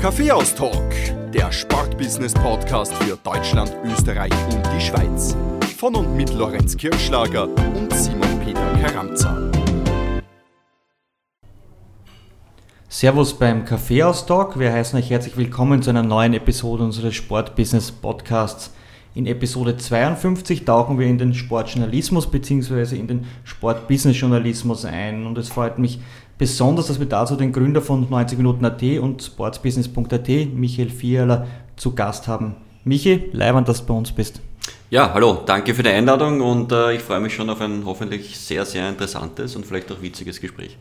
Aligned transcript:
Kaffeehaus 0.00 0.54
Talk, 0.54 0.94
der 1.32 1.50
Sportbusiness 1.50 2.32
Podcast 2.32 2.94
für 2.94 3.16
Deutschland, 3.16 3.76
Österreich 3.84 4.32
und 4.52 4.62
die 4.74 4.80
Schweiz. 4.80 5.36
Von 5.76 5.96
und 5.96 6.16
mit 6.16 6.32
Lorenz 6.32 6.76
Kirschlager 6.76 7.44
und 7.44 7.92
Simon 7.92 8.40
Peter 8.44 8.78
Karamza. 8.80 9.36
Servus 12.88 13.38
beim 13.38 13.64
Kaffeehaus-Talk. 13.64 14.58
Wir 14.58 14.72
heißen 14.72 14.98
euch 14.98 15.10
herzlich 15.10 15.36
willkommen 15.36 15.82
zu 15.82 15.90
einer 15.90 16.02
neuen 16.02 16.32
Episode 16.32 16.84
unseres 16.84 17.14
Sportbusiness-Podcasts. 17.14 18.72
In 19.14 19.26
Episode 19.26 19.76
52 19.76 20.64
tauchen 20.64 20.98
wir 20.98 21.06
in 21.06 21.18
den 21.18 21.34
Sportjournalismus 21.34 22.30
bzw. 22.30 22.96
in 22.96 23.06
den 23.08 23.26
Sportbusiness-Journalismus 23.44 24.84
ein. 24.84 25.26
Und 25.26 25.36
es 25.38 25.48
freut 25.48 25.78
mich 25.78 26.00
besonders, 26.38 26.86
dass 26.86 26.98
wir 26.98 27.06
dazu 27.06 27.36
den 27.36 27.52
Gründer 27.52 27.82
von 27.82 28.08
90 28.08 28.38
Minuten 28.38 28.64
AT 28.64 28.82
und 29.00 29.22
sportsbusiness.at, 29.22 30.28
Michael 30.54 30.90
Fiala, 30.90 31.46
zu 31.76 31.94
Gast 31.94 32.28
haben. 32.28 32.54
Michi, 32.84 33.24
leibend, 33.32 33.68
dass 33.68 33.80
du 33.80 33.86
bei 33.86 33.94
uns 33.94 34.12
bist. 34.12 34.40
Ja, 34.90 35.12
hallo, 35.12 35.42
danke 35.44 35.74
für 35.74 35.82
die 35.82 35.90
Einladung 35.90 36.40
und 36.40 36.72
äh, 36.72 36.94
ich 36.94 37.02
freue 37.02 37.20
mich 37.20 37.34
schon 37.34 37.50
auf 37.50 37.60
ein 37.60 37.82
hoffentlich 37.84 38.38
sehr, 38.38 38.64
sehr 38.64 38.88
interessantes 38.88 39.54
und 39.54 39.66
vielleicht 39.66 39.92
auch 39.92 40.00
witziges 40.00 40.40
Gespräch. 40.40 40.78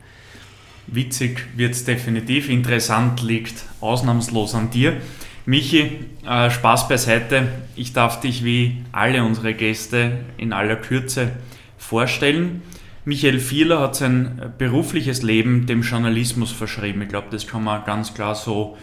Witzig 0.88 1.46
wird 1.58 1.74
es 1.74 1.84
definitiv, 1.84 2.50
interessant 2.50 3.22
liegt 3.22 3.66
ausnahmslos 3.82 4.56
an 4.56 4.70
dir. 4.70 5.02
Michi, 5.46 6.00
äh, 6.26 6.50
Spaß 6.50 6.88
beiseite. 6.88 7.48
Ich 7.76 7.92
darf 7.92 8.22
dich 8.22 8.46
wie 8.46 8.78
alle 8.94 9.24
unsere 9.24 9.54
Gäste 9.54 10.12
in 10.38 10.54
aller 10.54 10.78
Kürze 10.78 11.32
vorstellen. 11.78 12.62
Michael 13.08 13.40
Fieler 13.40 13.80
hat 13.80 13.96
sein 13.96 14.54
berufliches 14.58 15.24
Leben 15.24 15.66
dem 15.66 15.82
Journalismus 15.82 16.52
verschrieben. 16.52 17.02
Ich 17.02 17.08
glaube, 17.08 17.28
das 17.32 17.48
kann 17.48 17.64
man 17.64 17.86
ganz 17.86 18.14
klar 18.14 18.36
so 18.36 18.78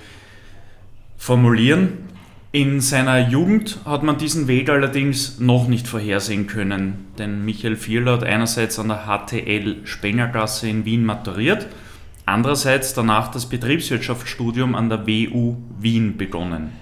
formulieren. 1.19 2.09
In 2.51 2.81
seiner 2.81 3.29
Jugend 3.29 3.81
hat 3.85 4.03
man 4.03 4.17
diesen 4.17 4.49
Weg 4.49 4.71
allerdings 4.71 5.41
noch 5.41 5.69
nicht 5.69 5.87
vorhersehen 5.87 6.47
können, 6.47 7.09
denn 7.19 7.45
Michael 7.45 7.77
Fieler 7.77 8.15
hat 8.15 8.25
einerseits 8.25 8.79
an 8.79 8.89
der 8.89 9.05
HTL 9.07 9.85
Spengergasse 9.85 10.69
in 10.69 10.87
Wien 10.87 11.05
maturiert 11.05 11.69
Andererseits 12.27 12.95
danach 12.95 13.31
das 13.31 13.47
Betriebswirtschaftsstudium 13.47 14.75
an 14.75 14.89
der 14.89 15.07
WU 15.07 15.57
Wien 15.79 16.17
begonnen. 16.17 16.73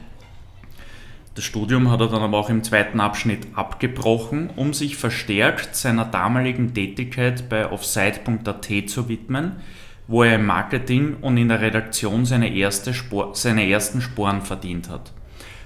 Das 1.35 1.45
Studium 1.45 1.91
hat 1.91 2.01
er 2.01 2.09
dann 2.09 2.21
aber 2.21 2.37
auch 2.37 2.51
im 2.51 2.63
zweiten 2.63 3.01
Abschnitt 3.01 3.47
abgebrochen, 3.55 4.51
um 4.55 4.75
sich 4.75 4.99
verstärkt 4.99 5.75
seiner 5.75 6.05
damaligen 6.05 6.75
Tätigkeit 6.75 7.49
bei 7.49 7.71
offsite.at 7.71 8.69
zu 8.87 9.09
widmen, 9.09 9.57
wo 10.09 10.25
er 10.25 10.35
im 10.35 10.45
Marketing 10.45 11.17
und 11.23 11.39
in 11.39 11.49
der 11.49 11.63
Redaktion 11.63 12.27
seine, 12.27 12.55
erste 12.55 12.93
Spor 12.93 13.35
seine 13.35 13.67
ersten 13.67 14.03
Sporen 14.03 14.43
verdient 14.43 14.91
hat. 14.91 15.13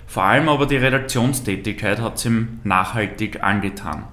Vor 0.06 0.22
allem 0.22 0.48
aber 0.48 0.66
die 0.66 0.76
Redaktionstätigkeit 0.76 2.00
hat 2.00 2.16
es 2.16 2.26
ihm 2.26 2.60
nachhaltig 2.62 3.42
angetan. 3.42 4.04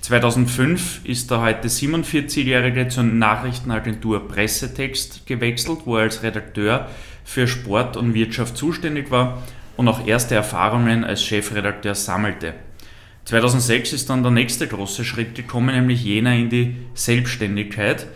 2005 0.00 1.04
ist 1.04 1.30
der 1.30 1.42
heute 1.42 1.68
47-Jährige 1.68 2.88
zur 2.88 3.04
Nachrichtenagentur 3.04 4.26
Pressetext 4.26 5.24
gewechselt, 5.26 5.80
wo 5.84 5.98
er 5.98 6.04
als 6.04 6.24
Redakteur 6.24 6.88
für 7.22 7.46
Sport 7.46 7.96
und 7.96 8.14
Wirtschaft 8.14 8.56
zuständig 8.56 9.12
war 9.12 9.40
und 9.80 9.88
auch 9.88 10.06
erste 10.06 10.34
Erfahrungen 10.34 11.04
als 11.04 11.24
Chefredakteur 11.24 11.94
sammelte. 11.94 12.52
2006 13.24 13.94
ist 13.94 14.10
dann 14.10 14.22
der 14.22 14.30
nächste 14.30 14.68
große 14.68 15.06
Schritt 15.06 15.34
gekommen, 15.34 15.74
nämlich 15.74 16.04
jener 16.04 16.34
in 16.34 16.50
die 16.50 16.76
Selbstständigkeit. 16.92 18.06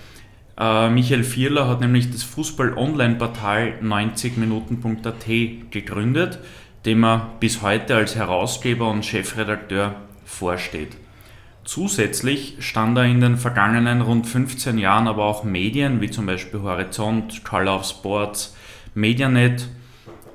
Äh, 0.60 0.90
Michael 0.90 1.24
Vierler 1.24 1.66
hat 1.66 1.80
nämlich 1.80 2.10
das 2.10 2.22
Fußball-Online-Portal 2.22 3.78
90minuten.at 3.82 5.70
gegründet, 5.70 6.38
dem 6.84 7.02
er 7.02 7.30
bis 7.40 7.62
heute 7.62 7.96
als 7.96 8.14
Herausgeber 8.14 8.90
und 8.90 9.06
Chefredakteur 9.06 9.94
vorsteht. 10.26 10.98
Zusätzlich 11.64 12.56
stand 12.58 12.98
er 12.98 13.06
in 13.06 13.22
den 13.22 13.38
vergangenen 13.38 14.02
rund 14.02 14.26
15 14.26 14.76
Jahren 14.76 15.08
aber 15.08 15.24
auch 15.24 15.44
Medien 15.44 16.02
wie 16.02 16.10
zum 16.10 16.26
Beispiel 16.26 16.60
Horizont, 16.60 17.42
Color 17.42 17.76
of 17.76 17.86
Sports, 17.86 18.54
Medianet, 18.94 19.66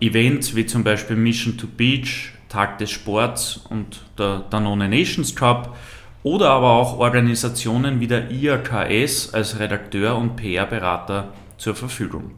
Events 0.01 0.55
wie 0.55 0.65
zum 0.65 0.83
Beispiel 0.83 1.15
Mission 1.15 1.57
to 1.57 1.67
Beach, 1.67 2.31
Tag 2.47 2.77
des 2.77 2.91
Sports 2.91 3.57
und 3.69 4.01
der 4.17 4.45
Danone 4.49 4.89
Nations 4.89 5.35
Cup 5.35 5.75
oder 6.23 6.49
aber 6.49 6.71
auch 6.71 6.97
Organisationen 6.97 7.99
wie 7.99 8.07
der 8.07 8.31
IAKS 8.31 9.33
als 9.33 9.59
Redakteur 9.59 10.17
und 10.17 10.35
PR-Berater 10.35 11.33
zur 11.57 11.75
Verfügung. 11.75 12.31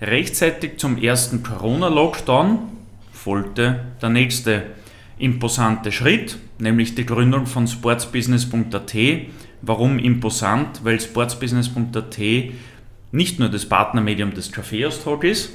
Rechtzeitig 0.00 0.78
zum 0.78 0.96
ersten 0.96 1.42
Corona-Lockdown 1.42 2.58
folgte 3.12 3.84
der 4.00 4.08
nächste 4.08 4.62
imposante 5.18 5.92
Schritt, 5.92 6.38
nämlich 6.58 6.94
die 6.94 7.04
Gründung 7.04 7.46
von 7.46 7.68
sportsbusiness.at. 7.68 8.96
Warum 9.62 9.98
imposant? 9.98 10.82
Weil 10.84 11.00
sportsbusiness.at 11.00 12.18
nicht 13.12 13.38
nur 13.38 13.48
das 13.50 13.66
Partnermedium 13.66 14.32
des 14.32 14.52
Kaffeehaus 14.52 15.04
Talk 15.04 15.24
ist, 15.24 15.50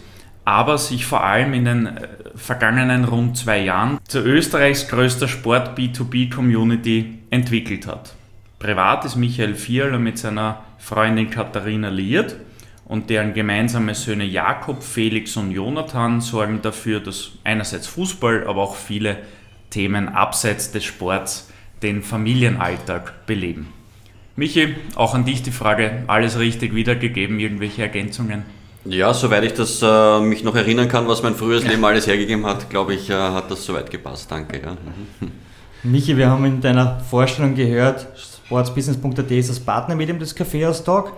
aber 0.45 0.77
sich 0.77 1.05
vor 1.05 1.23
allem 1.23 1.53
in 1.53 1.65
den 1.65 1.87
äh, 1.87 2.07
vergangenen 2.35 3.03
rund 3.03 3.37
zwei 3.37 3.63
Jahren 3.63 3.97
zu 4.07 4.19
Österreichs 4.19 4.87
größter 4.87 5.27
Sport-B2B-Community 5.27 7.19
entwickelt 7.31 7.87
hat. 7.87 8.13
Privat 8.59 9.05
ist 9.05 9.15
Michael 9.15 9.55
Vierler 9.55 9.99
mit 9.99 10.17
seiner 10.17 10.63
Freundin 10.77 11.29
Katharina 11.29 11.89
liiert 11.89 12.35
und 12.85 13.09
deren 13.09 13.33
gemeinsame 13.33 13.95
Söhne 13.95 14.25
Jakob, 14.25 14.83
Felix 14.83 15.35
und 15.35 15.51
Jonathan 15.51 16.21
sorgen 16.21 16.61
dafür, 16.61 16.99
dass 16.99 17.31
einerseits 17.43 17.87
Fußball, 17.87 18.45
aber 18.47 18.61
auch 18.61 18.75
viele 18.75 19.17
Themen 19.71 20.09
abseits 20.09 20.71
des 20.71 20.83
Sports 20.85 21.51
den 21.81 22.03
Familienalltag 22.03 23.25
beleben. 23.25 23.73
Michi, 24.35 24.75
auch 24.95 25.15
an 25.15 25.25
dich 25.25 25.43
die 25.43 25.51
Frage, 25.51 26.03
alles 26.07 26.37
richtig 26.37 26.75
wiedergegeben, 26.75 27.39
irgendwelche 27.39 27.81
Ergänzungen? 27.81 28.43
Ja, 28.85 29.13
soweit 29.15 29.43
ich 29.43 29.53
das 29.53 29.81
äh, 29.81 30.19
mich 30.19 30.43
noch 30.43 30.55
erinnern 30.55 30.87
kann, 30.87 31.07
was 31.07 31.23
mein 31.23 31.33
früheres 31.33 31.65
Leben 31.65 31.83
alles 31.83 32.05
hergegeben 32.05 32.45
hat, 32.45 32.69
glaube 32.69 32.93
ich, 32.93 33.09
äh, 33.09 33.13
hat 33.13 33.49
das 33.49 33.65
soweit 33.65 33.89
gepasst. 33.89 34.29
Danke. 34.29 34.61
Ja. 34.63 34.77
Michi, 35.83 36.15
wir 36.15 36.29
haben 36.29 36.45
in 36.45 36.61
deiner 36.61 36.99
Vorstellung 36.99 37.55
gehört, 37.55 38.07
sportsbusiness.at 38.45 39.31
ist 39.31 39.49
das 39.49 39.59
Partnermedium 39.59 40.19
des 40.19 40.35
Kaffeehaus 40.35 40.83
Talk. 40.83 41.13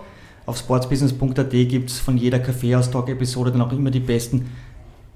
Auf 0.46 0.56
sportsbusiness.at 0.56 1.50
gibt 1.50 1.90
es 1.90 1.98
von 1.98 2.16
jeder 2.16 2.38
Kaffeehaus 2.38 2.90
Talk 2.90 3.10
Episode 3.10 3.52
dann 3.52 3.60
auch 3.60 3.72
immer 3.72 3.90
die 3.90 4.00
besten 4.00 4.50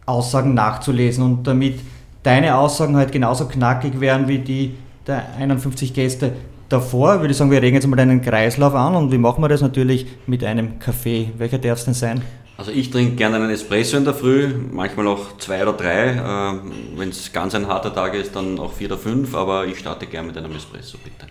Aussagen 0.05 0.53
nachzulesen 0.53 1.25
und 1.25 1.47
damit 1.47 1.81
deine 2.23 2.57
Aussagen 2.57 2.97
halt 2.97 3.13
genauso 3.13 3.47
knackig 3.47 3.99
wären 3.99 4.29
wie 4.29 4.39
die 4.39 4.75
der 5.07 5.25
51 5.39 5.95
Gäste 5.95 6.33
davor, 6.69 7.21
würde 7.21 7.33
ich 7.33 7.37
sagen, 7.37 7.51
wir 7.51 7.63
regen 7.63 7.75
jetzt 7.75 7.87
mal 7.87 7.97
deinen 7.97 8.23
Kreislauf 8.23 8.75
an 8.75 8.95
und 8.95 9.11
wie 9.11 9.19
machen 9.19 9.43
wir 9.43 9.49
das 9.49 9.61
natürlich 9.61 10.07
mit 10.27 10.45
einem 10.45 10.79
Kaffee? 10.79 11.31
Welcher 11.39 11.59
darf 11.59 11.79
es 11.79 11.85
denn 11.85 11.95
sein? 11.95 12.23
Also 12.57 12.71
ich 12.71 12.91
trinke 12.91 13.17
gerne 13.17 13.37
einen 13.37 13.51
Espresso 13.51 13.97
in 13.97 14.05
der 14.05 14.15
Früh, 14.15 14.55
manchmal 14.71 15.07
auch 15.09 15.39
zwei 15.39 15.63
oder 15.63 15.73
drei. 15.73 16.11
Äh, 16.11 16.61
Wenn 16.97 17.09
es 17.09 17.33
ganz 17.33 17.55
ein 17.55 17.67
harter 17.67 17.95
Tag 17.95 18.15
ist, 18.15 18.37
dann 18.37 18.59
auch 18.59 18.73
vier 18.73 18.89
oder 18.89 18.99
fünf, 18.99 19.35
aber 19.35 19.67
ich 19.67 19.79
starte 19.79 20.07
gerne 20.07 20.29
mit 20.29 20.37
einem 20.37 20.55
Espresso, 20.55 20.99
bitte. 21.03 21.27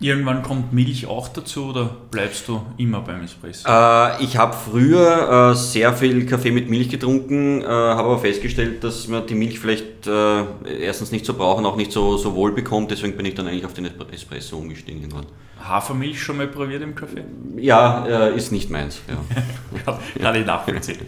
Irgendwann 0.00 0.42
kommt 0.42 0.72
Milch 0.72 1.06
auch 1.06 1.28
dazu 1.28 1.66
oder 1.66 1.96
bleibst 2.10 2.48
du 2.48 2.60
immer 2.76 3.00
beim 3.00 3.22
Espresso? 3.22 3.66
Äh, 3.68 4.22
ich 4.22 4.36
habe 4.36 4.54
früher 4.54 5.52
äh, 5.52 5.54
sehr 5.54 5.94
viel 5.94 6.26
Kaffee 6.26 6.50
mit 6.50 6.68
Milch 6.68 6.88
getrunken, 6.88 7.62
äh, 7.62 7.66
habe 7.66 8.00
aber 8.00 8.18
festgestellt, 8.18 8.82
dass 8.82 9.08
man 9.08 9.26
die 9.26 9.34
Milch 9.34 9.60
vielleicht 9.60 10.06
äh, 10.06 10.44
erstens 10.80 11.12
nicht 11.12 11.24
so 11.24 11.34
braucht 11.34 11.58
und 11.58 11.66
auch 11.66 11.76
nicht 11.76 11.92
so, 11.92 12.16
so 12.16 12.34
wohl 12.34 12.52
bekommt. 12.52 12.90
Deswegen 12.90 13.16
bin 13.16 13.24
ich 13.24 13.34
dann 13.34 13.46
eigentlich 13.46 13.64
auf 13.64 13.72
den 13.72 13.88
Espresso 14.12 14.58
umgestiegen 14.58 15.00
irgendwann. 15.00 15.26
Hafermilch 15.62 16.20
schon 16.20 16.36
mal 16.36 16.48
probiert 16.48 16.82
im 16.82 16.94
Kaffee? 16.94 17.24
Ja, 17.56 18.04
äh, 18.06 18.36
ist 18.36 18.52
nicht 18.52 18.70
meins. 18.70 19.00
Ja. 19.08 19.98
Kann 20.20 20.34
ich 20.34 20.44
nachvollziehen. 20.44 20.98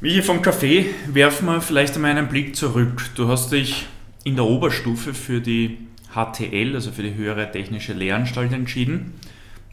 Wie 0.00 0.20
vom 0.20 0.42
Kaffee 0.42 0.86
werfen 1.06 1.46
wir 1.46 1.60
vielleicht 1.60 1.94
einmal 1.94 2.10
einen 2.10 2.28
Blick 2.28 2.56
zurück. 2.56 3.10
Du 3.14 3.28
hast 3.28 3.52
dich 3.52 3.86
in 4.24 4.34
der 4.34 4.44
Oberstufe 4.44 5.14
für 5.14 5.40
die 5.40 5.78
HTL, 6.14 6.74
also 6.74 6.92
für 6.92 7.02
die 7.02 7.14
höhere 7.14 7.50
technische 7.50 7.92
Lehranstalt, 7.92 8.52
entschieden. 8.52 9.14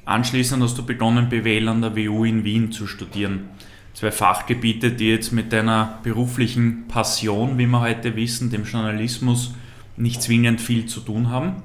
Anschließend 0.06 0.64
hast 0.64 0.78
du 0.78 0.86
begonnen, 0.86 1.30
BWL 1.30 1.68
an 1.68 1.82
der 1.82 1.96
WU 1.96 2.24
in 2.24 2.44
Wien 2.44 2.72
zu 2.72 2.88
studieren. 2.88 3.50
Zwei 3.94 4.12
Fachgebiete, 4.12 4.92
die 4.92 5.10
jetzt 5.10 5.32
mit 5.32 5.52
deiner 5.52 6.00
beruflichen 6.04 6.88
Passion, 6.88 7.58
wie 7.58 7.68
wir 7.68 7.82
heute 7.82 8.16
wissen, 8.16 8.50
dem 8.50 8.64
Journalismus, 8.64 9.54
nicht 9.98 10.22
zwingend 10.22 10.62
viel 10.62 10.86
zu 10.86 11.02
tun 11.02 11.30
haben. 11.30 11.62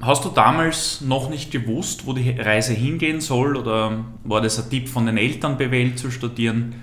Hast 0.00 0.24
du 0.24 0.28
damals 0.30 1.00
noch 1.00 1.28
nicht 1.28 1.50
gewusst, 1.50 2.06
wo 2.06 2.12
die 2.12 2.30
Reise 2.30 2.72
hingehen 2.72 3.20
soll 3.20 3.56
oder 3.56 4.04
war 4.24 4.40
das 4.40 4.62
ein 4.62 4.70
Tipp 4.70 4.88
von 4.88 5.06
den 5.06 5.18
Eltern, 5.18 5.58
BWL 5.58 5.94
zu 5.94 6.10
studieren? 6.10 6.74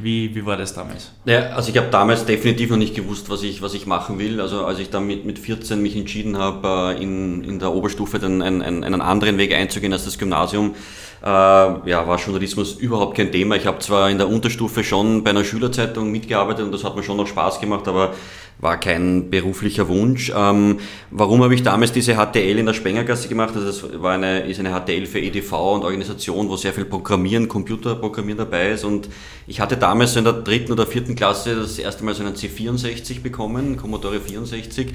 Wie, 0.00 0.34
wie 0.34 0.46
war 0.46 0.56
das 0.56 0.74
damals? 0.74 1.10
Ja, 1.24 1.50
also 1.50 1.70
ich 1.70 1.76
habe 1.76 1.88
damals 1.90 2.24
definitiv 2.24 2.70
noch 2.70 2.76
nicht 2.76 2.94
gewusst, 2.94 3.30
was 3.30 3.42
ich, 3.42 3.62
was 3.62 3.74
ich 3.74 3.86
machen 3.86 4.18
will. 4.18 4.40
Also 4.40 4.64
als 4.64 4.78
ich 4.78 4.90
dann 4.90 5.06
mit, 5.06 5.24
mit 5.24 5.40
14 5.40 5.82
mich 5.82 5.96
entschieden 5.96 6.38
habe, 6.38 6.94
äh, 6.96 7.02
in, 7.02 7.42
in 7.42 7.58
der 7.58 7.72
Oberstufe 7.72 8.20
dann 8.20 8.40
einen, 8.40 8.62
einen, 8.62 8.84
einen 8.84 9.00
anderen 9.00 9.38
Weg 9.38 9.52
einzugehen 9.52 9.92
als 9.92 10.04
das 10.04 10.18
Gymnasium, 10.18 10.76
ja, 11.26 12.06
war 12.06 12.18
Journalismus 12.18 12.74
überhaupt 12.74 13.16
kein 13.16 13.32
Thema. 13.32 13.56
Ich 13.56 13.66
habe 13.66 13.78
zwar 13.80 14.10
in 14.10 14.18
der 14.18 14.28
Unterstufe 14.28 14.84
schon 14.84 15.24
bei 15.24 15.30
einer 15.30 15.44
Schülerzeitung 15.44 16.12
mitgearbeitet 16.12 16.64
und 16.64 16.72
das 16.72 16.84
hat 16.84 16.94
mir 16.96 17.02
schon 17.02 17.16
noch 17.16 17.26
Spaß 17.26 17.60
gemacht, 17.60 17.88
aber 17.88 18.14
war 18.60 18.78
kein 18.78 19.30
beruflicher 19.30 19.88
Wunsch. 19.88 20.32
Ähm, 20.34 20.80
warum 21.10 21.42
habe 21.42 21.54
ich 21.54 21.62
damals 21.62 21.92
diese 21.92 22.16
HTL 22.16 22.58
in 22.58 22.66
der 22.66 22.74
Spengergasse 22.74 23.28
gemacht? 23.28 23.54
Also 23.54 23.66
das 23.66 24.02
war 24.02 24.14
eine, 24.14 24.40
ist 24.40 24.58
eine 24.58 24.70
HTL 24.70 25.06
für 25.06 25.20
EDV 25.20 25.52
und 25.74 25.84
Organisation, 25.84 26.48
wo 26.48 26.56
sehr 26.56 26.72
viel 26.72 26.84
Programmieren, 26.84 27.48
Computerprogrammieren 27.48 28.38
dabei 28.38 28.70
ist. 28.70 28.84
Und 28.84 29.08
ich 29.46 29.60
hatte 29.60 29.76
damals 29.76 30.16
in 30.16 30.24
der 30.24 30.32
dritten 30.34 30.72
oder 30.72 30.86
vierten 30.86 31.14
Klasse 31.14 31.54
das 31.54 31.78
erste 31.78 32.04
Mal 32.04 32.14
so 32.14 32.24
einen 32.24 32.34
C64 32.34 33.22
bekommen, 33.22 33.76
Commodore 33.76 34.20
64, 34.20 34.92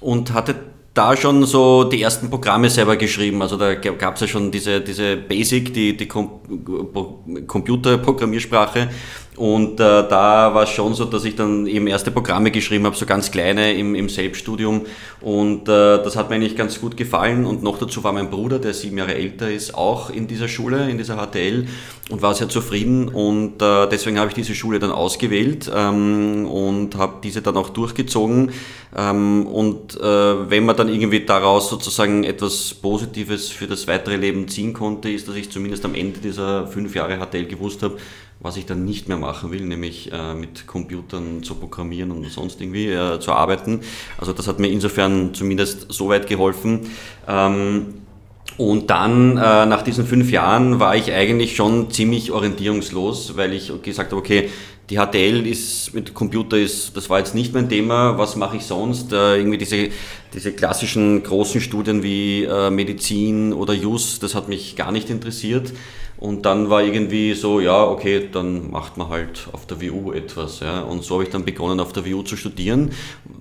und 0.00 0.32
hatte 0.32 0.54
da 0.94 1.16
schon 1.16 1.44
so 1.44 1.84
die 1.84 2.02
ersten 2.02 2.30
Programme 2.30 2.68
selber 2.68 2.96
geschrieben. 2.96 3.42
Also 3.42 3.56
da 3.56 3.74
gab 3.74 4.16
es 4.16 4.22
ja 4.22 4.26
schon 4.26 4.50
diese, 4.50 4.80
diese 4.80 5.16
Basic, 5.16 5.72
die, 5.72 5.96
die 5.96 6.08
Com 6.08 6.40
Computerprogrammiersprache. 7.46 8.88
Und 9.40 9.80
äh, 9.80 10.06
da 10.06 10.52
war 10.52 10.64
es 10.64 10.68
schon 10.68 10.92
so, 10.92 11.06
dass 11.06 11.24
ich 11.24 11.34
dann 11.34 11.66
eben 11.66 11.86
erste 11.86 12.10
Programme 12.10 12.50
geschrieben 12.50 12.84
habe, 12.84 12.94
so 12.94 13.06
ganz 13.06 13.30
kleine 13.30 13.72
im, 13.72 13.94
im 13.94 14.10
Selbststudium. 14.10 14.82
Und 15.22 15.62
äh, 15.62 15.96
das 16.02 16.14
hat 16.14 16.28
mir 16.28 16.36
eigentlich 16.36 16.56
ganz 16.56 16.78
gut 16.78 16.94
gefallen. 16.94 17.46
Und 17.46 17.62
noch 17.62 17.78
dazu 17.78 18.04
war 18.04 18.12
mein 18.12 18.28
Bruder, 18.28 18.58
der 18.58 18.74
sieben 18.74 18.98
Jahre 18.98 19.14
älter 19.14 19.50
ist, 19.50 19.74
auch 19.74 20.10
in 20.10 20.26
dieser 20.26 20.46
Schule, 20.46 20.90
in 20.90 20.98
dieser 20.98 21.16
HTL 21.16 21.66
und 22.10 22.20
war 22.20 22.34
sehr 22.34 22.50
zufrieden. 22.50 23.08
Und 23.08 23.62
äh, 23.62 23.88
deswegen 23.88 24.18
habe 24.18 24.28
ich 24.28 24.34
diese 24.34 24.54
Schule 24.54 24.78
dann 24.78 24.90
ausgewählt 24.90 25.72
ähm, 25.74 26.46
und 26.46 26.96
habe 26.96 27.14
diese 27.22 27.40
dann 27.40 27.56
auch 27.56 27.70
durchgezogen. 27.70 28.52
Ähm, 28.94 29.46
und 29.46 29.98
äh, 29.98 30.50
wenn 30.50 30.66
man 30.66 30.76
dann 30.76 30.90
irgendwie 30.90 31.24
daraus 31.24 31.70
sozusagen 31.70 32.24
etwas 32.24 32.74
Positives 32.74 33.48
für 33.48 33.66
das 33.66 33.88
weitere 33.88 34.16
Leben 34.16 34.48
ziehen 34.48 34.74
konnte, 34.74 35.10
ist, 35.10 35.28
dass 35.28 35.36
ich 35.36 35.50
zumindest 35.50 35.86
am 35.86 35.94
Ende 35.94 36.20
dieser 36.20 36.66
fünf 36.66 36.94
Jahre 36.94 37.24
HTL 37.24 37.46
gewusst 37.46 37.82
habe, 37.82 37.96
was 38.40 38.56
ich 38.56 38.66
dann 38.66 38.84
nicht 38.84 39.08
mehr 39.08 39.18
machen 39.18 39.50
will, 39.52 39.66
nämlich 39.66 40.10
äh, 40.12 40.34
mit 40.34 40.66
Computern 40.66 41.42
zu 41.42 41.54
programmieren 41.54 42.10
und 42.10 42.28
sonst 42.30 42.60
irgendwie 42.60 42.88
äh, 42.88 43.20
zu 43.20 43.32
arbeiten. 43.32 43.80
Also 44.16 44.32
das 44.32 44.48
hat 44.48 44.58
mir 44.58 44.68
insofern 44.68 45.34
zumindest 45.34 45.86
so 45.92 46.08
weit 46.08 46.26
geholfen. 46.26 46.90
Ähm, 47.28 47.94
und 48.56 48.90
dann, 48.90 49.36
äh, 49.36 49.66
nach 49.66 49.82
diesen 49.82 50.06
fünf 50.06 50.30
Jahren, 50.30 50.80
war 50.80 50.96
ich 50.96 51.12
eigentlich 51.12 51.56
schon 51.56 51.90
ziemlich 51.90 52.32
orientierungslos, 52.32 53.36
weil 53.36 53.52
ich 53.52 53.72
gesagt 53.82 54.10
habe, 54.10 54.20
okay, 54.20 54.50
die 54.90 54.96
HTL 54.96 55.46
ist 55.46 55.94
mit 55.94 56.14
Computer 56.14 56.58
ist, 56.58 56.96
das 56.96 57.08
war 57.08 57.20
jetzt 57.20 57.34
nicht 57.34 57.54
mein 57.54 57.68
Thema. 57.68 58.18
Was 58.18 58.34
mache 58.36 58.56
ich 58.56 58.64
sonst? 58.64 59.12
Äh, 59.12 59.36
irgendwie 59.36 59.58
diese, 59.58 59.90
diese 60.34 60.52
klassischen 60.52 61.22
großen 61.22 61.60
Studien 61.60 62.02
wie 62.02 62.44
äh, 62.44 62.70
Medizin 62.70 63.52
oder 63.52 63.72
Jus, 63.72 64.18
das 64.18 64.34
hat 64.34 64.48
mich 64.48 64.74
gar 64.74 64.90
nicht 64.90 65.08
interessiert. 65.08 65.72
Und 66.20 66.44
dann 66.44 66.68
war 66.68 66.82
irgendwie 66.82 67.32
so, 67.32 67.60
ja, 67.60 67.82
okay, 67.82 68.28
dann 68.30 68.70
macht 68.70 68.98
man 68.98 69.08
halt 69.08 69.48
auf 69.52 69.66
der 69.66 69.80
WU 69.80 70.12
etwas. 70.12 70.60
Ja. 70.60 70.82
Und 70.82 71.02
so 71.02 71.14
habe 71.14 71.24
ich 71.24 71.30
dann 71.30 71.46
begonnen, 71.46 71.80
auf 71.80 71.94
der 71.94 72.04
WU 72.06 72.22
zu 72.22 72.36
studieren. 72.36 72.90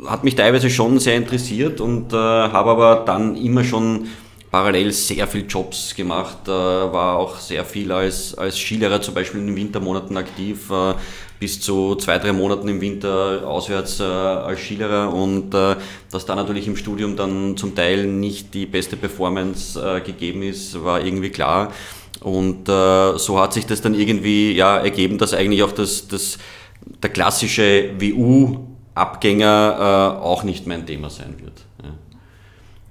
Hat 0.05 0.23
mich 0.23 0.35
teilweise 0.35 0.69
schon 0.69 0.97
sehr 0.97 1.17
interessiert 1.17 1.81
und 1.81 2.13
äh, 2.13 2.15
habe 2.15 2.71
aber 2.71 3.03
dann 3.05 3.35
immer 3.35 3.65
schon 3.65 4.07
parallel 4.49 4.91
sehr 4.93 5.27
viel 5.27 5.45
Jobs 5.47 5.93
gemacht, 5.93 6.47
äh, 6.47 6.51
war 6.51 7.17
auch 7.17 7.37
sehr 7.37 7.65
viel 7.65 7.91
als, 7.91 8.33
als 8.35 8.57
Skilehrer 8.57 9.01
zum 9.01 9.13
Beispiel 9.13 9.41
in 9.41 9.47
den 9.47 9.55
Wintermonaten 9.55 10.17
aktiv, 10.17 10.71
äh, 10.71 10.93
bis 11.39 11.61
zu 11.61 11.95
zwei, 11.95 12.17
drei 12.17 12.33
Monaten 12.33 12.67
im 12.67 12.81
Winter 12.81 13.43
auswärts 13.45 13.99
äh, 13.99 14.03
als 14.03 14.59
Skilehrer 14.61 15.13
und 15.13 15.53
äh, 15.53 15.75
dass 16.11 16.25
da 16.25 16.35
natürlich 16.35 16.67
im 16.67 16.75
Studium 16.75 17.15
dann 17.15 17.55
zum 17.57 17.75
Teil 17.75 18.07
nicht 18.07 18.53
die 18.53 18.65
beste 18.65 18.97
Performance 18.97 19.79
äh, 19.79 20.01
gegeben 20.01 20.41
ist, 20.41 20.83
war 20.83 21.03
irgendwie 21.03 21.29
klar. 21.29 21.71
Und 22.21 22.67
äh, 22.67 23.17
so 23.17 23.39
hat 23.39 23.53
sich 23.53 23.65
das 23.65 23.81
dann 23.81 23.93
irgendwie 23.93 24.51
ja, 24.53 24.77
ergeben, 24.77 25.17
dass 25.17 25.33
eigentlich 25.33 25.63
auch 25.63 25.71
das, 25.71 26.07
das, 26.07 26.37
der 27.01 27.09
klassische 27.09 27.91
WU-Abgänger 27.99 29.75
äh, 29.79 30.23
auch 30.23 30.43
nicht 30.43 30.67
mein 30.67 30.85
Thema 30.85 31.09
sein 31.09 31.35
wird. 31.41 31.65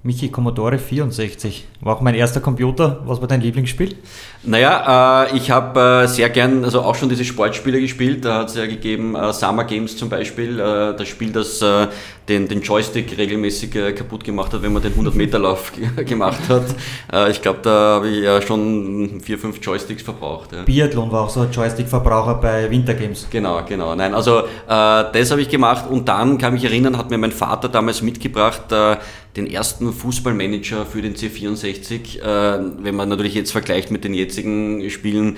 Michi, 0.04 0.28
Commodore 0.28 0.78
64 0.78 1.66
war 1.80 1.96
auch 1.96 2.00
mein 2.00 2.14
erster 2.14 2.40
Computer. 2.40 3.00
Was 3.04 3.20
war 3.20 3.26
dein 3.26 3.40
Lieblingsspiel? 3.40 3.96
Naja, 4.44 5.24
äh, 5.24 5.36
ich 5.36 5.50
habe 5.50 6.04
äh, 6.04 6.06
sehr 6.06 6.30
gern, 6.30 6.64
also 6.64 6.82
auch 6.82 6.94
schon 6.94 7.08
diese 7.08 7.24
Sportspiele 7.24 7.80
gespielt. 7.80 8.24
Da 8.24 8.38
hat 8.38 8.50
es 8.50 8.54
ja 8.54 8.66
gegeben 8.66 9.16
äh, 9.16 9.32
Summer 9.32 9.64
Games 9.64 9.96
zum 9.96 10.08
Beispiel, 10.08 10.60
äh, 10.60 10.96
das 10.96 11.08
Spiel, 11.08 11.32
das 11.32 11.60
äh, 11.62 11.88
den, 12.28 12.46
den 12.46 12.62
Joystick 12.62 13.18
regelmäßig 13.18 13.74
äh, 13.74 13.92
kaputt 13.92 14.22
gemacht 14.22 14.52
hat, 14.52 14.62
wenn 14.62 14.72
man 14.72 14.82
den 14.82 14.92
100-Meter-Lauf 14.92 15.72
gemacht 16.06 16.40
hat. 16.48 17.30
Ich 17.30 17.42
glaube, 17.42 17.60
da 17.62 17.70
habe 17.96 18.08
ich 18.08 18.22
ja 18.22 18.40
schon 18.40 19.20
vier, 19.20 19.38
fünf 19.38 19.58
Joysticks 19.60 20.02
verbraucht. 20.02 20.52
Ja. 20.52 20.62
Biathlon 20.62 21.10
war 21.10 21.22
auch 21.22 21.30
so 21.30 21.40
ein 21.40 21.50
Joystick-Verbraucher 21.50 22.34
bei 22.34 22.70
Wintergames. 22.70 23.26
Genau, 23.30 23.62
genau. 23.66 23.94
Nein, 23.94 24.14
also 24.14 24.42
das 24.66 25.30
habe 25.30 25.40
ich 25.40 25.48
gemacht 25.48 25.86
und 25.88 26.06
dann 26.06 26.36
kann 26.36 26.52
mich 26.52 26.64
erinnern, 26.64 26.98
hat 26.98 27.08
mir 27.10 27.16
mein 27.16 27.32
Vater 27.32 27.68
damals 27.68 28.02
mitgebracht, 28.02 28.64
den 29.36 29.46
ersten 29.46 29.92
Fußballmanager 29.92 30.86
für 30.86 31.02
den 31.02 31.14
C64, 31.14 32.20
wenn 32.82 32.94
man 32.94 33.08
natürlich 33.08 33.34
jetzt 33.34 33.52
vergleicht 33.52 33.90
mit 33.90 34.02
den 34.04 34.14
jetzigen 34.14 34.88
Spielen, 34.90 35.36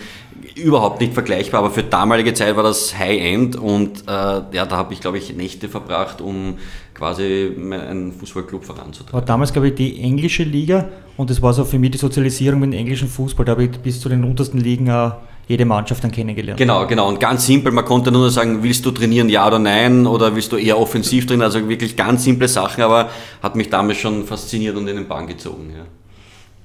überhaupt 0.55 1.01
nicht 1.01 1.15
vergleichbar, 1.15 1.61
aber 1.61 1.71
für 1.71 1.83
damalige 1.83 2.35
Zeit 2.35 2.57
war 2.57 2.63
das 2.63 2.97
High-End 2.97 3.57
und 3.57 4.03
äh, 4.07 4.11
ja, 4.11 4.67
da 4.67 4.77
habe 4.77 4.95
ich, 4.95 5.01
glaube 5.01 5.19
ich, 5.19 5.35
Nächte 5.35 5.69
verbracht, 5.69 6.21
um 6.21 6.59
quasi 6.95 7.53
einen 7.57 8.13
Fußballclub 8.13 8.65
voranzutreiben. 8.65 9.13
War 9.13 9.25
damals, 9.25 9.53
glaube 9.53 9.69
ich, 9.69 9.75
die 9.75 10.01
englische 10.01 10.43
Liga 10.43 10.89
und 11.17 11.31
das 11.31 11.41
war 11.43 11.53
so 11.53 11.65
für 11.65 11.79
mich 11.79 11.93
die 11.93 11.99
Sozialisierung 11.99 12.61
mit 12.61 12.73
dem 12.73 12.79
englischen 12.79 13.09
Fußball. 13.09 13.45
Da 13.45 13.53
habe 13.53 13.65
ich 13.65 13.71
bis 13.71 14.01
zu 14.01 14.09
den 14.09 14.25
untersten 14.25 14.59
Ligen 14.59 14.91
auch 14.91 15.17
jede 15.49 15.65
Mannschaft 15.65 16.05
dann 16.05 16.13
kennengelernt. 16.13 16.59
Genau, 16.59 16.87
genau. 16.87 17.09
Und 17.09 17.19
ganz 17.19 17.47
simpel, 17.47 17.73
man 17.73 17.85
konnte 17.85 18.13
nur 18.13 18.31
sagen, 18.31 18.63
willst 18.63 18.87
du 18.87 18.93
trainieren, 18.93 19.29
ja 19.29 19.47
oder 19.47 19.59
nein, 19.59 20.06
oder 20.06 20.35
willst 20.35 20.53
du 20.53 20.56
eher 20.56 20.79
offensiv 20.79 21.27
trainieren? 21.27 21.51
Also 21.51 21.69
wirklich 21.69 21.97
ganz 21.97 22.25
simple 22.25 22.47
Sachen, 22.49 22.82
aber 22.82 23.11
hat 23.43 23.56
mich 23.56 23.69
damals 23.69 23.99
schon 23.99 24.25
fasziniert 24.25 24.77
und 24.77 24.87
in 24.87 24.97
den 24.97 25.09
Bann 25.09 25.27
gezogen. 25.27 25.73
Ja. 25.77 25.85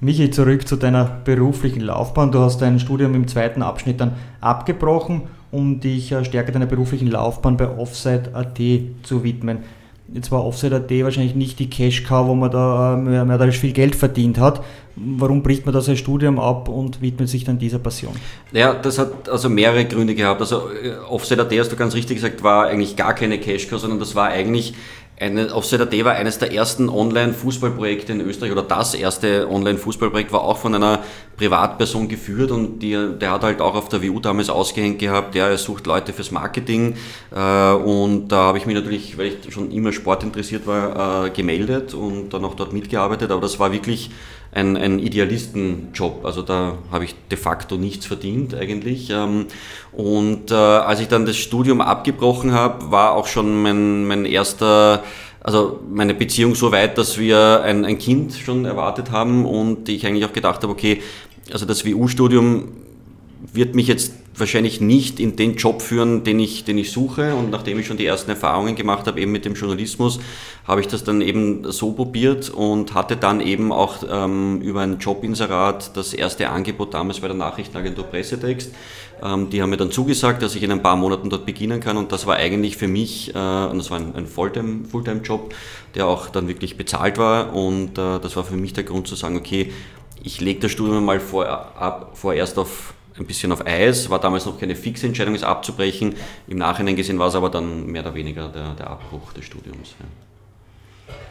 Michi, 0.02 0.30
zurück 0.30 0.68
zu 0.68 0.76
deiner 0.76 1.06
beruflichen 1.06 1.82
Laufbahn. 1.82 2.32
Du 2.32 2.40
hast 2.40 2.62
dein 2.62 2.80
Studium 2.80 3.16
im 3.16 3.28
zweiten 3.28 3.64
Abschnitt 3.64 4.02
dann 4.02 4.16
abgebrochen, 4.42 5.24
um 5.52 5.80
dich 5.80 6.12
äh, 6.12 6.24
stärker 6.26 6.52
deiner 6.52 6.66
beruflichen 6.66 7.10
Laufbahn 7.10 7.58
bei 7.58 7.68
Offside.at 7.68 8.60
zu 9.04 9.24
widmen. 9.24 9.60
Jetzt 10.14 10.32
war 10.32 10.46
Offside.at 10.46 10.92
wahrscheinlich 11.04 11.34
nicht 11.34 11.58
die 11.58 11.70
Cash-Cow, 11.70 12.28
wo 12.28 12.36
man 12.36 12.52
da 12.52 12.94
äh, 12.94 12.98
mehr, 12.98 13.26
mehr 13.26 13.52
viel 13.52 13.74
Geld 13.74 13.96
verdient 13.96 14.38
hat. 14.38 14.64
Warum 14.96 15.42
bricht 15.42 15.66
man 15.66 15.74
da 15.74 15.82
sein 15.82 15.98
Studium 15.98 16.40
ab 16.40 16.70
und 16.70 17.02
widmet 17.02 17.28
sich 17.28 17.44
dann 17.44 17.58
dieser 17.58 17.80
Passion? 17.80 18.14
Ja, 18.52 18.76
das 18.76 19.00
hat 19.00 19.28
also 19.28 19.50
mehrere 19.50 19.86
Gründe 19.86 20.14
gehabt. 20.14 20.40
Also 20.42 20.70
äh, 20.70 20.94
Offside.at, 21.10 21.52
hast 21.58 21.72
du 21.72 21.76
ganz 21.76 21.96
richtig 21.96 22.18
gesagt, 22.18 22.44
war 22.44 22.68
eigentlich 22.68 22.96
gar 22.96 23.16
keine 23.16 23.40
Cash-Cow, 23.40 23.80
sondern 23.80 24.00
das 24.00 24.14
war 24.14 24.28
eigentlich 24.28 24.76
eine, 25.18 25.54
Offset.at 25.54 25.94
war 26.04 26.14
eines 26.14 26.40
der 26.40 26.52
ersten 26.54 26.90
Online-Fußballprojekte 26.90 28.12
in 28.12 28.22
Österreich 28.22 28.52
oder 28.52 28.64
das 28.64 28.94
erste 28.94 29.50
Online-Fußballprojekt 29.50 30.34
war 30.34 30.42
auch 30.42 30.58
von 30.58 30.76
einer 30.76 31.04
Privatperson 31.38 32.10
geführt 32.10 32.52
und 32.52 32.80
die, 32.80 32.98
der 33.20 33.32
hat 33.32 33.44
halt 33.44 33.62
auch 33.62 33.76
auf 33.76 33.88
der 33.88 34.04
WU 34.04 34.20
damals 34.20 34.50
ausgehängt 34.50 35.00
gehabt, 35.00 35.34
der 35.36 35.58
sucht 35.58 35.88
Leute 35.88 36.12
fürs 36.12 36.32
Marketing 36.32 36.96
äh, 37.34 37.72
und 37.72 38.28
da 38.28 38.44
habe 38.44 38.58
ich 38.58 38.66
mich 38.66 38.76
natürlich, 38.76 39.18
weil 39.18 39.28
ich 39.28 39.54
schon 39.54 39.72
immer 39.72 39.94
Sport 39.94 40.24
interessiert 40.24 40.68
war, 40.68 41.26
äh, 41.26 41.30
gemeldet 41.30 41.94
und 41.94 42.34
dann 42.34 42.44
auch 42.44 42.56
dort 42.56 42.74
mitgearbeitet, 42.74 43.32
aber 43.32 43.42
das 43.42 43.58
war 43.58 43.72
wirklich 43.72 44.12
ein, 44.56 44.78
ein 44.78 45.00
Idealistenjob. 45.00 46.26
Also 46.26 46.42
da 46.42 46.78
habe 46.92 47.06
ich 47.06 47.14
de 47.30 47.38
facto 47.38 47.78
nichts 47.78 48.06
verdient 48.06 48.56
eigentlich. 48.56 49.10
Ähm, 49.12 49.48
und 49.92 50.50
äh, 50.50 50.56
als 50.56 51.02
ich 51.02 51.08
dann 51.08 51.26
das 51.26 51.36
Studium 51.38 51.82
abgebrochen 51.82 52.54
habe, 52.54 52.90
war 52.90 53.14
auch 53.14 53.28
schon 53.28 53.62
mein, 53.62 54.08
mein 54.08 54.26
erster 54.26 55.04
also 55.42 55.80
meine 55.92 56.16
Beziehung 56.16 56.56
so 56.56 56.72
weit, 56.72 56.98
dass 56.98 57.20
wir 57.20 57.62
ein, 57.62 57.86
ein 57.86 58.00
Kind 58.00 58.34
schon 58.34 58.66
erwartet 58.66 59.12
haben 59.12 59.46
und 59.46 59.88
ich 59.90 60.08
eigentlich 60.08 60.26
auch 60.26 60.34
gedacht 60.34 60.64
habe, 60.64 60.74
okay, 60.74 61.04
also 61.54 61.68
das 61.68 61.86
WU-Studium 61.86 62.70
wird 63.54 63.76
mich 63.76 63.86
jetzt 63.86 64.14
wahrscheinlich 64.38 64.82
nicht 64.82 65.20
in 65.20 65.36
den 65.36 65.56
Job 65.56 65.82
führen, 65.82 66.24
den 66.24 66.40
ich, 66.40 66.64
den 66.64 66.78
ich 66.78 66.92
suche. 66.92 67.36
Und 67.36 67.52
nachdem 67.52 67.80
ich 67.80 67.88
schon 67.88 67.98
die 67.98 68.06
ersten 68.06 68.30
Erfahrungen 68.30 68.76
gemacht 68.76 69.08
habe, 69.08 69.20
eben 69.20 69.32
mit 69.32 69.46
dem 69.46 69.54
Journalismus, 69.54 70.20
habe 70.68 70.82
ich 70.82 70.88
das 70.88 71.04
dann 71.04 71.22
eben 71.22 71.72
so 71.72 71.92
probiert 71.92 72.50
und 72.50 72.94
hatte 72.94 73.16
dann 73.16 73.40
eben 73.40 73.72
auch 73.72 73.98
ähm, 74.10 74.62
über 74.62 74.82
ein 74.82 74.98
Jobinserat 74.98 75.96
das 75.96 76.14
erste 76.14 76.50
Angebot 76.50 76.94
damals 76.94 77.20
bei 77.20 77.28
der 77.28 77.38
Nachrichtenagentur 77.38 78.06
Pressetext. 78.06 78.72
Ähm, 79.24 79.50
die 79.50 79.62
haben 79.62 79.70
mir 79.70 79.78
dann 79.78 79.92
zugesagt, 79.92 80.42
dass 80.42 80.56
ich 80.56 80.64
in 80.64 80.72
ein 80.72 80.82
paar 80.82 80.96
Monaten 80.96 81.30
dort 81.30 81.46
beginnen 81.46 81.80
kann 81.80 81.98
und 81.98 82.12
das 82.12 82.26
war 82.26 82.36
eigentlich 82.36 82.78
für 82.78 82.88
mich, 82.88 83.34
äh, 83.34 83.38
und 83.38 83.78
das 83.78 83.92
war 83.92 84.00
ein, 84.00 84.16
ein 84.16 84.28
Fulltime-Job, 84.28 85.54
der 85.94 86.08
auch 86.08 86.30
dann 86.30 86.48
wirklich 86.48 86.78
bezahlt 86.78 87.18
war 87.18 87.56
und 87.56 87.98
äh, 87.98 88.20
das 88.20 88.36
war 88.36 88.44
für 88.44 88.58
mich 88.58 88.74
der 88.74 88.84
Grund 88.84 89.08
zu 89.08 89.16
sagen, 89.16 89.38
okay, 89.38 89.72
ich 90.24 90.42
lege 90.42 90.62
das 90.62 90.72
Studium 90.72 91.06
mal 91.06 91.20
vor, 91.20 91.48
ab, 91.48 92.12
vorerst 92.16 92.58
auf 92.58 92.95
ein 93.18 93.26
bisschen 93.26 93.52
auf 93.52 93.66
Eis, 93.66 94.10
war 94.10 94.20
damals 94.20 94.46
noch 94.46 94.60
keine 94.60 94.76
fixe 94.76 95.08
Entscheidung, 95.08 95.36
es 95.36 95.44
abzubrechen. 95.44 96.16
Im 96.48 96.58
Nachhinein 96.58 96.96
gesehen 96.96 97.20
war 97.20 97.28
es 97.28 97.36
aber 97.36 97.50
dann 97.50 97.88
mehr 97.88 98.02
oder 98.02 98.16
weniger 98.16 98.50
der, 98.50 98.74
der 98.74 98.90
Abbruch 98.90 99.34
des 99.34 99.46
Studiums. 99.46 99.96
Ja. 100.00 100.06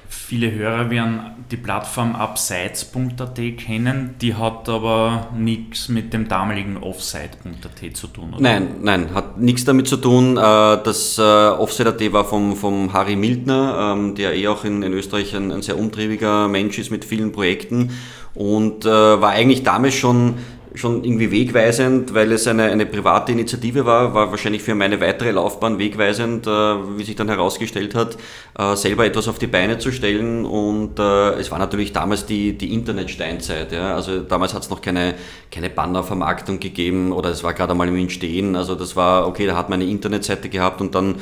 Viele 0.09 0.53
Hörer 0.53 0.91
werden 0.91 1.21
die 1.51 1.57
Plattform 1.57 2.15
abseits.at 2.15 3.39
kennen, 3.59 4.15
die 4.21 4.35
hat 4.35 4.69
aber 4.69 5.29
nichts 5.37 5.89
mit 5.89 6.13
dem 6.13 6.29
damaligen 6.29 6.77
Offside.at 6.77 7.97
zu 7.97 8.07
tun, 8.07 8.31
oder? 8.33 8.41
Nein, 8.41 8.77
nein, 8.83 9.13
hat 9.13 9.39
nichts 9.39 9.65
damit 9.65 9.87
zu 9.87 9.97
tun. 9.97 10.37
Äh, 10.37 10.41
das 10.41 11.19
äh, 11.19 11.21
Offside.at 11.21 12.01
war 12.13 12.25
vom, 12.25 12.57
vom 12.57 12.93
Harry 12.93 13.17
Mildner, 13.17 13.95
ähm, 13.97 14.15
der 14.15 14.35
eh 14.35 14.49
auch 14.49 14.65
in, 14.65 14.83
in 14.83 14.93
Österreich 14.93 15.35
ein, 15.35 15.51
ein 15.51 15.63
sehr 15.63 15.79
umtriebiger 15.79 16.49
Mensch 16.49 16.79
ist 16.79 16.91
mit 16.91 17.05
vielen 17.05 17.33
Projekten 17.33 17.91
und 18.35 18.85
äh, 18.85 18.89
war 18.89 19.31
eigentlich 19.31 19.63
damals 19.63 19.95
schon 19.95 20.35
schon 20.75 21.05
irgendwie 21.05 21.31
wegweisend, 21.31 22.15
weil 22.15 22.33
es 22.33 22.49
eine, 22.49 22.65
eine 22.65 22.85
private 22.85 23.31
Initiative 23.31 23.87
war, 23.87 24.13
war 24.13 24.31
wahrscheinlich 24.31 24.63
für 24.63 24.75
meine 24.75 25.01
weitere 25.01 25.31
Laufbahn 25.31 25.79
wegweisend, 25.79 26.47
äh, 26.47 26.51
wie 26.51 27.05
sich 27.05 27.15
dann 27.15 27.29
herausgestellt 27.29 27.95
hat, 27.95 28.17
äh, 28.59 28.75
selber 28.75 29.07
etwas 29.07 29.29
auf 29.29 29.39
die 29.39 29.47
Beine 29.47 29.79
zu 29.79 29.93
stellen. 29.93 30.45
Und 30.45 30.99
äh, 30.99 31.35
es 31.35 31.53
war 31.53 31.61
natürlich 31.61 31.93
damals 31.93 32.27
die, 32.27 32.59
die 32.59 32.75
Internetsteinzeit. 32.75 33.71
Ja? 33.71 33.95
Also 33.95 34.21
damals 34.21 34.53
hat 34.53 34.63
es 34.63 34.71
noch 34.71 34.83
keine, 34.83 35.15
keine 35.51 35.71
Bannervermarktung 35.71 36.59
gegeben 36.59 37.13
oder 37.13 37.31
es 37.31 37.45
war 37.45 37.55
gerade 37.55 37.73
einmal 37.73 37.89
im 37.89 37.97
Entstehen. 37.97 38.57
Also 38.57 38.75
das 38.75 38.97
war, 38.97 39.29
okay, 39.29 39.47
da 39.47 39.57
hat 39.57 39.69
man 39.69 39.81
eine 39.81 39.89
Internetseite 39.89 40.49
gehabt 40.49 40.81
und 40.81 40.95
dann 40.97 41.17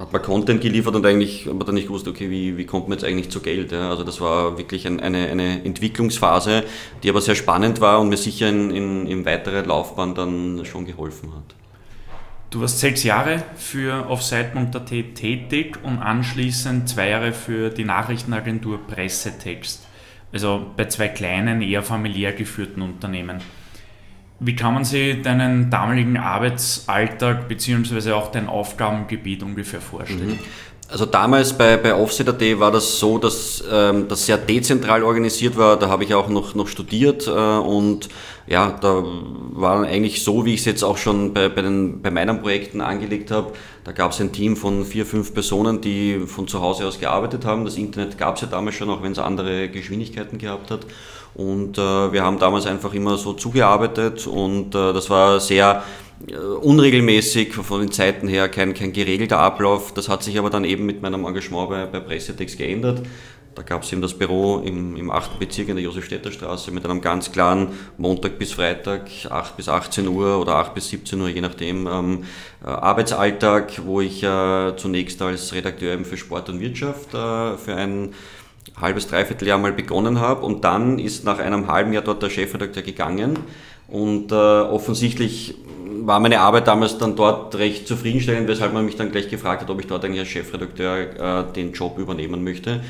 hat 0.00 0.14
man 0.14 0.22
Content 0.22 0.62
geliefert 0.62 0.96
und 0.96 1.04
eigentlich 1.04 1.46
hat 1.46 1.52
man 1.54 1.66
dann 1.66 1.74
nicht 1.74 1.88
gewusst, 1.88 2.08
okay, 2.08 2.30
wie, 2.30 2.56
wie 2.56 2.64
kommt 2.64 2.88
man 2.88 2.96
jetzt 2.96 3.06
eigentlich 3.06 3.28
zu 3.28 3.40
Geld. 3.40 3.70
Ja? 3.70 3.90
Also 3.90 4.02
das 4.02 4.18
war 4.20 4.56
wirklich 4.56 4.86
ein, 4.86 4.98
eine, 4.98 5.28
eine 5.28 5.62
Entwicklungsphase, 5.62 6.64
die 7.02 7.10
aber 7.10 7.20
sehr 7.20 7.34
spannend 7.34 7.82
war 7.82 8.00
und 8.00 8.08
mir 8.08 8.16
sicher 8.16 8.48
in, 8.48 8.70
in, 8.70 9.06
in 9.06 9.26
weiterer 9.26 9.62
Laufbahn 9.62 10.14
dann 10.14 10.64
schon 10.64 10.86
geholfen 10.86 11.34
hat. 11.34 11.54
Du 12.48 12.62
warst 12.62 12.80
sechs 12.80 13.04
Jahre 13.04 13.44
für 13.56 14.08
Offside.at 14.08 14.86
tätig 14.86 15.78
und 15.82 15.98
anschließend 15.98 16.88
zwei 16.88 17.10
Jahre 17.10 17.32
für 17.32 17.68
die 17.68 17.84
Nachrichtenagentur 17.84 18.78
Pressetext. 18.86 19.86
Also 20.32 20.64
bei 20.76 20.86
zwei 20.86 21.08
kleinen, 21.08 21.60
eher 21.60 21.82
familiär 21.82 22.32
geführten 22.32 22.80
Unternehmen. 22.80 23.40
Wie 24.42 24.56
kann 24.56 24.72
man 24.72 24.84
sich 24.84 25.20
deinen 25.20 25.68
damaligen 25.70 26.16
Arbeitsalltag 26.16 27.46
bzw. 27.46 28.12
auch 28.12 28.32
dein 28.32 28.48
Aufgabengebiet 28.48 29.42
ungefähr 29.42 29.82
vorstellen? 29.82 30.30
Mhm. 30.30 30.38
Also 30.90 31.06
damals 31.06 31.52
bei, 31.52 31.76
bei 31.76 31.94
Offset.at 31.94 32.58
war 32.58 32.72
das 32.72 32.98
so, 32.98 33.16
dass 33.18 33.62
ähm, 33.70 34.08
das 34.08 34.26
sehr 34.26 34.36
dezentral 34.36 35.04
organisiert 35.04 35.56
war. 35.56 35.78
Da 35.78 35.88
habe 35.88 36.02
ich 36.02 36.14
auch 36.14 36.28
noch, 36.28 36.56
noch 36.56 36.66
studiert 36.66 37.28
äh, 37.28 37.30
und 37.30 38.08
ja, 38.48 38.76
da 38.80 39.04
war 39.52 39.84
eigentlich 39.84 40.24
so, 40.24 40.44
wie 40.44 40.54
ich 40.54 40.60
es 40.60 40.66
jetzt 40.66 40.82
auch 40.82 40.96
schon 40.96 41.32
bei, 41.32 41.48
bei, 41.48 41.62
den, 41.62 42.02
bei 42.02 42.10
meinen 42.10 42.40
Projekten 42.40 42.80
angelegt 42.80 43.30
habe. 43.30 43.52
Da 43.84 43.92
gab 43.92 44.10
es 44.10 44.20
ein 44.20 44.32
Team 44.32 44.56
von 44.56 44.84
vier, 44.84 45.06
fünf 45.06 45.32
Personen, 45.32 45.80
die 45.80 46.22
von 46.26 46.48
zu 46.48 46.60
Hause 46.60 46.84
aus 46.86 46.98
gearbeitet 46.98 47.44
haben. 47.44 47.64
Das 47.64 47.76
Internet 47.76 48.18
gab 48.18 48.34
es 48.34 48.42
ja 48.42 48.48
damals 48.48 48.74
schon, 48.74 48.90
auch 48.90 49.00
wenn 49.00 49.12
es 49.12 49.20
andere 49.20 49.68
Geschwindigkeiten 49.68 50.38
gehabt 50.38 50.72
hat. 50.72 50.80
Und 51.34 51.78
äh, 51.78 52.12
wir 52.12 52.24
haben 52.24 52.40
damals 52.40 52.66
einfach 52.66 52.92
immer 52.94 53.16
so 53.16 53.34
zugearbeitet 53.34 54.26
und 54.26 54.74
äh, 54.74 54.92
das 54.92 55.08
war 55.08 55.38
sehr 55.38 55.84
unregelmäßig 56.62 57.54
von 57.54 57.80
den 57.80 57.92
Zeiten 57.92 58.28
her, 58.28 58.48
kein, 58.48 58.74
kein 58.74 58.92
geregelter 58.92 59.38
Ablauf. 59.38 59.94
Das 59.94 60.08
hat 60.08 60.22
sich 60.22 60.38
aber 60.38 60.50
dann 60.50 60.64
eben 60.64 60.86
mit 60.86 61.02
meinem 61.02 61.24
Engagement 61.24 61.70
bei, 61.70 61.86
bei 61.86 62.00
Pressetext 62.00 62.58
geändert. 62.58 63.02
Da 63.54 63.62
gab 63.62 63.82
es 63.82 63.92
eben 63.92 64.00
das 64.00 64.14
Büro 64.14 64.58
im, 64.58 64.96
im 64.96 65.10
8. 65.10 65.38
Bezirk 65.38 65.68
in 65.68 65.76
der 65.76 65.84
Josefstädter 65.84 66.30
Straße 66.30 66.70
mit 66.70 66.84
einem 66.84 67.00
ganz 67.00 67.32
klaren 67.32 67.68
Montag 67.98 68.38
bis 68.38 68.52
Freitag, 68.52 69.10
8 69.28 69.56
bis 69.56 69.68
18 69.68 70.06
Uhr 70.06 70.38
oder 70.38 70.54
8 70.56 70.74
bis 70.74 70.88
17 70.90 71.20
Uhr, 71.20 71.28
je 71.28 71.40
nachdem, 71.40 71.86
ähm, 71.88 72.24
äh, 72.64 72.68
Arbeitsalltag, 72.68 73.84
wo 73.84 74.00
ich 74.00 74.22
äh, 74.22 74.76
zunächst 74.76 75.20
als 75.20 75.52
Redakteur 75.52 75.94
eben 75.94 76.04
für 76.04 76.16
Sport 76.16 76.48
und 76.48 76.60
Wirtschaft 76.60 77.12
äh, 77.12 77.56
für 77.56 77.74
ein 77.74 78.14
halbes, 78.80 79.08
dreiviertel 79.08 79.48
Jahr 79.48 79.58
mal 79.58 79.72
begonnen 79.72 80.20
habe 80.20 80.46
und 80.46 80.64
dann 80.64 80.98
ist 80.98 81.24
nach 81.24 81.38
einem 81.38 81.66
halben 81.66 81.92
Jahr 81.92 82.04
dort 82.04 82.22
der 82.22 82.30
Chefredakteur 82.30 82.84
gegangen 82.84 83.38
und 83.88 84.30
äh, 84.30 84.34
offensichtlich 84.34 85.56
war 86.06 86.20
meine 86.20 86.40
Arbeit 86.40 86.66
damals 86.66 86.98
dann 86.98 87.16
dort 87.16 87.54
recht 87.56 87.86
zufriedenstellend, 87.86 88.48
weshalb 88.48 88.72
man 88.72 88.84
mich 88.84 88.96
dann 88.96 89.10
gleich 89.10 89.28
gefragt 89.28 89.62
hat, 89.62 89.70
ob 89.70 89.80
ich 89.80 89.86
dort 89.86 90.04
eigentlich 90.04 90.20
als 90.20 90.28
Chefredakteur 90.28 90.98
äh, 91.48 91.52
den 91.52 91.72
Job 91.72 91.98
übernehmen 91.98 92.42
möchte. 92.44 92.80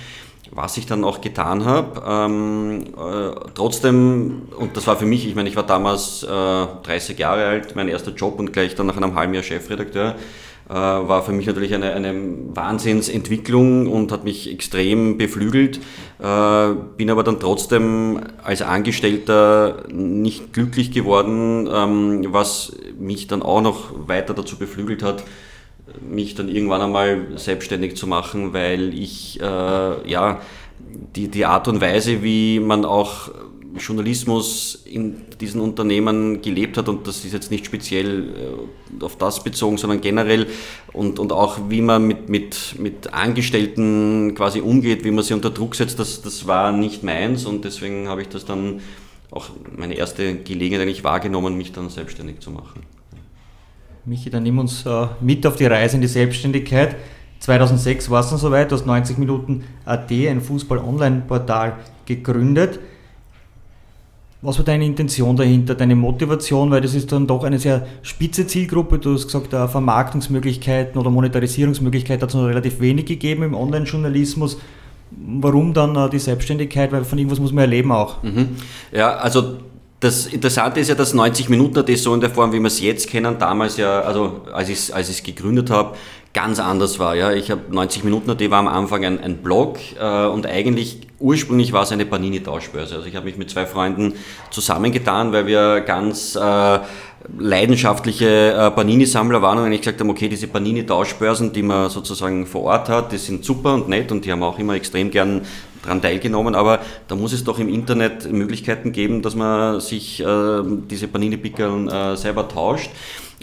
Was 0.53 0.77
ich 0.77 0.87
dann 0.87 1.05
auch 1.05 1.21
getan 1.21 1.65
habe. 1.65 2.03
Ähm, 2.05 2.83
äh, 2.97 3.51
trotzdem, 3.55 4.49
und 4.59 4.77
das 4.77 4.87
war 4.87 4.97
für 4.97 5.07
mich, 5.07 5.27
ich 5.27 5.37
meine, 5.37 5.49
ich 5.49 5.55
war 5.55 5.63
damals 5.63 6.25
äh, 6.25 6.27
30 6.27 7.19
Jahre 7.19 7.45
alt, 7.45 7.77
mein 7.77 7.89
erster 7.89 8.11
Job 8.13 8.39
und 8.41 8.53
gleich 8.53 8.75
dann 8.75 8.87
nach 8.87 8.97
einem 8.97 9.15
halben 9.15 9.33
Jahr 9.35 9.45
Chefredakteur. 9.45 10.17
Äh, 10.71 10.73
war 10.73 11.25
für 11.25 11.33
mich 11.33 11.47
natürlich 11.47 11.75
eine, 11.75 11.95
eine 11.95 12.15
Wahnsinnsentwicklung 12.55 13.89
und 13.89 14.13
hat 14.13 14.23
mich 14.23 14.49
extrem 14.49 15.19
beflügelt. 15.19 15.81
Äh, 16.21 16.75
bin 16.97 17.11
aber 17.11 17.25
dann 17.25 17.41
trotzdem 17.41 18.21
als 18.45 18.63
Angestellter 18.63 19.83
nicht 19.93 20.53
glücklich 20.53 20.93
geworden, 20.93 21.69
ähm, 21.73 22.27
was 22.31 22.77
mich 22.97 23.27
dann 23.27 23.43
auch 23.43 23.63
noch 23.63 24.07
weiter 24.07 24.33
dazu 24.33 24.59
beflügelt 24.59 25.03
hat, 25.03 25.25
mich 26.09 26.37
dann 26.37 26.49
irgendwann 26.49 26.83
einmal 26.83 27.27
selbstständig 27.35 27.97
zu 27.97 28.07
machen, 28.07 28.53
weil 28.53 28.95
ich 28.95 29.41
äh, 29.41 29.45
ja 30.09 30.41
die, 31.17 31.27
die 31.27 31.47
Art 31.47 31.67
und 31.67 31.81
Weise, 31.81 32.23
wie 32.23 32.61
man 32.61 32.85
auch 32.85 33.33
Journalismus 33.79 34.83
in 34.85 35.23
diesen 35.41 35.61
Unternehmen 35.61 36.43
gelebt 36.43 36.77
hat 36.77 36.89
und 36.89 37.07
das 37.07 37.25
ist 37.25 37.33
jetzt 37.33 37.51
nicht 37.51 37.67
speziell 37.67 38.29
äh, 39.01 39.05
auf 39.05 39.17
das 39.17 39.45
bezogen, 39.45 39.79
sondern 39.79 40.01
generell 40.01 40.47
und, 40.93 41.19
und 41.19 41.33
auch 41.33 41.59
wie 41.69 41.81
man 41.81 42.07
mit, 42.07 42.29
mit, 42.29 42.77
mit 42.79 43.13
Angestellten 43.13 44.35
quasi 44.35 44.61
umgeht, 44.61 45.05
wie 45.05 45.11
man 45.11 45.25
sie 45.25 45.35
unter 45.35 45.51
Druck 45.51 45.75
setzt, 45.75 45.99
das, 45.99 46.23
das 46.23 46.47
war 46.47 46.73
nicht 46.73 47.03
meins 47.03 47.47
und 47.47 47.65
deswegen 47.65 48.09
habe 48.09 48.23
ich 48.23 48.29
das 48.29 48.45
dann 48.45 48.81
auch 49.31 49.51
meine 49.77 49.95
erste 49.95 50.37
Gelegenheit 50.37 50.83
eigentlich 50.83 51.05
wahrgenommen, 51.05 51.57
mich 51.57 51.73
dann 51.73 51.89
selbstständig 51.89 52.41
zu 52.41 52.51
machen. 52.51 52.83
Michi, 54.05 54.31
dann 54.31 54.43
nimm 54.43 54.59
uns 54.59 54.85
äh, 54.87 55.07
mit 55.21 55.47
auf 55.47 55.57
die 55.57 55.67
Reise 55.67 55.97
in 55.97 56.03
die 56.03 56.09
Selbstständigkeit. 56.09 56.97
2006 57.41 58.11
war 58.11 58.21
es 58.21 58.31
dann 58.31 58.39
soweit, 58.39 58.71
du 58.71 58.77
hast 58.77 58.87
90 58.87 59.19
Minuten 59.19 59.65
AT, 59.85 60.11
ein 60.11 60.41
Fußball-Online-Portal, 60.41 61.77
gegründet. 62.07 62.81
Was 64.43 64.57
war 64.57 64.65
deine 64.65 64.87
Intention 64.87 65.37
dahinter, 65.37 65.75
deine 65.75 65.95
Motivation? 65.95 66.71
Weil 66.71 66.81
das 66.81 66.95
ist 66.95 67.13
dann 67.13 67.27
doch 67.27 67.45
eine 67.45 67.59
sehr 67.59 67.87
spitze 68.03 68.47
Zielgruppe. 68.47 68.99
Du 68.99 69.13
hast 69.13 69.27
gesagt, 69.27 69.51
Vermarktungsmöglichkeiten 69.51 70.99
oder 70.99 71.11
Monetarisierungsmöglichkeiten 71.11 72.23
hat 72.23 72.31
es 72.31 72.35
noch 72.35 72.47
relativ 72.47 72.81
wenig 72.81 73.05
gegeben 73.05 73.43
im 73.43 73.55
Online-Journalismus. 73.55 74.59
Warum 75.11 75.75
dann 75.75 75.95
äh, 75.97 76.09
die 76.09 76.19
Selbstständigkeit? 76.19 76.91
Weil 76.93 77.05
von 77.05 77.19
irgendwas 77.19 77.41
muss 77.41 77.53
man 77.53 77.63
erleben 77.63 77.93
auch. 77.93 78.23
Mhm. 78.23 78.51
Ja, 78.93 79.17
also 79.17 79.59
das 80.01 80.27
Interessante 80.27 80.81
ist 80.81 80.89
ja, 80.89 80.95
dass 80.95 81.13
90 81.13 81.51
Minuten 81.51 81.85
das 81.85 82.03
so 82.03 82.15
in 82.15 82.21
der 82.21 82.31
Form, 82.31 82.53
wie 82.53 82.59
wir 82.59 82.69
es 82.69 82.81
jetzt 82.81 83.09
kennen, 83.09 83.37
damals 83.39 83.77
ja, 83.77 84.01
also 84.01 84.41
als 84.53 84.71
ich 84.71 84.79
es 84.79 84.91
als 84.91 85.23
gegründet 85.23 85.69
habe, 85.69 85.95
ganz 86.33 86.61
anders 86.61 86.99
war. 86.99 87.17
Ja. 87.17 87.33
Ich 87.33 87.51
habe 87.51 87.63
90 87.71 88.05
Minuten, 88.05 88.37
die 88.37 88.51
war 88.51 88.59
am 88.59 88.69
Anfang 88.69 89.05
ein, 89.05 89.21
ein 89.21 89.39
Blog 89.39 89.79
äh, 89.99 90.27
und 90.27 90.47
eigentlich 90.47 91.01
ursprünglich 91.19 91.73
war 91.73 91.83
es 91.83 91.93
eine 91.93 92.07
Panini-Tauschbörse. 92.07 92.97
Also 92.97 93.07
ich 93.07 93.17
habe 93.17 93.27
mich 93.27 93.37
mit 93.37 93.51
zwei 93.51 93.67
Freunden 93.67 94.15
zusammengetan, 94.51 95.33
weil 95.33 95.47
wir 95.47 95.81
ganz 95.81 96.37
äh, 96.37 96.79
leidenschaftliche 97.39 98.53
äh, 98.53 98.71
Panini-Sammler 98.71 99.43
waren 99.43 99.59
und 99.59 99.65
eigentlich 99.65 99.83
gesagt 99.83 100.01
haben, 100.01 100.11
okay, 100.11 100.29
diese 100.29 100.47
Panini-Tauschbörsen, 100.47 101.53
die 101.53 101.63
man 101.63 101.91
sozusagen 101.91 102.47
vor 102.47 102.63
Ort 102.63 102.89
hat, 102.89 103.13
die 103.13 103.19
sind 103.19 103.45
super 103.45 103.75
und 103.75 103.89
nett 103.89 104.11
und 104.13 104.25
die 104.25 104.33
haben 104.33 104.43
auch 104.43 104.59
immer 104.59 104.75
extrem 104.75 105.11
gern 105.11 105.43
daran 105.83 106.03
teilgenommen, 106.03 106.55
aber 106.55 106.81
da 107.09 107.17
muss 107.17 107.33
es 107.33 107.45
doch 107.45 107.59
im 107.59 107.69
Internet 107.69 108.31
Möglichkeiten 108.31 108.93
geben, 108.93 109.23
dass 109.23 109.35
man 109.35 109.81
sich 109.81 110.21
äh, 110.21 110.63
diese 110.91 111.09
Panini-Pickeln 111.09 111.89
äh, 111.89 112.17
selber 112.17 112.49
tauscht 112.49 112.91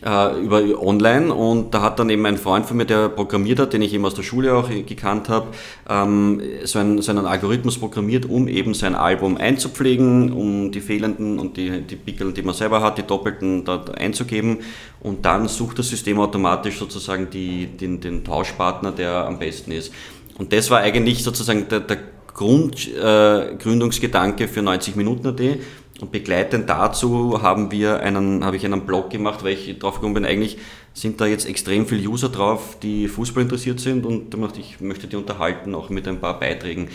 äh, 0.04 0.40
über 0.40 0.62
online 0.82 1.34
und 1.34 1.74
da 1.74 1.82
hat 1.82 2.00
dann 2.00 2.10
eben 2.10 2.26
ein 2.26 2.38
Freund 2.38 2.66
von 2.66 2.78
mir, 2.78 2.86
der 2.86 3.10
programmiert 3.10 3.60
hat, 3.60 3.74
den 3.74 3.82
ich 3.82 3.94
eben 3.94 4.06
aus 4.06 4.14
der 4.14 4.24
Schule 4.24 4.54
auch 4.54 4.70
gekannt 4.70 5.30
habe, 5.30 5.48
ähm, 5.90 6.42
so, 6.66 6.80
ein, 6.80 7.02
so 7.02 7.12
einen 7.12 7.26
Algorithmus 7.26 7.80
programmiert, 7.80 8.26
um 8.26 8.48
eben 8.48 8.74
sein 8.74 8.96
Album 8.96 9.38
einzupflegen, 9.38 10.32
um 10.32 10.72
die 10.72 10.82
fehlenden 10.82 11.40
und 11.40 11.58
die, 11.58 11.82
die 11.82 11.96
Pickel, 11.96 12.32
die 12.34 12.44
man 12.44 12.54
selber 12.54 12.82
hat, 12.82 12.98
die 12.98 13.04
doppelten 13.04 13.66
dort 13.66 13.98
einzugeben 13.98 14.60
und 15.00 15.26
dann 15.26 15.48
sucht 15.48 15.80
das 15.80 15.90
System 15.90 16.20
automatisch 16.20 16.78
sozusagen 16.78 17.30
die, 17.32 17.66
den, 17.66 18.00
den 18.00 18.24
Tauschpartner, 18.24 18.92
der 18.92 19.26
am 19.26 19.40
besten 19.40 19.72
ist. 19.72 19.92
Und 20.38 20.54
das 20.54 20.70
war 20.70 20.82
eigentlich 20.82 21.24
sozusagen 21.24 21.68
der, 21.68 21.80
der 21.80 21.98
Grundgründungsgedanke 22.38 24.46
äh, 24.46 24.48
für 24.48 24.62
90 24.62 24.96
Minuten 24.96 25.28
AD 25.28 25.58
und 26.00 26.12
begleitend 26.12 26.70
dazu 26.70 27.42
haben 27.42 27.72
wir 27.72 28.00
einen, 28.00 28.46
habe 28.46 28.56
ich 28.56 28.64
einen 28.64 28.86
Blog 28.86 29.10
gemacht, 29.10 29.44
weil 29.44 29.54
ich 29.54 29.80
drauf 29.80 29.96
gekommen 29.96 30.14
bin, 30.14 30.26
eigentlich 30.26 30.60
sind 30.94 31.20
da 31.20 31.26
jetzt 31.26 31.48
extrem 31.48 31.88
viele 31.88 32.08
User 32.08 32.30
drauf, 32.30 32.78
die 32.82 33.08
Fußball 33.08 33.44
interessiert 33.44 33.80
sind 33.80 34.06
und 34.06 34.36
ich 34.58 34.80
möchte 34.80 35.08
die 35.08 35.16
unterhalten, 35.16 35.76
auch 35.76 35.90
mit 35.90 36.08
ein 36.08 36.20
paar 36.20 36.40
Beiträgen. 36.40 36.90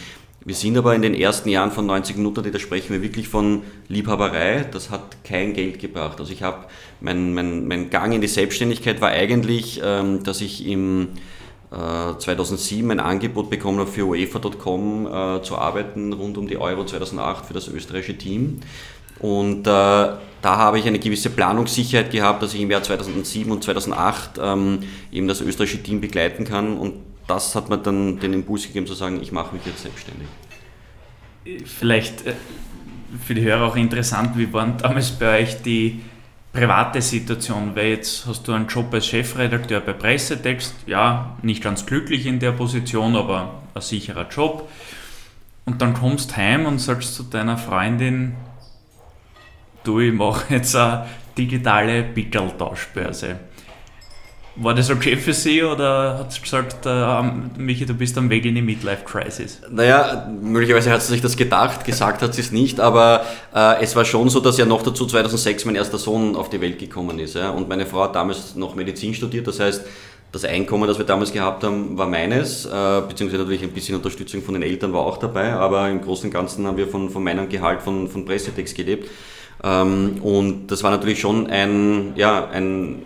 Wir 0.44 0.56
sind 0.56 0.76
aber 0.76 0.94
in 0.94 1.02
den 1.02 1.14
ersten 1.14 1.48
Jahren 1.48 1.70
von 1.70 1.86
90 1.86 2.16
Minuten, 2.16 2.50
da 2.50 2.58
sprechen 2.58 2.92
wir 2.92 3.02
wirklich 3.02 3.28
von 3.28 3.62
Liebhaberei. 3.88 4.66
Das 4.72 4.90
hat 4.90 5.22
kein 5.22 5.54
Geld 5.54 5.78
gebracht. 5.78 6.18
Also 6.18 6.32
ich 6.32 6.42
habe, 6.42 6.66
mein, 7.00 7.32
mein, 7.32 7.68
mein 7.68 7.90
Gang 7.90 8.12
in 8.12 8.20
die 8.20 8.26
Selbstständigkeit 8.26 9.00
war 9.00 9.10
eigentlich, 9.10 9.80
ähm, 9.84 10.24
dass 10.24 10.40
ich 10.40 10.66
im 10.66 11.10
2007 11.72 12.88
äh, 12.88 12.92
ein 12.92 13.00
Angebot 13.00 13.48
bekommen 13.48 13.78
habe, 13.78 13.90
für 13.90 14.06
UEFA.com 14.06 15.06
äh, 15.06 15.42
zu 15.42 15.56
arbeiten, 15.56 16.12
rund 16.12 16.36
um 16.36 16.46
die 16.46 16.58
Euro 16.58 16.84
2008 16.84 17.46
für 17.46 17.54
das 17.54 17.68
österreichische 17.68 18.18
Team. 18.18 18.60
Und 19.18 19.66
äh, 19.66 19.70
da 19.70 20.18
habe 20.42 20.78
ich 20.78 20.86
eine 20.86 20.98
gewisse 20.98 21.30
Planungssicherheit 21.30 22.10
gehabt, 22.10 22.42
dass 22.42 22.52
ich 22.52 22.60
im 22.60 22.70
Jahr 22.70 22.82
2007 22.82 23.50
und 23.50 23.62
2008 23.64 24.40
ähm, 24.42 24.80
eben 25.12 25.28
das 25.28 25.40
österreichische 25.40 25.82
Team 25.82 26.00
begleiten 26.00 26.44
kann. 26.44 26.76
Und 26.76 26.94
das 27.26 27.54
hat 27.54 27.70
mir 27.70 27.78
dann 27.78 28.18
den 28.18 28.32
Impuls 28.32 28.66
gegeben 28.66 28.86
zu 28.86 28.94
sagen, 28.94 29.20
ich 29.22 29.32
mache 29.32 29.54
mich 29.54 29.64
jetzt 29.64 29.82
selbstständig. 29.82 30.28
Vielleicht 31.64 32.26
äh, 32.26 32.34
für 33.24 33.34
die 33.34 33.42
Hörer 33.42 33.66
auch 33.66 33.76
interessant, 33.76 34.36
wie 34.36 34.52
waren 34.52 34.76
damals 34.78 35.12
bei 35.12 35.40
euch 35.40 35.62
die 35.62 36.00
private 36.52 37.00
Situation, 37.00 37.74
weil 37.74 37.88
jetzt 37.88 38.26
hast 38.26 38.46
du 38.46 38.52
einen 38.52 38.66
Job 38.66 38.92
als 38.92 39.06
Chefredakteur 39.06 39.80
bei 39.80 39.94
Pressetext, 39.94 40.74
ja, 40.86 41.36
nicht 41.42 41.62
ganz 41.62 41.86
glücklich 41.86 42.26
in 42.26 42.38
der 42.38 42.52
Position, 42.52 43.16
aber 43.16 43.62
ein 43.74 43.80
sicherer 43.80 44.28
Job. 44.28 44.68
Und 45.64 45.80
dann 45.80 45.94
kommst 45.94 46.36
heim 46.36 46.66
und 46.66 46.78
sagst 46.78 47.14
zu 47.14 47.22
deiner 47.22 47.56
Freundin, 47.56 48.34
du, 49.84 50.00
ich 50.00 50.12
mache 50.12 50.54
jetzt 50.54 50.76
eine 50.76 51.06
digitale 51.38 52.02
Pickeltauschbörse. 52.02 53.38
War 54.54 54.74
das 54.74 54.90
okay 54.90 55.16
für 55.16 55.32
Sie 55.32 55.62
oder 55.62 56.18
hat 56.18 56.32
sie 56.32 56.42
gesagt, 56.42 56.84
äh, 56.84 57.22
Michi, 57.56 57.86
du 57.86 57.94
bist 57.94 58.18
am 58.18 58.28
Weg 58.28 58.44
in 58.44 58.54
die 58.54 58.60
Midlife-Crisis? 58.60 59.62
Naja, 59.70 60.30
möglicherweise 60.42 60.90
hat 60.90 61.00
sie 61.02 61.12
sich 61.12 61.22
das 61.22 61.36
gedacht, 61.36 61.86
gesagt 61.86 62.20
hat 62.20 62.34
sie 62.34 62.42
es 62.42 62.52
nicht, 62.52 62.78
aber 62.78 63.24
äh, 63.54 63.82
es 63.82 63.96
war 63.96 64.04
schon 64.04 64.28
so, 64.28 64.40
dass 64.40 64.58
ja 64.58 64.66
noch 64.66 64.82
dazu 64.82 65.06
2006 65.06 65.64
mein 65.64 65.74
erster 65.74 65.96
Sohn 65.96 66.36
auf 66.36 66.50
die 66.50 66.60
Welt 66.60 66.78
gekommen 66.78 67.18
ist. 67.18 67.34
Ja? 67.34 67.48
Und 67.48 67.70
meine 67.70 67.86
Frau 67.86 68.02
hat 68.02 68.14
damals 68.14 68.54
noch 68.54 68.74
Medizin 68.74 69.14
studiert, 69.14 69.46
das 69.46 69.58
heißt, 69.58 69.86
das 70.32 70.44
Einkommen, 70.44 70.86
das 70.88 70.98
wir 70.98 71.04
damals 71.04 71.32
gehabt 71.32 71.62
haben, 71.64 71.96
war 71.96 72.06
meines, 72.06 72.66
äh, 72.66 73.02
beziehungsweise 73.06 73.42
natürlich 73.42 73.62
ein 73.62 73.72
bisschen 73.72 73.94
Unterstützung 73.96 74.42
von 74.42 74.54
den 74.54 74.62
Eltern 74.62 74.92
war 74.92 75.00
auch 75.00 75.18
dabei, 75.18 75.52
aber 75.52 75.88
im 75.88 76.00
Großen 76.00 76.26
und 76.26 76.32
Ganzen 76.32 76.66
haben 76.66 76.76
wir 76.76 76.88
von, 76.88 77.10
von 77.10 77.22
meinem 77.22 77.48
Gehalt 77.48 77.80
von, 77.80 78.08
von 78.08 78.24
Pressetext 78.24 78.74
gelebt. 78.74 79.10
Ähm, 79.62 80.22
und 80.22 80.68
das 80.68 80.82
war 80.82 80.90
natürlich 80.90 81.20
schon 81.20 81.48
ein, 81.48 82.12
ja, 82.16 82.48
ein 82.48 83.02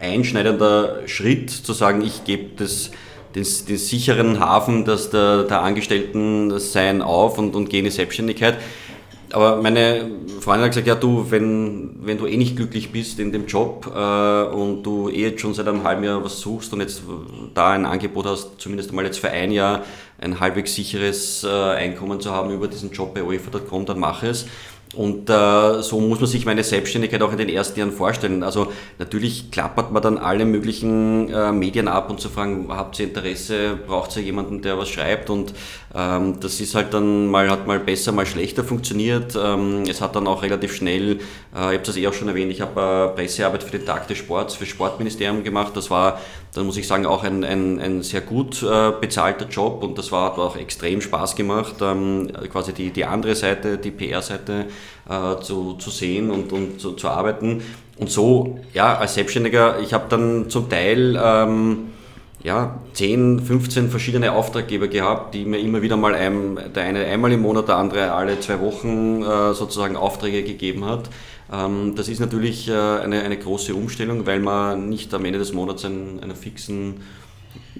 einschneidender 0.00 1.06
Schritt, 1.06 1.50
zu 1.50 1.72
sagen, 1.72 2.02
ich 2.02 2.24
gebe 2.24 2.50
das, 2.56 2.90
den, 3.34 3.44
den, 3.68 3.78
sicheren 3.78 4.40
Hafen 4.40 4.84
dass 4.84 5.10
der, 5.10 5.44
der 5.44 5.62
Angestellten 5.62 6.58
sein 6.58 7.02
auf 7.02 7.38
und, 7.38 7.54
und 7.54 7.70
gehe 7.70 7.80
in 7.80 7.84
die 7.84 7.90
Selbstständigkeit. 7.90 8.58
Aber 9.30 9.60
meine 9.60 10.10
Freundin 10.40 10.64
hat 10.64 10.70
gesagt, 10.70 10.86
ja 10.86 10.94
du, 10.94 11.30
wenn, 11.30 11.96
wenn 12.00 12.16
du 12.16 12.26
eh 12.26 12.36
nicht 12.36 12.56
glücklich 12.56 12.92
bist 12.92 13.18
in 13.18 13.30
dem 13.30 13.46
Job 13.46 13.90
äh, 13.94 14.44
und 14.44 14.82
du 14.84 15.10
eh 15.10 15.28
jetzt 15.28 15.42
schon 15.42 15.52
seit 15.52 15.68
einem 15.68 15.84
halben 15.84 16.02
Jahr 16.02 16.24
was 16.24 16.40
suchst 16.40 16.72
und 16.72 16.80
jetzt 16.80 17.02
da 17.52 17.72
ein 17.72 17.84
Angebot 17.84 18.24
hast, 18.24 18.52
zumindest 18.58 18.88
einmal 18.88 19.04
jetzt 19.04 19.18
für 19.18 19.30
ein 19.30 19.52
Jahr 19.52 19.82
ein 20.18 20.40
halbwegs 20.40 20.74
sicheres 20.74 21.44
äh, 21.44 21.48
Einkommen 21.48 22.20
zu 22.20 22.32
haben 22.32 22.50
über 22.50 22.68
diesen 22.68 22.90
Job 22.90 23.14
bei 23.14 23.22
UEFA.com, 23.22 23.84
dann 23.84 23.98
mach 23.98 24.22
es. 24.22 24.46
Und 24.94 25.28
äh, 25.28 25.82
so 25.82 26.00
muss 26.00 26.18
man 26.18 26.28
sich 26.28 26.46
meine 26.46 26.64
Selbstständigkeit 26.64 27.20
auch 27.22 27.32
in 27.32 27.38
den 27.38 27.50
ersten 27.50 27.78
Jahren 27.78 27.92
vorstellen. 27.92 28.42
Also 28.42 28.72
natürlich 28.98 29.50
klappert 29.50 29.92
man 29.92 30.02
dann 30.02 30.16
alle 30.16 30.46
möglichen 30.46 31.28
äh, 31.32 31.52
Medien 31.52 31.88
ab 31.88 32.08
und 32.08 32.20
zu 32.20 32.30
fragen, 32.30 32.68
habt 32.70 32.98
ihr 32.98 33.06
Interesse, 33.06 33.78
braucht 33.86 34.16
ihr 34.16 34.22
jemanden, 34.22 34.62
der 34.62 34.78
was 34.78 34.88
schreibt? 34.88 35.28
Und 35.28 35.52
ähm, 35.94 36.40
das 36.40 36.60
ist 36.60 36.74
halt 36.74 36.94
dann 36.94 37.26
mal, 37.26 37.50
hat 37.50 37.66
mal 37.66 37.78
besser, 37.78 38.12
mal 38.12 38.24
schlechter 38.24 38.64
funktioniert. 38.64 39.36
Ähm, 39.40 39.82
es 39.88 40.00
hat 40.00 40.16
dann 40.16 40.26
auch 40.26 40.42
relativ 40.42 40.74
schnell, 40.74 41.12
äh, 41.12 41.16
ich 41.16 41.58
habe 41.58 41.78
das 41.84 41.96
eh 41.96 42.06
auch 42.08 42.14
schon 42.14 42.28
erwähnt, 42.28 42.50
ich 42.50 42.62
habe 42.62 43.12
äh, 43.12 43.14
Pressearbeit 43.14 43.62
für 43.62 43.76
den 43.76 43.84
Tag 43.84 44.08
des 44.08 44.16
Sports, 44.16 44.54
für 44.54 44.64
Sportministerium 44.64 45.44
gemacht. 45.44 45.76
Das 45.76 45.90
war, 45.90 46.18
dann 46.54 46.66
muss 46.66 46.76
ich 46.76 46.86
sagen, 46.86 47.06
auch 47.06 47.24
ein, 47.24 47.44
ein, 47.44 47.78
ein 47.80 48.02
sehr 48.02 48.20
gut 48.20 48.62
äh, 48.62 48.92
bezahlter 49.00 49.46
Job 49.46 49.82
und 49.82 49.98
das 49.98 50.10
war, 50.12 50.32
hat 50.32 50.38
auch 50.38 50.56
extrem 50.56 51.00
Spaß 51.00 51.36
gemacht, 51.36 51.76
ähm, 51.82 52.30
quasi 52.50 52.72
die, 52.72 52.90
die 52.90 53.04
andere 53.04 53.34
Seite, 53.34 53.78
die 53.78 53.90
PR-Seite 53.90 54.66
äh, 55.08 55.40
zu, 55.42 55.74
zu 55.74 55.90
sehen 55.90 56.30
und, 56.30 56.52
und 56.52 56.80
zu, 56.80 56.92
zu, 56.92 57.08
arbeiten. 57.08 57.62
Und 57.98 58.10
so, 58.10 58.58
ja, 58.72 58.96
als 58.96 59.14
Selbstständiger, 59.14 59.78
ich 59.80 59.92
habe 59.92 60.06
dann 60.08 60.48
zum 60.48 60.68
Teil 60.68 61.20
ähm, 61.22 61.88
ja, 62.42 62.78
10, 62.92 63.40
15 63.40 63.90
verschiedene 63.90 64.32
Auftraggeber 64.32 64.88
gehabt, 64.88 65.34
die 65.34 65.44
mir 65.44 65.58
immer 65.58 65.82
wieder 65.82 65.96
mal, 65.96 66.14
ein, 66.14 66.58
der 66.74 66.84
eine 66.84 67.04
einmal 67.04 67.32
im 67.32 67.42
Monat, 67.42 67.68
der 67.68 67.76
andere 67.76 68.12
alle 68.12 68.38
zwei 68.40 68.60
Wochen 68.60 69.22
äh, 69.22 69.54
sozusagen 69.54 69.96
Aufträge 69.96 70.44
gegeben 70.44 70.84
hat. 70.84 71.10
Ähm, 71.52 71.94
das 71.96 72.08
ist 72.08 72.20
natürlich 72.20 72.68
äh, 72.68 72.72
eine, 72.72 73.22
eine 73.22 73.38
große 73.38 73.74
Umstellung, 73.74 74.26
weil 74.26 74.40
man 74.40 74.88
nicht 74.88 75.12
am 75.14 75.24
Ende 75.24 75.38
des 75.38 75.52
Monats 75.52 75.84
einen, 75.84 76.20
einen 76.20 76.36
fixen 76.36 77.00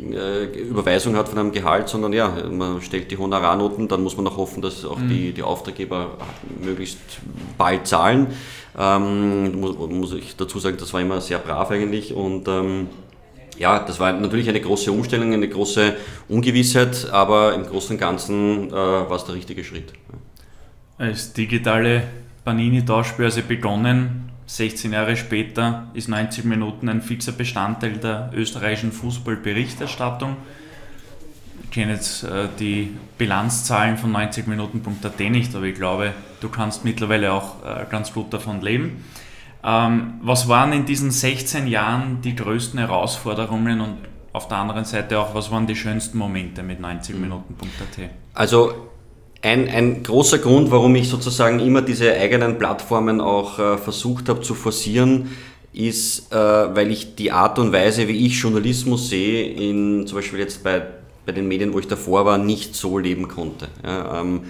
äh, 0.00 0.44
Überweisung 0.44 1.16
hat 1.16 1.28
von 1.28 1.38
einem 1.38 1.52
Gehalt, 1.52 1.88
sondern 1.88 2.12
ja, 2.12 2.28
man 2.50 2.81
stellt 2.83 3.11
die 3.11 3.18
Honorarnoten, 3.18 3.88
dann 3.88 4.02
muss 4.02 4.16
man 4.16 4.26
auch 4.26 4.37
hoffen, 4.37 4.62
dass 4.62 4.85
auch 4.85 4.98
mhm. 4.98 5.09
die, 5.09 5.33
die 5.33 5.42
Auftraggeber 5.42 6.16
möglichst 6.62 6.98
bald 7.57 7.87
zahlen. 7.87 8.28
Ähm, 8.78 9.61
muss, 9.61 9.76
muss, 9.76 10.12
ich 10.12 10.37
dazu 10.37 10.59
sagen, 10.59 10.76
das 10.78 10.92
war 10.92 11.00
immer 11.00 11.20
sehr 11.20 11.38
brav 11.38 11.70
eigentlich 11.70 12.14
und 12.14 12.46
ähm, 12.48 12.88
ja, 13.59 13.81
das 13.81 13.98
war 13.98 14.12
natürlich 14.12 14.48
eine 14.48 14.61
große 14.61 14.92
Umstellung, 14.92 15.33
eine 15.33 15.48
große 15.48 15.96
Ungewissheit, 16.28 17.11
aber 17.11 17.54
im 17.54 17.66
Großen 17.66 17.96
und 17.96 17.98
Ganzen 17.98 18.68
äh, 18.68 18.72
war 18.72 19.16
es 19.16 19.24
der 19.24 19.35
richtige 19.35 19.64
Schritt. 19.64 19.92
Als 20.96 21.33
digitale 21.33 22.04
Panini-Tauschbörse 22.48 23.42
begonnen, 23.42 24.30
16 24.46 24.94
Jahre 24.94 25.18
später 25.18 25.88
ist 25.92 26.08
90 26.08 26.46
Minuten 26.46 26.88
ein 26.88 27.02
fixer 27.02 27.32
Bestandteil 27.32 27.98
der 27.98 28.30
österreichischen 28.34 28.90
Fußballberichterstattung. 28.90 30.34
Ich 31.64 31.70
kenne 31.70 31.92
jetzt 31.92 32.24
äh, 32.24 32.48
die 32.58 32.96
Bilanzzahlen 33.18 33.98
von 33.98 34.16
90minuten.at 34.16 35.20
nicht, 35.30 35.54
aber 35.54 35.66
ich 35.66 35.74
glaube, 35.74 36.14
du 36.40 36.48
kannst 36.48 36.87
mittlerweile 36.87 37.34
auch 37.34 37.62
äh, 37.62 37.84
ganz 37.90 38.14
gut 38.14 38.32
davon 38.32 38.62
leben. 38.62 39.04
Ähm, 39.62 40.14
was 40.22 40.48
waren 40.48 40.72
in 40.72 40.87
diesen 40.87 41.11
16 41.11 41.66
Jahren 41.66 42.22
die 42.22 42.34
größten 42.34 42.78
Herausforderungen 42.78 43.82
und 43.82 43.98
auf 44.32 44.48
der 44.48 44.56
anderen 44.56 44.87
Seite 44.87 45.18
auch, 45.18 45.34
was 45.34 45.50
waren 45.50 45.66
die 45.66 45.76
schönsten 45.76 46.16
Momente 46.16 46.62
mit 46.62 46.80
90minuten.at? 46.80 48.08
Also 48.32 48.88
ein, 49.42 49.68
ein 49.68 50.03
großer 50.03 50.38
Grund, 50.38 50.70
warum 50.70 50.94
ich 50.96 51.09
sozusagen 51.09 51.61
immer 51.61 51.83
diese 51.83 52.12
eigenen 52.12 52.59
Plattformen 52.59 53.20
auch 53.20 53.59
äh, 53.59 53.79
versucht 53.79 54.29
habe 54.29 54.40
zu 54.40 54.55
forcieren, 54.55 55.31
ist, 55.72 56.33
äh, 56.33 56.37
weil 56.37 56.90
ich 56.90 57.14
die 57.14 57.31
Art 57.31 57.59
und 57.59 57.72
Weise, 57.72 58.09
wie 58.09 58.27
ich 58.27 58.40
Journalismus 58.40 59.11
sehe, 59.11 59.53
in 59.53 60.07
zum 60.07 60.18
Beispiel 60.18 60.40
jetzt 60.40 60.64
bei, 60.64 60.83
bei 61.24 61.33
den 61.33 61.46
Medien, 61.46 61.72
wo 61.72 61.79
ich 61.79 61.87
davor 61.87 62.24
war, 62.24 62.38
nicht 62.38 62.74
so 62.74 62.98
leben 62.98 63.29
konnte. 63.29 63.68
Ja, 63.85 64.20
ähm, 64.20 64.42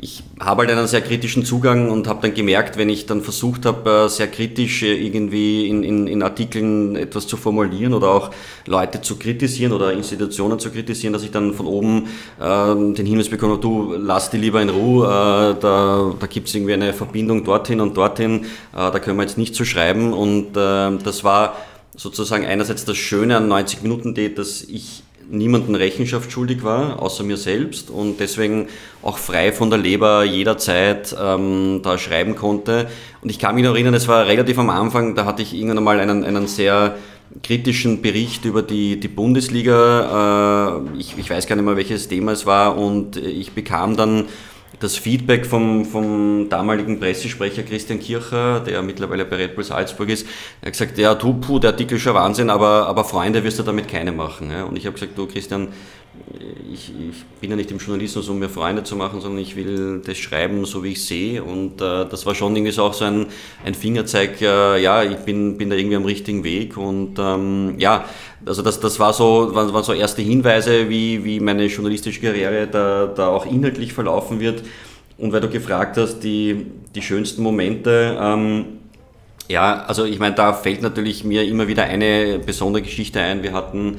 ich 0.00 0.22
habe 0.38 0.62
halt 0.62 0.70
einen 0.70 0.86
sehr 0.86 1.00
kritischen 1.00 1.44
Zugang 1.44 1.90
und 1.90 2.06
habe 2.06 2.22
dann 2.22 2.32
gemerkt, 2.32 2.78
wenn 2.78 2.88
ich 2.88 3.06
dann 3.06 3.20
versucht 3.20 3.66
habe, 3.66 4.04
äh, 4.06 4.08
sehr 4.08 4.28
kritisch 4.28 4.84
äh, 4.84 4.94
irgendwie 4.94 5.66
in, 5.66 5.82
in, 5.82 6.06
in, 6.06 6.22
Artikeln 6.22 6.94
etwas 6.94 7.26
zu 7.26 7.36
formulieren 7.36 7.92
oder 7.92 8.08
auch 8.08 8.30
Leute 8.66 9.00
zu 9.00 9.18
kritisieren 9.18 9.72
oder 9.72 9.92
Institutionen 9.92 10.60
zu 10.60 10.70
kritisieren, 10.70 11.12
dass 11.12 11.24
ich 11.24 11.32
dann 11.32 11.52
von 11.52 11.66
oben 11.66 12.06
äh, 12.40 12.94
den 12.94 13.06
Hinweis 13.06 13.28
bekomme, 13.28 13.58
du 13.58 13.94
lass 13.98 14.30
die 14.30 14.38
lieber 14.38 14.62
in 14.62 14.68
Ruhe, 14.68 15.04
äh, 15.04 15.60
da, 15.60 16.14
da 16.18 16.26
gibt 16.28 16.46
es 16.48 16.54
irgendwie 16.54 16.74
eine 16.74 16.92
Verbindung 16.92 17.42
dorthin 17.42 17.80
und 17.80 17.96
dorthin, 17.96 18.44
äh, 18.44 18.46
da 18.74 18.98
können 19.00 19.16
wir 19.16 19.24
jetzt 19.24 19.38
nicht 19.38 19.56
so 19.56 19.64
schreiben. 19.64 20.12
Und 20.12 20.56
äh, 20.56 20.96
das 21.02 21.24
war 21.24 21.56
sozusagen 21.96 22.46
einerseits 22.46 22.84
das 22.84 22.96
Schöne 22.96 23.36
an 23.36 23.48
90 23.48 23.82
Minuten 23.82 24.14
Date, 24.14 24.38
dass 24.38 24.62
ich 24.62 25.02
niemanden 25.30 25.74
Rechenschaft 25.74 26.32
schuldig 26.32 26.62
war, 26.62 27.02
außer 27.02 27.22
mir 27.22 27.36
selbst 27.36 27.90
und 27.90 28.18
deswegen 28.20 28.68
auch 29.02 29.18
frei 29.18 29.52
von 29.52 29.70
der 29.70 29.78
Leber 29.78 30.24
jederzeit 30.24 31.14
ähm, 31.20 31.80
da 31.82 31.98
schreiben 31.98 32.34
konnte. 32.34 32.88
Und 33.22 33.30
ich 33.30 33.38
kann 33.38 33.54
mich 33.54 33.64
noch 33.64 33.74
erinnern, 33.74 33.94
es 33.94 34.08
war 34.08 34.26
relativ 34.26 34.58
am 34.58 34.70
Anfang, 34.70 35.14
da 35.14 35.24
hatte 35.24 35.42
ich 35.42 35.54
irgendwann 35.54 35.78
einmal 35.78 36.00
einen, 36.00 36.24
einen 36.24 36.46
sehr 36.46 36.96
kritischen 37.42 38.00
Bericht 38.00 38.44
über 38.44 38.62
die, 38.62 38.98
die 38.98 39.08
Bundesliga. 39.08 40.82
Äh, 40.94 40.98
ich, 40.98 41.14
ich 41.18 41.28
weiß 41.28 41.46
gar 41.46 41.56
nicht 41.56 41.64
mehr, 41.64 41.76
welches 41.76 42.08
Thema 42.08 42.32
es 42.32 42.46
war 42.46 42.78
und 42.78 43.16
ich 43.16 43.52
bekam 43.52 43.96
dann 43.96 44.26
das 44.80 44.96
Feedback 44.96 45.46
vom, 45.46 45.84
vom 45.84 46.48
damaligen 46.48 47.00
Pressesprecher 47.00 47.62
Christian 47.62 47.98
Kircher, 47.98 48.60
der 48.60 48.82
mittlerweile 48.82 49.24
bei 49.24 49.36
Red 49.36 49.54
Bull 49.54 49.64
Salzburg 49.64 50.08
ist, 50.08 50.26
er 50.60 50.66
hat 50.66 50.72
gesagt, 50.72 50.98
ja, 50.98 51.14
du, 51.14 51.34
puh, 51.34 51.58
der 51.58 51.70
Artikel 51.70 51.96
ist 51.96 52.02
schon 52.02 52.14
Wahnsinn, 52.14 52.50
aber, 52.50 52.86
aber 52.86 53.04
Freunde 53.04 53.42
wirst 53.44 53.58
du 53.58 53.62
damit 53.62 53.88
keine 53.88 54.12
machen. 54.12 54.50
Und 54.62 54.76
ich 54.76 54.86
habe 54.86 54.94
gesagt, 54.94 55.16
du 55.16 55.26
Christian, 55.26 55.68
ich, 56.72 56.90
ich, 56.90 57.24
bin 57.40 57.50
ja 57.50 57.56
nicht 57.56 57.70
im 57.70 57.78
Journalismus, 57.78 58.28
um 58.28 58.38
mir 58.38 58.48
Freunde 58.48 58.82
zu 58.82 58.96
machen, 58.96 59.20
sondern 59.20 59.40
ich 59.40 59.56
will 59.56 60.02
das 60.04 60.18
schreiben, 60.18 60.64
so 60.64 60.82
wie 60.84 60.92
ich 60.92 61.04
sehe. 61.04 61.42
Und 61.42 61.80
äh, 61.80 62.06
das 62.06 62.26
war 62.26 62.34
schon 62.34 62.54
irgendwie 62.54 62.72
so 62.72 62.84
auch 62.84 62.94
so 62.94 63.04
ein, 63.04 63.26
ein 63.64 63.74
Fingerzeig, 63.74 64.40
äh, 64.40 64.82
ja, 64.82 65.02
ich 65.02 65.16
bin, 65.18 65.56
bin 65.56 65.70
da 65.70 65.76
irgendwie 65.76 65.96
am 65.96 66.04
richtigen 66.04 66.44
Weg. 66.44 66.76
Und 66.76 67.18
ähm, 67.18 67.74
ja, 67.78 68.04
also 68.44 68.62
das, 68.62 68.80
das 68.80 68.98
war 69.00 69.12
so, 69.12 69.54
waren, 69.54 69.72
waren 69.72 69.84
so 69.84 69.92
erste 69.92 70.22
Hinweise, 70.22 70.88
wie, 70.88 71.24
wie 71.24 71.40
meine 71.40 71.66
journalistische 71.66 72.20
Karriere 72.20 72.66
da, 72.66 73.06
da 73.06 73.28
auch 73.28 73.46
inhaltlich 73.46 73.92
verlaufen 73.92 74.40
wird. 74.40 74.62
Und 75.18 75.32
weil 75.32 75.40
du 75.40 75.48
gefragt 75.48 75.96
hast, 75.96 76.20
die, 76.20 76.66
die 76.94 77.02
schönsten 77.02 77.42
Momente, 77.42 78.16
ähm, 78.20 78.64
ja, 79.48 79.84
also 79.84 80.04
ich 80.04 80.18
meine, 80.18 80.34
da 80.34 80.52
fällt 80.52 80.82
natürlich 80.82 81.24
mir 81.24 81.42
immer 81.44 81.66
wieder 81.68 81.84
eine 81.84 82.38
besondere 82.38 82.82
Geschichte 82.82 83.20
ein. 83.20 83.42
Wir 83.42 83.54
hatten 83.54 83.98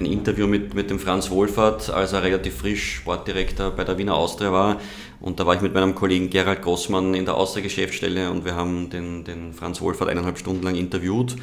ein 0.00 0.06
Interview 0.06 0.46
mit, 0.46 0.74
mit 0.74 0.90
dem 0.90 0.98
Franz 0.98 1.30
Wohlfahrt, 1.30 1.90
als 1.90 2.12
er 2.12 2.22
relativ 2.22 2.56
frisch 2.58 2.96
Sportdirektor 2.96 3.70
bei 3.70 3.84
der 3.84 3.98
Wiener 3.98 4.14
Austria 4.14 4.52
war. 4.52 4.80
Und 5.20 5.38
da 5.38 5.46
war 5.46 5.54
ich 5.54 5.60
mit 5.60 5.74
meinem 5.74 5.94
Kollegen 5.94 6.30
Gerald 6.30 6.62
Grossmann 6.62 7.14
in 7.14 7.26
der 7.26 7.36
Austria-Geschäftsstelle 7.36 8.30
und 8.30 8.44
wir 8.44 8.54
haben 8.54 8.88
den, 8.90 9.24
den 9.24 9.52
Franz 9.52 9.80
Wohlfahrt 9.80 10.10
eineinhalb 10.10 10.38
Stunden 10.38 10.62
lang 10.62 10.74
interviewt 10.74 11.36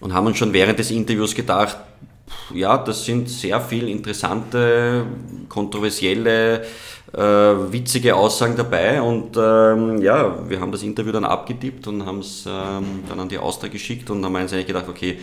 und 0.00 0.12
haben 0.12 0.26
uns 0.26 0.38
schon 0.38 0.52
während 0.52 0.78
des 0.78 0.90
Interviews 0.90 1.34
gedacht, 1.34 1.76
ja, 2.54 2.78
das 2.78 3.04
sind 3.04 3.28
sehr 3.28 3.60
viel 3.60 3.88
interessante, 3.88 5.04
kontroversielle, 5.48 6.64
äh, 7.12 7.20
witzige 7.20 8.14
Aussagen 8.14 8.56
dabei 8.56 9.02
und 9.02 9.36
ähm, 9.36 10.00
ja, 10.00 10.48
wir 10.48 10.60
haben 10.60 10.72
das 10.72 10.82
Interview 10.82 11.12
dann 11.12 11.24
abgetippt 11.24 11.86
und 11.88 12.06
haben 12.06 12.20
es 12.20 12.44
ähm, 12.46 13.02
dann 13.08 13.18
an 13.18 13.28
die 13.28 13.38
Austria 13.38 13.70
geschickt 13.70 14.10
und 14.10 14.24
haben 14.24 14.34
uns 14.36 14.52
eigentlich 14.52 14.66
gedacht, 14.66 14.88
okay, 14.88 15.18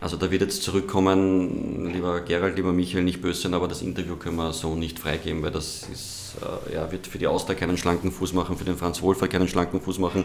also 0.00 0.16
da 0.16 0.30
wird 0.30 0.42
jetzt 0.42 0.62
zurückkommen, 0.62 1.92
lieber 1.92 2.20
Gerald, 2.20 2.56
lieber 2.56 2.72
Michael, 2.72 3.02
nicht 3.02 3.20
böse 3.20 3.42
sein, 3.42 3.54
aber 3.54 3.66
das 3.66 3.82
Interview 3.82 4.16
können 4.16 4.36
wir 4.36 4.52
so 4.52 4.76
nicht 4.76 4.98
freigeben, 4.98 5.42
weil 5.42 5.50
das 5.50 5.88
ist, 5.92 6.36
äh, 6.70 6.74
ja, 6.74 6.92
wird 6.92 7.06
für 7.06 7.18
die 7.18 7.26
Austria 7.26 7.56
keinen 7.56 7.76
schlanken 7.76 8.12
Fuß 8.12 8.32
machen, 8.32 8.56
für 8.56 8.64
den 8.64 8.76
Franz 8.76 9.02
Wohlfahrt 9.02 9.30
keinen 9.30 9.48
schlanken 9.48 9.80
Fuß 9.80 9.98
machen. 9.98 10.24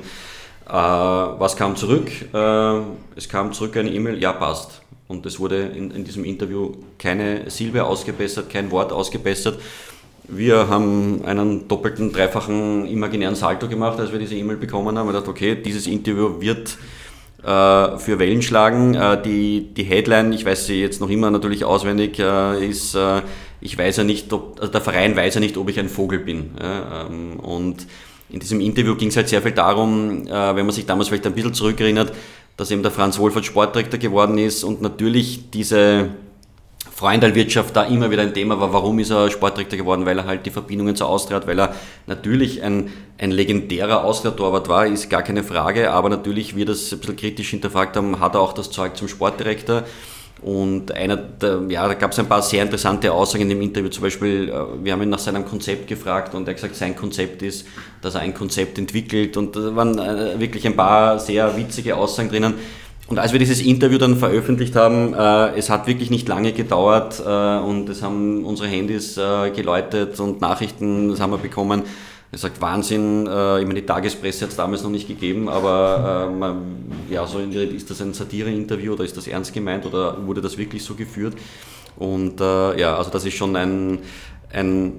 Äh, 0.68 0.72
was 0.72 1.56
kam 1.56 1.76
zurück? 1.76 2.10
Äh, 2.34 2.82
es 3.16 3.28
kam 3.28 3.52
zurück 3.54 3.76
eine 3.78 3.92
E-Mail, 3.92 4.22
ja 4.22 4.34
passt. 4.34 4.82
Und 5.08 5.26
es 5.26 5.40
wurde 5.40 5.64
in, 5.64 5.92
in 5.92 6.04
diesem 6.04 6.24
Interview 6.24 6.72
keine 6.98 7.50
Silbe 7.50 7.84
ausgebessert, 7.84 8.50
kein 8.50 8.72
Wort 8.72 8.92
ausgebessert. 8.92 9.60
Wir 10.28 10.70
haben 10.70 11.26
einen 11.26 11.68
doppelten, 11.68 12.14
dreifachen 12.14 12.88
imaginären 12.88 13.36
Salto 13.36 13.68
gemacht, 13.68 14.00
als 14.00 14.12
wir 14.12 14.20
diese 14.20 14.36
E-Mail 14.36 14.56
bekommen 14.56 14.98
haben. 14.98 15.10
Wir 15.10 15.14
dachten, 15.14 15.30
okay, 15.30 15.56
dieses 15.56 15.86
Interview 15.86 16.40
wird 16.40 16.78
für 17.44 18.20
Wellen 18.20 18.42
schlagen. 18.42 18.96
Äh, 18.96 19.22
die, 19.22 19.74
die 19.74 19.84
Headline, 19.84 20.32
ich 20.34 20.46
weiß 20.46 20.66
sie 20.68 20.82
jetzt 20.82 21.02
noch 21.02 21.10
immer 21.10 21.30
natürlich 21.30 21.66
auswendig, 21.66 22.20
äh, 22.20 22.66
ist, 22.66 22.98
ich 23.62 23.78
weiß 23.78 23.98
ja 23.98 24.04
nicht, 24.04 24.32
ob, 24.34 24.60
also 24.60 24.72
der 24.72 24.82
Verein 24.82 25.16
weiß 25.16 25.36
ja 25.36 25.40
nicht, 25.40 25.58
ob 25.58 25.70
ich 25.70 25.80
ein 25.80 25.90
Vogel 25.90 26.20
bin. 26.20 26.52
Ähm, 26.62 27.40
und 27.40 27.88
in 28.30 28.40
diesem 28.40 28.62
Interview 28.62 28.96
ging 28.96 29.10
es 29.10 29.18
halt 29.18 29.30
sehr 29.30 29.42
viel 29.42 29.52
darum, 29.52 30.26
wenn 30.26 30.66
man 30.66 30.72
sich 30.72 30.88
damals 30.88 31.10
vielleicht 31.10 31.28
ein 31.28 31.34
bisschen 31.34 31.54
zurückerinnert, 31.54 32.14
dass 32.58 32.72
eben 32.72 32.82
der 32.82 32.92
Franz 32.92 33.20
Wohlfahrt 33.20 33.46
Sportdirektor 33.46 34.00
geworden 34.00 34.40
ist 34.40 34.64
und 34.64 34.82
natürlich 34.82 35.52
diese 35.52 36.10
Freundalwirtschaft 37.04 37.76
da 37.76 37.84
immer 37.84 38.10
wieder 38.12 38.22
ein 38.22 38.34
Thema 38.34 38.62
war. 38.62 38.72
Warum 38.72 38.98
ist 38.98 39.10
er 39.10 39.30
Sportdirektor 39.30 39.78
geworden? 39.78 40.06
Weil 40.06 40.20
er 40.20 40.26
halt 40.26 40.46
die 40.46 40.52
Verbindungen 40.52 40.96
zur 40.96 41.10
Austria 41.10 41.36
hat, 41.36 41.48
weil 41.48 41.60
er 41.60 41.76
natürlich 42.08 42.64
ein, 42.64 42.94
ein 43.18 43.32
legendärer 43.32 44.06
Austria-Torwart 44.06 44.70
war, 44.70 44.88
ist 44.88 45.10
gar 45.10 45.22
keine 45.22 45.44
Frage, 45.44 45.92
aber 45.92 46.08
natürlich, 46.08 46.56
wir 46.56 46.66
das 46.66 46.94
ein 46.94 47.00
bisschen 47.00 47.18
kritisch 47.18 47.50
hinterfragt 47.50 47.98
haben, 47.98 48.22
hat 48.22 48.36
er 48.36 48.40
auch 48.40 48.54
das 48.54 48.72
Zeug 48.72 48.96
zum 48.96 49.10
Sportdirektor. 49.10 49.84
Und 50.42 50.94
einer 50.94 51.18
der, 51.18 51.64
ja, 51.68 51.86
da 51.88 51.94
gab 51.94 52.14
es 52.14 52.20
ein 52.20 52.28
paar 52.28 52.42
sehr 52.42 52.64
interessante 52.64 53.12
Aussagen 53.12 53.44
in 53.44 53.50
dem 53.50 53.62
Interview. 53.62 53.90
Zum 53.90 54.04
Beispiel, 54.04 54.48
äh, 54.48 54.84
wir 54.84 54.94
haben 54.94 55.02
ihn 55.02 55.10
nach 55.10 55.20
seinem 55.20 55.46
Konzept 55.46 55.88
gefragt 55.88 56.34
und 56.34 56.48
er 56.48 56.52
hat 56.52 56.56
gesagt, 56.56 56.76
sein 56.78 56.96
Konzept 56.96 57.42
ist, 57.42 57.68
dass 58.02 58.16
er 58.16 58.22
ein 58.22 58.34
Konzept 58.34 58.78
entwickelt. 58.78 59.36
Und 59.36 59.58
da 59.58 59.76
waren 59.76 60.00
äh, 60.00 60.40
wirklich 60.40 60.66
ein 60.66 60.76
paar 60.78 61.20
sehr 61.20 61.58
witzige 61.58 61.98
Aussagen 61.98 62.30
drinnen. 62.30 62.54
Und 63.08 63.20
als 63.20 63.34
wir 63.34 63.40
dieses 63.40 63.62
Interview 63.62 63.98
dann 63.98 64.16
veröffentlicht 64.16 64.76
haben, 64.76 65.14
äh, 65.14 65.58
es 65.58 65.70
hat 65.70 65.88
wirklich 65.88 66.10
nicht 66.10 66.28
lange 66.28 66.54
gedauert 66.54 67.22
äh, 67.26 67.58
und 67.60 67.90
es 67.90 68.02
haben 68.02 68.46
unsere 68.46 68.70
Handys 68.70 69.18
äh, 69.18 69.52
geläutet 69.52 70.20
und 70.20 70.40
Nachrichten, 70.40 71.10
das 71.10 71.20
haben 71.20 71.32
wir 71.32 71.38
bekommen. 71.38 71.84
Er 72.32 72.40
sagt 72.40 72.62
Wahnsinn, 72.62 73.28
äh, 73.28 73.60
ich 73.60 73.68
meine, 73.68 73.82
die 73.82 73.86
Tagespresse 73.86 74.46
hat 74.46 74.52
es 74.52 74.56
damals 74.56 74.84
noch 74.84 74.90
nicht 74.90 75.08
gegeben, 75.08 75.50
aber 75.50 76.30
äh, 76.32 76.34
man, 76.34 76.62
ja, 77.10 77.28
so 77.28 77.40
ist 77.40 77.90
das 77.90 78.02
ein 78.02 78.14
Satire-Interview 78.14 78.94
oder 78.94 79.04
ist 79.04 79.18
das 79.18 79.28
ernst 79.28 79.54
gemeint 79.54 79.86
oder 79.86 80.26
wurde 80.26 80.42
das 80.42 80.58
wirklich 80.58 80.84
so 80.84 80.96
geführt? 80.96 81.36
Und 81.98 82.40
äh, 82.40 82.80
ja, 82.80 82.98
also 82.98 83.12
das 83.12 83.26
ist 83.26 83.36
schon 83.36 83.56
ein, 83.56 84.00
ein, 84.52 84.94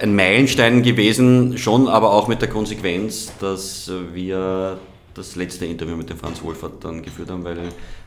ein 0.00 0.16
Meilenstein 0.16 0.82
gewesen, 0.82 1.58
schon 1.58 1.86
aber 1.86 2.12
auch 2.12 2.28
mit 2.28 2.40
der 2.40 2.48
Konsequenz, 2.48 3.30
dass 3.38 3.92
wir 4.12 4.78
das 5.14 5.36
letzte 5.36 5.66
Interview 5.66 5.96
mit 5.96 6.10
dem 6.10 6.18
Franz 6.18 6.42
Wohlfahrt 6.42 6.84
dann 6.84 7.02
geführt 7.02 7.30
haben, 7.30 7.44
weil 7.44 7.58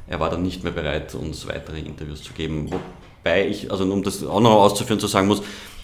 er 0.07 0.19
war 0.19 0.29
dann 0.29 0.43
nicht 0.43 0.63
mehr 0.63 0.73
bereit, 0.73 1.15
uns 1.15 1.47
weitere 1.47 1.79
Interviews 1.79 2.23
zu 2.23 2.33
geben. 2.33 2.69
Wobei 2.71 3.47
ich, 3.47 3.71
also 3.71 3.83
um 3.85 4.03
das 4.03 4.25
auch 4.25 4.41
noch 4.41 4.51
auszuführen, 4.51 4.99
zu 4.99 5.07
sagen 5.07 5.27
muss, 5.27 5.41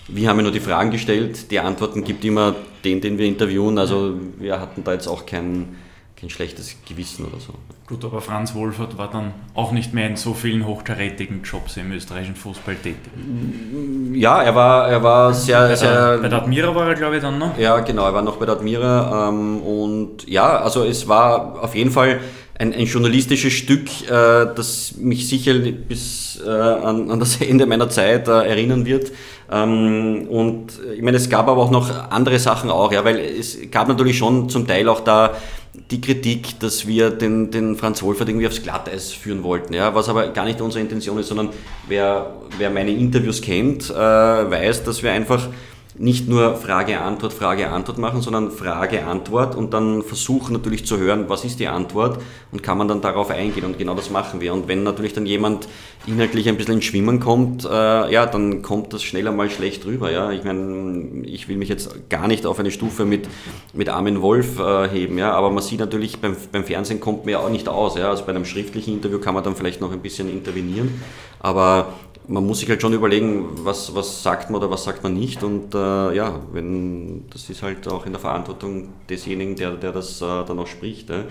wir 0.08 0.28
haben 0.28 0.38
ja 0.38 0.44
nur 0.44 0.52
die 0.52 0.60
Fragen 0.60 0.92
gestellt, 0.92 1.50
die 1.52 1.60
Antworten 1.60 2.04
gibt 2.04 2.26
immer 2.26 2.56
den, 2.84 3.00
den 3.00 3.18
wir 3.18 3.26
interviewen. 3.26 3.78
Also 3.78 4.16
wir 4.38 4.60
hatten 4.60 4.84
da 4.84 4.94
jetzt 4.94 5.08
auch 5.08 5.26
kein, 5.26 5.76
kein 6.24 6.30
schlechtes 6.30 6.78
Gewissen 6.88 7.26
oder 7.26 7.40
so. 7.40 7.54
Gut, 7.86 8.06
aber 8.06 8.22
Franz 8.22 8.56
Wohlfahrt 8.56 8.98
war 8.98 9.12
dann 9.12 9.34
auch 9.56 9.74
nicht 9.74 9.94
mehr 9.94 10.08
in 10.08 10.16
so 10.16 10.34
vielen 10.34 10.66
hochkarätigen 10.66 11.44
Jobs 11.44 11.76
im 11.76 11.92
österreichischen 11.92 12.38
Fußball 12.38 12.76
tätig. 12.76 13.12
Ja, 14.14 14.42
er 14.42 14.56
war, 14.56 14.88
er 14.88 15.04
war 15.04 15.34
sehr, 15.34 15.68
bei 15.68 15.76
sehr. 15.76 16.20
Bei 16.22 16.30
der 16.30 16.42
Admira 16.42 16.74
war 16.74 16.88
er, 16.88 16.96
glaube 16.96 17.18
ich, 17.18 17.22
dann 17.22 17.38
noch. 17.40 17.58
Ja, 17.58 17.78
genau, 17.82 18.06
er 18.06 18.14
war 18.14 18.22
noch 18.22 18.38
bei 18.38 18.46
der 18.46 18.56
Admira. 18.56 19.30
Ähm, 19.30 19.62
und 19.62 20.28
ja, 20.30 20.60
also 20.60 20.86
es 20.86 21.10
war 21.10 21.62
auf 21.62 21.76
jeden 21.76 21.92
Fall 21.92 22.22
ein, 22.58 22.74
ein 22.74 22.86
journalistisches 22.86 23.52
Stück, 23.52 24.10
äh, 24.10 24.48
das 24.56 24.96
mich 24.98 25.28
sicher 25.28 25.54
bis 25.56 26.40
äh, 26.46 26.50
an, 26.50 27.12
an, 27.12 27.20
das 27.20 27.42
Ende 27.42 27.66
meiner 27.66 27.90
Zeit 27.90 28.30
äh, 28.30 28.48
erinnern 28.48 28.86
wird. 28.86 29.12
Ähm, 29.52 30.28
und 30.30 30.80
ich 30.96 31.02
meine, 31.02 31.18
es 31.18 31.30
gab 31.30 31.50
aber 31.50 31.62
auch 31.62 31.72
noch 31.72 32.10
andere 32.12 32.40
Sachen 32.40 32.70
auch, 32.70 32.94
ja, 32.94 33.04
weil 33.04 33.20
es 33.20 33.58
gab 33.72 33.90
natürlich 33.90 34.18
schon 34.18 34.48
zum 34.48 34.66
Teil 34.66 34.88
auch 34.88 35.02
da 35.02 35.34
die 35.90 36.02
Kritik, 36.02 36.60
dass 36.60 36.86
wir 36.86 37.10
den, 37.10 37.50
den 37.50 37.76
Franz 37.76 38.04
Wohlfahrt 38.04 38.30
irgendwie 38.30 38.48
aufs 38.48 38.62
Glatteis 38.62 39.12
führen 39.12 39.44
wollten, 39.44 39.74
ja, 39.74 39.96
was 39.96 40.08
aber 40.08 40.28
gar 40.28 40.46
nicht 40.46 40.62
unsere 40.62 40.82
Intention 40.82 41.18
ist, 41.18 41.28
sondern 41.28 41.50
wer, 41.88 42.36
wer 42.58 42.70
meine 42.70 42.92
Interviews 42.92 43.42
kennt, 43.42 43.90
äh, 43.90 43.94
weiß, 43.94 44.84
dass 44.84 45.02
wir 45.02 45.12
einfach 45.12 45.50
nicht 45.96 46.28
nur 46.28 46.56
Frage-Antwort, 46.56 47.34
Frage-Antwort 47.34 47.98
machen, 48.00 48.22
sondern 48.22 48.50
Frage-Antwort 48.50 49.56
und 49.56 49.74
dann 49.74 50.02
versuchen 50.02 50.54
natürlich 50.54 50.86
zu 50.86 50.98
hören, 50.98 51.26
was 51.28 51.46
ist 51.46 51.60
die 51.60 51.68
Antwort 51.68 52.20
und 52.52 52.64
kann 52.64 52.78
man 52.78 52.88
dann 52.88 53.02
darauf 53.02 53.30
eingehen 53.30 53.64
und 53.66 53.78
genau 53.78 53.94
das 53.94 54.10
machen 54.10 54.42
wir. 54.42 54.54
Und 54.54 54.68
wenn 54.68 54.84
natürlich 54.84 55.14
dann 55.14 55.26
jemand 55.26 55.68
inhaltlich 56.08 56.50
ein 56.50 56.58
bisschen 56.58 56.76
ins 56.76 56.86
Schwimmen 56.86 57.20
kommt, 57.20 57.66
äh, 57.66 58.12
ja, 58.12 58.26
dann 58.26 58.64
kommt 58.64 58.92
das 58.94 59.04
schneller 59.04 59.32
mal 59.32 59.50
schlecht 59.52 59.86
rüber. 59.86 60.12
Ja? 60.12 60.32
Ich 60.32 60.44
meine, 60.44 61.26
ich 61.26 61.48
will 61.48 61.58
mich 61.58 61.70
jetzt 61.70 62.10
gar 62.10 62.28
nicht 62.28 62.46
auf 62.46 62.60
eine 62.60 62.72
Stufe 62.72 63.06
mit, 63.06 63.28
mit 63.74 63.90
Armin 63.90 64.22
Wolf 64.22 64.60
äh, 64.60 64.90
heben, 64.90 65.18
ja? 65.20 65.32
aber 65.34 65.52
man 65.52 65.64
sieht 65.64 65.80
natürlich, 65.80 66.20
beim, 66.20 66.36
beim 66.52 66.64
Fernsehen 66.64 67.00
kommt 67.00 67.26
man 67.26 67.34
ja 67.34 67.40
auch 67.40 67.50
nicht 67.50 67.70
aus. 67.70 67.96
Ja? 67.98 68.10
Also 68.10 68.26
bei 68.26 68.32
einem 68.32 68.46
schriftlichen 68.46 68.96
Interview 68.96 69.20
kann 69.20 69.36
man 69.36 69.44
dann 69.44 69.56
vielleicht 69.56 69.80
noch 69.80 69.92
ein 69.92 70.02
bisschen 70.02 70.30
intervenieren, 70.30 71.02
aber 71.40 71.94
man 72.28 72.46
muss 72.46 72.60
sich 72.60 72.70
halt 72.70 72.82
schon 72.82 72.94
überlegen, 72.94 73.66
was, 73.66 73.94
was 73.96 74.24
sagt 74.24 74.50
man 74.50 74.62
oder 74.62 74.72
was 74.72 74.84
sagt 74.84 75.04
man 75.04 75.14
nicht. 75.14 75.44
Und 75.44 75.76
äh, 75.76 76.16
ja, 76.16 76.40
wenn, 76.52 77.30
das 77.30 77.50
ist 77.50 77.64
halt 77.64 77.88
auch 77.88 78.06
in 78.06 78.14
der 78.14 78.22
Verantwortung 78.22 78.90
desjenigen, 79.10 79.56
der, 79.56 79.72
der 79.72 79.92
das 79.92 80.22
äh, 80.22 80.26
dann 80.46 80.60
auch 80.60 80.68
spricht. 80.68 81.10
Äh. 81.10 81.24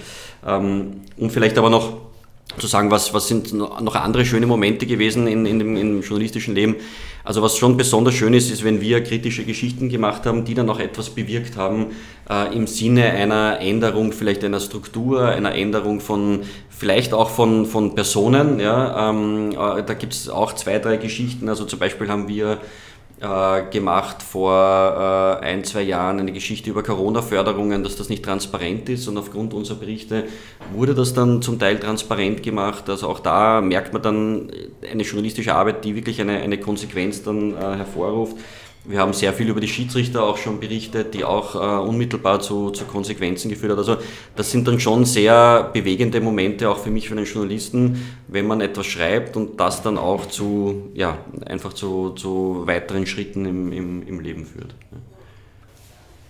Ähm, 0.46 1.02
und 1.16 1.32
vielleicht 1.32 1.58
aber 1.58 1.70
noch 1.70 2.11
zu 2.58 2.66
sagen, 2.66 2.90
was, 2.90 3.14
was 3.14 3.28
sind 3.28 3.52
noch 3.52 3.94
andere 3.94 4.24
schöne 4.24 4.46
Momente 4.46 4.86
gewesen 4.86 5.26
in, 5.26 5.46
in, 5.46 5.58
dem, 5.58 5.74
dem 5.74 6.02
journalistischen 6.02 6.54
Leben. 6.54 6.76
Also 7.24 7.40
was 7.40 7.56
schon 7.56 7.76
besonders 7.76 8.14
schön 8.14 8.34
ist, 8.34 8.50
ist, 8.50 8.64
wenn 8.64 8.80
wir 8.80 9.02
kritische 9.02 9.44
Geschichten 9.44 9.88
gemacht 9.88 10.26
haben, 10.26 10.44
die 10.44 10.54
dann 10.54 10.68
auch 10.68 10.80
etwas 10.80 11.10
bewirkt 11.10 11.56
haben 11.56 11.86
äh, 12.28 12.54
im 12.54 12.66
Sinne 12.66 13.04
einer 13.04 13.60
Änderung 13.60 14.12
vielleicht 14.12 14.44
einer 14.44 14.60
Struktur, 14.60 15.26
einer 15.26 15.54
Änderung 15.54 16.00
von 16.00 16.40
vielleicht 16.68 17.14
auch 17.14 17.30
von, 17.30 17.64
von 17.66 17.94
Personen. 17.94 18.58
Ja, 18.58 19.10
ähm, 19.10 19.52
äh, 19.52 19.84
da 19.84 19.94
gibt 19.94 20.14
es 20.14 20.28
auch 20.28 20.52
zwei, 20.54 20.78
drei 20.78 20.96
Geschichten. 20.96 21.48
Also 21.48 21.64
zum 21.64 21.78
Beispiel 21.78 22.08
haben 22.08 22.26
wir 22.26 22.58
äh, 23.20 23.62
gemacht 23.70 24.22
vor 24.22 25.38
äh, 25.40 25.44
ein, 25.44 25.64
zwei 25.64 25.82
Jahren 25.82 26.20
eine 26.20 26.32
Geschichte 26.32 26.70
über 26.70 26.82
Corona-Förderungen, 26.82 27.84
dass 27.84 27.96
das 27.96 28.08
nicht 28.08 28.24
transparent 28.24 28.88
ist 28.88 29.06
und 29.08 29.16
aufgrund 29.16 29.54
unserer 29.54 29.78
Berichte 29.78 30.24
wurde 30.72 30.94
das 30.94 31.14
dann 31.14 31.42
zum 31.42 31.58
Teil 31.58 31.78
transparent 31.78 32.42
gemacht. 32.42 32.88
Also 32.88 33.08
auch 33.08 33.20
da 33.20 33.60
merkt 33.60 33.92
man 33.92 34.02
dann 34.02 34.52
eine 34.90 35.02
journalistische 35.02 35.54
Arbeit, 35.54 35.84
die 35.84 35.94
wirklich 35.94 36.20
eine, 36.20 36.40
eine 36.40 36.58
Konsequenz 36.58 37.22
dann 37.22 37.54
äh, 37.54 37.76
hervorruft. 37.76 38.36
Wir 38.84 38.98
haben 38.98 39.12
sehr 39.12 39.32
viel 39.32 39.48
über 39.48 39.60
die 39.60 39.68
Schiedsrichter 39.68 40.24
auch 40.24 40.36
schon 40.36 40.58
berichtet, 40.58 41.14
die 41.14 41.22
auch 41.22 41.54
äh, 41.54 41.88
unmittelbar 41.88 42.40
zu, 42.40 42.70
zu 42.70 42.84
Konsequenzen 42.84 43.48
geführt 43.48 43.72
hat. 43.72 43.78
Also 43.78 43.96
das 44.34 44.50
sind 44.50 44.66
dann 44.66 44.80
schon 44.80 45.04
sehr 45.04 45.70
bewegende 45.72 46.20
Momente 46.20 46.68
auch 46.68 46.78
für 46.78 46.90
mich, 46.90 47.08
für 47.08 47.16
einen 47.16 47.24
Journalisten, 47.24 48.02
wenn 48.26 48.46
man 48.48 48.60
etwas 48.60 48.86
schreibt 48.86 49.36
und 49.36 49.60
das 49.60 49.82
dann 49.82 49.98
auch 49.98 50.26
zu, 50.26 50.90
ja, 50.94 51.18
einfach 51.46 51.74
zu, 51.74 52.10
zu 52.10 52.62
weiteren 52.66 53.06
Schritten 53.06 53.44
im, 53.44 53.72
im, 53.72 54.06
im 54.06 54.18
Leben 54.18 54.46
führt. 54.46 54.74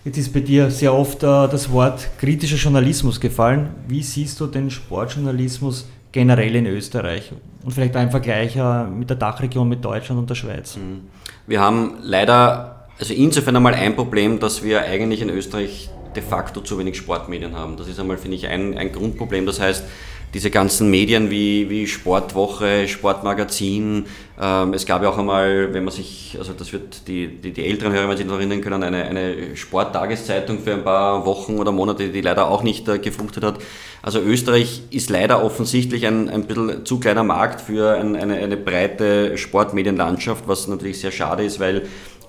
Jetzt 0.05 0.19
ist 0.19 0.35
bei 0.35 0.41
dir 0.41 0.71
sehr 0.71 0.93
oft 0.93 1.23
äh, 1.23 1.27
das 1.27 1.71
Wort 1.71 2.11
kritischer 2.19 2.57
Journalismus 2.57 3.19
gefallen. 3.19 3.71
Wie 3.89 4.03
siehst 4.03 4.39
du 4.41 4.47
den 4.47 4.71
Sportjournalismus 4.71 5.89
generell 6.11 6.55
in 6.57 6.67
Österreich? 6.67 7.33
Und 7.65 7.71
vielleicht 7.71 7.97
ein 7.97 8.11
Vergleich 8.11 8.57
äh, 8.57 8.85
mit 8.85 9.09
der 9.09 9.17
Dachregion, 9.17 9.69
mit 9.69 9.83
Deutschland 9.83 10.21
und 10.21 10.29
der 10.29 10.35
Schweiz. 10.35 10.77
Mhm. 10.77 11.22
Wir 11.47 11.61
haben 11.61 11.99
leider, 12.03 12.87
also 12.99 13.15
insofern 13.15 13.57
einmal 13.57 13.75
ein 13.75 13.97
Problem, 13.97 14.39
dass 14.39 14.63
wir 14.63 14.83
eigentlich 14.83 15.23
in 15.23 15.31
Österreich 15.31 15.91
de 16.15 16.23
facto 16.23 16.61
zu 16.61 16.79
wenig 16.79 16.97
Sportmedien 16.97 17.57
haben. 17.57 17.77
Das 17.77 17.89
ist 17.89 17.99
einmal, 17.99 18.19
finde 18.19 18.37
ich, 18.37 18.47
ein, 18.47 18.77
ein 18.77 18.93
Grundproblem. 18.93 19.47
Das 19.47 19.61
heißt, 19.61 19.85
diese 20.35 20.51
ganzen 20.51 20.91
Medien 20.91 21.31
wie, 21.31 21.69
wie 21.69 21.87
Sportwoche, 21.87 22.89
Sportmagazin. 22.89 24.07
Ähm, 24.41 24.73
es 24.73 24.87
gab 24.87 25.03
ja 25.03 25.11
auch 25.11 25.19
einmal, 25.19 25.75
wenn 25.75 25.85
man 25.85 25.93
sich, 25.93 26.37
also 26.39 26.55
das 26.55 26.73
wird 26.73 27.07
die, 27.07 27.29
die, 27.29 27.53
die 27.53 27.67
älteren 27.67 27.93
Hörer, 27.93 28.09
wenn 28.09 28.17
sich 28.17 28.27
noch 28.27 28.37
erinnern 28.37 28.63
können, 28.63 28.83
eine, 28.83 29.05
eine 29.05 29.57
Sporttageszeitung 29.57 30.61
für 30.61 30.73
ein 30.73 30.85
paar 30.85 31.27
Wochen 31.27 31.59
oder 31.59 31.71
Monate, 31.71 32.09
die 32.09 32.21
leider 32.23 32.49
auch 32.49 32.63
nicht 32.63 32.89
äh, 32.89 32.99
gefruchtet 32.99 33.45
hat. 33.45 33.59
Also 34.01 34.21
Österreich 34.21 34.83
ist 34.91 35.11
leider 35.11 35.45
offensichtlich 35.45 36.07
ein, 36.07 36.31
ein 36.31 36.47
bisschen 36.47 36.87
zu 36.87 36.99
kleiner 36.99 37.25
Markt 37.25 37.61
für 37.61 37.99
ein, 37.99 38.17
eine, 38.17 38.37
eine 38.37 38.57
breite 38.57 39.37
Sportmedienlandschaft, 39.37 40.49
was 40.49 40.67
natürlich 40.67 41.01
sehr 41.01 41.13
schade 41.13 41.45
ist, 41.45 41.61
weil 41.61 41.83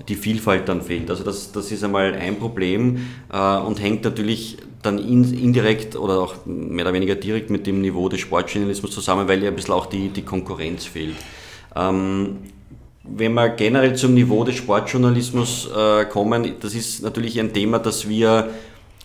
die 0.10 0.16
Vielfalt 0.16 0.68
dann 0.68 0.82
fehlt. 0.82 1.10
Also 1.10 1.24
das, 1.24 1.52
das 1.52 1.72
ist 1.72 1.84
einmal 1.84 2.14
ein 2.14 2.38
Problem 2.38 3.08
äh, 3.32 3.58
und 3.58 3.82
hängt 3.82 4.04
natürlich 4.04 4.58
dann 4.86 5.00
in, 5.00 5.34
indirekt 5.34 5.96
oder 5.96 6.20
auch 6.20 6.36
mehr 6.46 6.86
oder 6.86 6.94
weniger 6.94 7.16
direkt 7.16 7.50
mit 7.50 7.66
dem 7.66 7.82
Niveau 7.82 8.10
des 8.10 8.20
Sportjournalismus 8.20 8.92
zusammen, 8.92 9.28
weil 9.28 9.42
ja 9.44 9.50
ein 9.50 9.56
bisschen 9.56 9.74
auch 9.74 9.88
die, 9.88 10.10
die 10.10 10.22
Konkurrenz 10.22 10.86
fehlt. 10.86 11.16
Ähm, 11.76 12.38
wenn 13.04 13.34
wir 13.34 13.50
generell 13.50 13.96
zum 13.96 14.14
Niveau 14.14 14.44
des 14.44 14.56
Sportjournalismus 14.56 15.70
äh, 15.76 16.06
kommen, 16.06 16.54
das 16.62 16.74
ist 16.74 17.04
natürlich 17.04 17.40
ein 17.40 17.52
Thema, 17.54 17.80
das 17.80 18.08
wir 18.08 18.50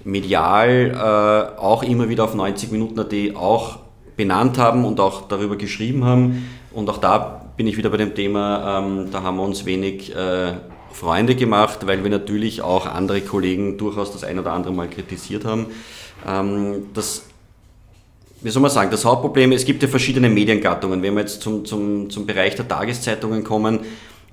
medial 0.05 0.93
äh, 0.95 1.61
auch 1.61 1.83
immer 1.83 2.09
wieder 2.09 2.25
auf 2.25 2.35
90 2.35 2.71
Minuten 2.71 2.99
AT 3.01 3.13
auch 3.35 3.79
benannt 4.17 4.59
haben 4.59 4.85
und 4.85 5.01
auch 5.01 5.29
darüber 5.29 5.57
geschrieben 5.57 6.05
haben. 6.05 6.49
Und 6.73 6.89
auch 6.91 6.99
da 6.99 7.51
bin 7.57 7.67
ich 7.67 7.77
wieder 7.77 7.91
bei 7.91 7.97
dem 7.97 8.15
Thema, 8.15 8.79
ähm, 8.79 9.09
da 9.11 9.23
haben 9.23 9.37
wir 9.37 9.43
uns 9.43 9.65
wenig 9.65 10.15
äh, 10.15 10.53
Freunde 10.99 11.37
gemacht, 11.37 11.87
weil 11.87 12.03
wir 12.03 12.11
natürlich 12.11 12.61
auch 12.63 12.87
andere 12.87 13.21
Kollegen 13.21 13.79
durchaus 13.79 14.13
das 14.13 14.25
ein 14.25 14.39
oder 14.39 14.53
andere 14.53 14.73
Mal 14.73 14.89
kritisiert 14.89 15.45
haben. 15.45 15.67
Ähm, 16.27 16.87
das, 16.93 17.25
wie 18.41 18.51
soll 18.51 18.63
man 18.63 18.71
sagen, 18.71 18.91
das 18.91 19.05
Hauptproblem, 19.05 19.53
es 19.53 19.65
gibt 19.65 19.83
ja 19.83 19.89
verschiedene 19.89 20.29
Mediengattungen. 20.29 21.03
Wenn 21.03 21.15
wir 21.15 21.21
jetzt 21.21 21.41
zum, 21.41 21.65
zum, 21.65 22.11
zum 22.11 22.27
Bereich 22.27 22.57
der 22.57 22.67
Tageszeitungen 22.67 23.45
kommen, 23.45 23.81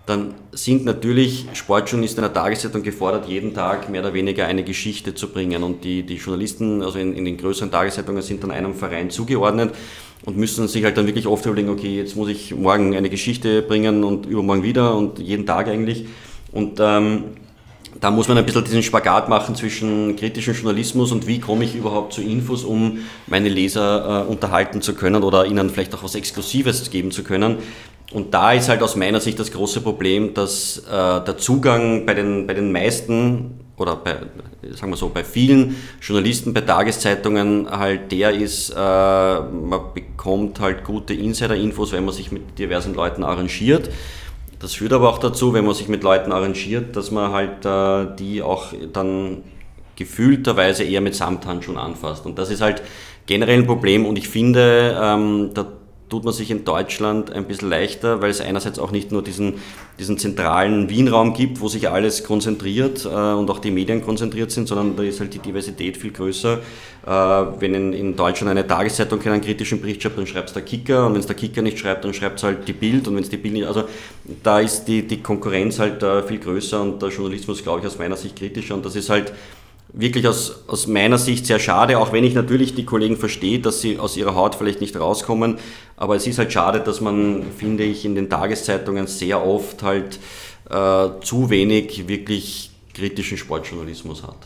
dann 0.07 0.35
sind 0.51 0.85
natürlich 0.85 1.47
Sportjournalisten 1.53 2.23
in 2.23 2.31
der 2.31 2.41
Tageszeitung 2.41 2.83
gefordert, 2.83 3.27
jeden 3.27 3.53
Tag 3.53 3.89
mehr 3.89 4.01
oder 4.01 4.13
weniger 4.13 4.45
eine 4.45 4.63
Geschichte 4.63 5.15
zu 5.15 5.29
bringen. 5.29 5.63
Und 5.63 5.83
die, 5.83 6.03
die 6.03 6.15
Journalisten, 6.15 6.83
also 6.83 6.99
in, 6.99 7.15
in 7.15 7.25
den 7.25 7.37
größeren 7.37 7.71
Tageszeitungen, 7.71 8.21
sind 8.21 8.43
dann 8.43 8.51
einem 8.51 8.75
Verein 8.75 9.09
zugeordnet 9.09 9.73
und 10.25 10.37
müssen 10.37 10.67
sich 10.67 10.83
halt 10.83 10.97
dann 10.97 11.07
wirklich 11.07 11.27
oft 11.27 11.45
überlegen, 11.45 11.69
okay, 11.69 11.97
jetzt 11.97 12.15
muss 12.15 12.29
ich 12.29 12.55
morgen 12.55 12.95
eine 12.95 13.09
Geschichte 13.09 13.61
bringen 13.61 14.03
und 14.03 14.25
übermorgen 14.25 14.63
wieder 14.63 14.95
und 14.95 15.19
jeden 15.19 15.45
Tag 15.45 15.67
eigentlich. 15.67 16.05
Und 16.55 16.79
ähm, 16.79 17.25
da 17.99 18.11
muss 18.11 18.27
man 18.27 18.37
ein 18.37 18.45
bisschen 18.45 18.63
diesen 18.63 18.81
Spagat 18.81 19.29
machen 19.29 19.55
zwischen 19.55 20.15
kritischem 20.15 20.53
Journalismus 20.53 21.11
und 21.11 21.27
wie 21.27 21.39
komme 21.39 21.65
ich 21.65 21.75
überhaupt 21.75 22.13
zu 22.13 22.21
Infos, 22.21 22.63
um 22.63 22.99
meine 23.27 23.49
Leser 23.49 24.25
äh, 24.25 24.31
unterhalten 24.31 24.81
zu 24.81 24.95
können 24.95 25.23
oder 25.23 25.45
ihnen 25.45 25.69
vielleicht 25.69 25.93
auch 25.93 26.03
was 26.03 26.15
Exklusives 26.15 26.89
geben 26.89 27.11
zu 27.11 27.23
können. 27.23 27.57
Und 28.13 28.33
da 28.33 28.53
ist 28.53 28.69
halt 28.69 28.81
aus 28.81 28.95
meiner 28.95 29.19
Sicht 29.19 29.37
das 29.37 29.51
große 29.51 29.81
Problem, 29.81 30.33
dass 30.33 30.77
äh, 30.77 30.91
der 31.25 31.37
Zugang 31.37 32.05
bei 32.05 32.13
den, 32.13 32.47
bei 32.47 32.53
den 32.53 32.71
meisten 32.71 33.59
oder 33.77 33.97
bei, 33.97 34.15
sagen 34.71 34.91
wir 34.91 34.95
so, 34.95 35.09
bei 35.09 35.25
vielen 35.25 35.75
Journalisten, 36.01 36.53
bei 36.53 36.61
Tageszeitungen 36.61 37.69
halt 37.69 38.11
der 38.13 38.31
ist, 38.31 38.69
äh, 38.69 38.75
man 38.75 39.93
bekommt 39.93 40.61
halt 40.61 40.85
gute 40.85 41.13
Insider-Infos, 41.13 41.91
wenn 41.91 42.05
man 42.05 42.13
sich 42.13 42.31
mit 42.31 42.57
diversen 42.57 42.93
Leuten 42.93 43.23
arrangiert. 43.23 43.89
Das 44.59 44.73
führt 44.73 44.93
aber 44.93 45.09
auch 45.09 45.17
dazu, 45.17 45.53
wenn 45.53 45.65
man 45.65 45.73
sich 45.73 45.87
mit 45.87 46.03
Leuten 46.03 46.31
arrangiert, 46.31 46.95
dass 46.95 47.11
man 47.11 47.31
halt 47.31 47.65
äh, 47.65 48.15
die 48.17 48.41
auch 48.41 48.73
dann 48.93 49.43
gefühlterweise 49.95 50.83
eher 50.83 51.01
mit 51.01 51.15
Samthandschuhen 51.15 51.77
anfasst. 51.77 52.25
Und 52.25 52.37
das 52.37 52.49
ist 52.49 52.61
halt 52.61 52.81
generell 53.25 53.59
ein 53.59 53.67
Problem 53.67 54.05
und 54.05 54.17
ich 54.17 54.27
finde, 54.27 54.97
ähm, 55.01 55.51
da 55.53 55.65
tut 56.09 56.23
man 56.23 56.33
sich 56.33 56.51
in 56.51 56.65
Deutschland 56.65 57.31
ein 57.31 57.45
bisschen 57.45 57.69
leichter, 57.69 58.21
weil 58.21 58.29
es 58.29 58.39
einerseits 58.39 58.77
auch 58.77 58.91
nicht 58.91 59.11
nur 59.11 59.23
diesen, 59.23 59.55
diesen 59.97 60.19
zentralen 60.19 60.87
Wienraum 60.89 61.33
gibt, 61.33 61.61
wo 61.61 61.67
sich 61.67 61.89
alles 61.89 62.23
konzentriert 62.23 63.05
äh, 63.05 63.07
und 63.07 63.49
auch 63.49 63.57
die 63.57 63.71
Medien 63.71 64.03
konzentriert 64.03 64.51
sind, 64.51 64.67
sondern 64.67 64.95
da 64.95 65.03
ist 65.03 65.19
halt 65.19 65.33
die 65.33 65.39
Diversität 65.39 65.97
viel 65.97 66.11
größer. 66.11 66.59
Äh, 67.05 67.09
wenn 67.09 67.73
in, 67.73 67.93
in, 67.93 68.15
Deutschland 68.15 68.51
eine 68.51 68.67
Tageszeitung 68.67 69.19
keinen 69.19 69.41
kritischen 69.41 69.81
Bericht 69.81 70.03
schreibt, 70.03 70.17
dann 70.19 70.27
schreibt 70.27 70.49
es 70.49 70.53
der 70.53 70.63
Kicker 70.63 71.07
und 71.07 71.13
wenn 71.13 71.21
es 71.21 71.27
der 71.27 71.35
Kicker 71.35 71.63
nicht 71.63 71.79
schreibt, 71.79 72.05
dann 72.05 72.13
schreibt 72.13 72.37
es 72.37 72.43
halt 72.43 72.67
die 72.67 72.73
Bild 72.73 73.07
und 73.07 73.15
wenn 73.15 73.23
es 73.23 73.29
die 73.29 73.37
Bild 73.37 73.55
nicht, 73.55 73.65
also 73.65 73.85
da 74.43 74.59
ist 74.59 74.85
die, 74.85 75.07
die 75.07 75.23
Konkurrenz 75.23 75.79
halt 75.79 76.03
äh, 76.03 76.21
viel 76.21 76.39
größer 76.39 76.81
und 76.81 77.01
der 77.01 77.09
Journalismus, 77.09 77.63
glaube 77.63 77.79
ich, 77.79 77.87
aus 77.87 77.97
meiner 77.97 78.15
Sicht 78.15 78.35
kritischer 78.35 78.75
und 78.75 78.85
das 78.85 78.95
ist 78.95 79.09
halt 79.09 79.33
wirklich 79.97 80.27
aus, 80.27 80.63
aus 80.67 80.87
meiner 80.87 81.17
Sicht 81.17 81.45
sehr 81.45 81.59
schade, 81.59 81.97
auch 81.97 82.11
wenn 82.11 82.23
ich 82.23 82.33
natürlich 82.33 82.75
die 82.75 82.85
Kollegen 82.85 83.15
verstehe, 83.15 83.59
dass 83.59 83.81
sie 83.81 83.97
aus 83.97 84.17
ihrer 84.17 84.35
Haut 84.35 84.55
vielleicht 84.55 84.81
nicht 84.81 84.99
rauskommen. 84.99 85.57
Aber 85.95 86.15
es 86.15 86.27
ist 86.27 86.37
halt 86.37 86.51
schade, 86.51 86.81
dass 86.81 87.01
man, 87.01 87.43
finde 87.57 87.83
ich, 87.83 88.05
in 88.05 88.15
den 88.15 88.29
Tageszeitungen 88.29 89.07
sehr 89.07 89.45
oft 89.45 89.83
halt 89.83 90.19
äh, 90.69 91.21
zu 91.21 91.49
wenig 91.49 92.07
wirklich 92.07 92.71
kritischen 92.93 93.37
Sportjournalismus 93.37 94.23
hat. 94.23 94.37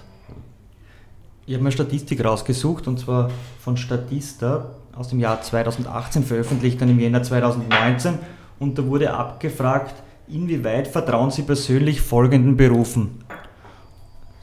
Ich 1.47 1.55
habe 1.55 1.63
eine 1.63 1.71
Statistik 1.71 2.23
rausgesucht 2.23 2.87
und 2.87 2.99
zwar 2.99 3.31
von 3.59 3.75
Statista 3.75 4.69
aus 4.95 5.07
dem 5.09 5.19
Jahr 5.19 5.41
2018 5.41 6.23
veröffentlicht, 6.23 6.79
dann 6.79 6.89
im 6.89 6.99
Jänner 6.99 7.23
2019 7.23 8.19
und 8.59 8.77
da 8.77 8.85
wurde 8.85 9.13
abgefragt, 9.13 9.95
inwieweit 10.27 10.87
vertrauen 10.87 11.31
Sie 11.31 11.41
persönlich 11.41 12.01
folgenden 12.01 12.55
Berufen? 12.55 13.18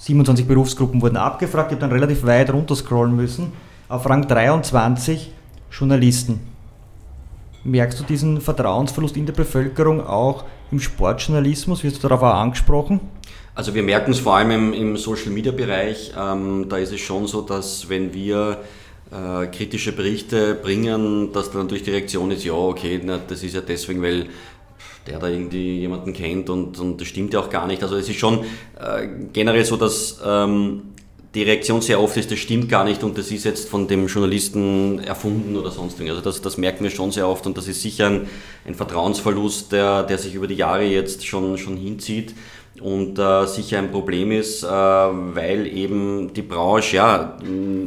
27 0.06 0.46
Berufsgruppen 0.46 1.02
wurden 1.02 1.16
abgefragt, 1.16 1.72
ich 1.72 1.78
habe 1.78 1.80
dann 1.80 1.90
relativ 1.90 2.24
weit 2.24 2.52
runter 2.52 2.76
scrollen 2.76 3.16
müssen. 3.16 3.52
Auf 3.88 4.08
Rang 4.08 4.28
23 4.28 5.32
Journalisten. 5.72 6.38
Merkst 7.64 7.98
du 7.98 8.04
diesen 8.04 8.40
Vertrauensverlust 8.40 9.16
in 9.16 9.26
der 9.26 9.32
Bevölkerung 9.32 10.06
auch 10.06 10.44
im 10.70 10.78
Sportjournalismus? 10.78 11.82
Wirst 11.82 11.96
du 11.96 12.08
darauf 12.08 12.22
auch 12.22 12.36
angesprochen? 12.36 13.00
Also 13.56 13.74
wir 13.74 13.82
merken 13.82 14.12
es 14.12 14.20
vor 14.20 14.36
allem 14.36 14.52
im, 14.52 14.72
im 14.72 14.96
Social-Media-Bereich. 14.96 16.12
Ähm, 16.16 16.66
da 16.68 16.76
ist 16.76 16.92
es 16.92 17.00
schon 17.00 17.26
so, 17.26 17.40
dass 17.40 17.88
wenn 17.88 18.14
wir 18.14 18.58
äh, 19.10 19.46
kritische 19.48 19.90
Berichte 19.90 20.54
bringen, 20.54 21.32
dass 21.32 21.50
dann 21.50 21.62
natürlich 21.62 21.82
die 21.82 21.90
Reaktion 21.90 22.30
ist, 22.30 22.44
ja, 22.44 22.52
okay, 22.52 23.00
na, 23.02 23.18
das 23.18 23.42
ist 23.42 23.56
ja 23.56 23.60
deswegen, 23.60 24.00
weil 24.02 24.28
der 25.06 25.18
da 25.18 25.28
irgendwie 25.28 25.78
jemanden 25.78 26.12
kennt 26.12 26.50
und, 26.50 26.78
und 26.78 27.00
das 27.00 27.08
stimmt 27.08 27.32
ja 27.34 27.40
auch 27.40 27.50
gar 27.50 27.66
nicht. 27.66 27.82
Also 27.82 27.96
es 27.96 28.08
ist 28.08 28.18
schon 28.18 28.40
äh, 28.78 29.08
generell 29.32 29.64
so, 29.64 29.76
dass 29.76 30.20
ähm, 30.24 30.82
die 31.36 31.42
Reaktion 31.42 31.82
sehr 31.82 32.00
oft 32.00 32.16
ist, 32.16 32.30
das 32.30 32.38
stimmt 32.38 32.68
gar 32.70 32.84
nicht 32.84 33.04
und 33.04 33.18
das 33.18 33.30
ist 33.30 33.44
jetzt 33.44 33.68
von 33.68 33.86
dem 33.86 34.06
Journalisten 34.06 34.98
erfunden 35.00 35.56
oder 35.56 35.70
sonst 35.70 36.00
irgendwas. 36.00 36.18
Also 36.18 36.30
das, 36.30 36.40
das 36.40 36.56
merken 36.56 36.82
wir 36.84 36.90
schon 36.90 37.12
sehr 37.12 37.28
oft 37.28 37.46
und 37.46 37.58
das 37.58 37.68
ist 37.68 37.82
sicher 37.82 38.06
ein, 38.06 38.28
ein 38.66 38.74
Vertrauensverlust, 38.74 39.70
der, 39.70 40.02
der 40.04 40.16
sich 40.16 40.34
über 40.34 40.46
die 40.46 40.54
Jahre 40.54 40.84
jetzt 40.84 41.26
schon, 41.26 41.58
schon 41.58 41.76
hinzieht. 41.76 42.34
und 42.80 43.18
äh, 43.18 43.46
sicher 43.46 43.78
ein 43.78 43.90
Problem 43.90 44.32
ist, 44.32 44.62
äh, 44.62 44.66
weil 44.66 45.66
eben 45.66 46.32
die 46.32 46.42
Branche 46.42 46.96
ja 46.96 47.36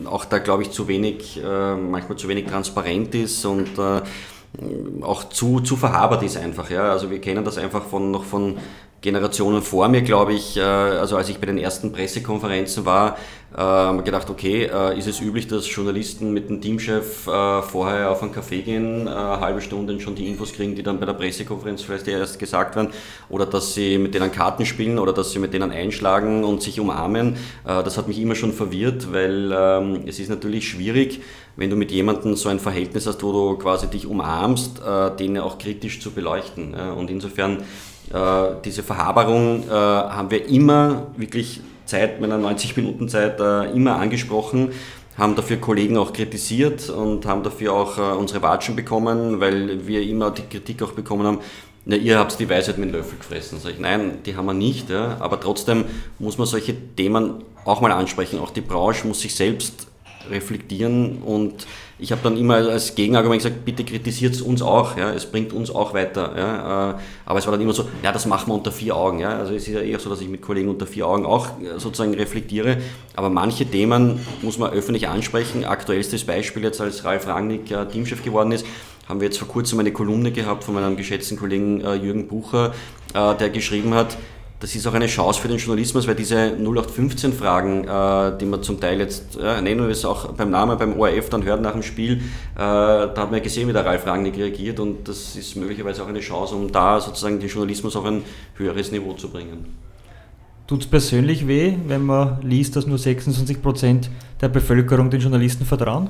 auch 0.05 0.25
da 0.25 0.38
glaube 0.38 0.63
ich 0.63 0.71
zu 0.71 0.88
wenig, 0.88 1.41
äh, 1.43 1.75
manchmal 1.75 2.17
zu 2.17 2.27
wenig 2.27 2.45
transparent 2.45 3.15
ist 3.15 3.45
und 3.45 3.77
äh, 3.79 4.01
auch 5.02 5.30
zu, 5.30 5.60
zu 5.62 5.76
verhabert 5.76 6.24
ist 6.24 6.38
einfach. 6.38 6.69
Ja? 6.69 6.91
Also 6.91 7.10
wir 7.10 7.22
kennen 7.22 7.43
das 7.43 7.58
einfach 7.58 7.86
von, 7.86 8.12
noch 8.12 8.24
von 8.24 8.58
Generationen 9.02 9.62
vor 9.62 9.88
mir, 9.88 10.02
glaube 10.02 10.34
ich, 10.34 10.58
äh, 10.58 10.62
also 10.62 11.16
als 11.16 11.30
ich 11.30 11.38
bei 11.38 11.46
den 11.46 11.58
ersten 11.58 11.94
Pressekonferenzen 11.94 12.86
war, 12.86 13.18
äh, 13.56 14.02
gedacht, 14.04 14.30
okay, 14.30 14.66
äh, 14.66 14.98
ist 14.98 15.08
es 15.08 15.22
üblich, 15.22 15.48
dass 15.48 15.74
Journalisten 15.74 16.34
mit 16.34 16.50
dem 16.50 16.60
Teamchef 16.60 17.24
vorher 17.24 18.12
auf 18.12 18.22
einen 18.22 18.34
Café 18.34 18.62
gehen, 18.62 19.08
eine 19.08 19.40
halbe 19.40 19.62
Stunde 19.62 20.00
schon 20.02 20.16
die 20.16 20.28
Infos 20.28 20.52
kriegen, 20.52 20.76
die 20.76 20.84
dann 20.84 21.00
bei 21.00 21.06
der 21.06 21.14
Pressekonferenz 21.14 21.82
vielleicht 21.82 22.08
erst 22.08 22.40
gesagt 22.40 22.76
werden, 22.76 22.90
oder 23.30 23.46
dass 23.46 23.74
sie 23.74 23.98
mit 23.98 24.14
denen 24.14 24.32
Karten 24.32 24.66
spielen 24.66 25.00
oder 25.00 25.14
dass 25.14 25.32
sie 25.32 25.40
mit 25.40 25.54
denen 25.54 25.72
einschlagen 25.72 26.44
und 26.44 26.62
sich 26.62 26.80
umarmen. 26.80 27.38
Das 27.64 27.98
hat 27.98 28.08
mich 28.08 28.20
immer 28.20 28.36
schon 28.36 28.54
verwirrt, 28.54 29.12
weil 29.12 29.52
ähm, 29.54 30.04
es 30.06 30.20
ist 30.20 30.30
natürlich 30.30 30.68
schwierig, 30.68 31.22
wenn 31.56 31.70
du 31.70 31.76
mit 31.76 31.92
jemandem 31.92 32.36
so 32.36 32.50
ein 32.50 32.60
Verhältnis 32.60 33.08
hast, 33.08 33.24
wo 33.24 33.32
du 33.32 33.58
quasi 33.58 33.88
dich 33.88 34.06
umarmst, 34.06 34.82
den 35.20 35.38
auch 35.38 35.58
kritisch 35.58 36.00
zu 36.00 36.12
beleuchten. 36.12 36.74
Und 36.74 37.10
insofern 37.10 37.64
diese 38.65 38.84
Verhaberung 38.84 39.63
äh, 39.67 39.72
haben 39.72 40.32
wir 40.32 40.48
immer 40.48 41.08
wirklich 41.17 41.62
Zeit 41.86 42.19
meiner 42.22 42.38
90 42.38 42.78
Minuten 42.78 43.10
Zeit 43.10 43.39
äh, 43.39 43.72
immer 43.72 43.98
angesprochen, 43.98 44.72
haben 45.17 45.36
dafür 45.36 45.58
Kollegen 45.58 45.98
auch 45.98 46.13
kritisiert 46.13 46.89
und 46.89 47.26
haben 47.26 47.43
dafür 47.43 47.74
auch 47.74 48.17
unsere 48.17 48.41
Watschen 48.41 48.78
bekommen, 48.78 49.41
weil 49.41 49.86
wir 49.86 50.02
immer 50.02 50.32
die 50.32 50.43
Kritik 50.43 50.82
auch 50.82 50.93
bekommen 50.93 51.26
haben, 51.26 51.39
na, 51.86 51.95
ihr 51.95 52.19
habt 52.19 52.39
die 52.39 52.50
Weisheit 52.50 52.78
mit 52.78 52.89
dem 52.89 52.95
Löffel 52.95 53.17
gefressen. 53.17 53.60
Sag 53.60 53.74
ich, 53.74 53.80
nein, 53.80 54.19
die 54.26 54.36
haben 54.36 54.45
wir 54.45 54.54
nicht, 54.54 54.89
ja, 54.89 55.17
aber 55.19 55.39
trotzdem 55.39 55.86
muss 56.19 56.38
man 56.38 56.45
solche 56.48 56.76
Themen 56.95 57.43
auch 57.65 57.82
mal 57.82 57.91
ansprechen. 57.91 58.39
Auch 58.39 58.52
die 58.52 58.62
Branche 58.62 59.08
muss 59.08 59.22
sich 59.22 59.36
selbst 59.36 59.88
reflektieren 60.30 61.20
und 61.20 61.65
ich 62.02 62.13
habe 62.13 62.22
dann 62.24 62.38
immer 62.38 62.56
als 62.56 62.96
Gegenargument 62.96 63.44
gesagt, 63.44 63.65
bitte 63.65 63.84
kritisiert 63.84 64.34
es 64.34 64.42
uns 64.42 64.62
auch, 64.62 64.98
ja, 64.98 65.12
es 65.12 65.26
bringt 65.26 65.52
uns 65.52 65.70
auch 65.70 65.94
weiter. 65.94 66.34
Ja, 66.38 66.92
äh, 66.92 66.96
aber 67.26 67.39
es 67.39 67.46
war 67.46 67.52
dann 67.52 67.62
immer 67.62 67.74
so, 67.74 67.89
ja, 68.02 68.13
das 68.13 68.26
machen 68.26 68.48
wir 68.48 68.54
unter 68.54 68.72
vier 68.72 68.96
Augen. 68.96 69.20
Ja, 69.20 69.38
also 69.38 69.54
es 69.54 69.68
ist 69.68 69.74
ja 69.74 69.82
eher 69.82 70.00
so, 70.00 70.10
dass 70.10 70.22
ich 70.22 70.30
mit 70.30 70.42
Kollegen 70.42 70.70
unter 70.70 70.88
vier 70.88 71.08
Augen 71.08 71.26
auch 71.26 71.48
äh, 71.60 71.78
sozusagen 71.78 72.13
reflektiere. 72.13 72.78
Aber 73.15 73.30
manche 73.30 73.65
Themen 73.65 74.26
muss 74.42 74.58
man 74.58 74.72
öffentlich 74.72 75.10
ansprechen. 75.10 75.65
Aktuellstes 75.65 76.24
Beispiel 76.24 76.63
jetzt, 76.63 76.80
als 76.80 77.04
Ralf 77.04 77.28
Rangnick 77.28 77.70
ja, 77.70 77.84
Teamchef 77.84 78.24
geworden 78.24 78.54
ist, 78.54 78.65
haben 79.10 79.20
wir 79.20 79.28
jetzt 79.28 79.39
vor 79.39 79.50
kurzem 79.50 79.80
eine 79.80 79.92
Kolumne 79.92 80.32
gehabt 80.32 80.63
von 80.63 80.76
meinem 80.76 80.96
geschätzten 80.96 81.38
Kollegen 81.38 81.82
äh, 81.82 81.96
Jürgen 81.96 82.28
Bucher, 82.28 82.74
der 83.12 83.50
geschrieben 83.50 83.96
hat, 83.96 84.15
das 84.60 84.76
ist 84.76 84.86
auch 84.88 84.93
eine 84.93 85.08
Chance 85.08 85.39
für 85.39 85.48
den 85.48 85.58
Journalismus, 85.58 86.06
weil 86.06 86.15
diese 86.15 86.36
0815-Fragen, 86.36 87.86
äh, 87.88 88.38
die 88.38 88.45
man 88.45 88.62
zum 88.62 88.80
Teil 88.80 89.00
jetzt, 89.00 89.38
äh, 89.38 89.62
nennen 89.62 89.82
wir 89.82 89.89
es 89.89 90.04
auch 90.04 90.34
beim 90.34 90.50
Namen 90.50 90.78
beim 90.78 91.00
ORF 91.00 91.30
dann 91.30 91.45
hört 91.45 91.62
nach 91.62 91.72
dem 91.72 91.84
Spiel, 91.84 92.17
äh, 92.17 92.19
da 92.58 93.13
hat 93.15 93.32
man 93.32 93.41
gesehen, 93.41 93.69
wie 93.69 93.74
der 93.74 93.86
Ralf 93.86 94.06
Rangnick 94.06 94.38
reagiert 94.38 94.82
und 94.82 95.08
das 95.08 95.38
ist 95.38 95.56
möglicherweise 95.56 96.04
auch 96.04 96.10
eine 96.10 96.19
Chance, 96.19 96.56
um 96.56 96.69
da 96.72 97.00
sozusagen 97.00 97.39
den 97.39 97.48
Journalismus 97.48 97.95
auf 97.95 98.04
ein 98.04 98.24
höheres 98.56 98.91
Niveau 98.91 99.13
zu 99.13 99.30
bringen. 99.30 99.78
Tut 100.67 100.82
es 100.82 100.88
persönlich 100.88 101.48
weh, 101.48 101.76
wenn 101.88 102.06
man 102.06 102.41
liest, 102.41 102.76
dass 102.76 102.86
nur 102.86 102.98
26 102.98 103.62
Prozent 103.62 104.10
der 104.41 104.50
Bevölkerung 104.50 105.10
den 105.10 105.22
Journalisten 105.22 105.65
vertrauen? 105.65 106.10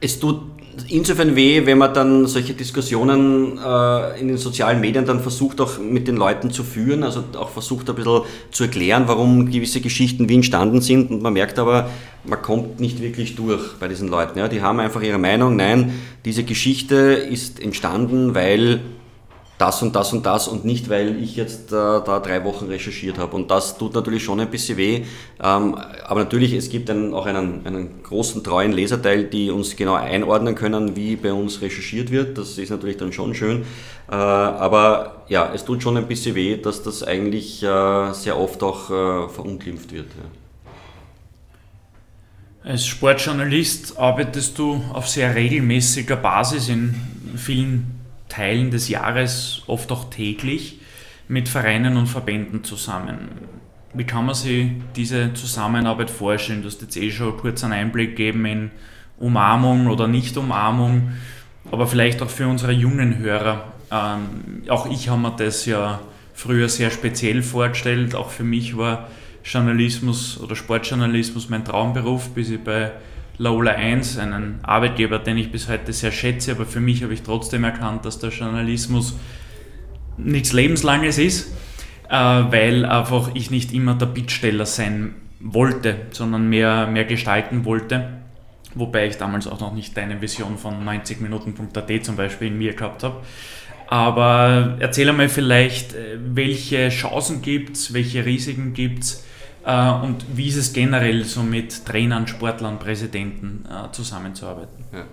Es 0.00 0.20
tut 0.20 0.42
insofern 0.88 1.36
weh, 1.36 1.66
wenn 1.66 1.78
man 1.78 1.94
dann 1.94 2.26
solche 2.26 2.54
Diskussionen 2.54 3.58
äh, 3.58 4.20
in 4.20 4.28
den 4.28 4.36
sozialen 4.36 4.80
Medien 4.80 5.06
dann 5.06 5.20
versucht 5.20 5.60
auch 5.60 5.78
mit 5.78 6.08
den 6.08 6.16
Leuten 6.16 6.50
zu 6.50 6.64
führen, 6.64 7.02
also 7.02 7.24
auch 7.38 7.50
versucht 7.50 7.88
ein 7.88 7.96
bisschen 7.96 8.22
zu 8.50 8.64
erklären, 8.64 9.04
warum 9.06 9.50
gewisse 9.50 9.80
Geschichten 9.80 10.28
wie 10.28 10.34
entstanden 10.34 10.80
sind 10.80 11.10
und 11.10 11.22
man 11.22 11.32
merkt 11.32 11.58
aber, 11.58 11.90
man 12.24 12.42
kommt 12.42 12.80
nicht 12.80 13.00
wirklich 13.00 13.36
durch 13.36 13.74
bei 13.78 13.88
diesen 13.88 14.08
Leuten. 14.08 14.38
Ja. 14.38 14.48
Die 14.48 14.62
haben 14.62 14.80
einfach 14.80 15.02
ihre 15.02 15.18
Meinung, 15.18 15.56
nein, 15.56 15.94
diese 16.24 16.44
Geschichte 16.44 16.94
ist 16.94 17.60
entstanden, 17.60 18.34
weil 18.34 18.80
das 19.58 19.82
und 19.82 19.96
das 19.96 20.12
und 20.12 20.26
das 20.26 20.48
und 20.48 20.64
nicht, 20.64 20.90
weil 20.90 21.20
ich 21.22 21.36
jetzt 21.36 21.72
äh, 21.72 21.74
da 21.74 22.20
drei 22.20 22.44
Wochen 22.44 22.66
recherchiert 22.66 23.18
habe. 23.18 23.36
Und 23.36 23.50
das 23.50 23.78
tut 23.78 23.94
natürlich 23.94 24.22
schon 24.22 24.38
ein 24.40 24.50
bisschen 24.50 24.76
weh. 24.76 25.04
Ähm, 25.42 25.76
aber 26.04 26.20
natürlich, 26.24 26.52
es 26.52 26.68
gibt 26.68 26.90
einen, 26.90 27.14
auch 27.14 27.24
einen, 27.24 27.66
einen 27.66 28.02
großen, 28.02 28.44
treuen 28.44 28.72
Leserteil, 28.72 29.24
die 29.24 29.50
uns 29.50 29.74
genau 29.74 29.94
einordnen 29.94 30.54
können, 30.54 30.94
wie 30.94 31.16
bei 31.16 31.32
uns 31.32 31.62
recherchiert 31.62 32.10
wird. 32.10 32.36
Das 32.36 32.58
ist 32.58 32.70
natürlich 32.70 32.98
dann 32.98 33.12
schon 33.12 33.34
schön. 33.34 33.62
Äh, 34.10 34.14
aber 34.14 35.24
ja, 35.28 35.50
es 35.54 35.64
tut 35.64 35.82
schon 35.82 35.96
ein 35.96 36.06
bisschen 36.06 36.34
weh, 36.34 36.58
dass 36.58 36.82
das 36.82 37.02
eigentlich 37.02 37.62
äh, 37.62 38.12
sehr 38.12 38.38
oft 38.38 38.62
auch 38.62 38.90
äh, 38.90 39.28
verunglimpft 39.28 39.90
wird. 39.92 40.06
Ja. 40.06 40.30
Als 42.70 42.84
Sportjournalist 42.86 43.96
arbeitest 43.96 44.58
du 44.58 44.82
auf 44.92 45.08
sehr 45.08 45.34
regelmäßiger 45.34 46.16
Basis 46.16 46.68
in 46.68 46.94
vielen 47.36 47.95
Teilen 48.28 48.70
des 48.70 48.88
Jahres, 48.88 49.62
oft 49.66 49.90
auch 49.92 50.10
täglich, 50.10 50.80
mit 51.28 51.48
Vereinen 51.48 51.96
und 51.96 52.06
Verbänden 52.06 52.64
zusammen. 52.64 53.28
Wie 53.94 54.04
kann 54.04 54.26
man 54.26 54.34
sich 54.34 54.72
diese 54.94 55.32
Zusammenarbeit 55.34 56.10
vorstellen? 56.10 56.62
Du 56.62 56.68
hast 56.68 56.82
jetzt 56.82 56.96
eh 56.96 57.10
schon 57.10 57.36
kurz 57.36 57.64
einen 57.64 57.72
Einblick 57.72 58.10
gegeben 58.10 58.44
in 58.44 58.70
Umarmung 59.18 59.86
oder 59.86 60.06
Nicht-Umarmung, 60.06 61.12
aber 61.70 61.86
vielleicht 61.86 62.20
auch 62.22 62.30
für 62.30 62.46
unsere 62.46 62.72
jungen 62.72 63.18
Hörer. 63.18 63.72
Ähm, 63.90 64.62
auch 64.68 64.90
ich 64.90 65.08
habe 65.08 65.20
mir 65.20 65.34
das 65.36 65.64
ja 65.66 66.00
früher 66.34 66.68
sehr 66.68 66.90
speziell 66.90 67.42
vorgestellt. 67.42 68.14
Auch 68.14 68.30
für 68.30 68.44
mich 68.44 68.76
war 68.76 69.08
Journalismus 69.42 70.38
oder 70.40 70.54
Sportjournalismus 70.54 71.48
mein 71.48 71.64
Traumberuf, 71.64 72.30
bis 72.30 72.50
ich 72.50 72.62
bei 72.62 72.92
Lola 73.38 73.72
1, 73.72 74.18
einen 74.18 74.60
Arbeitgeber, 74.62 75.18
den 75.18 75.36
ich 75.36 75.52
bis 75.52 75.68
heute 75.68 75.92
sehr 75.92 76.12
schätze, 76.12 76.52
aber 76.52 76.64
für 76.64 76.80
mich 76.80 77.02
habe 77.02 77.12
ich 77.12 77.22
trotzdem 77.22 77.64
erkannt, 77.64 78.04
dass 78.04 78.18
der 78.18 78.30
Journalismus 78.30 79.14
nichts 80.16 80.52
Lebenslanges 80.52 81.18
ist, 81.18 81.52
äh, 82.08 82.14
weil 82.14 82.86
einfach 82.86 83.30
ich 83.34 83.50
nicht 83.50 83.72
immer 83.72 83.94
der 83.94 84.06
Bittsteller 84.06 84.64
sein 84.64 85.14
wollte, 85.40 85.96
sondern 86.10 86.48
mehr, 86.48 86.86
mehr 86.86 87.04
gestalten 87.04 87.64
wollte. 87.64 88.08
Wobei 88.74 89.06
ich 89.06 89.16
damals 89.16 89.46
auch 89.46 89.60
noch 89.60 89.74
nicht 89.74 89.96
deine 89.96 90.20
Vision 90.20 90.58
von 90.58 90.86
90minuten.at 90.86 92.04
zum 92.04 92.16
Beispiel 92.16 92.48
in 92.48 92.58
mir 92.58 92.74
gehabt 92.74 93.02
habe. 93.02 93.22
Aber 93.88 94.76
erzähl 94.80 95.08
einmal 95.08 95.28
vielleicht, 95.28 95.94
äh, 95.94 96.18
welche 96.18 96.88
Chancen 96.88 97.42
gibt 97.42 97.76
es, 97.76 97.92
welche 97.92 98.24
Risiken 98.24 98.72
gibt 98.72 99.04
es 99.04 99.26
und 99.66 100.24
wie 100.32 100.46
ist 100.46 100.56
es 100.56 100.72
generell 100.72 101.24
so 101.24 101.42
mit 101.42 101.84
Trainern, 101.84 102.28
Sportlern, 102.28 102.78
Präsidenten 102.78 103.64
äh, 103.68 103.90
zusammenzuarbeiten? 103.90 104.84
Ja. 104.92 105.04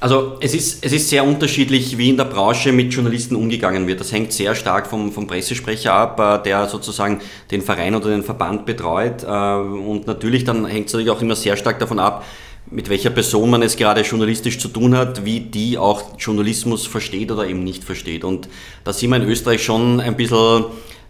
Also 0.00 0.36
es 0.40 0.52
ist, 0.52 0.84
es 0.84 0.92
ist 0.92 1.08
sehr 1.08 1.24
unterschiedlich, 1.24 1.96
wie 1.96 2.10
in 2.10 2.18
der 2.18 2.26
Branche 2.26 2.72
mit 2.72 2.92
Journalisten 2.92 3.36
umgegangen 3.36 3.86
wird. 3.86 4.00
Das 4.00 4.12
hängt 4.12 4.34
sehr 4.34 4.54
stark 4.54 4.86
vom, 4.86 5.12
vom 5.12 5.26
Pressesprecher 5.26 5.94
ab, 5.94 6.20
äh, 6.20 6.42
der 6.42 6.68
sozusagen 6.68 7.22
den 7.50 7.62
Verein 7.62 7.94
oder 7.94 8.10
den 8.10 8.22
Verband 8.22 8.66
betreut. 8.66 9.24
Und 9.24 10.06
natürlich 10.06 10.44
dann 10.44 10.66
hängt 10.66 10.88
es 10.88 10.92
natürlich 10.92 11.10
auch 11.10 11.22
immer 11.22 11.36
sehr 11.36 11.56
stark 11.56 11.78
davon 11.78 11.98
ab, 11.98 12.24
mit 12.70 12.88
welcher 12.90 13.10
Person 13.10 13.48
man 13.48 13.62
es 13.62 13.76
gerade 13.76 14.02
journalistisch 14.02 14.58
zu 14.58 14.68
tun 14.68 14.96
hat, 14.96 15.24
wie 15.24 15.40
die 15.40 15.78
auch 15.78 16.18
Journalismus 16.18 16.86
versteht 16.86 17.30
oder 17.30 17.46
eben 17.46 17.64
nicht 17.64 17.84
versteht. 17.84 18.24
Und 18.24 18.48
da 18.84 18.92
sind 18.92 19.10
wir 19.10 19.16
in 19.16 19.28
Österreich 19.28 19.62
schon 19.62 20.00
ein 20.00 20.16
bisschen 20.16 20.64
äh, 20.64 20.64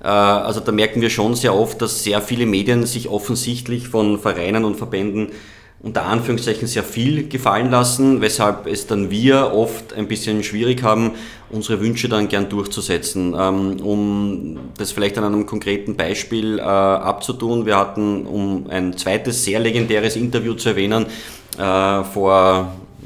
also 0.07 0.61
da 0.61 0.73
merken 0.73 1.01
wir 1.01 1.11
schon 1.11 1.35
sehr 1.35 1.55
oft, 1.55 1.81
dass 1.81 2.03
sehr 2.03 2.21
viele 2.21 2.47
Medien 2.47 2.87
sich 2.87 3.09
offensichtlich 3.09 3.88
von 3.88 4.19
Vereinen 4.19 4.65
und 4.65 4.77
Verbänden 4.77 5.29
unter 5.83 6.05
Anführungszeichen 6.05 6.69
sehr 6.69 6.85
viel 6.85 7.29
gefallen 7.29 7.71
lassen, 7.71 8.21
weshalb 8.21 8.67
es 8.67 8.87
dann 8.87 9.11
wir 9.11 9.53
oft 9.53 9.93
ein 9.93 10.07
bisschen 10.07 10.45
schwierig 10.45 10.85
haben, 10.85 11.12
unsere 11.51 11.81
Wünsche 11.81 12.09
dann 12.09 12.29
gern 12.29 12.49
durchzusetzen. 12.49 13.35
Ähm, 13.37 13.81
um 13.83 14.59
das 14.79 14.93
vielleicht 14.93 15.19
an 15.19 15.25
einem 15.25 15.45
konkreten 15.45 15.97
Beispiel 15.97 16.61
äh, 16.61 16.62
abzutun, 16.62 17.67
wir 17.67 17.77
hatten, 17.77 18.27
um 18.27 18.69
ein 18.71 18.97
zweites 18.97 19.45
sehr 19.45 19.59
legendäres 19.59 20.15
Interview 20.15 20.55
zu 20.55 20.71
erwähnen, 20.71 21.07
äh, 21.59 22.05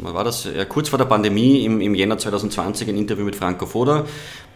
vor 0.03 0.13
war 0.13 0.25
das? 0.25 0.45
Ja, 0.45 0.65
kurz 0.67 0.91
vor 0.91 0.99
der 0.99 1.07
Pandemie 1.07 1.65
im, 1.65 1.81
im 1.81 1.95
Jänner 1.95 2.19
2020 2.19 2.89
ein 2.89 2.97
Interview 2.97 3.25
mit 3.25 3.35
Franco 3.35 3.65
Foda, 3.65 4.05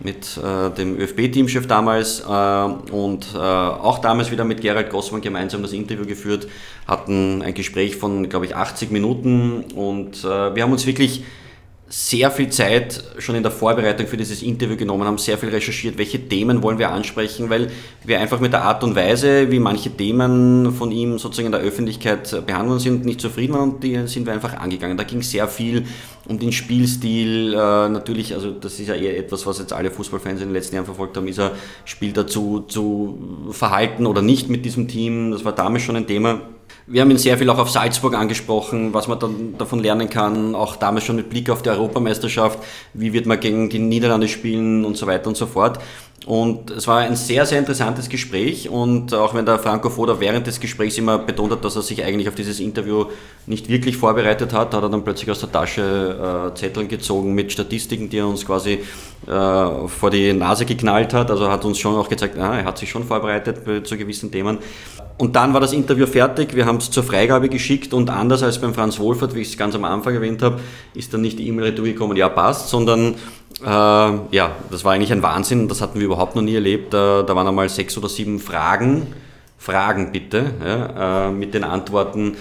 mit 0.01 0.37
äh, 0.37 0.71
dem 0.71 0.99
ÖFB-Teamchef 0.99 1.67
damals 1.67 2.21
äh, 2.21 2.93
und 2.93 3.29
äh, 3.35 3.39
auch 3.39 4.01
damals 4.01 4.31
wieder 4.31 4.45
mit 4.45 4.61
Gerald 4.61 4.91
Gossmann 4.91 5.23
gemeinsam 5.23 5.63
das 5.63 5.73
Interview 5.73 6.05
geführt, 6.05 6.47
hatten 6.87 7.41
ein 7.43 7.55
Gespräch 7.55 7.97
von, 7.97 8.29
glaube 8.29 8.47
ich, 8.47 8.55
80 8.55 8.91
Minuten 8.91 9.65
und 9.75 10.25
äh, 10.25 10.55
wir 10.55 10.63
haben 10.63 10.73
uns 10.73 10.87
wirklich 10.87 11.25
sehr 11.93 12.31
viel 12.31 12.51
Zeit 12.51 13.03
schon 13.19 13.35
in 13.35 13.43
der 13.43 13.51
Vorbereitung 13.51 14.07
für 14.07 14.17
dieses 14.17 14.43
Interview 14.43 14.77
genommen, 14.77 15.05
haben 15.05 15.19
sehr 15.19 15.37
viel 15.37 15.49
recherchiert, 15.49 15.99
welche 15.99 16.21
Themen 16.29 16.63
wollen 16.63 16.79
wir 16.79 16.93
ansprechen, 16.93 17.51
weil 17.51 17.69
wir 18.05 18.21
einfach 18.21 18.39
mit 18.39 18.53
der 18.53 18.63
Art 18.63 18.85
und 18.85 18.95
Weise, 18.95 19.51
wie 19.51 19.59
manche 19.59 19.91
Themen 19.91 20.73
von 20.73 20.93
ihm 20.93 21.19
sozusagen 21.19 21.47
in 21.47 21.53
der 21.53 21.61
Öffentlichkeit 21.63 22.47
behandelt 22.47 22.81
sind, 22.81 23.05
nicht 23.05 23.21
zufrieden 23.21 23.55
waren 23.55 23.71
und 23.71 23.83
die 23.83 24.07
sind 24.07 24.25
wir 24.25 24.33
einfach 24.33 24.55
angegangen. 24.55 24.97
Da 24.97 25.03
ging 25.03 25.21
sehr 25.21 25.49
viel 25.49 25.85
um 26.29 26.39
den 26.39 26.53
Spielstil, 26.53 27.55
äh, 27.55 27.89
natürlich, 27.89 28.35
also 28.35 28.53
das 28.53 28.79
ist 28.79 28.87
ja 28.87 28.95
eher 28.95 29.19
etwas, 29.19 29.45
was 29.45 29.59
jetzt 29.59 29.73
alle 29.73 29.91
Fußballfans 29.91 30.43
in 30.43 30.49
den 30.49 30.55
letzten 30.55 30.77
Jahren 30.77 30.85
verfolgt 30.85 31.17
haben, 31.17 31.27
ist 31.27 31.41
er 31.41 31.57
Spiel 31.85 32.13
dazu 32.13 32.61
zu 32.69 33.49
verhalten 33.51 34.07
oder 34.07 34.23
nicht 34.23 34.49
mit 34.49 34.65
diesem 34.65 34.87
Team, 34.87 35.33
das 35.33 35.45
war 35.45 35.57
damals 35.57 35.83
schon 35.83 35.97
ein 35.97 36.07
Thema. 36.07 36.41
Wir 36.93 37.03
haben 37.03 37.11
ihn 37.13 37.19
sehr 37.19 37.39
viel 37.39 37.49
auch 37.51 37.59
auf 37.59 37.71
Salzburg 37.71 38.15
angesprochen, 38.15 38.93
was 38.93 39.07
man 39.07 39.21
dann 39.21 39.55
davon 39.57 39.79
lernen 39.79 40.11
kann, 40.11 40.57
auch 40.57 40.75
damals 40.75 41.05
schon 41.05 41.15
mit 41.15 41.31
Blick 41.31 41.49
auf 41.49 41.63
die 41.63 41.69
Europameisterschaft, 41.69 42.59
wie 42.95 43.13
wird 43.13 43.27
man 43.27 43.39
gegen 43.39 43.71
die 43.71 43.79
Niederlande 43.79 44.27
spielen 44.27 44.85
und 44.85 44.97
so 44.97 45.07
weiter 45.07 45.29
und 45.29 45.37
so 45.37 45.47
fort. 45.47 45.79
Und 46.27 46.73
es 46.73 46.89
war 46.89 46.99
ein 46.99 47.15
sehr, 47.15 47.47
sehr 47.47 47.61
interessantes 47.61 48.09
Gespräch 48.09 48.69
und 48.69 49.15
auch 49.15 49.35
wenn 49.35 49.47
der 49.47 49.61
Franco 49.61 49.89
Foda 49.89 50.19
während 50.19 50.49
des 50.49 50.59
Gesprächs 50.59 50.99
immer 50.99 51.17
betont 51.19 51.53
hat, 51.53 51.65
dass 51.65 51.77
er 51.77 51.83
sich 51.83 52.05
eigentlich 52.05 52.29
auf 52.29 52.35
dieses 52.35 52.59
Interview 52.59 53.07
nicht 53.47 53.69
wirklich 53.69 53.97
vorbereitet 53.97 54.53
hat, 54.53 54.75
hat 54.75 54.83
er 54.83 54.89
dann 54.89 55.05
plötzlich 55.05 55.31
aus 55.31 55.39
der 55.39 55.53
Tasche 55.53 56.51
äh, 56.51 56.59
Zettel 56.59 56.89
gezogen 56.89 57.35
mit 57.35 57.53
Statistiken, 57.53 58.11
die 58.11 58.19
er 58.19 58.27
uns 58.27 58.45
quasi 58.45 58.81
äh, 59.29 59.89
vor 59.89 60.11
die 60.11 60.33
Nase 60.33 60.67
geknallt 60.67 61.15
hat. 61.15 61.31
Also 61.31 61.49
hat 61.49 61.65
uns 61.65 61.79
schon 61.79 61.95
auch 61.95 62.09
gezeigt, 62.09 62.37
ah, 62.37 62.59
er 62.59 62.65
hat 62.65 62.79
sich 62.79 62.91
schon 62.91 63.05
vorbereitet 63.05 63.87
zu 63.87 63.97
gewissen 63.97 64.33
Themen. 64.33 64.59
Und 65.19 65.37
dann 65.37 65.53
war 65.53 65.61
das 65.61 65.73
Interview 65.73 66.07
fertig, 66.07 66.55
wir 66.57 66.65
haben 66.65 66.77
es 66.77 66.91
zur 66.91 67.03
Freigabe 67.03 67.49
geschickt 67.49 67.93
und 67.93 68.09
anders 68.09 68.43
als 68.43 68.61
beim 68.61 68.73
Franz 68.73 68.99
Wohlfahrt, 68.99 69.35
wie 69.35 69.41
ich 69.41 69.49
es 69.49 69.57
ganz 69.59 69.75
am 69.75 69.85
Anfang 69.85 70.15
erwähnt 70.15 70.43
habe, 70.43 70.61
ist 70.95 71.13
dann 71.13 71.21
nicht 71.21 71.39
die 71.39 71.47
E-Mail 71.47 71.67
retour 71.67 71.85
gekommen, 71.85 72.17
ja 72.17 72.31
passt, 72.31 72.71
sondern 72.71 73.17
äh, 73.63 73.67
ja, 73.67 74.53
das 74.71 74.85
war 74.85 74.93
eigentlich 74.93 75.13
ein 75.13 75.23
Wahnsinn, 75.23 75.69
das 75.69 75.83
hatten 75.83 75.99
wir 75.99 76.07
überhaupt 76.07 76.37
noch 76.37 76.43
nie 76.43 76.55
erlebt. 76.55 76.95
Äh, 76.95 77.25
da 77.25 77.37
waren 77.37 77.47
einmal 77.47 77.69
sechs 77.69 77.99
oder 77.99 78.09
sieben 78.09 78.41
Fragen, 78.41 79.09
Fragen 79.59 80.13
bitte, 80.13 80.55
ja, 80.65 81.29
äh, 81.29 81.31
mit 81.33 81.53
den 81.53 81.65
Antworten 81.65 82.37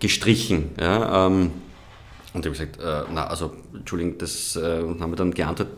gestrichen. 0.00 0.70
Ja, 0.80 1.26
ähm, 1.26 1.52
und 2.34 2.44
ich 2.44 2.46
habe 2.46 2.68
gesagt, 2.68 2.82
äh, 2.82 3.08
na, 3.14 3.28
also, 3.28 3.52
Entschuldigung, 3.72 4.18
das 4.18 4.56
äh, 4.56 4.82
haben 5.00 5.12
wir 5.12 5.16
dann 5.16 5.32
geantwortet. 5.32 5.72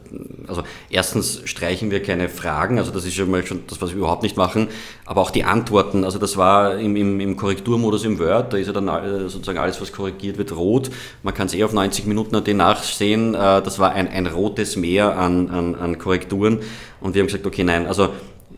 Also, 0.47 0.63
erstens 0.89 1.43
streichen 1.45 1.91
wir 1.91 2.03
keine 2.03 2.31
Fragen, 2.31 2.79
also 2.79 2.91
das 2.91 3.05
ist 3.05 3.15
schon 3.15 3.31
mal 3.31 3.45
schon 3.45 3.65
das, 3.67 3.83
was 3.83 3.91
wir 3.91 3.99
überhaupt 3.99 4.23
nicht 4.23 4.39
machen, 4.39 4.69
aber 5.05 5.21
auch 5.21 5.31
die 5.31 5.45
Antworten, 5.45 6.03
also 6.03 6.19
das 6.19 6.39
war 6.39 6.79
im, 6.79 6.97
im, 6.97 7.21
im 7.21 7.37
Korrekturmodus 7.37 8.05
im 8.05 8.19
Word, 8.19 8.55
da 8.55 8.57
ist 8.57 8.69
ja 8.69 8.73
dann 8.73 9.29
sozusagen 9.29 9.59
alles, 9.59 9.83
was 9.83 9.93
korrigiert 9.93 10.39
wird, 10.39 10.57
rot. 10.57 10.91
Man 11.23 11.35
kann 11.35 11.47
es 11.47 11.55
eh 11.55 11.63
auf 11.63 11.75
90 11.75 12.07
Minuten 12.07 12.35
AT 12.35 12.49
nachsehen, 12.49 13.35
äh, 13.35 13.61
das 13.61 13.79
war 13.79 13.93
ein, 13.93 14.09
ein 14.09 14.27
rotes 14.27 14.77
Meer 14.77 15.19
an, 15.19 15.51
an, 15.51 15.75
an 15.75 15.99
Korrekturen 15.99 16.61
und 17.03 17.15
wir 17.15 17.21
haben 17.21 17.27
gesagt, 17.27 17.47
okay, 17.47 17.65
nein, 17.65 17.87
also 17.87 18.05
äh, 18.05 18.09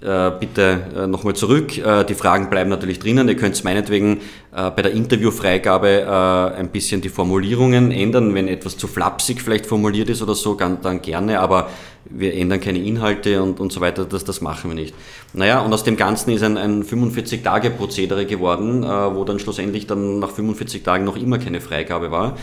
bitte 0.01 0.81
äh, 0.97 1.07
nochmal 1.07 1.35
zurück. 1.35 1.77
Äh, 1.77 2.05
die 2.05 2.15
Fragen 2.15 2.51
bleiben 2.51 2.71
natürlich 2.71 2.99
drinnen. 2.99 3.29
Ihr 3.29 3.37
könnt 3.37 3.63
meinetwegen 3.65 4.21
bei 4.51 4.83
der 4.83 4.93
Interviewfreigabe 4.93 6.55
ein 6.57 6.71
bisschen 6.71 7.01
die 7.01 7.11
Formulierungen 7.11 7.93
ändern. 7.93 8.35
Wenn 8.35 8.49
etwas 8.49 8.77
zu 8.77 8.89
flapsig 8.89 9.43
vielleicht 9.43 9.67
formuliert 9.67 10.09
ist 10.09 10.23
oder 10.23 10.35
so, 10.35 10.55
dann 10.55 11.03
gerne, 11.03 11.39
aber 11.39 11.69
wir 12.07 12.35
ändern 12.35 12.61
keine 12.61 12.79
Inhalte 12.79 13.43
und, 13.43 13.61
und 13.61 13.73
so 13.73 13.81
weiter. 13.81 14.07
Das, 14.07 14.25
das 14.25 14.41
machen 14.41 14.71
wir 14.71 14.75
nicht. 14.75 14.95
Naja, 15.35 15.61
und 15.61 15.73
aus 15.73 15.85
dem 15.85 15.97
Ganzen 15.97 16.31
ist 16.31 16.43
ein, 16.43 16.57
ein 16.57 16.83
45-Tage-Prozedere 16.83 18.25
geworden, 18.27 18.83
wo 18.83 19.25
dann 19.25 19.39
schlussendlich 19.39 19.87
dann 19.87 20.19
nach 20.19 20.31
45 20.31 20.83
Tagen 20.83 21.05
noch 21.05 21.17
immer 21.17 21.39
keine 21.39 21.61
Freigabe 21.61 22.11
war. 22.11 22.37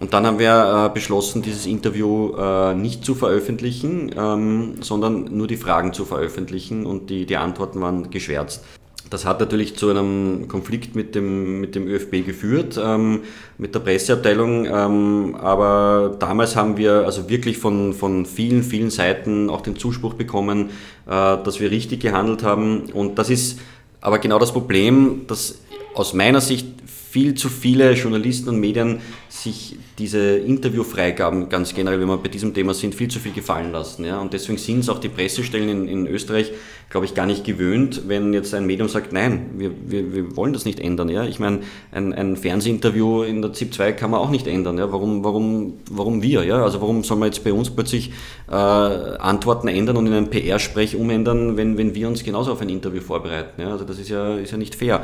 Und 0.00 0.14
dann 0.14 0.26
haben 0.26 0.38
wir 0.38 0.86
äh, 0.86 0.94
beschlossen, 0.94 1.42
dieses 1.42 1.66
Interview 1.66 2.32
äh, 2.36 2.74
nicht 2.74 3.04
zu 3.04 3.16
veröffentlichen, 3.16 4.14
ähm, 4.16 4.74
sondern 4.80 5.36
nur 5.36 5.48
die 5.48 5.56
Fragen 5.56 5.92
zu 5.92 6.04
veröffentlichen 6.04 6.86
und 6.86 7.10
die, 7.10 7.26
die 7.26 7.36
Antworten 7.36 7.80
waren 7.80 8.10
geschwärzt. 8.10 8.62
Das 9.10 9.24
hat 9.24 9.40
natürlich 9.40 9.76
zu 9.76 9.88
einem 9.88 10.48
Konflikt 10.48 10.94
mit 10.94 11.14
dem, 11.14 11.60
mit 11.60 11.74
dem 11.74 11.88
ÖFB 11.88 12.26
geführt, 12.26 12.78
ähm, 12.80 13.22
mit 13.56 13.74
der 13.74 13.80
Presseabteilung. 13.80 14.66
Ähm, 14.66 15.34
aber 15.40 16.14
damals 16.18 16.56
haben 16.56 16.76
wir 16.76 17.04
also 17.04 17.28
wirklich 17.28 17.58
von, 17.58 17.94
von 17.94 18.26
vielen, 18.26 18.62
vielen 18.62 18.90
Seiten 18.90 19.50
auch 19.50 19.62
den 19.62 19.76
Zuspruch 19.76 20.14
bekommen, 20.14 20.70
äh, 21.06 21.10
dass 21.10 21.58
wir 21.58 21.70
richtig 21.70 22.00
gehandelt 22.00 22.42
haben. 22.42 22.90
Und 22.92 23.18
das 23.18 23.30
ist 23.30 23.58
aber 24.00 24.18
genau 24.18 24.38
das 24.38 24.52
Problem, 24.52 25.22
dass 25.26 25.58
aus 25.94 26.12
meiner 26.12 26.40
Sicht 26.40 26.66
viel 27.10 27.34
zu 27.34 27.48
viele 27.48 27.92
Journalisten 27.92 28.50
und 28.50 28.60
Medien 28.60 29.00
sich 29.28 29.76
diese 29.98 30.36
Interviewfreigaben 30.36 31.48
ganz 31.48 31.74
generell, 31.74 32.00
wenn 32.00 32.08
wir 32.08 32.18
bei 32.18 32.28
diesem 32.28 32.54
Thema 32.54 32.74
sind, 32.74 32.94
viel 32.94 33.08
zu 33.08 33.18
viel 33.18 33.32
gefallen 33.32 33.72
lassen. 33.72 34.04
Ja? 34.04 34.20
Und 34.20 34.32
deswegen 34.32 34.58
sind 34.58 34.80
es 34.80 34.88
auch 34.88 34.98
die 34.98 35.08
Pressestellen 35.08 35.68
in, 35.68 35.88
in 35.88 36.06
Österreich, 36.06 36.52
glaube 36.90 37.06
ich, 37.06 37.14
gar 37.14 37.26
nicht 37.26 37.44
gewöhnt, 37.44 38.02
wenn 38.06 38.32
jetzt 38.32 38.54
ein 38.54 38.66
Medium 38.66 38.88
sagt, 38.88 39.12
nein, 39.12 39.50
wir, 39.56 39.70
wir, 39.86 40.12
wir 40.12 40.36
wollen 40.36 40.52
das 40.52 40.64
nicht 40.64 40.80
ändern. 40.80 41.08
Ja? 41.08 41.24
Ich 41.24 41.38
meine, 41.38 41.60
ein, 41.92 42.12
ein 42.12 42.36
Fernsehinterview 42.36 43.22
in 43.22 43.42
der 43.42 43.52
ZIP 43.52 43.74
2 43.74 43.92
kann 43.92 44.10
man 44.10 44.20
auch 44.20 44.30
nicht 44.30 44.46
ändern. 44.46 44.76
Ja? 44.78 44.92
Warum, 44.92 45.24
warum, 45.24 45.74
warum 45.90 46.22
wir? 46.22 46.44
Ja? 46.44 46.62
Also 46.62 46.80
warum 46.80 47.04
soll 47.04 47.16
man 47.16 47.28
jetzt 47.28 47.42
bei 47.42 47.52
uns 47.52 47.70
plötzlich 47.70 48.12
äh, 48.48 48.52
Antworten 48.52 49.68
ändern 49.68 49.96
und 49.96 50.06
in 50.06 50.12
einen 50.12 50.30
PR-Sprech 50.30 50.96
umändern, 50.96 51.56
wenn, 51.56 51.78
wenn 51.78 51.94
wir 51.94 52.06
uns 52.06 52.22
genauso 52.22 52.52
auf 52.52 52.60
ein 52.60 52.68
Interview 52.68 53.00
vorbereiten? 53.00 53.60
Ja? 53.60 53.72
Also 53.72 53.84
das 53.84 53.98
ist 53.98 54.10
ja, 54.10 54.36
ist 54.36 54.52
ja 54.52 54.58
nicht 54.58 54.74
fair. 54.74 55.02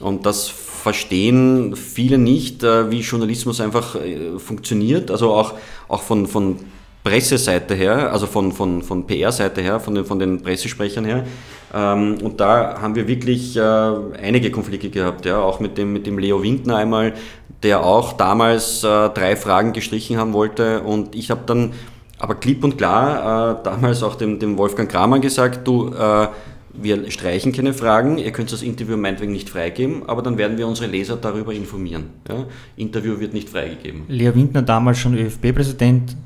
Und 0.00 0.26
das 0.26 0.48
verstehen 0.82 1.76
viele 1.76 2.18
nicht, 2.18 2.64
äh, 2.64 2.90
wie 2.90 3.00
Journalismus 3.00 3.60
einfach 3.60 3.94
äh, 3.94 4.36
funktioniert. 4.38 5.12
Also 5.12 5.32
auch, 5.32 5.54
auch 5.86 6.02
von, 6.02 6.26
von 6.26 6.56
Presseseite 7.04 7.74
her, 7.74 8.12
also 8.12 8.26
von, 8.26 8.50
von, 8.50 8.82
von 8.82 9.06
PR-Seite 9.06 9.62
her, 9.62 9.78
von 9.78 9.94
den, 9.94 10.04
von 10.04 10.18
den 10.18 10.42
Pressesprechern 10.42 11.04
her. 11.04 11.24
Ähm, 11.72 12.18
und 12.22 12.40
da 12.40 12.80
haben 12.80 12.96
wir 12.96 13.06
wirklich 13.06 13.56
äh, 13.56 13.60
einige 13.60 14.50
Konflikte 14.50 14.90
gehabt, 14.90 15.24
ja, 15.24 15.40
auch 15.40 15.60
mit 15.60 15.78
dem, 15.78 15.92
mit 15.92 16.04
dem 16.04 16.18
Leo 16.18 16.42
Windner 16.42 16.76
einmal, 16.76 17.14
der 17.62 17.84
auch 17.84 18.14
damals 18.14 18.80
drei 18.80 19.36
Fragen 19.36 19.72
gestrichen 19.72 20.16
haben 20.16 20.32
wollte. 20.32 20.80
Und 20.80 21.14
ich 21.14 21.30
habe 21.30 21.42
dann 21.46 21.74
aber 22.18 22.34
klipp 22.34 22.64
und 22.64 22.76
klar 22.76 23.62
damals 23.62 24.02
auch 24.02 24.16
dem, 24.16 24.40
dem 24.40 24.58
Wolfgang 24.58 24.90
Kramer 24.90 25.20
gesagt, 25.20 25.68
du, 25.68 25.94
wir 26.74 27.10
streichen 27.10 27.52
keine 27.52 27.74
Fragen, 27.74 28.18
ihr 28.18 28.32
könnt 28.32 28.52
das 28.52 28.62
Interview 28.62 28.96
meinetwegen 28.96 29.32
nicht 29.32 29.50
freigeben, 29.50 30.08
aber 30.08 30.22
dann 30.22 30.38
werden 30.38 30.58
wir 30.58 30.66
unsere 30.66 30.90
Leser 30.90 31.16
darüber 31.16 31.52
informieren. 31.52 32.10
Ja? 32.28 32.46
Interview 32.76 33.20
wird 33.20 33.34
nicht 33.34 33.48
freigegeben. 33.48 34.04
Lea 34.08 34.34
Windner, 34.34 34.62
damals 34.62 34.98
schon 34.98 35.16
ÖFB-Präsident, 35.16 36.16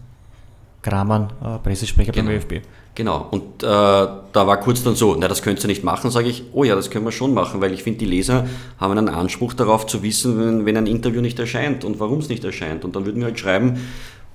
Kramann, 0.82 1.30
äh, 1.42 1.58
Pressesprecher 1.58 2.12
genau. 2.12 2.28
beim 2.28 2.36
ÖFB. 2.36 2.62
Genau, 2.94 3.26
und 3.30 3.62
äh, 3.62 3.66
da 3.66 4.22
war 4.32 4.58
kurz 4.58 4.82
dann 4.82 4.94
so, 4.94 5.16
na 5.18 5.28
das 5.28 5.42
könnt 5.42 5.62
ihr 5.62 5.66
nicht 5.66 5.84
machen, 5.84 6.10
sage 6.10 6.28
ich, 6.28 6.44
oh 6.54 6.64
ja, 6.64 6.74
das 6.74 6.90
können 6.90 7.04
wir 7.04 7.12
schon 7.12 7.34
machen, 7.34 7.60
weil 7.60 7.74
ich 7.74 7.82
finde, 7.82 7.98
die 7.98 8.06
Leser 8.06 8.46
haben 8.78 8.96
einen 8.96 9.10
Anspruch 9.10 9.52
darauf 9.52 9.86
zu 9.86 10.02
wissen, 10.02 10.38
wenn, 10.38 10.64
wenn 10.64 10.76
ein 10.78 10.86
Interview 10.86 11.20
nicht 11.20 11.38
erscheint 11.38 11.84
und 11.84 12.00
warum 12.00 12.20
es 12.20 12.30
nicht 12.30 12.42
erscheint. 12.42 12.86
Und 12.86 12.96
dann 12.96 13.04
würden 13.04 13.18
wir 13.18 13.26
halt 13.26 13.38
schreiben, 13.38 13.80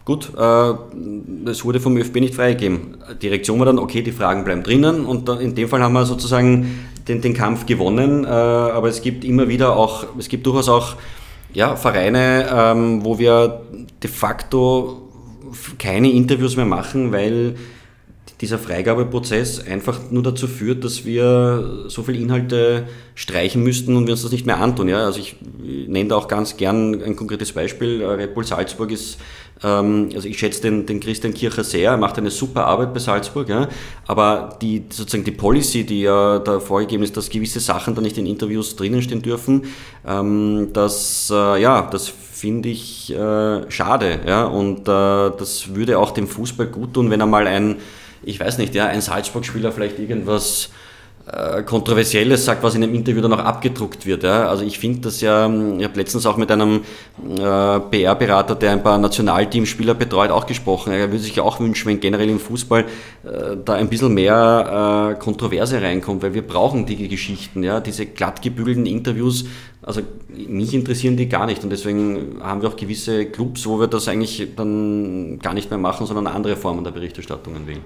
Gut, 0.03 0.31
äh, 0.35 1.49
es 1.49 1.63
wurde 1.63 1.79
vom 1.79 1.95
ÖFB 1.97 2.15
nicht 2.15 2.35
freigegeben. 2.35 2.97
Die 3.21 3.27
Reaktion 3.27 3.59
war 3.59 3.67
dann, 3.67 3.77
okay, 3.77 4.01
die 4.01 4.11
Fragen 4.11 4.43
bleiben 4.43 4.63
drinnen 4.63 5.05
und 5.05 5.29
in 5.29 5.53
dem 5.53 5.69
Fall 5.69 5.81
haben 5.83 5.93
wir 5.93 6.05
sozusagen 6.05 6.87
den, 7.07 7.21
den 7.21 7.33
Kampf 7.33 7.65
gewonnen. 7.65 8.25
Äh, 8.25 8.27
aber 8.27 8.89
es 8.89 9.01
gibt 9.01 9.23
immer 9.23 9.47
wieder 9.47 9.75
auch, 9.75 10.05
es 10.17 10.27
gibt 10.27 10.45
durchaus 10.45 10.69
auch 10.69 10.95
ja, 11.53 11.75
Vereine, 11.75 12.47
ähm, 12.51 13.05
wo 13.05 13.19
wir 13.19 13.61
de 14.01 14.09
facto 14.09 15.09
keine 15.77 16.09
Interviews 16.11 16.55
mehr 16.55 16.65
machen, 16.65 17.11
weil 17.11 17.55
dieser 18.41 18.57
Freigabeprozess 18.57 19.65
einfach 19.67 19.99
nur 20.09 20.23
dazu 20.23 20.47
führt, 20.47 20.83
dass 20.83 21.05
wir 21.05 21.85
so 21.87 22.03
viele 22.03 22.17
Inhalte 22.17 22.87
streichen 23.13 23.63
müssten 23.63 23.95
und 23.95 24.07
wir 24.07 24.13
uns 24.13 24.23
das 24.23 24.31
nicht 24.31 24.47
mehr 24.47 24.59
antun. 24.59 24.89
Ja? 24.89 25.05
Also 25.05 25.19
ich 25.19 25.35
nenne 25.61 26.09
da 26.09 26.15
auch 26.15 26.27
ganz 26.27 26.57
gern 26.57 27.01
ein 27.03 27.15
konkretes 27.15 27.51
Beispiel. 27.51 28.03
Red 28.03 28.33
Bull 28.33 28.43
Salzburg 28.43 28.91
ist 28.91 29.19
ähm, 29.63 30.09
also 30.13 30.27
ich 30.27 30.39
schätze 30.39 30.61
den, 30.61 30.85
den 30.85 30.99
Christian 30.99 31.33
Kircher 31.33 31.63
sehr, 31.63 31.91
er 31.91 31.97
macht 31.97 32.17
eine 32.17 32.31
super 32.31 32.65
Arbeit 32.65 32.93
bei 32.93 32.99
Salzburg, 32.99 33.47
ja, 33.49 33.67
aber 34.07 34.57
die, 34.61 34.85
sozusagen 34.89 35.23
die 35.23 35.31
Policy, 35.31 35.83
die 35.83 36.01
ja 36.01 36.39
da 36.39 36.59
vorgegeben 36.59 37.03
ist, 37.03 37.15
dass 37.15 37.29
gewisse 37.29 37.59
Sachen 37.59 37.95
da 37.95 38.01
nicht 38.01 38.17
in 38.17 38.25
Interviews 38.25 38.75
drinnen 38.75 39.01
stehen 39.01 39.21
dürfen, 39.21 39.63
ähm, 40.07 40.69
das, 40.73 41.31
äh, 41.31 41.61
ja, 41.61 41.87
das 41.91 42.07
finde 42.07 42.69
ich 42.69 43.13
äh, 43.13 43.69
schade, 43.69 44.19
ja, 44.25 44.45
und 44.45 44.81
äh, 44.81 45.31
das 45.37 45.75
würde 45.75 45.99
auch 45.99 46.11
dem 46.11 46.27
Fußball 46.27 46.67
gut 46.67 46.93
tun, 46.95 47.11
wenn 47.11 47.21
einmal 47.21 47.45
ein, 47.45 47.75
ich 48.23 48.39
weiß 48.39 48.57
nicht, 48.57 48.75
ja, 48.75 48.87
ein 48.87 49.01
Salzburg-Spieler 49.01 49.71
vielleicht 49.71 49.99
irgendwas 49.99 50.69
äh, 51.31 51.63
Kontroversielles 51.63 52.43
sagt, 52.43 52.61
was 52.61 52.75
in 52.75 52.83
einem 52.83 52.93
Interview 52.93 53.21
dann 53.21 53.31
auch 53.31 53.39
abgedruckt 53.39 54.05
wird. 54.05 54.23
Ja. 54.23 54.49
Also 54.49 54.65
ich 54.65 54.79
finde 54.79 54.99
das 54.99 55.21
ja, 55.21 55.45
ich 55.45 55.83
habe 55.83 55.97
letztens 55.97 56.25
auch 56.25 56.35
mit 56.35 56.51
einem 56.51 56.81
äh, 57.25 57.79
PR-Berater, 57.79 58.55
der 58.55 58.73
ein 58.73 58.83
paar 58.83 58.97
Nationalteamspieler 58.97 59.93
betreut, 59.93 60.29
auch 60.29 60.45
gesprochen. 60.45 60.91
Er 60.91 61.09
würde 61.09 61.19
sich 61.19 61.39
auch 61.39 61.61
wünschen, 61.61 61.87
wenn 61.87 62.01
generell 62.01 62.29
im 62.29 62.39
Fußball 62.39 62.81
äh, 62.81 63.57
da 63.63 63.73
ein 63.73 63.87
bisschen 63.87 64.13
mehr 64.13 65.15
äh, 65.15 65.19
Kontroverse 65.19 65.81
reinkommt, 65.81 66.21
weil 66.21 66.33
wir 66.33 66.45
brauchen 66.45 66.85
die 66.85 67.07
Geschichten, 67.07 67.63
ja, 67.63 67.79
diese 67.79 68.07
glatt 68.07 68.41
gebügelten 68.41 68.85
Interviews. 68.85 69.45
Also 69.81 70.01
mich 70.29 70.73
interessieren 70.73 71.15
die 71.15 71.29
gar 71.29 71.45
nicht 71.45 71.63
und 71.63 71.69
deswegen 71.69 72.41
haben 72.41 72.61
wir 72.61 72.69
auch 72.69 72.75
gewisse 72.75 73.25
Clubs, 73.25 73.65
wo 73.65 73.79
wir 73.79 73.87
das 73.87 74.07
eigentlich 74.09 74.49
dann 74.55 75.39
gar 75.39 75.53
nicht 75.53 75.69
mehr 75.69 75.79
machen, 75.79 76.05
sondern 76.05 76.27
andere 76.27 76.57
Formen 76.57 76.83
der 76.83 76.91
Berichterstattungen 76.91 77.67
wählen. 77.67 77.81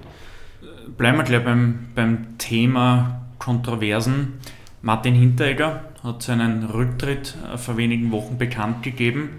Bleiben 0.98 1.18
wir 1.18 1.24
gleich 1.24 1.44
beim, 1.44 1.86
beim 1.94 2.38
Thema 2.38 3.25
Kontroversen. 3.38 4.34
Martin 4.82 5.14
Hinteregger 5.14 5.84
hat 6.02 6.22
seinen 6.22 6.64
Rücktritt 6.64 7.34
äh, 7.52 7.58
vor 7.58 7.76
wenigen 7.76 8.10
Wochen 8.12 8.38
bekannt 8.38 8.82
gegeben. 8.82 9.30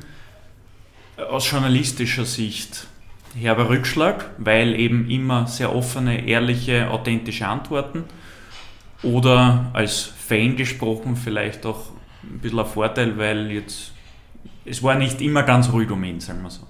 Aus 1.29 1.49
journalistischer 1.49 2.25
Sicht 2.25 2.87
herber 3.35 3.69
Rückschlag, 3.69 4.29
weil 4.37 4.75
eben 4.75 5.09
immer 5.09 5.47
sehr 5.47 5.75
offene, 5.75 6.27
ehrliche, 6.27 6.89
authentische 6.89 7.47
Antworten. 7.47 8.03
Oder 9.03 9.69
als 9.73 10.01
Fan 10.01 10.55
gesprochen 10.55 11.15
vielleicht 11.15 11.65
auch 11.65 11.91
ein 12.23 12.39
bisschen 12.39 12.59
ein 12.59 12.65
Vorteil, 12.65 13.17
weil 13.17 13.51
jetzt 13.51 13.93
es 14.65 14.83
war 14.83 14.95
nicht 14.95 15.21
immer 15.21 15.43
ganz 15.43 15.71
ruhig 15.71 15.89
um 15.91 16.03
ihn, 16.03 16.19
sagen 16.19 16.41
wir 16.41 16.49
so. 16.49 16.67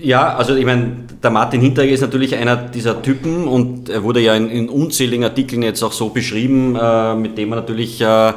Ja, 0.00 0.36
also 0.36 0.54
ich 0.54 0.64
meine, 0.64 1.04
der 1.22 1.30
Martin 1.30 1.60
Hinteregger 1.60 1.94
ist 1.94 2.00
natürlich 2.00 2.34
einer 2.34 2.56
dieser 2.56 3.02
Typen 3.02 3.46
und 3.46 3.88
er 3.88 4.02
wurde 4.02 4.20
ja 4.20 4.34
in, 4.34 4.48
in 4.48 4.68
unzähligen 4.68 5.24
Artikeln 5.24 5.62
jetzt 5.62 5.82
auch 5.82 5.92
so 5.92 6.08
beschrieben, 6.08 6.76
äh, 6.76 7.14
mit 7.14 7.36
dem 7.36 7.52
er 7.52 7.56
natürlich 7.56 8.00
äh, 8.00 8.32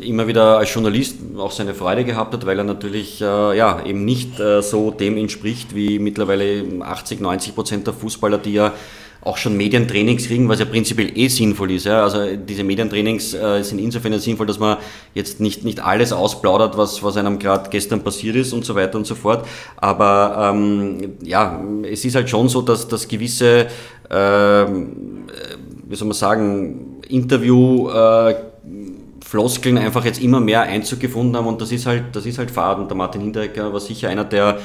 immer 0.00 0.26
wieder 0.26 0.58
als 0.58 0.72
Journalist 0.72 1.16
auch 1.36 1.50
seine 1.50 1.74
Freude 1.74 2.04
gehabt 2.04 2.32
hat, 2.32 2.46
weil 2.46 2.58
er 2.58 2.64
natürlich 2.64 3.20
äh, 3.20 3.56
ja, 3.56 3.84
eben 3.84 4.04
nicht 4.04 4.38
äh, 4.38 4.62
so 4.62 4.90
dem 4.90 5.16
entspricht 5.16 5.74
wie 5.74 5.98
mittlerweile 5.98 6.64
80, 6.80 7.20
90 7.20 7.54
Prozent 7.54 7.86
der 7.86 7.94
Fußballer, 7.94 8.38
die 8.38 8.52
ja 8.54 8.72
auch 9.26 9.36
schon 9.36 9.56
Medientrainings 9.56 10.28
kriegen, 10.28 10.48
was 10.48 10.60
ja 10.60 10.64
prinzipiell 10.64 11.10
eh 11.18 11.28
sinnvoll 11.28 11.72
ist. 11.72 11.86
Ja. 11.86 12.04
Also 12.04 12.36
diese 12.36 12.62
Medientrainings 12.62 13.34
äh, 13.34 13.62
sind 13.62 13.80
insofern 13.80 14.18
sinnvoll, 14.20 14.46
dass 14.46 14.58
man 14.58 14.76
jetzt 15.14 15.40
nicht, 15.40 15.64
nicht 15.64 15.80
alles 15.80 16.12
ausplaudert, 16.12 16.78
was, 16.78 17.02
was 17.02 17.16
einem 17.16 17.38
gerade 17.38 17.68
gestern 17.70 18.02
passiert 18.02 18.36
ist 18.36 18.52
und 18.52 18.64
so 18.64 18.74
weiter 18.76 18.96
und 18.96 19.06
so 19.06 19.16
fort. 19.16 19.46
Aber 19.76 20.52
ähm, 20.54 21.14
ja, 21.22 21.60
es 21.90 22.04
ist 22.04 22.14
halt 22.14 22.30
schon 22.30 22.48
so, 22.48 22.62
dass, 22.62 22.86
dass 22.86 23.08
gewisse, 23.08 23.66
äh, 24.08 24.14
wie 24.14 25.96
soll 25.96 26.06
man 26.06 26.16
sagen, 26.16 27.00
Interview 27.08 27.90
äh, 27.90 28.36
Floskeln 29.24 29.76
einfach 29.76 30.04
jetzt 30.04 30.22
immer 30.22 30.38
mehr 30.38 30.62
Einzug 30.62 31.00
gefunden 31.00 31.36
haben 31.36 31.48
und 31.48 31.60
das 31.60 31.72
ist 31.72 31.84
halt, 31.86 32.04
das 32.14 32.26
ist 32.26 32.38
halt 32.38 32.52
Faden. 32.52 32.86
Der 32.86 32.96
Martin 32.96 33.22
Hinteregger 33.22 33.72
war 33.72 33.80
sicher 33.80 34.08
einer, 34.08 34.24
der 34.24 34.60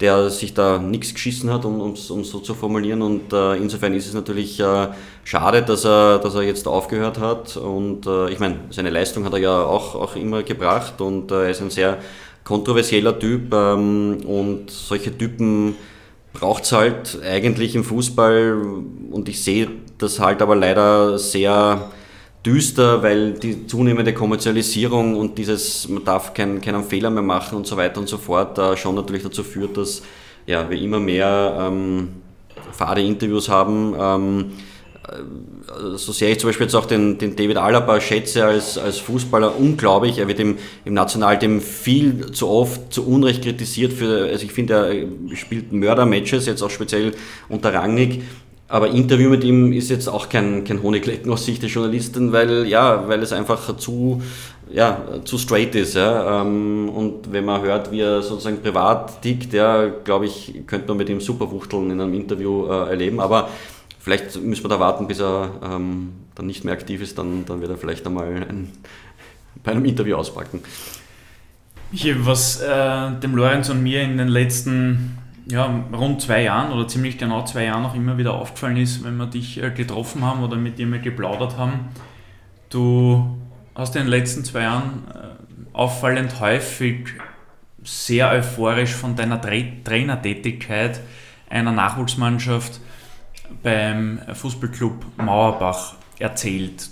der 0.00 0.28
sich 0.28 0.52
da 0.52 0.78
nichts 0.78 1.14
geschissen 1.14 1.50
hat, 1.50 1.64
um 1.64 1.92
es 1.92 2.10
um 2.10 2.22
so 2.22 2.40
zu 2.40 2.54
formulieren. 2.54 3.00
Und 3.00 3.32
äh, 3.32 3.56
insofern 3.56 3.94
ist 3.94 4.06
es 4.06 4.14
natürlich 4.14 4.60
äh, 4.60 4.88
schade, 5.24 5.62
dass 5.62 5.84
er, 5.84 6.18
dass 6.18 6.34
er 6.34 6.42
jetzt 6.42 6.68
aufgehört 6.68 7.18
hat. 7.18 7.56
Und 7.56 8.06
äh, 8.06 8.30
ich 8.30 8.38
meine, 8.38 8.56
seine 8.70 8.90
Leistung 8.90 9.24
hat 9.24 9.32
er 9.32 9.38
ja 9.38 9.62
auch, 9.62 9.94
auch 9.94 10.16
immer 10.16 10.42
gebracht 10.42 11.00
und 11.00 11.30
äh, 11.30 11.44
er 11.44 11.50
ist 11.50 11.62
ein 11.62 11.70
sehr 11.70 11.98
kontroversieller 12.44 13.18
Typ. 13.18 13.52
Ähm, 13.54 14.18
und 14.26 14.70
solche 14.70 15.16
Typen 15.16 15.76
braucht 16.34 16.64
es 16.64 16.72
halt 16.72 17.18
eigentlich 17.22 17.74
im 17.74 17.84
Fußball. 17.84 18.62
Und 19.10 19.28
ich 19.30 19.42
sehe 19.42 19.68
das 19.96 20.20
halt 20.20 20.42
aber 20.42 20.56
leider 20.56 21.18
sehr 21.18 21.90
düster, 22.46 23.02
weil 23.02 23.32
die 23.32 23.66
zunehmende 23.66 24.14
Kommerzialisierung 24.14 25.16
und 25.16 25.36
dieses, 25.36 25.88
man 25.88 26.04
darf 26.04 26.32
kein, 26.32 26.60
keinen 26.60 26.84
Fehler 26.84 27.10
mehr 27.10 27.22
machen 27.22 27.56
und 27.56 27.66
so 27.66 27.76
weiter 27.76 28.00
und 28.00 28.08
so 28.08 28.18
fort, 28.18 28.56
äh, 28.58 28.76
schon 28.76 28.94
natürlich 28.94 29.24
dazu 29.24 29.42
führt, 29.42 29.76
dass 29.76 30.02
ja, 30.46 30.70
wir 30.70 30.80
immer 30.80 31.00
mehr 31.00 31.58
ähm, 31.60 32.08
fade 32.72 33.02
Interviews 33.02 33.48
haben. 33.48 33.94
Ähm, 33.98 34.52
äh, 35.08 35.96
so 35.96 36.12
sehr 36.12 36.30
ich 36.30 36.38
zum 36.38 36.48
Beispiel 36.48 36.66
jetzt 36.66 36.74
auch 36.74 36.86
den, 36.86 37.18
den 37.18 37.34
David 37.34 37.56
Alaba 37.56 38.00
schätze 38.00 38.44
als, 38.44 38.78
als 38.78 38.98
Fußballer 38.98 39.58
unglaublich. 39.58 40.18
Er 40.18 40.28
wird 40.28 40.38
im, 40.38 40.56
im 40.84 40.94
Nationalteam 40.94 41.60
viel 41.60 42.30
zu 42.30 42.48
oft 42.48 42.92
zu 42.92 43.06
Unrecht 43.06 43.42
kritisiert 43.42 43.92
für, 43.92 44.28
also 44.28 44.44
ich 44.44 44.52
finde, 44.52 45.08
er 45.30 45.36
spielt 45.36 45.72
Mördermatches, 45.72 46.46
jetzt 46.46 46.62
auch 46.62 46.70
speziell 46.70 47.12
unter 47.48 47.74
Rangnick. 47.74 48.22
Aber 48.68 48.88
Interview 48.88 49.30
mit 49.30 49.44
ihm 49.44 49.72
ist 49.72 49.90
jetzt 49.90 50.08
auch 50.08 50.28
kein, 50.28 50.64
kein 50.64 50.82
Honiglecken 50.82 51.30
aus 51.30 51.44
Sicht 51.44 51.62
der 51.62 51.70
Journalisten, 51.70 52.32
weil, 52.32 52.66
ja, 52.66 53.06
weil 53.08 53.22
es 53.22 53.32
einfach 53.32 53.76
zu, 53.76 54.22
ja, 54.68 55.00
zu 55.24 55.38
straight 55.38 55.74
ist. 55.76 55.94
Ja. 55.94 56.42
Ähm, 56.42 56.88
und 56.88 57.32
wenn 57.32 57.44
man 57.44 57.62
hört, 57.62 57.92
wie 57.92 58.00
er 58.00 58.22
sozusagen 58.22 58.60
privat 58.60 59.22
tickt, 59.22 59.52
ja, 59.52 59.86
glaube 59.86 60.26
ich, 60.26 60.54
könnte 60.66 60.88
man 60.88 60.96
mit 60.96 61.08
ihm 61.08 61.20
super 61.20 61.50
Wuchteln 61.50 61.90
in 61.90 62.00
einem 62.00 62.14
Interview 62.14 62.66
äh, 62.66 62.90
erleben. 62.90 63.20
Aber 63.20 63.50
vielleicht 64.00 64.42
müssen 64.42 64.64
wir 64.64 64.68
da 64.68 64.80
warten, 64.80 65.06
bis 65.06 65.20
er 65.20 65.50
ähm, 65.62 66.12
dann 66.34 66.46
nicht 66.46 66.64
mehr 66.64 66.74
aktiv 66.74 67.00
ist, 67.00 67.18
dann, 67.18 67.44
dann 67.46 67.60
wird 67.60 67.70
er 67.70 67.76
vielleicht 67.76 68.04
einmal 68.04 68.26
ein, 68.26 68.72
bei 69.62 69.70
einem 69.70 69.84
Interview 69.84 70.16
auspacken. 70.16 70.60
Michi, 71.92 72.16
was 72.26 72.60
äh, 72.60 73.12
dem 73.22 73.36
Lorenz 73.36 73.68
und 73.68 73.80
mir 73.80 74.02
in 74.02 74.18
den 74.18 74.26
letzten 74.26 75.18
ja, 75.48 75.84
rund 75.92 76.20
zwei 76.20 76.42
Jahren 76.42 76.72
oder 76.72 76.88
ziemlich 76.88 77.18
genau 77.18 77.44
zwei 77.44 77.64
Jahren 77.64 77.84
auch 77.84 77.94
immer 77.94 78.18
wieder 78.18 78.34
aufgefallen 78.34 78.76
ist, 78.76 79.04
wenn 79.04 79.16
wir 79.16 79.26
dich 79.26 79.62
äh, 79.62 79.70
getroffen 79.70 80.24
haben 80.24 80.42
oder 80.42 80.56
mit 80.56 80.78
dir 80.78 80.86
mal 80.86 81.00
geplaudert 81.00 81.56
haben. 81.56 81.88
Du 82.68 83.38
hast 83.74 83.94
in 83.94 84.02
den 84.02 84.10
letzten 84.10 84.44
zwei 84.44 84.62
Jahren 84.62 85.04
äh, 85.14 85.76
auffallend 85.76 86.40
häufig 86.40 87.08
sehr 87.84 88.30
euphorisch 88.30 88.92
von 88.92 89.14
deiner 89.14 89.40
Tra 89.40 89.54
Trainertätigkeit 89.84 91.00
einer 91.48 91.70
Nachwuchsmannschaft 91.70 92.80
beim 93.62 94.20
Fußballclub 94.32 95.04
Mauerbach 95.18 95.94
erzählt. 96.18 96.90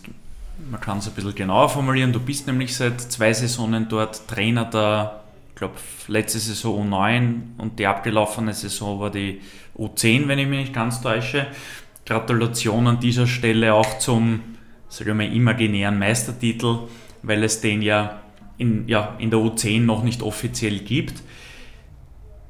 Man 0.70 0.80
kann 0.80 0.98
es 0.98 1.08
ein 1.08 1.14
bisschen 1.14 1.34
genauer 1.34 1.68
formulieren. 1.68 2.12
Du 2.12 2.20
bist 2.20 2.46
nämlich 2.46 2.76
seit 2.76 3.00
zwei 3.00 3.32
Saisonen 3.32 3.88
dort 3.88 4.28
Trainer 4.28 4.64
der 4.64 5.23
glaube, 5.54 5.74
letzte 6.08 6.38
Saison 6.38 6.90
U9 6.90 7.58
und 7.58 7.78
die 7.78 7.86
abgelaufene 7.86 8.52
Saison 8.52 9.00
war 9.00 9.10
die 9.10 9.40
U10, 9.78 10.28
wenn 10.28 10.38
ich 10.38 10.46
mich 10.46 10.60
nicht 10.60 10.72
ganz 10.72 11.00
täusche. 11.00 11.46
Gratulation 12.06 12.86
an 12.86 13.00
dieser 13.00 13.26
Stelle 13.26 13.74
auch 13.74 13.98
zum, 13.98 14.40
sage 14.88 15.10
ich 15.10 15.16
mal, 15.16 15.32
imaginären 15.32 15.98
Meistertitel, 15.98 16.80
weil 17.22 17.42
es 17.44 17.60
den 17.60 17.82
ja 17.82 18.20
in, 18.58 18.86
ja 18.88 19.16
in 19.18 19.30
der 19.30 19.40
U10 19.40 19.80
noch 19.80 20.02
nicht 20.02 20.22
offiziell 20.22 20.80
gibt. 20.80 21.22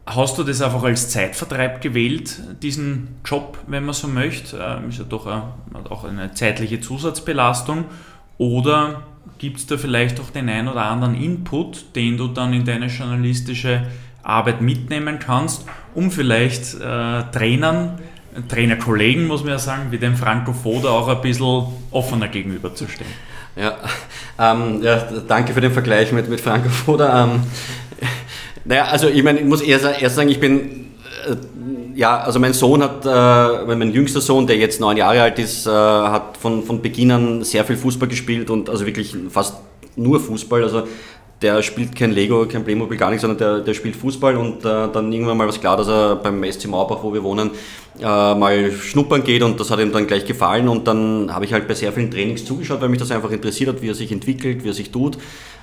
Hast 0.06 0.36
du 0.36 0.42
das 0.42 0.60
einfach 0.60 0.82
als 0.82 1.08
Zeitvertreib 1.10 1.80
gewählt, 1.80 2.38
diesen 2.62 3.16
Job, 3.24 3.58
wenn 3.66 3.84
man 3.84 3.94
so 3.94 4.06
möchte? 4.06 4.58
Ähm, 4.58 4.90
ist 4.90 4.98
ja 4.98 5.04
doch 5.04 5.26
auch 5.26 6.04
eine 6.04 6.34
zeitliche 6.34 6.80
Zusatzbelastung. 6.80 7.86
Oder 8.36 9.02
gibt 9.38 9.58
es 9.58 9.66
da 9.66 9.76
vielleicht 9.76 10.20
auch 10.20 10.30
den 10.30 10.48
ein 10.48 10.68
oder 10.68 10.82
anderen 10.82 11.14
Input, 11.14 11.96
den 11.96 12.16
du 12.16 12.28
dann 12.28 12.52
in 12.52 12.64
deine 12.64 12.86
journalistische 12.86 13.86
Arbeit 14.22 14.60
mitnehmen 14.60 15.18
kannst, 15.18 15.66
um 15.94 16.10
vielleicht 16.10 16.74
äh, 16.74 17.22
Trainern, 17.32 17.98
Trainerkollegen, 18.48 19.26
muss 19.26 19.42
man 19.42 19.52
ja 19.52 19.58
sagen, 19.58 19.86
wie 19.90 19.98
dem 19.98 20.16
Franco 20.16 20.52
Foda 20.52 20.88
auch 20.88 21.08
ein 21.08 21.20
bisschen 21.20 21.66
offener 21.90 22.28
gegenüberzustehen. 22.28 23.10
Ja, 23.56 23.76
ähm, 24.38 24.82
ja, 24.82 24.96
danke 25.28 25.52
für 25.52 25.60
den 25.60 25.72
Vergleich 25.72 26.10
mit, 26.10 26.28
mit 26.28 26.40
Franco 26.40 26.68
Foda. 26.68 27.24
Ähm, 27.24 27.42
naja, 28.64 28.86
also 28.86 29.08
ich 29.08 29.22
meine, 29.22 29.40
ich 29.40 29.46
muss 29.46 29.60
erst, 29.60 29.84
erst 30.00 30.16
sagen, 30.16 30.28
ich 30.28 30.40
bin 30.40 30.92
äh, 31.26 31.36
ja, 31.94 32.18
also 32.18 32.38
mein 32.38 32.52
Sohn 32.52 32.82
hat, 32.82 33.04
äh, 33.04 33.74
mein 33.74 33.92
jüngster 33.92 34.20
Sohn, 34.20 34.46
der 34.46 34.56
jetzt 34.56 34.80
neun 34.80 34.96
Jahre 34.96 35.22
alt 35.22 35.38
ist, 35.38 35.66
äh, 35.66 35.70
hat 35.70 36.36
von, 36.36 36.62
von 36.62 36.82
Beginn 36.82 37.10
an 37.10 37.44
sehr 37.44 37.64
viel 37.64 37.76
Fußball 37.76 38.08
gespielt 38.08 38.50
und 38.50 38.68
also 38.68 38.86
wirklich 38.86 39.14
fast 39.30 39.54
nur 39.96 40.20
Fußball. 40.20 40.62
Also 40.62 40.84
der 41.42 41.62
spielt 41.62 41.94
kein 41.94 42.12
Lego, 42.12 42.46
kein 42.46 42.64
Playmobil, 42.64 42.96
gar 42.96 43.10
nichts, 43.10 43.22
sondern 43.22 43.38
der, 43.38 43.60
der 43.60 43.74
spielt 43.74 43.96
Fußball 43.96 44.36
und 44.36 44.64
äh, 44.64 44.88
dann 44.92 45.12
irgendwann 45.12 45.36
mal 45.36 45.46
was 45.46 45.60
klar, 45.60 45.76
dass 45.76 45.88
er 45.88 46.16
beim 46.16 46.42
SC 46.50 46.66
Mauerbach, 46.68 47.02
wo 47.02 47.12
wir 47.12 47.22
wohnen, 47.22 47.50
äh, 48.00 48.02
mal 48.02 48.72
schnuppern 48.72 49.22
geht 49.22 49.42
und 49.42 49.60
das 49.60 49.70
hat 49.70 49.78
ihm 49.78 49.92
dann 49.92 50.06
gleich 50.06 50.24
gefallen 50.24 50.68
und 50.68 50.86
dann 50.86 51.32
habe 51.32 51.44
ich 51.44 51.52
halt 51.52 51.68
bei 51.68 51.74
sehr 51.74 51.92
vielen 51.92 52.10
Trainings 52.10 52.44
zugeschaut, 52.44 52.80
weil 52.80 52.88
mich 52.88 52.98
das 52.98 53.10
einfach 53.10 53.30
interessiert 53.30 53.68
hat, 53.68 53.82
wie 53.82 53.90
er 53.90 53.94
sich 53.94 54.10
entwickelt, 54.10 54.64
wie 54.64 54.70
er 54.70 54.74
sich 54.74 54.90
tut 54.90 55.18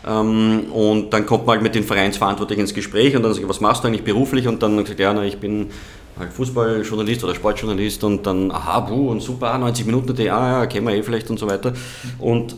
ähm, 0.07 0.65
und 0.71 1.11
dann 1.13 1.25
kommt 1.25 1.45
man 1.45 1.55
halt 1.55 1.63
mit 1.63 1.75
den 1.75 1.83
Vereinsverantwortlichen 1.83 2.61
ins 2.61 2.73
Gespräch 2.73 3.15
und 3.15 3.23
dann 3.23 3.31
ich, 3.31 3.47
was 3.47 3.59
machst 3.59 3.83
du 3.83 3.87
eigentlich 3.87 4.03
beruflich 4.03 4.47
und 4.47 4.61
dann 4.61 4.77
gesagt, 4.77 4.99
ja, 4.99 5.13
na, 5.13 5.23
ich 5.23 5.39
bin 5.39 5.71
halt 6.17 6.33
Fußballjournalist 6.33 7.23
oder 7.23 7.35
Sportjournalist 7.35 8.03
und 8.03 8.25
dann, 8.25 8.51
aha, 8.51 8.81
buh, 8.81 9.09
und 9.11 9.21
super, 9.21 9.57
90 9.57 9.85
Minuten, 9.85 10.15
die, 10.15 10.29
ah, 10.29 10.61
ja, 10.61 10.65
kennen 10.65 10.87
wir 10.87 10.95
eh 10.95 11.03
vielleicht 11.03 11.29
und 11.29 11.39
so 11.39 11.47
weiter. 11.47 11.73
Und 12.19 12.55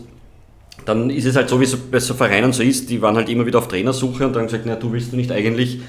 dann 0.84 1.10
ist 1.10 1.24
es 1.24 1.36
halt 1.36 1.48
so, 1.48 1.60
wie 1.60 1.64
es 1.64 1.76
bei 1.76 2.00
so 2.00 2.14
Vereinen 2.14 2.52
so 2.52 2.62
ist, 2.62 2.90
die 2.90 3.00
waren 3.00 3.16
halt 3.16 3.28
immer 3.28 3.46
wieder 3.46 3.58
auf 3.58 3.68
Trainersuche 3.68 4.26
und 4.26 4.34
dann 4.36 4.46
gesagt, 4.46 4.64
na, 4.66 4.76
du 4.76 4.92
willst 4.92 5.12
du 5.12 5.16
nicht 5.16 5.32
eigentlich, 5.32 5.80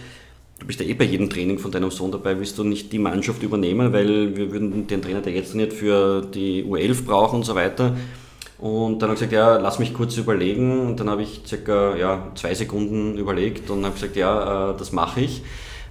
du 0.60 0.68
bist 0.68 0.80
ja 0.80 0.86
eh 0.86 0.94
bei 0.94 1.06
jedem 1.06 1.30
Training 1.30 1.60
von 1.60 1.72
deinem 1.72 1.92
Sohn 1.92 2.12
dabei, 2.12 2.40
willst 2.40 2.58
du 2.58 2.64
nicht 2.64 2.92
die 2.94 3.00
Mannschaft 3.00 3.44
übernehmen, 3.44 3.92
weil 3.92 4.38
wir 4.38 4.52
würden 4.52 4.88
den 4.88 5.02
Trainer, 5.02 5.22
der 5.22 5.34
jetzt 5.34 5.54
nicht 5.56 5.74
für 5.74 6.22
die 6.22 6.64
U11 6.64 7.06
brauchen 7.06 7.38
und 7.38 7.44
so 7.44 7.56
weiter. 7.56 7.96
Und 8.58 9.02
dann 9.02 9.10
habe 9.10 9.16
ich 9.16 9.20
gesagt, 9.20 9.34
ja, 9.34 9.58
lass 9.58 9.80
mich 9.80 9.94
kurz 9.94 10.16
überlegen. 10.18 10.88
Und 10.88 11.00
dann 11.00 11.10
habe 11.10 11.24
ich 11.24 11.42
circa 11.46 11.96
ja, 11.98 12.32
zwei 12.36 12.54
Sekunden 12.54 13.18
überlegt 13.18 13.70
und 13.70 13.84
habe 13.84 13.96
gesagt, 13.96 14.16
ja, 14.16 14.72
äh, 14.72 14.78
das 14.78 14.92
mache 14.92 15.22
ich. 15.22 15.44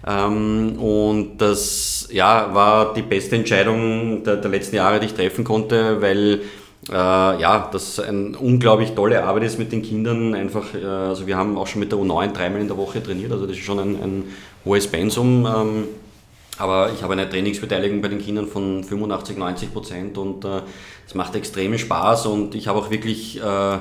Ähm, 0.07 0.79
und 0.79 1.39
das 1.39 2.09
ja, 2.11 2.55
war 2.55 2.93
die 2.95 3.03
beste 3.03 3.37
Entscheidung 3.37 4.23
der, 4.25 4.37
der 4.37 4.51
letzten 4.51 4.77
Jahre, 4.77 5.01
die 5.01 5.07
ich 5.07 5.15
treffen 5.15 5.45
konnte, 5.45 6.03
weil 6.03 6.43
äh, 6.91 6.93
ja, 6.93 7.69
das 7.73 7.99
eine 8.01 8.37
unglaublich 8.37 8.93
tolle 8.93 9.25
Arbeit 9.25 9.45
ist 9.45 9.59
mit 9.59 9.73
den 9.73 9.83
Kindern. 9.83 10.35
Einfach, 10.35 10.75
äh, 10.75 10.85
also 10.85 11.27
wir 11.27 11.37
haben 11.37 11.57
auch 11.57 11.67
schon 11.67 11.81
mit 11.81 11.93
der 11.93 11.99
U9 11.99 12.33
dreimal 12.33 12.61
in 12.61 12.69
der 12.69 12.77
Woche 12.77 13.03
trainiert, 13.03 13.33
also 13.33 13.47
das 13.47 13.57
ist 13.57 13.65
schon 13.65 13.79
ein, 13.79 13.95
ein 14.03 14.25
hohes 14.65 14.87
Pensum. 14.87 15.47
Ähm, 15.47 15.85
aber 16.59 16.91
ich 16.95 17.03
habe 17.03 17.15
eine 17.15 17.29
Trainingsbeteiligung 17.29 18.01
bei 18.01 18.09
den 18.09 18.21
Kindern 18.21 18.47
von 18.47 18.85
85, 18.85 19.37
90 19.39 19.73
Prozent 19.73 20.19
und 20.19 20.45
es 20.45 21.13
äh, 21.13 21.17
macht 21.17 21.35
extremen 21.35 21.79
Spaß 21.79 22.27
und 22.27 22.55
ich 22.55 22.69
habe 22.69 22.79
auch 22.79 22.91
wirklich 22.91 23.41
äh, 23.41 23.79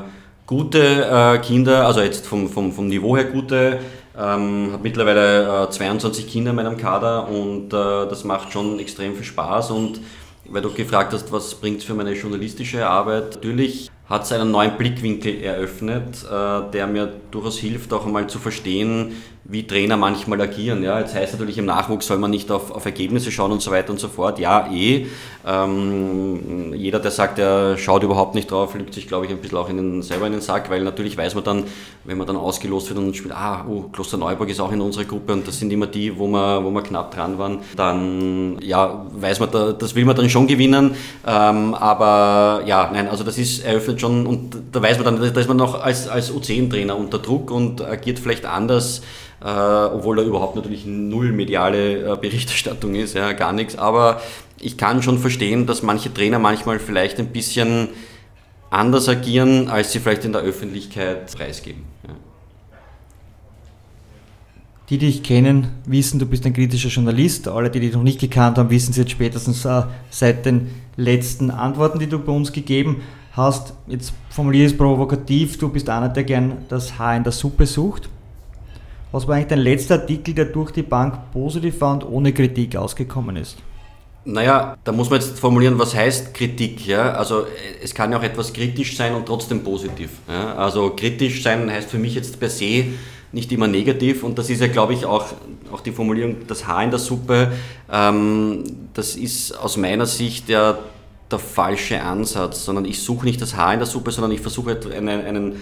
gute 0.47 0.79
äh, 0.79 1.37
Kinder, 1.39 1.85
also 1.85 2.01
jetzt 2.01 2.25
vom, 2.25 2.49
vom, 2.49 2.71
vom 2.71 2.87
Niveau 2.87 3.15
her 3.15 3.25
gute, 3.25 3.79
ähm, 4.17 4.69
habe 4.71 4.83
mittlerweile 4.83 5.67
22 5.69 6.27
Kinder 6.27 6.51
in 6.51 6.55
meinem 6.55 6.77
Kader 6.77 7.27
und 7.27 7.69
das 7.69 8.23
macht 8.23 8.51
schon 8.51 8.79
extrem 8.79 9.15
viel 9.15 9.23
Spaß. 9.23 9.71
Und 9.71 9.99
weil 10.45 10.61
du 10.61 10.71
gefragt 10.71 11.13
hast, 11.13 11.31
was 11.31 11.55
bringt 11.55 11.79
es 11.79 11.83
für 11.85 11.93
meine 11.93 12.13
journalistische 12.13 12.87
Arbeit, 12.87 13.35
natürlich 13.35 13.89
hat 14.09 14.23
es 14.23 14.31
einen 14.31 14.51
neuen 14.51 14.77
Blickwinkel 14.77 15.41
eröffnet, 15.41 16.25
der 16.29 16.87
mir 16.87 17.13
durchaus 17.31 17.57
hilft, 17.57 17.93
auch 17.93 18.05
einmal 18.05 18.27
zu 18.27 18.39
verstehen, 18.39 19.13
wie 19.45 19.67
Trainer 19.67 19.97
manchmal 19.97 20.39
agieren. 20.39 20.83
Ja, 20.83 20.99
jetzt 20.99 21.13
heißt 21.13 21.33
natürlich 21.33 21.57
im 21.57 21.65
Nachwuchs 21.65 22.07
soll 22.07 22.17
man 22.17 22.31
nicht 22.31 22.49
auf, 22.49 22.71
auf 22.71 22.85
Ergebnisse 22.85 23.29
schauen 23.29 23.51
und 23.51 23.61
so 23.61 23.71
weiter 23.71 23.91
und 23.91 23.99
so 23.99 24.07
fort. 24.07 24.39
Ja, 24.39 24.69
eh. 24.71 25.07
Ähm, 25.45 26.73
jeder, 26.73 26.99
der 26.99 27.11
sagt, 27.11 27.39
er 27.39 27.77
schaut 27.77 28.03
überhaupt 28.03 28.35
nicht 28.35 28.49
drauf, 28.49 28.73
lügt 28.75 28.93
sich, 28.93 29.09
glaube 29.09 29.25
ich, 29.25 29.31
ein 29.31 29.39
bisschen 29.39 29.57
auch 29.57 29.69
in 29.69 29.75
den, 29.75 30.01
selber 30.01 30.27
in 30.27 30.31
den 30.31 30.41
Sack, 30.41 30.69
weil 30.69 30.81
natürlich 30.83 31.17
weiß 31.17 31.35
man 31.35 31.43
dann, 31.43 31.63
wenn 32.05 32.17
man 32.17 32.25
dann 32.25 32.37
ausgelost 32.37 32.87
wird 32.89 32.99
und 32.99 33.13
spielt, 33.17 33.35
ah, 33.35 33.65
oh, 33.67 33.81
Kloster 33.91 34.17
Neuburg 34.17 34.49
ist 34.49 34.61
auch 34.61 34.71
in 34.71 34.79
unserer 34.79 35.03
Gruppe 35.03 35.33
und 35.33 35.45
das 35.45 35.59
sind 35.59 35.73
immer 35.73 35.87
die, 35.87 36.17
wo 36.17 36.27
wir, 36.27 36.63
wo 36.63 36.71
wir 36.71 36.81
knapp 36.81 37.13
dran 37.13 37.37
waren, 37.37 37.59
dann 37.75 38.57
ja, 38.61 39.05
weiß 39.11 39.41
man, 39.41 39.51
da, 39.51 39.73
das 39.73 39.93
will 39.95 40.05
man 40.05 40.15
dann 40.15 40.29
schon 40.29 40.47
gewinnen. 40.47 40.95
Ähm, 41.27 41.73
aber 41.73 42.63
ja, 42.65 42.89
nein, 42.93 43.09
also 43.09 43.25
das 43.25 43.37
ist 43.37 43.65
eröffnet 43.65 43.99
schon 43.99 44.25
und 44.25 44.55
da 44.71 44.81
weiß 44.81 44.97
man 44.99 45.17
dann, 45.17 45.33
da 45.33 45.39
ist 45.39 45.47
man 45.49 45.57
noch 45.57 45.81
als, 45.81 46.07
als 46.07 46.31
U10-Trainer 46.31 46.97
unter 46.97 47.19
Druck 47.19 47.51
und 47.51 47.81
agiert 47.81 48.19
vielleicht 48.19 48.45
anders 48.45 49.01
äh, 49.43 49.47
obwohl 49.47 50.15
da 50.15 50.23
überhaupt 50.23 50.55
natürlich 50.55 50.85
null 50.85 51.33
mediale 51.33 52.13
äh, 52.13 52.17
Berichterstattung 52.17 52.95
ist, 52.95 53.13
ja, 53.13 53.33
gar 53.33 53.51
nichts. 53.51 53.77
Aber 53.77 54.21
ich 54.59 54.77
kann 54.77 55.03
schon 55.03 55.17
verstehen, 55.17 55.65
dass 55.65 55.83
manche 55.83 56.13
Trainer 56.13 56.39
manchmal 56.39 56.79
vielleicht 56.79 57.19
ein 57.19 57.27
bisschen 57.27 57.89
anders 58.69 59.09
agieren, 59.09 59.67
als 59.67 59.91
sie 59.91 59.99
vielleicht 59.99 60.23
in 60.23 60.31
der 60.31 60.41
Öffentlichkeit 60.41 61.35
preisgeben. 61.35 61.83
Ja. 62.07 62.13
Die, 64.89 64.97
die 64.97 65.07
dich 65.07 65.23
kennen, 65.23 65.67
wissen, 65.85 66.19
du 66.19 66.25
bist 66.25 66.45
ein 66.45 66.53
kritischer 66.53 66.89
Journalist. 66.89 67.47
Alle, 67.47 67.69
die 67.69 67.81
dich 67.81 67.93
noch 67.93 68.03
nicht 68.03 68.21
gekannt 68.21 68.57
haben, 68.57 68.69
wissen 68.69 68.91
es 68.91 68.97
jetzt 68.97 69.11
spätestens 69.11 69.65
äh, 69.65 69.83
seit 70.09 70.45
den 70.45 70.69
letzten 70.95 71.51
Antworten, 71.51 71.99
die 71.99 72.07
du 72.07 72.17
bei 72.17 72.31
uns 72.31 72.53
gegeben 72.53 73.01
hast. 73.33 73.73
Jetzt 73.87 74.13
formuliere 74.29 74.67
ich 74.67 74.71
es 74.71 74.77
provokativ, 74.77 75.57
du 75.57 75.67
bist 75.67 75.89
einer, 75.89 76.09
der 76.09 76.23
gern 76.23 76.59
das 76.69 76.97
Haar 76.97 77.17
in 77.17 77.23
der 77.23 77.33
Suppe 77.33 77.65
sucht. 77.65 78.09
Was 79.13 79.27
war 79.27 79.35
eigentlich 79.35 79.49
dein 79.49 79.59
letzter 79.59 80.01
Artikel, 80.01 80.33
der 80.33 80.45
durch 80.45 80.71
die 80.71 80.81
Bank 80.81 81.31
positiv 81.31 81.79
war 81.81 81.93
und 81.93 82.03
ohne 82.03 82.33
Kritik 82.33 82.75
ausgekommen 82.75 83.35
ist? 83.35 83.57
Naja, 84.25 84.75
da 84.83 84.91
muss 84.91 85.11
man 85.11 85.19
jetzt 85.19 85.39
formulieren, 85.39 85.77
was 85.77 85.93
heißt 85.93 86.33
Kritik. 86.33 86.87
Ja? 86.87 87.13
Also 87.13 87.45
es 87.83 87.93
kann 87.93 88.11
ja 88.11 88.17
auch 88.17 88.23
etwas 88.23 88.51
kritisch 88.51 88.97
sein 88.97 89.13
und 89.13 89.27
trotzdem 89.27 89.63
positiv. 89.63 90.09
Ja? 90.27 90.55
Also 90.55 90.89
kritisch 90.95 91.43
sein 91.43 91.69
heißt 91.69 91.91
für 91.91 91.99
mich 91.99 92.15
jetzt 92.15 92.39
per 92.39 92.49
se 92.49 92.85
nicht 93.31 93.51
immer 93.51 93.67
negativ 93.67 94.23
und 94.23 94.39
das 94.39 94.49
ist 94.49 94.61
ja, 94.61 94.67
glaube 94.67 94.93
ich, 94.93 95.05
auch, 95.05 95.25
auch 95.71 95.81
die 95.81 95.91
Formulierung, 95.91 96.47
das 96.47 96.65
Haar 96.65 96.83
in 96.83 96.89
der 96.89 96.99
Suppe, 96.99 97.51
ähm, 97.91 98.63
das 98.95 99.15
ist 99.15 99.59
aus 99.59 99.77
meiner 99.77 100.07
Sicht 100.07 100.49
ja 100.49 100.79
der 101.33 101.39
falsche 101.39 102.01
Ansatz, 102.01 102.63
sondern 102.63 102.85
ich 102.85 103.01
suche 103.01 103.25
nicht 103.25 103.41
das 103.41 103.55
Haar 103.55 103.73
in 103.73 103.79
der 103.79 103.87
Suppe, 103.87 104.11
sondern 104.11 104.31
ich 104.31 104.41
versuche 104.41 104.79
einen, 104.95 105.25
einen 105.25 105.55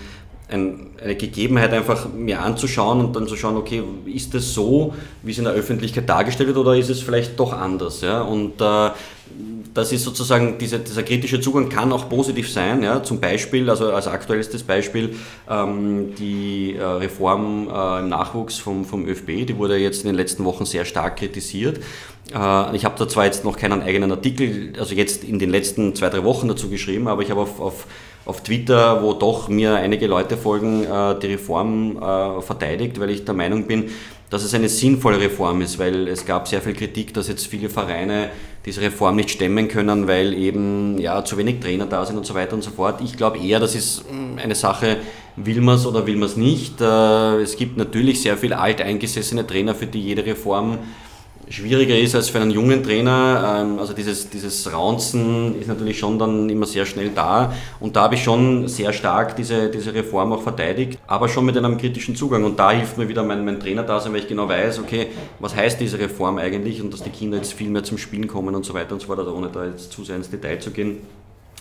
ein, 0.52 0.88
eine 1.02 1.16
Gegebenheit 1.16 1.72
einfach 1.74 2.08
mir 2.14 2.42
anzuschauen 2.42 3.00
und 3.00 3.16
dann 3.16 3.28
zu 3.28 3.36
schauen, 3.36 3.56
okay, 3.56 3.82
ist 4.06 4.34
das 4.34 4.54
so, 4.54 4.94
wie 5.24 5.32
es 5.32 5.38
in 5.38 5.46
der 5.46 5.54
Öffentlichkeit 5.54 6.08
dargestellt 6.10 6.48
wird 6.48 6.58
oder 6.58 6.76
ist 6.76 6.90
es 6.90 7.02
vielleicht 7.02 7.40
doch 7.40 7.54
anders? 7.54 8.02
Ja? 8.02 8.22
Und 8.22 8.62
äh, 8.62 8.90
das 9.74 9.94
ist 9.94 10.04
sozusagen, 10.04 10.58
diese, 10.58 10.80
dieser 10.80 11.04
kritische 11.04 11.40
Zugang 11.40 11.70
kann 11.70 11.94
auch 11.94 12.10
positiv 12.10 12.52
sein. 12.52 12.84
Ja? 12.84 13.02
Zum 13.02 13.22
Beispiel, 13.22 13.70
also 13.70 13.92
als 13.92 14.08
aktuellstes 14.08 14.64
Beispiel, 14.64 15.16
ähm, 15.50 16.14
die 16.16 16.76
äh, 16.76 16.84
Reform 16.84 17.70
äh, 17.74 18.00
im 18.00 18.10
Nachwuchs 18.10 18.58
vom, 18.58 18.84
vom 18.84 19.08
ÖFB, 19.08 19.46
die 19.46 19.58
wurde 19.58 19.78
jetzt 19.78 20.04
in 20.04 20.08
den 20.08 20.16
letzten 20.16 20.44
Wochen 20.44 20.66
sehr 20.66 20.84
stark 20.84 21.18
kritisiert. 21.18 21.80
Äh, 22.34 22.76
ich 22.76 22.84
habe 22.84 22.96
da 23.00 23.08
zwar 23.08 23.26
jetzt 23.26 23.46
noch 23.46 23.58
keinen 23.58 23.82
eigenen 23.82 24.12
Artikel, 24.12 24.74
also 24.78 24.96
jetzt 24.96 25.24
in 25.24 25.40
den 25.40 25.50
letzten 25.50 25.96
zwei, 25.96 26.10
drei 26.10 26.24
Wochen 26.26 26.50
dazu 26.50 26.70
geschrieben, 26.70 27.08
aber 27.08 27.22
ich 27.22 27.32
habe 27.32 27.40
auf, 27.40 27.62
auf 27.62 27.88
auf 28.26 28.44
Twitter, 28.44 29.02
wo 29.02 29.14
doch 29.14 29.50
mir 29.50 29.76
einige 29.76 30.08
Leute 30.08 30.38
folgen, 30.38 30.84
äh, 30.84 31.20
die 31.20 31.28
Reform 31.28 31.98
äh, 31.98 32.42
verteidigt, 32.42 33.00
weil 33.00 33.10
ich 33.10 33.26
der 33.26 33.34
Meinung 33.34 33.66
bin, 33.66 33.90
dass 34.30 34.44
es 34.44 34.54
eine 34.54 34.70
sinnvolle 34.70 35.20
Reform 35.20 35.62
ist, 35.62 35.78
weil 35.78 36.08
es 36.08 36.26
gab 36.26 36.48
sehr 36.48 36.62
viel 36.62 36.74
Kritik, 36.74 37.14
dass 37.14 37.28
jetzt 37.28 37.48
viele 37.48 37.70
Vereine 37.70 38.30
diese 38.66 38.80
Reform 38.80 39.18
nicht 39.18 39.32
stemmen 39.32 39.68
können, 39.68 40.08
weil 40.08 40.34
eben 40.34 40.98
ja, 41.00 41.26
zu 41.26 41.38
wenig 41.38 41.60
Trainer 41.60 41.86
da 41.86 42.06
sind 42.06 42.18
und 42.18 42.26
so 42.26 42.34
weiter 42.34 42.54
und 42.54 42.64
so 42.64 42.72
fort. 42.72 43.02
Ich 43.04 43.18
glaube 43.18 43.40
eher, 43.40 43.60
das 43.60 43.76
ist 43.76 44.06
hm, 44.08 44.38
eine 44.42 44.56
Sache, 44.56 44.98
will 45.36 45.60
man 45.60 45.76
es 45.76 45.86
oder 45.86 46.08
will 46.08 46.16
man 46.16 46.30
es 46.30 46.38
nicht. 46.38 46.80
Äh, 46.80 47.42
es 47.42 47.58
gibt 47.58 47.78
natürlich 47.78 48.22
sehr 48.22 48.38
viele 48.38 48.58
alteingesessene 48.58 49.46
Trainer, 49.46 49.76
für 49.76 49.88
die 49.88 50.02
jede 50.02 50.26
Reform 50.26 50.78
schwieriger 51.52 51.98
ist 51.98 52.16
als 52.16 52.30
für 52.30 52.40
einen 52.40 52.52
jungen 52.52 52.84
Trainer. 52.84 53.62
Ähm, 53.62 53.80
also 53.80 53.94
dieses, 53.94 54.30
dieses 54.30 54.72
Raunzen 54.72 55.60
ist 55.60 55.68
natürlich 55.68 56.00
schon 56.00 56.18
dann 56.18 56.50
immer 56.50 56.66
sehr 56.66 56.86
schnell 56.86 57.10
da. 57.14 57.54
Und 57.80 57.96
da 57.96 58.04
habe 58.04 58.16
ich 58.16 58.24
schon 58.24 58.68
sehr 58.68 58.94
stark 58.94 59.36
diese, 59.36 59.70
diese 59.70 59.94
Reform 59.94 60.34
auch 60.34 60.42
verteidigt, 60.42 61.00
aber 61.08 61.28
schon 61.28 61.46
mit 61.46 61.58
einem 61.58 61.78
kritischen 61.78 62.16
Zugang. 62.16 62.44
Und 62.44 62.58
da 62.60 62.72
hilft 62.72 62.98
mir 62.98 63.08
wieder 63.08 63.24
mein, 63.24 63.44
mein 63.46 63.60
Trainer 63.60 63.84
da 63.84 64.00
sein, 64.00 64.14
weil 64.14 64.22
ich 64.22 64.28
genau 64.28 64.48
weiß, 64.48 64.80
okay, 64.80 65.08
was 65.40 65.56
heißt 65.56 65.80
diese 65.80 66.00
Reform 66.00 66.38
eigentlich 66.38 66.82
und 66.82 66.94
dass 66.94 67.04
die 67.04 67.10
Kinder 67.10 67.38
jetzt 67.38 67.54
viel 67.54 67.70
mehr 67.70 67.84
zum 67.84 67.98
Spielen 67.98 68.28
kommen 68.28 68.56
und 68.56 68.66
so 68.66 68.74
weiter 68.74 68.94
und 68.94 69.02
so 69.02 69.08
fort, 69.08 69.20
also 69.20 69.34
ohne 69.34 69.50
da 69.50 69.66
jetzt 69.66 69.92
zu 69.92 70.04
sehr 70.04 70.16
ins 70.16 70.30
Detail 70.30 70.60
zu 70.60 70.72
gehen. 70.72 71.00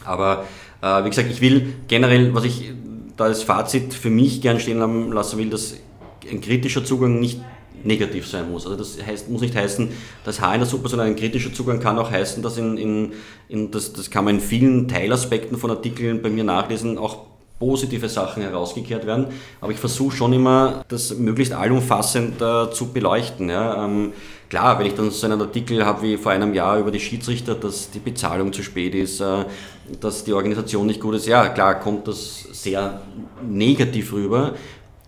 Aber 0.05 0.45
äh, 0.81 1.05
wie 1.05 1.11
gesagt, 1.11 1.31
ich 1.31 1.41
will 1.41 1.75
generell, 1.89 2.35
was 2.35 2.45
ich 2.45 2.73
da 3.17 3.25
als 3.25 3.43
Fazit 3.43 3.93
für 3.93 4.11
mich 4.11 4.41
gern 4.41 4.61
stehen 4.61 4.79
lassen 5.13 5.39
will, 5.39 5.51
dass 5.51 5.75
ein 6.31 6.41
kritischer 6.41 6.85
Zugang 6.85 7.21
nicht 7.21 7.41
negativ 7.85 8.27
sein 8.27 8.51
muss. 8.51 8.67
Also 8.67 8.77
das 8.77 8.99
heißt, 9.05 9.29
muss 9.29 9.41
nicht 9.41 9.57
heißen, 9.57 9.89
dass 10.25 10.41
Haar 10.41 10.55
in 10.55 10.61
der 10.61 10.69
Suppe, 10.69 10.89
sondern 10.89 11.09
ein 11.09 11.17
kritischer 11.17 11.53
Zugang 11.53 11.81
kann 11.81 11.99
auch 11.99 12.11
heißen, 12.11 12.43
dass 12.43 12.59
in, 12.59 12.77
in, 12.77 13.13
in 13.49 13.71
das, 13.71 13.93
das 13.93 14.11
kann 14.11 14.25
man 14.25 14.37
in 14.37 14.41
vielen 14.41 14.89
Teilaspekten 14.89 15.59
von 15.59 15.71
Artikeln 15.71 16.23
bei 16.23 16.31
mir 16.31 16.45
nachlesen, 16.45 16.99
auch 16.99 17.31
positive 17.61 18.09
Sachen 18.09 18.43
herausgekehrt 18.43 19.07
werden. 19.07 19.27
Aber 19.61 19.71
ich 19.71 19.79
versuche 19.79 20.17
schon 20.17 20.33
immer, 20.33 20.83
das 20.89 21.15
möglichst 21.17 21.53
allumfassend 21.53 22.41
äh, 22.41 22.71
zu 22.73 22.93
beleuchten. 22.93 23.51
Ja. 23.51 23.85
Ähm, 23.85 24.15
klar, 24.49 24.79
wenn 24.79 24.87
ich 24.87 24.95
dann 24.95 25.11
so 25.11 25.27
einen 25.27 25.41
Artikel 25.41 25.85
habe 25.85 26.03
wie 26.03 26.17
vor 26.17 26.33
einem 26.33 26.55
Jahr 26.55 26.79
über 26.79 26.91
die 26.91 27.01
Schiedsrichter, 27.01 27.55
dass 27.55 27.91
die 27.91 27.99
Bezahlung 27.99 28.53
zu 28.55 28.63
spät 28.63 28.95
ist, 28.95 29.21
äh, 29.21 29.45
dass 30.01 30.25
die 30.25 30.33
Organisation 30.33 30.87
nicht 30.87 31.01
gut 31.01 31.15
ist, 31.17 31.27
ja 31.27 31.49
klar, 31.51 31.79
kommt 31.79 32.09
das 32.09 32.47
sehr 32.51 33.03
negativ 33.47 34.15
rüber. 34.15 34.55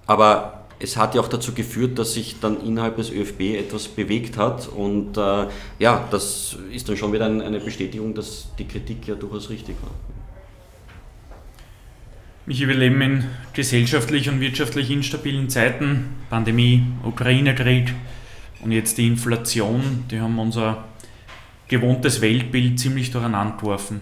Aber 0.06 0.61
es 0.82 0.96
hat 0.96 1.14
ja 1.14 1.20
auch 1.20 1.28
dazu 1.28 1.52
geführt, 1.54 1.98
dass 1.98 2.14
sich 2.14 2.40
dann 2.40 2.60
innerhalb 2.60 2.96
des 2.96 3.10
ÖFB 3.10 3.40
etwas 3.58 3.86
bewegt 3.86 4.36
hat 4.36 4.68
und 4.68 5.16
äh, 5.16 5.46
ja, 5.78 6.08
das 6.10 6.56
ist 6.72 6.88
dann 6.88 6.96
schon 6.96 7.12
wieder 7.12 7.26
eine 7.26 7.60
Bestätigung, 7.60 8.14
dass 8.14 8.48
die 8.58 8.66
Kritik 8.66 9.06
ja 9.06 9.14
durchaus 9.14 9.48
richtig 9.48 9.76
war. 9.82 9.92
Michi, 12.44 12.66
wir 12.66 12.74
leben 12.74 13.00
in 13.00 13.24
gesellschaftlich 13.52 14.28
und 14.28 14.40
wirtschaftlich 14.40 14.90
instabilen 14.90 15.48
Zeiten. 15.48 16.08
Pandemie, 16.28 16.82
Ukraine-Krieg 17.04 17.94
und 18.64 18.72
jetzt 18.72 18.98
die 18.98 19.06
Inflation, 19.06 20.04
die 20.10 20.20
haben 20.20 20.36
unser 20.40 20.84
gewohntes 21.68 22.20
Weltbild 22.20 22.80
ziemlich 22.80 23.12
durcheinander 23.12 23.56
geworfen. 23.56 24.00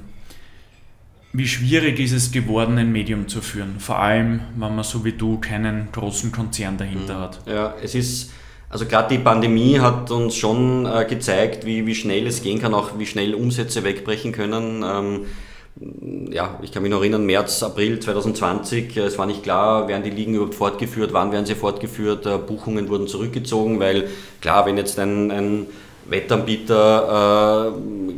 Wie 1.32 1.46
schwierig 1.46 2.00
ist 2.00 2.12
es 2.12 2.32
geworden, 2.32 2.76
ein 2.78 2.90
Medium 2.90 3.28
zu 3.28 3.40
führen? 3.40 3.76
Vor 3.78 4.00
allem, 4.00 4.40
wenn 4.56 4.74
man 4.74 4.84
so 4.84 5.04
wie 5.04 5.12
du 5.12 5.38
keinen 5.38 5.92
großen 5.92 6.32
Konzern 6.32 6.76
dahinter 6.76 7.18
mhm. 7.18 7.20
hat. 7.20 7.40
Ja, 7.46 7.74
es 7.80 7.94
ist, 7.94 8.32
also 8.68 8.84
gerade 8.84 9.16
die 9.16 9.22
Pandemie 9.22 9.78
hat 9.78 10.10
uns 10.10 10.34
schon 10.34 10.86
äh, 10.86 11.04
gezeigt, 11.04 11.64
wie, 11.64 11.86
wie 11.86 11.94
schnell 11.94 12.26
es 12.26 12.42
gehen 12.42 12.60
kann, 12.60 12.74
auch 12.74 12.98
wie 12.98 13.06
schnell 13.06 13.34
Umsätze 13.34 13.84
wegbrechen 13.84 14.32
können. 14.32 14.82
Ähm, 14.84 15.26
ja, 16.32 16.58
ich 16.62 16.72
kann 16.72 16.82
mich 16.82 16.90
noch 16.90 17.00
erinnern, 17.00 17.24
März, 17.24 17.62
April 17.62 18.00
2020, 18.00 18.96
äh, 18.96 19.00
es 19.02 19.16
war 19.16 19.26
nicht 19.26 19.44
klar, 19.44 19.86
werden 19.86 20.02
die 20.02 20.10
Ligen 20.10 20.34
überhaupt 20.34 20.56
fortgeführt, 20.56 21.12
wann 21.12 21.30
werden 21.30 21.46
sie 21.46 21.54
fortgeführt, 21.54 22.26
äh, 22.26 22.38
Buchungen 22.38 22.88
wurden 22.88 23.06
zurückgezogen, 23.06 23.78
weil 23.78 24.08
klar, 24.40 24.66
wenn 24.66 24.76
jetzt 24.76 24.98
ein, 24.98 25.30
ein 25.30 25.66
Wettanbieter 26.10 27.72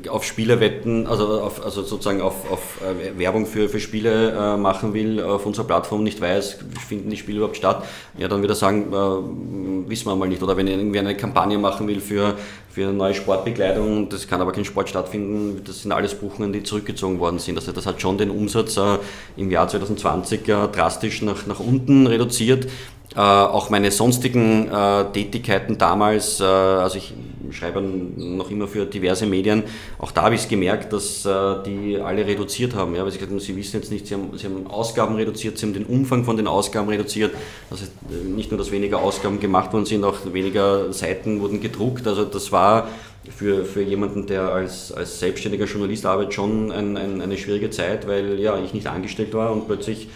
äh, 0.04 0.08
auf 0.08 0.24
Spiele 0.24 0.60
wetten, 0.60 1.06
also, 1.06 1.40
auf, 1.42 1.64
also 1.64 1.82
sozusagen 1.82 2.20
auf, 2.20 2.50
auf 2.50 2.80
äh, 2.80 3.18
Werbung 3.18 3.46
für, 3.46 3.68
für 3.68 3.80
Spiele 3.80 4.30
äh, 4.32 4.56
machen 4.56 4.94
will, 4.94 5.22
auf 5.22 5.46
unserer 5.46 5.66
Plattform 5.66 6.02
nicht 6.02 6.20
weiß, 6.20 6.58
finden 6.88 7.10
die 7.10 7.16
Spiele 7.16 7.38
überhaupt 7.38 7.56
statt, 7.56 7.84
ja, 8.16 8.28
dann 8.28 8.40
würde 8.40 8.54
er 8.54 8.56
sagen, 8.56 8.92
äh, 8.92 9.88
wissen 9.88 10.06
wir 10.06 10.16
mal 10.16 10.28
nicht. 10.28 10.42
Oder 10.42 10.56
wenn 10.56 10.66
irgendwie 10.66 10.98
eine 10.98 11.16
Kampagne 11.16 11.58
machen 11.58 11.86
will 11.86 12.00
für, 12.00 12.34
für 12.70 12.84
eine 12.84 12.94
neue 12.94 13.14
Sportbekleidung, 13.14 14.08
das 14.08 14.26
kann 14.26 14.40
aber 14.40 14.52
kein 14.52 14.64
Sport 14.64 14.88
stattfinden, 14.88 15.62
das 15.64 15.82
sind 15.82 15.92
alles 15.92 16.14
Buchungen, 16.14 16.52
die 16.52 16.62
zurückgezogen 16.62 17.20
worden 17.20 17.38
sind. 17.38 17.56
Also 17.56 17.72
das 17.72 17.86
hat 17.86 18.00
schon 18.00 18.18
den 18.18 18.30
Umsatz 18.30 18.76
äh, 18.76 18.98
im 19.36 19.50
Jahr 19.50 19.68
2020 19.68 20.48
äh, 20.48 20.68
drastisch 20.68 21.22
nach, 21.22 21.46
nach 21.46 21.60
unten 21.60 22.06
reduziert. 22.06 22.66
Äh, 23.14 23.20
auch 23.20 23.68
meine 23.68 23.90
sonstigen 23.90 24.68
äh, 24.68 25.04
Tätigkeiten 25.12 25.76
damals, 25.76 26.40
äh, 26.40 26.44
also 26.44 26.96
ich 26.96 27.12
schreibe 27.50 27.82
noch 27.82 28.50
immer 28.50 28.66
für 28.66 28.86
diverse 28.86 29.26
Medien, 29.26 29.64
auch 29.98 30.12
da 30.12 30.22
habe 30.22 30.34
ich 30.34 30.42
es 30.42 30.48
gemerkt, 30.48 30.94
dass 30.94 31.26
äh, 31.26 31.62
die 31.66 31.98
alle 31.98 32.26
reduziert 32.26 32.74
haben. 32.74 32.94
Ja, 32.94 33.04
weil 33.04 33.10
sie 33.10 33.18
gesagt 33.18 33.32
haben, 33.32 33.40
sie 33.40 33.54
wissen 33.54 33.76
jetzt 33.76 33.92
nicht, 33.92 34.06
sie 34.06 34.14
haben, 34.14 34.30
sie 34.36 34.46
haben 34.46 34.66
Ausgaben 34.66 35.16
reduziert, 35.16 35.58
sie 35.58 35.66
haben 35.66 35.74
den 35.74 35.84
Umfang 35.84 36.24
von 36.24 36.38
den 36.38 36.46
Ausgaben 36.46 36.88
reduziert. 36.88 37.32
Äh, 37.70 38.28
nicht 38.28 38.50
nur, 38.50 38.56
dass 38.56 38.70
weniger 38.70 39.02
Ausgaben 39.02 39.40
gemacht 39.40 39.74
worden 39.74 39.84
sind, 39.84 40.04
auch 40.04 40.16
weniger 40.32 40.90
Seiten 40.92 41.40
wurden 41.40 41.60
gedruckt. 41.60 42.06
Also 42.06 42.24
das 42.24 42.50
war 42.50 42.88
für, 43.30 43.66
für 43.66 43.82
jemanden, 43.82 44.26
der 44.26 44.52
als, 44.52 44.90
als 44.90 45.20
selbstständiger 45.20 45.66
Journalist 45.66 46.06
arbeitet, 46.06 46.34
schon 46.34 46.72
ein, 46.72 46.96
ein, 46.96 47.20
eine 47.20 47.36
schwierige 47.36 47.68
Zeit, 47.68 48.08
weil 48.08 48.40
ja, 48.40 48.58
ich 48.58 48.72
nicht 48.72 48.86
angestellt 48.86 49.34
war 49.34 49.52
und 49.52 49.66
plötzlich 49.66 50.08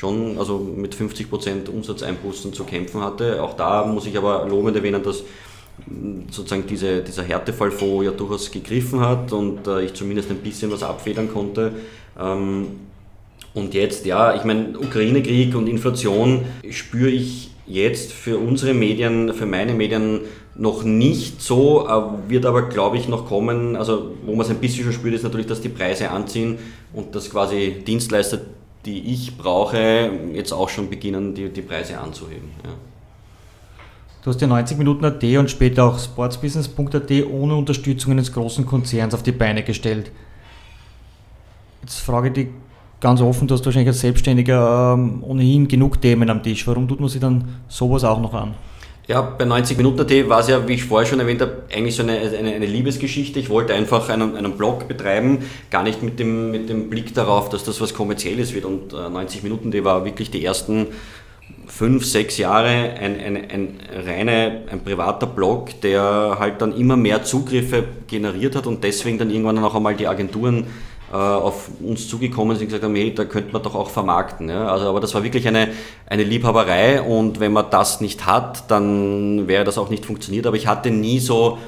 schon 0.00 0.38
also 0.38 0.58
mit 0.58 0.94
50% 0.94 1.68
Umsatzeinbußen 1.68 2.54
zu 2.54 2.64
kämpfen 2.64 3.02
hatte. 3.02 3.42
Auch 3.42 3.54
da 3.54 3.84
muss 3.84 4.06
ich 4.06 4.16
aber 4.16 4.46
lobend 4.48 4.74
erwähnen, 4.74 5.02
dass 5.02 5.22
mm, 5.86 6.30
sozusagen 6.30 6.66
diese, 6.66 7.02
dieser 7.02 7.22
Härtefallfonds 7.22 8.06
ja 8.06 8.10
durchaus 8.10 8.50
gegriffen 8.50 9.00
hat 9.00 9.32
und 9.32 9.66
äh, 9.66 9.82
ich 9.84 9.92
zumindest 9.92 10.30
ein 10.30 10.38
bisschen 10.38 10.72
was 10.72 10.82
abfedern 10.82 11.30
konnte. 11.30 11.72
Ähm, 12.18 12.68
und 13.52 13.74
jetzt, 13.74 14.06
ja, 14.06 14.34
ich 14.34 14.44
meine, 14.44 14.78
Ukraine-Krieg 14.78 15.54
und 15.54 15.66
Inflation 15.66 16.46
spüre 16.70 17.10
ich 17.10 17.50
jetzt 17.66 18.12
für 18.12 18.38
unsere 18.38 18.72
Medien, 18.72 19.34
für 19.34 19.46
meine 19.46 19.74
Medien 19.74 20.20
noch 20.54 20.82
nicht 20.82 21.42
so, 21.42 21.86
äh, 21.86 22.30
wird 22.30 22.46
aber, 22.46 22.70
glaube 22.70 22.96
ich, 22.96 23.06
noch 23.06 23.26
kommen. 23.26 23.76
Also, 23.76 24.12
wo 24.24 24.34
man 24.34 24.46
es 24.46 24.50
ein 24.50 24.60
bisschen 24.60 24.84
schon 24.84 24.94
spürt, 24.94 25.14
ist 25.14 25.24
natürlich, 25.24 25.46
dass 25.46 25.60
die 25.60 25.68
Preise 25.68 26.10
anziehen 26.10 26.58
und 26.94 27.14
dass 27.14 27.28
quasi 27.28 27.82
Dienstleister 27.86 28.40
die 28.84 29.12
ich 29.12 29.36
brauche, 29.36 30.10
jetzt 30.32 30.52
auch 30.52 30.68
schon 30.68 30.88
beginnen, 30.88 31.34
die, 31.34 31.48
die 31.48 31.62
Preise 31.62 31.98
anzuheben. 31.98 32.50
Ja. 32.64 32.70
Du 34.22 34.30
hast 34.30 34.40
ja 34.40 34.46
90 34.46 34.76
Minuten 34.76 35.04
AT 35.04 35.22
und 35.22 35.50
später 35.50 35.84
auch 35.84 35.98
sportsbusiness.at 35.98 37.10
ohne 37.30 37.54
Unterstützung 37.54 38.12
eines 38.12 38.32
großen 38.32 38.66
Konzerns 38.66 39.14
auf 39.14 39.22
die 39.22 39.32
Beine 39.32 39.62
gestellt. 39.62 40.12
Jetzt 41.80 42.00
frage 42.00 42.28
ich 42.28 42.34
dich 42.34 42.48
ganz 43.00 43.22
offen, 43.22 43.48
du 43.48 43.54
hast 43.54 43.64
wahrscheinlich 43.64 43.88
als 43.88 44.00
Selbstständiger 44.00 44.94
ähm, 44.94 45.24
ohnehin 45.24 45.66
genug 45.66 46.00
Themen 46.02 46.28
am 46.28 46.42
Tisch. 46.42 46.66
Warum 46.66 46.86
tut 46.86 47.00
man 47.00 47.08
sich 47.08 47.20
dann 47.20 47.60
sowas 47.68 48.04
auch 48.04 48.20
noch 48.20 48.34
an? 48.34 48.54
Ja, 49.10 49.22
bei 49.22 49.44
90 49.44 49.76
Minuten 49.76 50.02
AT 50.02 50.28
war 50.28 50.38
es 50.38 50.46
ja, 50.46 50.68
wie 50.68 50.74
ich 50.74 50.84
vorher 50.84 51.04
schon 51.04 51.18
erwähnt 51.18 51.40
habe, 51.40 51.64
eigentlich 51.74 51.96
so 51.96 52.04
eine, 52.04 52.12
eine, 52.12 52.54
eine, 52.54 52.64
Liebesgeschichte. 52.64 53.40
Ich 53.40 53.50
wollte 53.50 53.74
einfach 53.74 54.08
einen, 54.08 54.36
einen 54.36 54.56
Blog 54.56 54.86
betreiben, 54.86 55.38
gar 55.68 55.82
nicht 55.82 56.00
mit 56.00 56.20
dem, 56.20 56.52
mit 56.52 56.68
dem 56.68 56.88
Blick 56.88 57.12
darauf, 57.12 57.48
dass 57.48 57.64
das 57.64 57.80
was 57.80 57.92
Kommerzielles 57.92 58.54
wird. 58.54 58.66
Und 58.66 58.92
äh, 58.92 59.08
90 59.08 59.42
Minuten 59.42 59.76
AT 59.76 59.82
war 59.82 60.04
wirklich 60.04 60.30
die 60.30 60.44
ersten 60.44 60.86
fünf, 61.66 62.04
sechs 62.04 62.38
Jahre 62.38 62.68
ein, 62.68 63.18
ein, 63.18 63.36
ein, 63.36 63.80
reine, 64.06 64.62
ein 64.70 64.84
privater 64.84 65.26
Blog, 65.26 65.80
der 65.80 66.36
halt 66.38 66.62
dann 66.62 66.72
immer 66.72 66.96
mehr 66.96 67.24
Zugriffe 67.24 67.82
generiert 68.06 68.54
hat 68.54 68.68
und 68.68 68.84
deswegen 68.84 69.18
dann 69.18 69.30
irgendwann 69.30 69.58
auch 69.58 69.74
einmal 69.74 69.96
die 69.96 70.06
Agenturen 70.06 70.68
auf 71.16 71.68
uns 71.82 72.08
zugekommen 72.08 72.56
sind 72.56 72.66
und 72.66 72.68
gesagt 72.68 72.84
haben, 72.84 72.94
hey, 72.94 73.14
da 73.14 73.24
könnte 73.24 73.52
man 73.52 73.62
doch 73.62 73.74
auch 73.74 73.90
vermarkten. 73.90 74.48
Ja? 74.48 74.68
Also, 74.68 74.88
aber 74.88 75.00
das 75.00 75.14
war 75.14 75.24
wirklich 75.24 75.46
eine, 75.48 75.68
eine 76.06 76.22
Liebhaberei 76.22 77.02
und 77.02 77.40
wenn 77.40 77.52
man 77.52 77.66
das 77.70 78.00
nicht 78.00 78.26
hat, 78.26 78.70
dann 78.70 79.48
wäre 79.48 79.64
das 79.64 79.78
auch 79.78 79.90
nicht 79.90 80.06
funktioniert. 80.06 80.46
Aber 80.46 80.56
ich 80.56 80.66
hatte 80.66 80.90
nie 80.90 81.18
so 81.18 81.58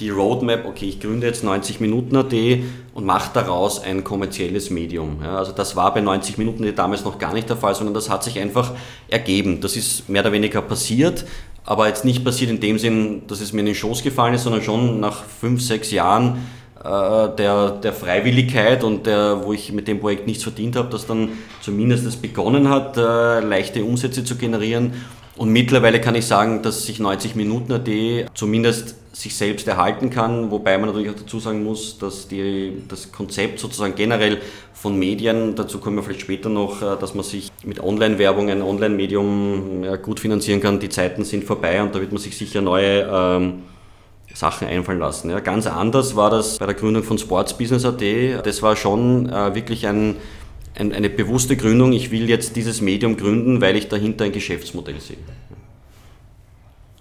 die 0.00 0.10
Roadmap, 0.10 0.64
okay, 0.66 0.86
ich 0.86 1.00
gründe 1.00 1.26
jetzt 1.26 1.44
90 1.44 1.80
Minuten 1.80 2.16
AD 2.16 2.64
und 2.94 3.04
mache 3.04 3.30
daraus 3.32 3.80
ein 3.80 4.02
kommerzielles 4.02 4.70
Medium. 4.70 5.18
Ja, 5.22 5.38
also 5.38 5.52
das 5.52 5.76
war 5.76 5.94
bei 5.94 6.00
90 6.00 6.38
Minuten 6.38 6.64
AD 6.64 6.72
damals 6.72 7.04
noch 7.04 7.18
gar 7.18 7.32
nicht 7.32 7.48
der 7.48 7.56
Fall, 7.56 7.74
sondern 7.74 7.94
das 7.94 8.10
hat 8.10 8.24
sich 8.24 8.38
einfach 8.38 8.72
ergeben. 9.08 9.60
Das 9.60 9.76
ist 9.76 10.08
mehr 10.08 10.22
oder 10.22 10.32
weniger 10.32 10.62
passiert, 10.62 11.24
aber 11.64 11.86
jetzt 11.88 12.04
nicht 12.04 12.24
passiert 12.24 12.50
in 12.50 12.60
dem 12.60 12.78
Sinn, 12.78 13.22
dass 13.28 13.40
es 13.40 13.52
mir 13.52 13.60
in 13.60 13.66
den 13.66 13.74
Schoß 13.74 14.02
gefallen 14.02 14.34
ist, 14.34 14.42
sondern 14.42 14.62
schon 14.62 15.00
nach 15.00 15.24
fünf, 15.24 15.62
sechs 15.62 15.92
Jahren 15.92 16.34
äh, 16.34 16.38
der, 16.84 17.78
der 17.82 17.92
Freiwilligkeit 17.92 18.84
und 18.84 19.06
der, 19.06 19.44
wo 19.44 19.52
ich 19.52 19.72
mit 19.72 19.88
dem 19.88 20.00
Projekt 20.00 20.26
nichts 20.26 20.42
verdient 20.42 20.76
habe, 20.76 20.90
dass 20.90 21.06
dann 21.06 21.30
zumindest 21.62 22.04
es 22.06 22.16
begonnen 22.16 22.68
hat, 22.68 22.96
äh, 22.96 23.40
leichte 23.40 23.84
Umsätze 23.84 24.22
zu 24.22 24.36
generieren. 24.36 24.92
Und 25.36 25.50
mittlerweile 25.50 26.00
kann 26.00 26.14
ich 26.14 26.26
sagen, 26.26 26.62
dass 26.62 26.84
sich 26.84 27.00
90 27.00 27.34
Minuten 27.34 27.72
AD 27.72 28.26
zumindest 28.34 28.96
sich 29.12 29.34
selbst 29.34 29.66
erhalten 29.66 30.10
kann, 30.10 30.50
wobei 30.50 30.76
man 30.76 30.88
natürlich 30.88 31.10
auch 31.10 31.18
dazu 31.18 31.38
sagen 31.38 31.64
muss, 31.64 31.98
dass 31.98 32.28
die, 32.28 32.82
das 32.88 33.12
Konzept 33.12 33.60
sozusagen 33.60 33.94
generell 33.94 34.38
von 34.72 34.98
Medien, 34.98 35.54
dazu 35.54 35.78
kommen 35.78 35.96
wir 35.96 36.02
vielleicht 36.02 36.20
später 36.20 36.48
noch, 36.48 36.82
äh, 36.82 36.96
dass 37.00 37.14
man 37.14 37.24
sich 37.24 37.50
mit 37.64 37.80
Online-Werbung 37.82 38.50
ein 38.50 38.60
Online-Medium 38.60 39.84
gut 40.02 40.20
finanzieren 40.20 40.60
kann. 40.60 40.80
Die 40.80 40.90
Zeiten 40.90 41.24
sind 41.24 41.44
vorbei 41.44 41.82
und 41.82 41.94
da 41.94 42.00
wird 42.00 42.12
man 42.12 42.20
sich 42.20 42.36
sicher 42.36 42.60
neue 42.60 43.08
ähm, 43.10 43.62
Sachen 44.34 44.66
einfallen 44.66 44.98
lassen. 44.98 45.30
Ja, 45.30 45.40
ganz 45.40 45.66
anders 45.66 46.16
war 46.16 46.28
das 46.28 46.58
bei 46.58 46.66
der 46.66 46.74
Gründung 46.74 47.04
von 47.04 47.16
Sportsbusiness.at. 47.16 48.02
Das 48.44 48.62
war 48.62 48.76
schon 48.76 49.30
äh, 49.30 49.54
wirklich 49.54 49.86
ein, 49.86 50.16
ein, 50.76 50.92
eine 50.92 51.08
bewusste 51.08 51.56
Gründung. 51.56 51.92
Ich 51.92 52.10
will 52.10 52.28
jetzt 52.28 52.56
dieses 52.56 52.80
Medium 52.80 53.16
gründen, 53.16 53.60
weil 53.60 53.76
ich 53.76 53.88
dahinter 53.88 54.24
ein 54.24 54.32
Geschäftsmodell 54.32 55.00
sehe. 55.00 55.16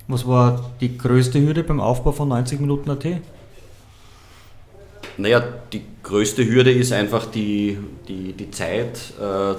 Was 0.08 0.28
war 0.28 0.72
die 0.80 0.98
größte 0.98 1.42
Hürde 1.42 1.64
beim 1.64 1.80
Aufbau 1.80 2.12
von 2.12 2.28
90 2.30 2.60
Minuten 2.60 2.90
AT? 2.92 3.06
Naja, 5.18 5.44
die 5.72 5.82
größte 6.04 6.46
Hürde 6.46 6.72
ist 6.72 6.92
einfach 6.92 7.26
die, 7.26 7.78
die, 8.08 8.34
die 8.34 8.52
Zeit, 8.52 9.14
äh, 9.20 9.56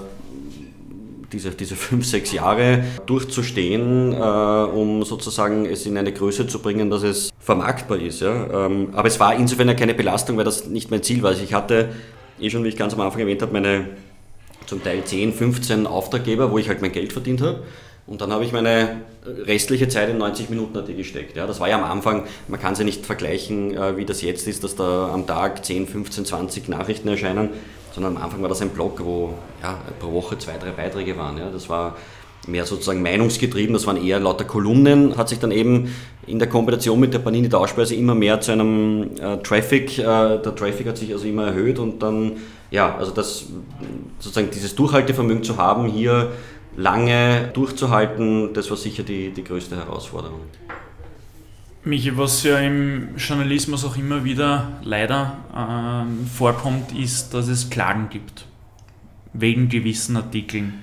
diese, 1.35 1.51
diese 1.51 1.77
fünf, 1.77 2.07
sechs 2.07 2.33
Jahre 2.33 2.85
durchzustehen, 3.07 4.13
äh, 4.13 4.17
um 4.17 5.05
sozusagen 5.05 5.67
es 5.67 5.85
in 5.85 5.99
eine 5.99 6.13
Größe 6.13 6.47
zu 6.47 6.61
bringen, 6.61 6.91
dass 6.91 7.03
es 7.03 7.31
vermarktbar 7.41 7.99
ist. 7.99 8.21
Ja? 8.21 8.67
Ähm, 8.67 8.91
aber 8.93 9.09
es 9.09 9.21
war 9.21 9.35
insofern 9.35 9.69
ja 9.69 9.75
keine 9.75 9.95
Belastung, 9.95 10.37
weil 10.37 10.45
das 10.45 10.67
nicht 10.67 10.91
mein 10.91 11.03
Ziel 11.03 11.23
war. 11.23 11.31
Also 11.31 11.43
ich 11.43 11.53
hatte, 11.53 11.91
eh 12.41 12.49
schon, 12.49 12.65
wie 12.65 12.69
ich 12.69 12.77
ganz 12.77 12.95
am 12.95 13.01
Anfang 13.01 13.21
erwähnt 13.21 13.43
habe, 13.43 13.53
meine 13.53 13.89
zum 14.67 14.83
Teil 14.83 15.05
10, 15.05 15.35
15 15.35 15.87
Auftraggeber, 15.87 16.51
wo 16.51 16.59
ich 16.59 16.69
halt 16.69 16.81
mein 16.81 16.93
Geld 16.93 17.13
verdient 17.13 17.43
habe. 17.43 17.65
Und 18.07 18.21
dann 18.21 18.33
habe 18.33 18.45
ich 18.45 18.53
meine 18.53 19.01
restliche 19.25 19.89
Zeit 19.89 20.11
in 20.11 20.19
90 20.19 20.51
Minuten 20.51 20.77
AT 20.77 20.95
gesteckt. 20.95 21.37
Ja, 21.37 21.47
das 21.47 21.61
war 21.61 21.69
ja 21.69 21.77
am 21.77 21.85
Anfang, 21.85 22.25
man 22.49 22.61
kann 22.61 22.75
es 22.75 22.79
ja 22.79 22.85
nicht 22.85 23.05
vergleichen, 23.05 23.75
äh, 23.75 23.97
wie 23.97 24.05
das 24.05 24.23
jetzt 24.23 24.47
ist, 24.47 24.63
dass 24.63 24.77
da 24.77 25.11
am 25.13 25.27
Tag 25.27 25.65
10, 25.65 25.87
15, 25.87 26.27
20 26.27 26.69
Nachrichten 26.69 27.09
erscheinen 27.09 27.51
sondern 27.95 28.17
am 28.17 28.23
Anfang 28.23 28.43
war 28.43 28.49
das 28.49 28.61
ein 28.61 28.71
Blog, 28.71 29.01
wo 29.05 29.35
ja, 29.63 29.79
pro 30.01 30.13
Woche 30.13 30.37
zwei, 30.39 30.59
drei 30.59 30.71
Beiträge 30.71 31.17
waren. 31.17 31.39
Ja. 31.39 31.51
Das 31.51 31.69
war 31.69 31.97
mehr 32.47 32.67
sozusagen 32.67 33.03
meinungsgetrieben, 33.03 33.73
das 33.73 33.87
waren 33.87 33.97
eher 33.97 34.21
lauter 34.21 34.45
Kolumnen, 34.45 35.17
hat 35.17 35.29
sich 35.29 35.39
dann 35.39 35.51
eben 35.51 35.95
in 36.27 36.39
der 36.39 36.49
Kombination 36.49 37.01
mit 37.01 37.15
der 37.15 37.21
Panini 37.21 37.49
Tauschbörse 37.49 37.95
immer 37.95 38.15
mehr 38.15 38.41
zu 38.41 38.53
einem 38.53 39.17
äh, 39.19 39.39
Traffic, 39.39 39.99
äh, 39.99 40.03
der 40.03 40.55
Traffic 40.55 40.87
hat 40.87 40.99
sich 40.99 41.13
also 41.13 41.27
immer 41.27 41.47
erhöht 41.47 41.79
und 41.79 42.03
dann, 42.03 42.33
ja, 42.71 42.97
also 42.97 43.13
das 43.13 43.47
sozusagen 44.19 44.51
dieses 44.51 44.75
Durchhaltevermögen 44.75 45.43
zu 45.43 45.57
haben, 45.57 45.87
hier 45.87 46.33
lange 46.77 47.51
durchzuhalten, 47.55 48.53
das 48.53 48.69
war 48.69 48.77
sicher 48.77 49.05
die, 49.05 49.31
die 49.31 49.45
größte 49.45 49.77
Herausforderung. 49.77 50.41
Michi, 51.87 52.17
was 52.17 52.43
ja 52.45 52.59
im 52.61 53.17
Journalismus 53.17 53.85
auch 53.85 53.97
immer 53.99 54.25
wieder 54.25 54.79
leider 54.83 55.37
äh, 55.55 56.29
vorkommt, 56.35 56.93
ist, 56.93 57.35
dass 57.35 57.49
es 57.49 57.69
Klagen 57.69 58.09
gibt. 58.09 58.47
Wegen 59.35 59.69
gewissen 59.69 60.17
Artikeln. 60.17 60.75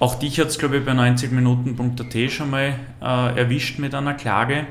Auch 0.00 0.16
dich 0.16 0.40
hat 0.40 0.48
es, 0.48 0.58
glaube 0.58 0.78
ich, 0.78 0.84
bei 0.84 0.90
90minuten.at 0.92 2.32
schon 2.32 2.50
mal 2.50 2.74
äh, 3.00 3.38
erwischt 3.38 3.78
mit 3.78 3.94
einer 3.94 4.14
Klage. 4.14 4.66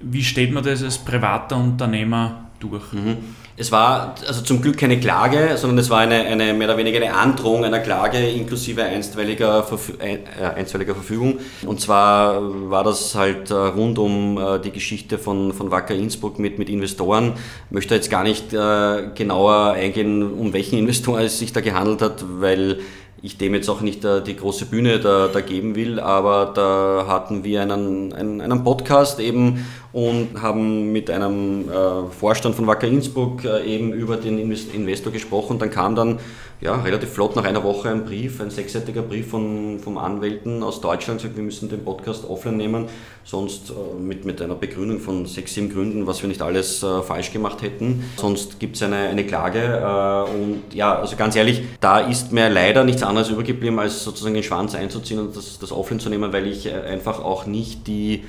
Wie 0.00 0.24
steht 0.24 0.50
man 0.52 0.64
das 0.64 0.82
als 0.82 0.96
privater 0.96 1.56
Unternehmer 1.58 2.46
durch? 2.58 2.90
Mhm. 2.94 3.18
Es 3.60 3.72
war 3.72 4.14
also 4.24 4.42
zum 4.42 4.62
Glück 4.62 4.76
keine 4.76 5.00
Klage, 5.00 5.56
sondern 5.56 5.78
es 5.78 5.90
war 5.90 5.98
eine, 5.98 6.14
eine 6.14 6.54
mehr 6.54 6.68
oder 6.68 6.78
weniger 6.78 6.98
eine 6.98 7.12
Androhung 7.12 7.64
einer 7.64 7.80
Klage 7.80 8.18
inklusive 8.18 8.84
einstweiliger, 8.84 9.64
Verfü 9.64 9.94
äh, 9.98 10.18
einstweiliger 10.54 10.94
Verfügung. 10.94 11.40
Und 11.66 11.80
zwar 11.80 12.40
war 12.70 12.84
das 12.84 13.16
halt 13.16 13.50
äh, 13.50 13.54
rund 13.54 13.98
um 13.98 14.38
äh, 14.38 14.60
die 14.60 14.70
Geschichte 14.70 15.18
von, 15.18 15.52
von 15.52 15.72
Wacker 15.72 15.96
Innsbruck 15.96 16.38
mit, 16.38 16.60
mit 16.60 16.68
Investoren. 16.68 17.32
Ich 17.66 17.72
möchte 17.72 17.96
jetzt 17.96 18.10
gar 18.10 18.22
nicht 18.22 18.52
äh, 18.52 19.08
genauer 19.16 19.72
eingehen, 19.72 20.22
um 20.22 20.52
welchen 20.52 20.78
Investor 20.78 21.18
es 21.18 21.40
sich 21.40 21.52
da 21.52 21.60
gehandelt 21.60 22.00
hat, 22.00 22.24
weil 22.38 22.78
ich 23.22 23.38
dem 23.38 23.54
jetzt 23.54 23.68
auch 23.68 23.80
nicht 23.80 24.04
äh, 24.04 24.22
die 24.22 24.36
große 24.36 24.66
Bühne 24.66 25.00
da, 25.00 25.28
da, 25.28 25.40
geben 25.40 25.74
will, 25.74 25.98
aber 25.98 26.52
da 26.54 27.06
hatten 27.08 27.44
wir 27.44 27.62
einen, 27.62 28.12
einen, 28.12 28.40
einen 28.40 28.64
Podcast 28.64 29.18
eben 29.20 29.66
und 29.92 30.40
haben 30.40 30.92
mit 30.92 31.10
einem 31.10 31.68
äh, 31.68 32.10
Vorstand 32.10 32.54
von 32.54 32.66
Wacker 32.66 32.86
Innsbruck 32.86 33.44
äh, 33.44 33.64
eben 33.64 33.92
über 33.92 34.16
den 34.16 34.38
Investor 34.38 35.12
gesprochen. 35.12 35.58
Dann 35.58 35.70
kam 35.70 35.96
dann 35.96 36.18
ja, 36.60 36.74
relativ 36.74 37.10
flott 37.10 37.36
nach 37.36 37.44
einer 37.44 37.62
Woche 37.62 37.88
ein 37.88 38.04
Brief, 38.04 38.40
ein 38.40 38.50
sechsseitiger 38.50 39.02
Brief 39.02 39.28
von, 39.28 39.78
vom 39.78 39.96
Anwälten 39.96 40.62
aus 40.62 40.80
Deutschland, 40.80 41.20
sagt, 41.20 41.36
wir 41.36 41.42
müssen 41.42 41.68
den 41.68 41.84
Podcast 41.84 42.28
offline 42.28 42.56
nehmen, 42.56 42.86
sonst 43.24 43.70
äh, 43.70 44.00
mit, 44.00 44.24
mit 44.24 44.42
einer 44.42 44.56
Begründung 44.56 44.98
von 44.98 45.26
sechs, 45.26 45.54
sieben 45.54 45.72
Gründen, 45.72 46.06
was 46.06 46.20
wir 46.22 46.28
nicht 46.28 46.42
alles 46.42 46.82
äh, 46.82 47.02
falsch 47.02 47.32
gemacht 47.32 47.62
hätten. 47.62 48.04
Sonst 48.16 48.58
gibt 48.58 48.74
es 48.74 48.82
eine, 48.82 48.96
eine 48.96 49.24
Klage 49.24 49.60
äh, 49.60 50.30
und 50.32 50.74
ja, 50.74 50.98
also 50.98 51.14
ganz 51.14 51.36
ehrlich, 51.36 51.62
da 51.80 52.00
ist 52.00 52.32
mir 52.32 52.48
leider 52.48 52.82
nichts 52.82 53.04
anderes 53.04 53.30
übergeblieben, 53.30 53.78
als 53.78 54.02
sozusagen 54.02 54.34
den 54.34 54.42
Schwanz 54.42 54.74
einzuziehen 54.74 55.20
und 55.20 55.36
das, 55.36 55.60
das 55.60 55.70
offline 55.70 56.00
zu 56.00 56.08
nehmen, 56.08 56.32
weil 56.32 56.48
ich 56.48 56.66
äh, 56.66 56.72
einfach 56.72 57.22
auch 57.22 57.46
nicht 57.46 57.86
die 57.86 58.24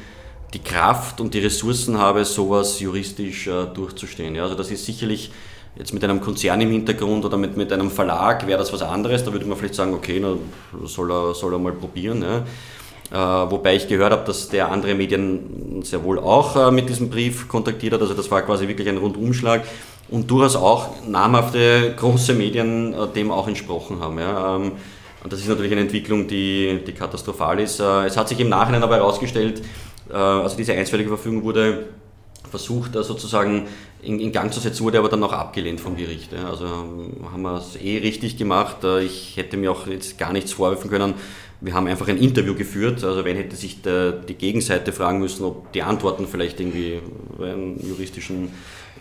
die 0.53 0.59
Kraft 0.59 1.21
und 1.21 1.33
die 1.33 1.39
Ressourcen 1.39 1.99
habe, 1.99 2.25
sowas 2.25 2.79
juristisch 2.79 3.47
äh, 3.47 3.65
durchzustehen. 3.67 4.33
Ja, 4.33 4.43
also 4.43 4.55
das 4.55 4.71
ist 4.71 4.85
sicherlich 4.85 5.31
Jetzt 5.75 5.93
mit 5.93 6.03
einem 6.03 6.19
Konzern 6.19 6.59
im 6.61 6.71
Hintergrund 6.71 7.23
oder 7.23 7.37
mit, 7.37 7.55
mit 7.55 7.71
einem 7.71 7.89
Verlag 7.89 8.45
wäre 8.47 8.59
das 8.59 8.73
was 8.73 8.81
anderes. 8.81 9.23
Da 9.23 9.31
würde 9.31 9.45
man 9.45 9.57
vielleicht 9.57 9.75
sagen, 9.75 9.93
okay, 9.93 10.19
na, 10.21 10.35
soll, 10.85 11.11
er, 11.11 11.33
soll 11.33 11.53
er 11.53 11.59
mal 11.59 11.71
probieren. 11.71 12.23
Ja. 12.23 12.43
Äh, 13.11 13.51
wobei 13.51 13.75
ich 13.75 13.87
gehört 13.87 14.11
habe, 14.11 14.25
dass 14.25 14.49
der 14.49 14.71
andere 14.71 14.93
Medien 14.93 15.81
sehr 15.83 16.03
wohl 16.03 16.19
auch 16.19 16.55
äh, 16.55 16.71
mit 16.71 16.89
diesem 16.89 17.09
Brief 17.09 17.47
kontaktiert 17.47 17.93
hat. 17.93 18.01
Also 18.01 18.13
das 18.13 18.29
war 18.29 18.41
quasi 18.41 18.67
wirklich 18.67 18.87
ein 18.89 18.97
Rundumschlag. 18.97 19.63
Und 20.09 20.29
durchaus 20.29 20.55
auch 20.55 21.05
namhafte 21.07 21.93
große 21.95 22.33
Medien 22.33 22.93
äh, 22.93 23.07
dem 23.07 23.31
auch 23.31 23.47
entsprochen 23.47 23.99
haben. 23.99 24.19
Ja. 24.19 24.55
Ähm, 24.55 24.73
und 25.23 25.33
das 25.33 25.39
ist 25.39 25.47
natürlich 25.47 25.71
eine 25.71 25.81
Entwicklung, 25.81 26.27
die, 26.27 26.81
die 26.85 26.93
katastrophal 26.93 27.59
ist. 27.59 27.79
Äh, 27.79 28.05
es 28.05 28.17
hat 28.17 28.27
sich 28.27 28.39
im 28.39 28.49
Nachhinein 28.49 28.83
aber 28.83 28.95
herausgestellt, 28.95 29.61
äh, 30.09 30.13
also 30.13 30.55
diese 30.55 30.73
einstweilige 30.73 31.09
Verfügung 31.09 31.43
wurde 31.43 31.85
versucht, 32.49 32.93
sozusagen 32.93 33.67
in, 34.01 34.19
in, 34.19 34.31
Gang 34.31 34.53
zu 34.53 34.59
setzen, 34.59 34.83
wurde 34.83 34.99
aber 34.99 35.09
dann 35.09 35.23
auch 35.23 35.33
abgelehnt 35.33 35.81
vom 35.81 35.95
Gericht. 35.95 36.33
Also 36.33 36.67
haben 36.67 37.41
wir 37.41 37.57
es 37.57 37.75
eh 37.75 37.97
richtig 37.97 38.37
gemacht. 38.37 38.83
Äh, 38.83 39.03
ich 39.03 39.37
hätte 39.37 39.57
mir 39.57 39.71
auch 39.71 39.87
jetzt 39.87 40.17
gar 40.17 40.33
nichts 40.33 40.53
vorwerfen 40.53 40.89
können. 40.89 41.15
Wir 41.61 41.73
haben 41.73 41.87
einfach 41.87 42.07
ein 42.07 42.17
Interview 42.17 42.55
geführt. 42.55 43.03
Also 43.03 43.25
wenn 43.25 43.35
hätte 43.35 43.55
sich 43.55 43.81
der, 43.81 44.11
die 44.13 44.35
Gegenseite 44.35 44.93
fragen 44.93 45.19
müssen, 45.19 45.43
ob 45.43 45.71
die 45.73 45.83
Antworten 45.83 46.27
vielleicht 46.27 46.59
irgendwie 46.59 47.01
einen 47.41 47.79
juristischen 47.85 48.51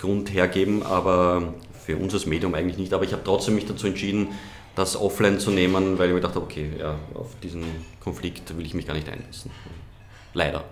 Grund 0.01 0.33
hergeben, 0.33 0.83
aber 0.83 1.55
für 1.85 1.97
uns 1.97 2.13
als 2.15 2.27
Medium 2.27 2.55
eigentlich 2.55 2.79
nicht. 2.79 2.93
Aber 2.93 3.05
ich 3.05 3.13
habe 3.13 3.23
trotzdem 3.25 3.55
mich 3.55 3.67
dazu 3.67 3.87
entschieden, 3.87 4.29
das 4.75 4.97
offline 4.97 5.41
zu 5.41 5.51
nehmen, 5.51 5.99
weil 5.99 6.09
ich 6.09 6.15
mir 6.15 6.21
gedacht 6.21 6.35
habe, 6.35 6.45
okay, 6.45 6.71
ja, 6.79 6.97
auf 7.15 7.35
diesen 7.43 7.65
Konflikt 8.01 8.57
will 8.57 8.65
ich 8.65 8.75
mich 8.75 8.87
gar 8.87 8.95
nicht 8.95 9.09
einlassen. 9.09 9.51
Leider. 10.35 10.65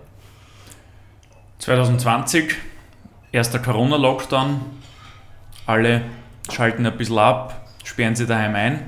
2020 1.59 2.55
erster 3.37 3.59
Corona-Lockdown, 3.59 4.61
alle 5.67 6.01
schalten 6.51 6.85
ein 6.87 6.97
bisschen 6.97 7.19
ab, 7.19 7.67
sperren 7.83 8.15
sie 8.15 8.25
daheim 8.25 8.55
ein. 8.55 8.79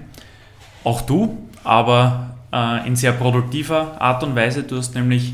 Auch 0.84 1.02
du, 1.02 1.38
aber 1.64 2.36
äh, 2.52 2.88
in 2.88 2.96
sehr 2.96 3.12
produktiver 3.12 4.02
Art 4.02 4.24
und 4.24 4.36
Weise. 4.36 4.64
Du 4.64 4.78
hast 4.78 4.96
nämlich 4.96 5.34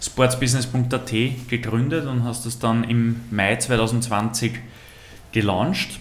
sportsbusiness.at 0.00 1.12
gegründet 1.48 2.06
und 2.06 2.22
hast 2.22 2.46
es 2.46 2.60
dann 2.60 2.84
im 2.84 3.20
Mai 3.32 3.56
2020 3.56 4.52
gelauncht. 5.32 5.98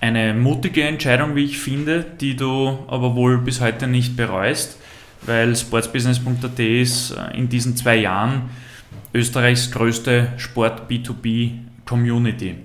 Eine 0.00 0.34
mutige 0.34 0.82
Entscheidung, 0.82 1.34
wie 1.34 1.44
ich 1.44 1.58
finde, 1.58 2.04
die 2.20 2.36
du 2.36 2.78
aber 2.88 3.14
wohl 3.14 3.38
bis 3.38 3.62
heute 3.62 3.86
nicht 3.86 4.16
bereust, 4.16 4.76
weil 5.22 5.56
sportsbusiness.at 5.56 6.58
ist 6.58 7.12
äh, 7.12 7.38
in 7.38 7.48
diesen 7.48 7.74
zwei 7.74 7.96
Jahren 7.96 8.50
Österreichs 9.14 9.70
größte 9.70 10.32
Sport 10.36 10.90
B2B 10.90 11.71
Community. 11.86 12.56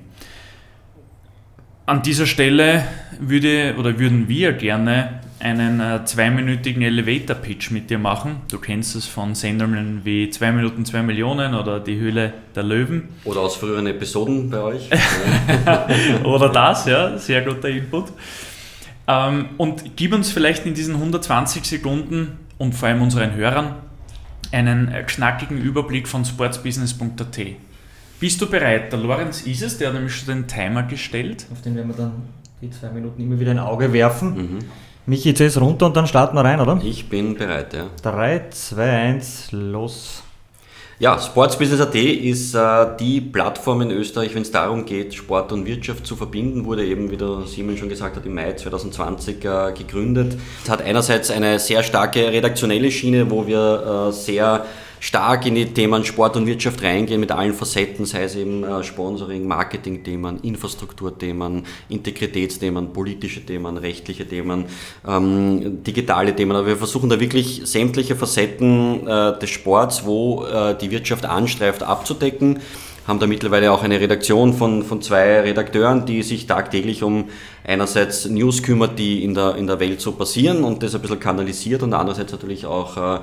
An 1.85 2.01
dieser 2.01 2.25
Stelle 2.25 2.83
würde 3.19 3.75
oder 3.77 3.97
würden 3.97 4.27
wir 4.27 4.53
gerne 4.53 5.21
einen 5.39 5.79
äh, 5.79 6.03
zweiminütigen 6.03 6.81
Elevator-Pitch 6.81 7.71
mit 7.71 7.89
dir 7.89 7.99
machen. 7.99 8.41
Du 8.49 8.59
kennst 8.59 8.95
es 8.95 9.05
von 9.05 9.35
Sendungen 9.35 10.01
wie 10.03 10.29
2 10.29 10.51
Minuten 10.51 10.85
2 10.85 11.03
Millionen 11.03 11.53
oder 11.53 11.79
Die 11.79 11.97
Höhle 11.97 12.33
der 12.55 12.63
Löwen. 12.63 13.09
Oder 13.23 13.41
aus 13.41 13.55
früheren 13.55 13.85
Episoden 13.87 14.49
bei 14.49 14.59
euch. 14.59 14.89
oder 16.23 16.49
das, 16.49 16.85
ja, 16.87 17.17
sehr 17.17 17.43
guter 17.43 17.69
Input. 17.69 18.11
Ähm, 19.07 19.49
und 19.57 19.95
gib 19.95 20.13
uns 20.13 20.31
vielleicht 20.31 20.65
in 20.65 20.73
diesen 20.73 20.95
120 20.95 21.63
Sekunden 21.65 22.39
und 22.57 22.73
vor 22.73 22.89
allem 22.89 23.01
unseren 23.01 23.35
Hörern 23.35 23.75
einen 24.51 24.91
knackigen 25.05 25.57
Überblick 25.57 26.07
von 26.07 26.25
sportsbusiness.at. 26.25 27.37
Bist 28.19 28.41
du 28.41 28.47
bereit? 28.47 28.91
Der 28.91 28.99
Lorenz 28.99 29.41
ist 29.41 29.61
es, 29.61 29.77
der 29.77 29.89
hat 29.89 29.93
nämlich 29.93 30.15
schon 30.15 30.27
den 30.27 30.47
Timer 30.47 30.83
gestellt. 30.83 31.45
Auf 31.51 31.61
den 31.61 31.75
werden 31.75 31.89
wir 31.89 31.95
dann 31.95 32.23
die 32.61 32.71
zwei 32.71 32.89
Minuten 32.89 33.21
immer 33.21 33.39
wieder 33.39 33.51
ein 33.51 33.59
Auge 33.59 33.93
werfen. 33.93 34.35
Mhm. 34.35 34.59
Michi, 35.05 35.29
jetzt 35.29 35.39
ist 35.39 35.61
runter 35.61 35.85
und 35.85 35.95
dann 35.95 36.07
starten 36.07 36.35
wir 36.35 36.43
rein, 36.43 36.59
oder? 36.59 36.79
Ich 36.83 37.07
bin 37.07 37.35
bereit, 37.35 37.73
ja. 37.73 37.85
3, 38.01 38.49
2, 38.49 38.91
1, 38.91 39.51
los. 39.51 40.23
Ja, 40.99 41.19
Sportsbusiness.at 41.19 41.93
ist 41.93 42.55
äh, 42.55 42.87
die 42.99 43.21
Plattform 43.21 43.81
in 43.81 43.91
Österreich, 43.91 44.33
wenn 44.33 44.41
es 44.41 44.49
darum 44.49 44.83
geht, 44.83 45.13
Sport 45.13 45.51
und 45.51 45.67
Wirtschaft 45.67 46.07
zu 46.07 46.15
verbinden, 46.15 46.65
wurde 46.65 46.83
eben, 46.83 47.11
wie 47.11 47.17
der 47.17 47.43
Simon 47.45 47.77
schon 47.77 47.87
gesagt 47.87 48.15
hat, 48.15 48.25
im 48.25 48.33
Mai 48.33 48.53
2020 48.53 49.45
äh, 49.45 49.73
gegründet. 49.77 50.35
Es 50.63 50.69
hat 50.71 50.81
einerseits 50.81 51.29
eine 51.29 51.59
sehr 51.59 51.83
starke 51.83 52.31
redaktionelle 52.31 52.89
Schiene, 52.89 53.29
wo 53.29 53.45
wir 53.45 54.07
äh, 54.09 54.11
sehr 54.11 54.65
stark 54.99 55.45
in 55.45 55.55
die 55.55 55.65
Themen 55.65 56.03
Sport 56.03 56.37
und 56.37 56.47
Wirtschaft 56.47 56.83
reingehen 56.83 57.19
mit 57.19 57.31
allen 57.31 57.53
Facetten, 57.53 58.05
sei 58.05 58.23
es 58.23 58.35
eben 58.35 58.63
äh, 58.63 58.83
Sponsoring, 58.83 59.47
Marketing-Themen, 59.47 60.39
Infrastrukturthemen, 60.41 61.65
Integritätsthemen, 61.89 62.93
politische 62.93 63.45
Themen, 63.45 63.77
rechtliche 63.77 64.27
Themen, 64.27 64.65
ähm, 65.07 65.83
digitale 65.83 66.35
Themen. 66.35 66.55
Aber 66.55 66.67
wir 66.67 66.77
versuchen 66.77 67.09
da 67.09 67.19
wirklich 67.19 67.61
sämtliche 67.65 68.15
Facetten 68.15 69.07
äh, 69.07 69.39
des 69.39 69.49
Sports, 69.49 70.05
wo 70.05 70.45
äh, 70.45 70.77
die 70.77 70.91
Wirtschaft 70.91 71.25
anstreift, 71.25 71.83
abzudecken 71.83 72.59
haben 73.07 73.19
da 73.19 73.25
mittlerweile 73.27 73.71
auch 73.71 73.83
eine 73.83 74.01
Redaktion 74.01 74.53
von, 74.53 74.83
von 74.83 75.01
zwei 75.01 75.39
Redakteuren, 75.39 76.05
die 76.05 76.23
sich 76.23 76.45
tagtäglich 76.45 77.03
um 77.03 77.29
einerseits 77.65 78.25
News 78.25 78.61
kümmert, 78.61 78.99
die 78.99 79.23
in 79.23 79.33
der, 79.33 79.55
in 79.55 79.65
der 79.65 79.79
Welt 79.79 80.01
so 80.01 80.11
passieren 80.11 80.65
und 80.65 80.83
das 80.83 80.93
ein 80.93 81.01
bisschen 81.01 81.19
kanalisiert 81.19 81.83
und 81.83 81.93
andererseits 81.93 82.33
natürlich 82.33 82.65
auch 82.65 82.97
äh, 82.97 83.19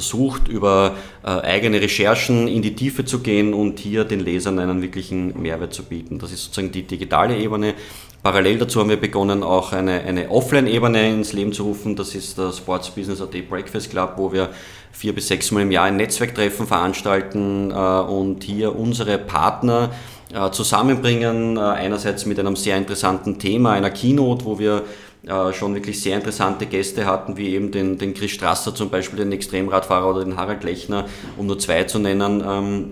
versucht, 0.00 0.48
über 0.48 0.96
äh, 1.22 1.28
eigene 1.28 1.80
Recherchen 1.80 2.48
in 2.48 2.62
die 2.62 2.74
Tiefe 2.74 3.04
zu 3.04 3.20
gehen 3.20 3.52
und 3.52 3.78
hier 3.78 4.04
den 4.04 4.20
Lesern 4.20 4.58
einen 4.58 4.80
wirklichen 4.80 5.40
Mehrwert 5.40 5.74
zu 5.74 5.84
bieten. 5.84 6.18
Das 6.18 6.32
ist 6.32 6.44
sozusagen 6.44 6.72
die 6.72 6.84
digitale 6.84 7.36
Ebene. 7.36 7.74
Parallel 8.22 8.58
dazu 8.58 8.80
haben 8.80 8.88
wir 8.88 9.00
begonnen, 9.00 9.42
auch 9.42 9.72
eine, 9.72 10.00
eine 10.00 10.30
Offline-Ebene 10.30 11.10
ins 11.10 11.32
Leben 11.34 11.52
zu 11.52 11.64
rufen. 11.64 11.96
Das 11.96 12.14
ist 12.14 12.38
der 12.38 12.52
Sports 12.52 12.90
Business 12.90 13.20
AT 13.20 13.48
Breakfast 13.48 13.90
Club, 13.90 14.14
wo 14.16 14.32
wir 14.32 14.50
vier 14.90 15.14
bis 15.14 15.28
sechs 15.28 15.50
Mal 15.50 15.62
im 15.62 15.70
Jahr 15.70 15.84
ein 15.84 15.96
Netzwerktreffen 15.96 16.66
veranstalten 16.66 17.70
äh, 17.70 17.74
und 17.74 18.42
hier 18.42 18.74
unsere 18.74 19.18
Partner 19.18 19.90
äh, 20.32 20.50
zusammenbringen. 20.50 21.56
Äh, 21.56 21.60
einerseits 21.60 22.24
mit 22.24 22.38
einem 22.38 22.56
sehr 22.56 22.76
interessanten 22.76 23.38
Thema, 23.38 23.72
einer 23.72 23.90
Keynote, 23.90 24.44
wo 24.44 24.58
wir 24.58 24.82
äh, 25.26 25.52
schon 25.52 25.74
wirklich 25.74 26.00
sehr 26.00 26.16
interessante 26.16 26.66
Gäste 26.66 27.06
hatten, 27.06 27.36
wie 27.36 27.54
eben 27.54 27.70
den, 27.70 27.98
den 27.98 28.14
Chris 28.14 28.30
Strasser 28.30 28.74
zum 28.74 28.90
Beispiel, 28.90 29.18
den 29.18 29.32
Extremradfahrer 29.32 30.08
oder 30.08 30.24
den 30.24 30.36
Harald 30.36 30.64
Lechner, 30.64 31.06
um 31.36 31.46
nur 31.46 31.58
zwei 31.58 31.84
zu 31.84 31.98
nennen. 31.98 32.42
Ähm, 32.46 32.90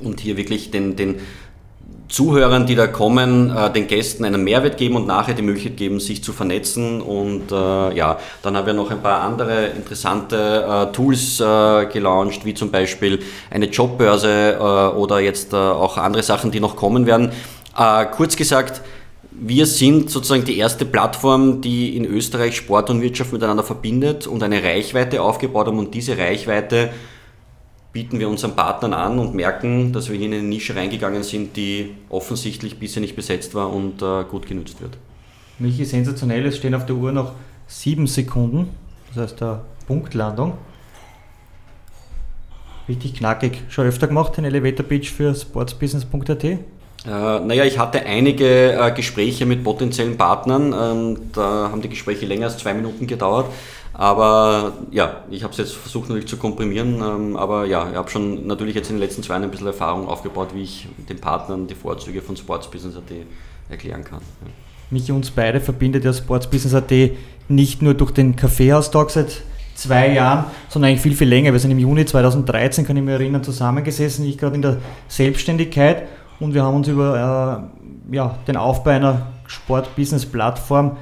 und 0.00 0.20
hier 0.20 0.36
wirklich 0.36 0.70
den, 0.70 0.96
den 0.96 1.20
Zuhörern, 2.10 2.66
die 2.66 2.74
da 2.74 2.88
kommen, 2.88 3.56
äh, 3.56 3.72
den 3.72 3.86
Gästen 3.86 4.24
einen 4.24 4.42
Mehrwert 4.42 4.76
geben 4.78 4.96
und 4.96 5.06
nachher 5.06 5.34
die 5.34 5.42
Möglichkeit 5.42 5.76
geben, 5.76 6.00
sich 6.00 6.24
zu 6.24 6.32
vernetzen. 6.32 7.00
Und 7.00 7.52
äh, 7.52 7.94
ja, 7.94 8.18
dann 8.42 8.56
haben 8.56 8.66
wir 8.66 8.74
noch 8.74 8.90
ein 8.90 9.00
paar 9.00 9.22
andere 9.22 9.68
interessante 9.68 10.88
äh, 10.90 10.92
Tools 10.92 11.38
äh, 11.40 11.86
gelauncht, 11.86 12.44
wie 12.44 12.54
zum 12.54 12.72
Beispiel 12.72 13.20
eine 13.48 13.66
Jobbörse 13.66 14.56
äh, 14.58 14.96
oder 14.96 15.20
jetzt 15.20 15.52
äh, 15.52 15.56
auch 15.56 15.98
andere 15.98 16.24
Sachen, 16.24 16.50
die 16.50 16.58
noch 16.60 16.74
kommen 16.74 17.06
werden. 17.06 17.30
kurz 18.16 18.34
gesagt, 18.34 18.82
wir 19.42 19.64
sind 19.64 20.10
sozusagen 20.10 20.44
die 20.44 20.58
erste 20.58 20.84
Plattform, 20.84 21.62
die 21.62 21.96
in 21.96 22.04
Österreich 22.04 22.56
Sport 22.56 22.90
und 22.90 23.00
Wirtschaft 23.00 23.32
miteinander 23.32 23.62
verbindet 23.62 24.26
und 24.26 24.42
eine 24.42 24.62
Reichweite 24.62 25.22
aufgebaut 25.22 25.66
haben. 25.66 25.78
Und 25.78 25.94
diese 25.94 26.18
Reichweite 26.18 26.90
bieten 27.92 28.18
wir 28.18 28.28
unseren 28.28 28.54
Partnern 28.54 28.92
an 28.92 29.18
und 29.18 29.34
merken, 29.34 29.94
dass 29.94 30.10
wir 30.10 30.16
hier 30.16 30.26
in 30.26 30.34
eine 30.34 30.42
Nische 30.42 30.76
reingegangen 30.76 31.22
sind, 31.22 31.56
die 31.56 31.94
offensichtlich 32.10 32.78
bisher 32.78 33.00
nicht 33.00 33.16
besetzt 33.16 33.54
war 33.54 33.72
und 33.72 34.02
äh, 34.02 34.24
gut 34.24 34.46
genutzt 34.46 34.82
wird. 34.82 34.98
Michi, 35.58 35.86
sensationell, 35.86 36.44
es 36.44 36.58
stehen 36.58 36.74
auf 36.74 36.84
der 36.84 36.96
Uhr 36.96 37.10
noch 37.10 37.32
sieben 37.66 38.06
Sekunden, 38.06 38.68
das 39.08 39.24
heißt 39.24 39.40
der 39.40 39.64
Punktlandung. 39.86 40.52
Richtig 42.88 43.14
knackig. 43.14 43.62
Schon 43.70 43.86
öfter 43.86 44.06
gemacht, 44.06 44.36
den 44.36 44.44
Elevator 44.44 44.84
Pitch 44.84 45.10
für 45.10 45.34
sportsbusiness.at? 45.34 46.58
Äh, 47.06 47.40
naja, 47.40 47.64
ich 47.64 47.78
hatte 47.78 48.04
einige 48.04 48.72
äh, 48.72 48.92
Gespräche 48.92 49.46
mit 49.46 49.64
potenziellen 49.64 50.16
Partnern. 50.16 50.74
Ähm, 50.78 51.18
da 51.32 51.70
haben 51.70 51.80
die 51.80 51.88
Gespräche 51.88 52.26
länger 52.26 52.46
als 52.46 52.58
zwei 52.58 52.74
Minuten 52.74 53.06
gedauert. 53.06 53.46
Aber 53.94 54.72
ja, 54.90 55.24
ich 55.30 55.42
habe 55.42 55.52
es 55.52 55.58
jetzt 55.58 55.74
versucht 55.74 56.08
natürlich 56.08 56.28
zu 56.28 56.36
komprimieren, 56.36 57.02
ähm, 57.02 57.36
aber 57.36 57.66
ja, 57.66 57.90
ich 57.90 57.96
habe 57.96 58.08
schon 58.08 58.46
natürlich 58.46 58.74
jetzt 58.74 58.88
in 58.88 58.96
den 58.96 59.02
letzten 59.02 59.22
zwei 59.22 59.34
Jahren 59.34 59.44
ein 59.44 59.50
bisschen 59.50 59.66
Erfahrung 59.66 60.08
aufgebaut, 60.08 60.50
wie 60.54 60.62
ich 60.62 60.88
den 61.08 61.18
Partnern 61.18 61.66
die 61.66 61.74
Vorzüge 61.74 62.22
von 62.22 62.36
Sportsbusiness.at 62.36 63.12
erklären 63.68 64.04
kann. 64.04 64.20
Ja. 64.44 64.50
Mich 64.90 65.10
uns 65.12 65.30
beide 65.30 65.60
verbindet 65.60 66.04
ja 66.04 66.12
Sportsbusiness.at 66.12 66.90
nicht 67.48 67.82
nur 67.82 67.94
durch 67.94 68.12
den 68.12 68.36
Kaffeehaustag 68.36 69.10
seit 69.10 69.42
zwei 69.74 70.12
Jahren, 70.12 70.44
sondern 70.68 70.90
eigentlich 70.90 71.02
viel, 71.02 71.16
viel 71.16 71.28
länger. 71.28 71.52
Wir 71.52 71.60
sind 71.60 71.70
im 71.70 71.78
Juni 71.78 72.04
2013, 72.04 72.86
kann 72.86 72.96
ich 72.96 73.02
mich 73.02 73.12
erinnern, 73.12 73.42
zusammengesessen, 73.42 74.24
ich 74.24 74.38
gerade 74.38 74.54
in 74.54 74.62
der 74.62 74.78
Selbstständigkeit 75.08 76.04
und 76.40 76.54
wir 76.54 76.64
haben 76.64 76.76
uns 76.76 76.88
über 76.88 77.70
äh, 78.10 78.16
ja, 78.16 78.36
den 78.48 78.56
Aufbau 78.56 78.90
einer 78.90 79.26
Sport-Business-Plattform 79.46 80.96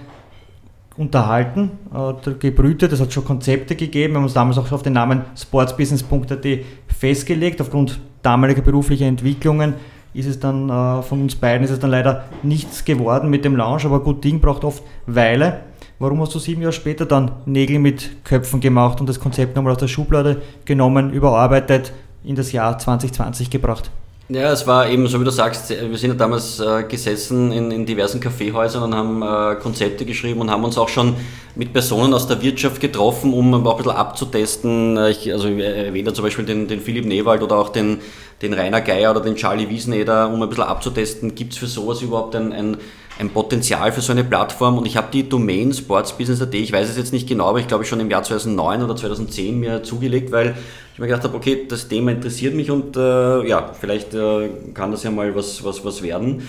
unterhalten, 0.96 1.70
äh, 1.94 2.32
gebrütet, 2.34 2.92
es 2.92 3.00
hat 3.00 3.12
schon 3.12 3.24
Konzepte 3.24 3.76
gegeben, 3.76 4.14
wir 4.14 4.18
haben 4.18 4.24
uns 4.24 4.34
damals 4.34 4.58
auch 4.58 4.70
auf 4.72 4.82
den 4.82 4.94
Namen 4.94 5.22
sportsbusiness.at 5.36 6.46
festgelegt, 6.88 7.60
aufgrund 7.60 8.00
damaliger 8.22 8.62
beruflicher 8.62 9.06
Entwicklungen 9.06 9.74
ist 10.14 10.26
es 10.26 10.40
dann 10.40 10.68
äh, 10.68 11.02
von 11.02 11.22
uns 11.22 11.36
beiden 11.36 11.64
ist 11.64 11.70
es 11.70 11.78
dann 11.78 11.90
leider 11.90 12.24
nichts 12.42 12.84
geworden 12.84 13.30
mit 13.30 13.44
dem 13.44 13.56
Launch, 13.56 13.84
aber 13.84 14.00
gut 14.00 14.24
Ding 14.24 14.40
braucht 14.40 14.64
oft 14.64 14.82
Weile. 15.06 15.60
Warum 16.00 16.20
hast 16.20 16.34
du 16.34 16.38
sieben 16.38 16.62
Jahre 16.62 16.72
später 16.72 17.06
dann 17.06 17.32
Nägel 17.46 17.78
mit 17.78 18.24
Köpfen 18.24 18.60
gemacht 18.60 19.00
und 19.00 19.08
das 19.08 19.20
Konzept 19.20 19.54
nochmal 19.54 19.72
aus 19.72 19.78
der 19.78 19.88
Schublade 19.88 20.42
genommen, 20.64 21.12
überarbeitet, 21.12 21.92
in 22.24 22.36
das 22.36 22.52
Jahr 22.52 22.78
2020 22.78 23.50
gebracht? 23.50 23.90
Ja, 24.30 24.52
es 24.52 24.66
war 24.66 24.90
eben, 24.90 25.06
so 25.06 25.18
wie 25.18 25.24
du 25.24 25.30
sagst, 25.30 25.70
wir 25.70 25.96
sind 25.96 26.10
ja 26.10 26.16
damals 26.16 26.60
äh, 26.60 26.82
gesessen 26.82 27.50
in, 27.50 27.70
in, 27.70 27.86
diversen 27.86 28.20
Kaffeehäusern 28.20 28.82
und 28.82 28.94
haben 28.94 29.22
äh, 29.22 29.58
Konzepte 29.58 30.04
geschrieben 30.04 30.42
und 30.42 30.50
haben 30.50 30.64
uns 30.64 30.76
auch 30.76 30.90
schon 30.90 31.16
mit 31.54 31.72
Personen 31.72 32.12
aus 32.12 32.28
der 32.28 32.42
Wirtschaft 32.42 32.78
getroffen, 32.78 33.32
um 33.32 33.54
auch 33.66 33.70
ein 33.70 33.76
bisschen 33.78 33.96
abzutesten. 33.96 34.98
Äh, 34.98 35.12
ich, 35.12 35.32
also 35.32 35.48
ich 35.48 35.58
erwähne 35.64 36.12
zum 36.12 36.26
Beispiel 36.26 36.44
den, 36.44 36.68
den 36.68 36.80
Philipp 36.82 37.06
Newald 37.06 37.42
oder 37.42 37.56
auch 37.56 37.70
den, 37.70 38.00
den 38.42 38.52
Rainer 38.52 38.82
Geier 38.82 39.12
oder 39.12 39.20
den 39.20 39.34
Charlie 39.34 39.70
Wieseneder, 39.70 40.28
um 40.28 40.42
ein 40.42 40.48
bisschen 40.50 40.64
abzutesten, 40.64 41.34
gibt 41.34 41.54
es 41.54 41.58
für 41.58 41.66
sowas 41.66 42.02
überhaupt 42.02 42.36
ein, 42.36 42.52
ein, 42.52 42.76
ein, 43.18 43.30
Potenzial 43.30 43.92
für 43.92 44.00
so 44.00 44.12
eine 44.12 44.24
Plattform? 44.24 44.78
Und 44.78 44.86
ich 44.86 44.96
habe 44.96 45.08
die 45.12 45.28
Domain 45.28 45.72
sportsbusiness.at, 45.72 46.54
ich 46.54 46.72
weiß 46.72 46.88
es 46.88 46.96
jetzt 46.96 47.12
nicht 47.12 47.28
genau, 47.28 47.46
aber 47.48 47.60
ich 47.60 47.68
glaube 47.68 47.84
schon 47.84 48.00
im 48.00 48.10
Jahr 48.10 48.22
2009 48.22 48.82
oder 48.82 48.96
2010 48.96 49.58
mir 49.58 49.82
zugelegt, 49.82 50.32
weil 50.32 50.56
ich 50.92 50.98
mir 50.98 51.06
gedacht 51.06 51.24
habe, 51.24 51.36
okay, 51.36 51.66
das 51.68 51.88
Thema 51.88 52.12
interessiert 52.12 52.54
mich 52.54 52.70
und 52.70 52.96
äh, 52.96 53.46
ja, 53.46 53.72
vielleicht 53.78 54.14
äh, 54.14 54.48
kann 54.74 54.90
das 54.90 55.02
ja 55.02 55.10
mal 55.10 55.34
was, 55.34 55.62
was, 55.64 55.84
was 55.84 56.02
werden. 56.02 56.42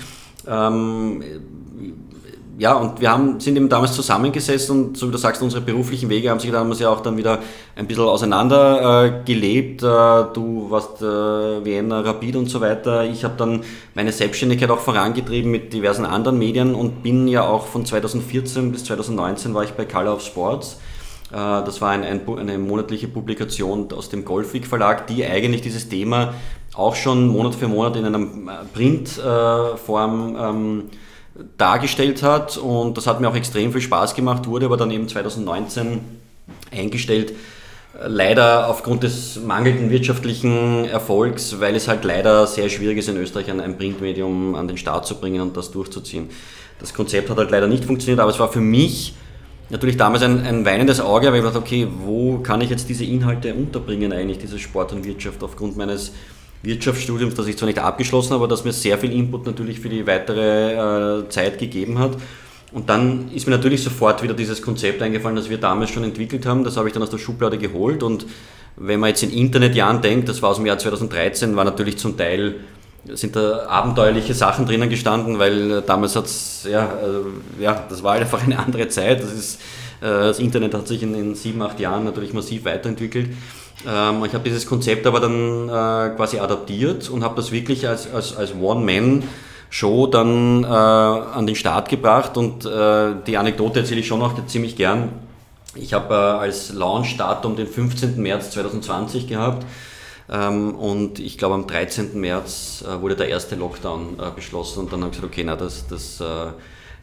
Ähm, 0.47 1.23
ja, 2.59 2.73
und 2.73 2.99
wir 2.99 3.09
haben, 3.09 3.39
sind 3.39 3.55
eben 3.55 3.69
damals 3.69 3.93
zusammengesessen 3.93 4.87
und 4.87 4.97
so 4.97 5.07
wie 5.07 5.11
du 5.13 5.17
sagst, 5.17 5.41
unsere 5.41 5.61
beruflichen 5.61 6.09
Wege 6.09 6.29
haben 6.29 6.41
sich 6.41 6.51
damals 6.51 6.81
ja 6.81 6.89
auch 6.89 6.99
dann 6.99 7.15
wieder 7.15 7.39
ein 7.77 7.87
bisschen 7.87 8.03
auseinander 8.03 9.23
äh. 9.25 9.81
Äh, 9.81 10.33
du 10.33 10.65
warst 10.69 11.01
äh, 11.01 11.05
Vienna, 11.63 12.01
Rapid 12.01 12.35
und 12.35 12.49
so 12.49 12.59
weiter. 12.59 13.05
Ich 13.05 13.23
habe 13.23 13.35
dann 13.37 13.61
meine 13.95 14.11
Selbstständigkeit 14.11 14.69
auch 14.71 14.79
vorangetrieben 14.79 15.49
mit 15.49 15.71
diversen 15.71 16.05
anderen 16.05 16.37
Medien 16.37 16.75
und 16.75 17.01
bin 17.01 17.29
ja 17.29 17.47
auch 17.47 17.65
von 17.65 17.85
2014 17.85 18.73
bis 18.73 18.83
2019 18.83 19.53
war 19.53 19.63
ich 19.63 19.71
bei 19.71 19.85
Color 19.85 20.15
of 20.15 20.21
Sports 20.21 20.81
äh, 21.31 21.35
das 21.35 21.79
war 21.79 21.91
ein, 21.91 22.03
ein, 22.03 22.27
eine 22.27 22.57
monatliche 22.57 23.07
Publikation 23.07 23.87
aus 23.93 24.09
dem 24.09 24.25
Golfweek 24.25 24.67
Verlag, 24.67 25.07
die 25.07 25.25
eigentlich 25.25 25.61
dieses 25.61 25.87
Thema 25.87 26.33
auch 26.75 26.95
schon 26.95 27.27
Monat 27.27 27.55
für 27.55 27.69
Monat 27.69 27.95
in 27.95 28.05
einer 28.05 28.19
äh, 28.19 28.65
Printform 28.73 30.35
ähm, 30.37 30.83
dargestellt 31.57 32.23
hat. 32.23 32.57
Und 32.57 32.97
das 32.97 33.07
hat 33.07 33.21
mir 33.21 33.29
auch 33.29 33.35
extrem 33.35 33.71
viel 33.71 33.81
Spaß 33.81 34.15
gemacht, 34.15 34.47
wurde 34.47 34.65
aber 34.65 34.77
dann 34.77 34.91
eben 34.91 35.07
2019 35.07 36.01
eingestellt. 36.71 37.33
Leider 38.07 38.69
aufgrund 38.69 39.03
des 39.03 39.39
mangelnden 39.41 39.89
wirtschaftlichen 39.89 40.85
Erfolgs, 40.85 41.59
weil 41.59 41.75
es 41.75 41.87
halt 41.87 42.03
leider 42.05 42.45
sehr 42.47 42.69
schwierig 42.69 42.97
ist, 42.99 43.09
in 43.09 43.17
Österreich 43.17 43.49
ein 43.49 43.77
Printmedium 43.77 44.55
an 44.55 44.67
den 44.67 44.77
Start 44.77 45.05
zu 45.05 45.15
bringen 45.15 45.41
und 45.41 45.57
das 45.57 45.71
durchzuziehen. 45.71 46.29
Das 46.79 46.93
Konzept 46.93 47.29
hat 47.29 47.37
halt 47.37 47.51
leider 47.51 47.67
nicht 47.67 47.85
funktioniert, 47.85 48.19
aber 48.19 48.31
es 48.31 48.39
war 48.39 48.51
für 48.51 48.61
mich 48.61 49.15
natürlich 49.69 49.97
damals 49.97 50.23
ein, 50.23 50.45
ein 50.45 50.65
weinendes 50.65 51.01
Auge, 51.01 51.27
weil 51.27 51.39
ich 51.39 51.43
dachte, 51.43 51.59
okay, 51.59 51.87
wo 52.03 52.39
kann 52.39 52.61
ich 52.61 52.69
jetzt 52.69 52.89
diese 52.89 53.03
Inhalte 53.03 53.53
unterbringen 53.53 54.13
eigentlich, 54.13 54.39
diese 54.39 54.59
Sport 54.59 54.93
und 54.93 55.05
Wirtschaft 55.05 55.43
aufgrund 55.43 55.75
meines 55.75 56.13
Wirtschaftsstudiums, 56.63 57.35
das 57.35 57.47
ich 57.47 57.57
zwar 57.57 57.67
nicht 57.67 57.79
abgeschlossen 57.79 58.31
habe, 58.31 58.43
aber 58.43 58.47
das 58.47 58.65
mir 58.65 58.73
sehr 58.73 58.97
viel 58.97 59.13
Input 59.13 59.45
natürlich 59.45 59.79
für 59.79 59.89
die 59.89 60.05
weitere 60.05 61.21
äh, 61.21 61.29
Zeit 61.29 61.57
gegeben 61.57 61.99
hat. 61.99 62.17
Und 62.71 62.89
dann 62.89 63.31
ist 63.33 63.47
mir 63.47 63.55
natürlich 63.55 63.83
sofort 63.83 64.21
wieder 64.21 64.33
dieses 64.33 64.61
Konzept 64.61 65.01
eingefallen, 65.01 65.35
das 65.35 65.49
wir 65.49 65.57
damals 65.57 65.89
schon 65.89 66.03
entwickelt 66.03 66.45
haben. 66.45 66.63
Das 66.63 66.77
habe 66.77 66.87
ich 66.87 66.93
dann 66.93 67.01
aus 67.01 67.09
der 67.09 67.17
Schublade 67.17 67.57
geholt. 67.57 68.03
Und 68.03 68.25
wenn 68.75 68.99
man 68.99 69.09
jetzt 69.09 69.23
in 69.23 69.31
Internetjahren 69.31 70.01
denkt, 70.01 70.29
das 70.29 70.41
war 70.41 70.49
aus 70.49 70.57
dem 70.57 70.65
Jahr 70.65 70.77
2013, 70.77 71.55
war 71.55 71.65
natürlich 71.65 71.97
zum 71.97 72.15
Teil 72.17 72.55
sind 73.13 73.35
da 73.35 73.65
abenteuerliche 73.67 74.33
Sachen 74.33 74.65
drinnen 74.65 74.89
gestanden, 74.89 75.39
weil 75.39 75.71
äh, 75.71 75.81
damals 75.85 76.15
hat 76.15 76.25
es, 76.25 76.67
ja, 76.69 76.85
äh, 76.85 77.63
ja, 77.63 77.85
das 77.89 78.03
war 78.03 78.13
einfach 78.13 78.43
eine 78.43 78.59
andere 78.59 78.87
Zeit. 78.89 79.23
Das, 79.23 79.31
ist, 79.31 79.55
äh, 80.01 80.05
das 80.05 80.39
Internet 80.39 80.73
hat 80.73 80.87
sich 80.87 81.01
in, 81.01 81.15
in 81.15 81.35
sieben, 81.35 81.61
acht 81.61 81.79
Jahren 81.79 82.03
natürlich 82.03 82.33
massiv 82.33 82.65
weiterentwickelt. 82.65 83.29
Ähm, 83.87 84.23
ich 84.25 84.33
habe 84.33 84.43
dieses 84.43 84.65
Konzept 84.65 85.07
aber 85.07 85.19
dann 85.19 85.69
äh, 85.69 86.15
quasi 86.15 86.39
adaptiert 86.39 87.09
und 87.09 87.23
habe 87.23 87.35
das 87.35 87.51
wirklich 87.51 87.87
als, 87.87 88.13
als, 88.13 88.35
als 88.35 88.53
One-Man-Show 88.53 90.07
dann 90.07 90.63
äh, 90.63 90.67
an 90.67 91.47
den 91.47 91.55
Start 91.55 91.89
gebracht 91.89 92.37
und 92.37 92.65
äh, 92.65 93.13
die 93.25 93.37
Anekdote 93.37 93.79
erzähle 93.79 94.01
ich 94.01 94.07
schon 94.07 94.19
noch 94.19 94.45
ziemlich 94.47 94.75
gern. 94.75 95.09
Ich 95.75 95.93
habe 95.93 96.15
als 96.15 96.73
Launch-Datum 96.73 97.55
den 97.55 97.67
15. 97.67 98.21
März 98.21 98.51
2020 98.51 99.27
gehabt 99.27 99.65
ähm, 100.29 100.75
und 100.75 101.19
ich 101.19 101.37
glaube, 101.37 101.55
am 101.55 101.67
13. 101.67 102.19
März 102.19 102.83
äh, 102.87 103.01
wurde 103.01 103.15
der 103.15 103.29
erste 103.29 103.55
Lockdown 103.55 104.17
äh, 104.19 104.31
beschlossen 104.35 104.79
und 104.81 104.93
dann 104.93 105.01
habe 105.01 105.11
ich 105.11 105.17
gesagt, 105.17 105.33
okay, 105.33 105.43
na, 105.45 105.55
das, 105.55 105.87
das 105.87 106.19
äh, 106.19 106.51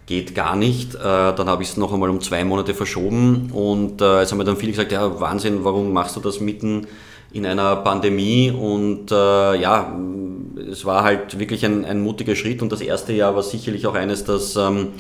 geht 0.07 0.35
gar 0.35 0.55
nicht. 0.55 0.95
dann 0.95 1.49
habe 1.49 1.63
ich 1.63 1.71
es 1.71 1.77
noch 1.77 1.93
einmal 1.93 2.11
um 2.11 2.21
zwei 2.21 2.45
Monate 2.45 2.75
verschoben 2.75 3.51
und 3.53 4.01
es 4.01 4.31
haben 4.31 4.39
mir 4.39 4.45
dann 4.45 4.57
viele 4.57 4.73
gesagt, 4.73 4.93
ja, 4.93 5.21
Wahnsinn, 5.21 5.65
warum 5.65 5.93
machst 5.93 6.15
du 6.15 6.21
das 6.21 6.39
mitten 6.41 6.87
in 7.33 7.45
einer 7.45 7.75
Pandemie? 7.77 8.53
Und 8.53 9.11
ja, 9.11 9.99
es 10.71 10.85
war 10.85 11.03
halt 11.03 11.41
wirklich 11.41 11.65
ein, 11.65 11.85
ein 11.85 12.01
mutiger 12.01 12.37
Schritt 12.37 12.63
und 12.63 12.71
das 12.71 12.83
erste 12.83 13.13
Jahr 13.15 13.35
war 13.35 13.43
sicherlich 13.43 13.87
auch 13.89 13.95
eines, 13.95 14.23
das 14.23 14.55
ähm, 14.55 14.91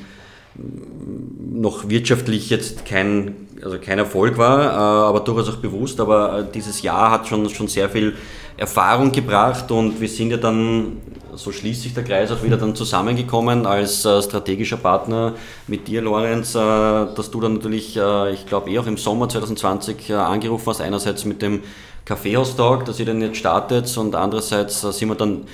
noch 1.52 1.88
wirtschaftlich 1.88 2.50
jetzt 2.50 2.84
kein 2.84 3.46
also 3.62 3.78
kein 3.78 3.98
Erfolg 3.98 4.38
war, 4.38 4.60
äh, 4.60 5.08
aber 5.08 5.20
durchaus 5.20 5.48
auch 5.54 5.56
bewusst. 5.56 6.00
Aber 6.00 6.40
äh, 6.40 6.44
dieses 6.52 6.82
Jahr 6.82 7.10
hat 7.10 7.26
schon, 7.26 7.48
schon 7.50 7.68
sehr 7.68 7.88
viel 7.88 8.14
Erfahrung 8.56 9.12
gebracht 9.12 9.70
und 9.70 10.00
wir 10.00 10.08
sind 10.08 10.30
ja 10.30 10.36
dann, 10.36 10.98
so 11.36 11.52
schließt 11.52 11.82
sich 11.82 11.94
der 11.94 12.04
Kreis 12.04 12.30
auch 12.30 12.42
wieder 12.42 12.56
dann 12.56 12.74
zusammengekommen 12.74 13.66
als 13.66 14.04
äh, 14.04 14.22
strategischer 14.22 14.76
Partner 14.76 15.34
mit 15.66 15.88
dir, 15.88 16.02
Lorenz, 16.02 16.52
dass 16.52 17.30
du 17.30 17.40
dann 17.40 17.54
natürlich, 17.54 17.96
ich 18.32 18.46
glaube 18.46 18.70
eh 18.70 18.78
auch 18.78 18.86
im 18.86 18.96
Sommer 18.96 19.28
2020 19.28 20.12
angerufen 20.14 20.66
hast, 20.66 20.80
einerseits 20.80 21.24
mit 21.24 21.42
dem 21.42 21.62
Kaffeehaustag, 22.04 22.84
dass 22.84 23.00
ihr 23.00 23.06
den 23.06 23.20
jetzt 23.20 23.38
startet 23.38 23.96
und 23.96 24.14
andererseits 24.14 24.80
sind 24.80 25.08
wir 25.08 25.14
dann 25.14 25.44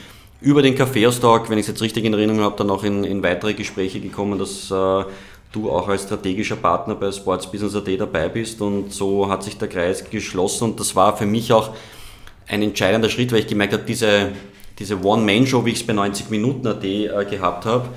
über 0.41 0.63
den 0.63 0.75
Kaffeehaustag, 0.75 1.49
wenn 1.51 1.59
ich 1.59 1.63
es 1.63 1.69
jetzt 1.69 1.83
richtig 1.83 2.05
in 2.05 2.13
Erinnerung 2.13 2.43
habe, 2.43 2.57
dann 2.57 2.71
auch 2.71 2.85
in, 2.85 3.05
in 3.05 3.23
weitere 3.23 3.55
Gespräche 3.55 4.01
gekommen, 4.01 4.39
dass 4.39 4.73
du 5.53 5.71
auch 5.71 5.89
als 5.89 6.03
strategischer 6.05 6.57
Partner 6.57 6.95
bei 6.95 7.13
Sports 7.13 7.51
Business 7.51 7.77
AT 7.77 7.89
dabei 8.01 8.29
bist. 8.29 8.61
Und 8.61 8.93
so 8.93 9.29
hat 9.29 9.43
sich 9.45 9.57
der 9.59 9.69
Kreis 9.69 10.09
geschlossen. 10.09 10.65
Und 10.65 10.81
das 10.81 10.97
war 10.97 11.17
für 11.17 11.27
mich 11.27 11.53
auch 11.53 11.71
ein 12.49 12.63
entscheidender 12.63 13.09
Schritt, 13.09 13.33
weil 13.33 13.41
ich 13.41 13.47
gemerkt 13.47 13.75
habe, 13.75 13.85
diese, 13.87 14.33
diese 14.79 15.03
One-Man-Show, 15.05 15.65
wie 15.65 15.71
ich 15.71 15.81
es 15.81 15.87
bei 15.87 15.93
90 15.93 16.31
Minuten 16.31 16.67
AT 16.67 16.85
äh, 16.85 17.09
gehabt 17.29 17.67
habe, 17.67 17.89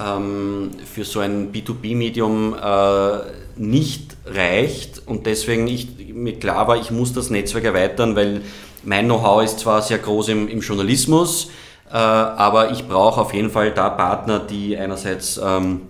ähm, 0.00 0.70
für 0.84 1.04
so 1.04 1.20
ein 1.20 1.52
B2B-Medium 1.52 2.54
äh, 2.54 3.18
nicht 3.56 4.16
reicht. 4.26 5.02
Und 5.06 5.26
deswegen 5.26 5.66
ich, 5.66 5.88
mir 6.12 6.38
klar 6.38 6.68
war, 6.68 6.76
ich 6.76 6.90
muss 6.90 7.12
das 7.12 7.30
Netzwerk 7.30 7.64
erweitern, 7.64 8.16
weil 8.16 8.42
mein 8.84 9.06
Know-how 9.06 9.42
ist 9.42 9.60
zwar 9.60 9.82
sehr 9.82 9.98
groß 9.98 10.28
im, 10.28 10.48
im 10.48 10.60
Journalismus, 10.60 11.50
äh, 11.90 11.96
aber 11.96 12.70
ich 12.70 12.86
brauche 12.86 13.20
auf 13.20 13.34
jeden 13.34 13.50
Fall 13.50 13.72
da 13.72 13.90
Partner, 13.90 14.38
die 14.38 14.76
einerseits 14.76 15.40
ähm, 15.42 15.82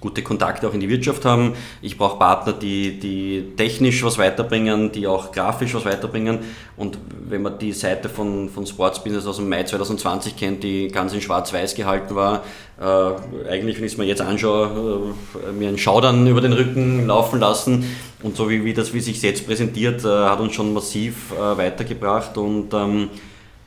gute 0.00 0.22
Kontakte 0.22 0.66
auch 0.66 0.74
in 0.74 0.80
die 0.80 0.88
Wirtschaft 0.88 1.24
haben. 1.24 1.52
Ich 1.82 1.98
brauche 1.98 2.18
Partner, 2.18 2.52
die, 2.52 2.98
die 2.98 3.52
technisch 3.56 4.02
was 4.02 4.18
weiterbringen, 4.18 4.92
die 4.92 5.06
auch 5.06 5.30
grafisch 5.30 5.74
was 5.74 5.84
weiterbringen. 5.84 6.38
Und 6.76 6.98
wenn 7.28 7.42
man 7.42 7.58
die 7.58 7.72
Seite 7.72 8.08
von, 8.08 8.48
von 8.48 8.66
Sports 8.66 9.04
Business 9.04 9.26
aus 9.26 9.36
dem 9.36 9.48
Mai 9.48 9.64
2020 9.64 10.36
kennt, 10.36 10.62
die 10.62 10.88
ganz 10.88 11.12
in 11.12 11.20
schwarz-weiß 11.20 11.74
gehalten 11.74 12.14
war, 12.14 12.42
äh, 12.80 13.48
eigentlich, 13.50 13.76
wenn 13.76 13.84
ich 13.84 13.92
es 13.92 13.98
mir 13.98 14.06
jetzt 14.06 14.22
anschaue, 14.22 15.14
äh, 15.46 15.52
mir 15.52 15.68
einen 15.68 15.78
Schaudern 15.78 16.26
über 16.26 16.40
den 16.40 16.54
Rücken 16.54 17.06
laufen 17.06 17.38
lassen. 17.38 17.84
Und 18.22 18.36
so 18.36 18.48
wie, 18.48 18.64
wie 18.64 18.72
das, 18.72 18.94
wie 18.94 19.00
sich 19.00 19.20
jetzt 19.22 19.46
präsentiert, 19.46 20.04
äh, 20.04 20.08
hat 20.08 20.40
uns 20.40 20.54
schon 20.54 20.72
massiv 20.72 21.32
äh, 21.32 21.58
weitergebracht. 21.58 22.38
Und 22.38 22.72
ähm, 22.72 23.10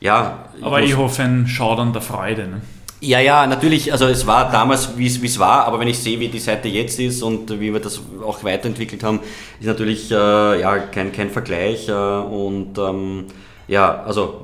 ja. 0.00 0.48
Aber 0.60 0.82
ich 0.82 0.96
hoffe, 0.96 1.22
ein 1.22 1.46
Schaudern 1.46 1.92
der 1.92 2.02
Freude. 2.02 2.48
Ne? 2.48 2.60
Ja, 3.04 3.20
ja, 3.20 3.46
natürlich, 3.46 3.92
also 3.92 4.06
es 4.06 4.26
war 4.26 4.50
damals, 4.50 4.96
wie 4.96 5.06
es 5.06 5.38
war, 5.38 5.66
aber 5.66 5.78
wenn 5.78 5.88
ich 5.88 5.98
sehe, 5.98 6.18
wie 6.20 6.28
die 6.28 6.38
Seite 6.38 6.68
jetzt 6.68 6.98
ist 6.98 7.22
und 7.22 7.60
wie 7.60 7.70
wir 7.70 7.80
das 7.80 8.00
auch 8.24 8.42
weiterentwickelt 8.44 9.04
haben, 9.04 9.20
ist 9.60 9.66
natürlich 9.66 10.10
äh, 10.10 10.14
ja, 10.14 10.78
kein, 10.78 11.12
kein 11.12 11.28
Vergleich. 11.28 11.86
Äh, 11.86 11.92
und 11.92 12.78
ähm, 12.78 13.26
ja, 13.68 14.02
also 14.04 14.40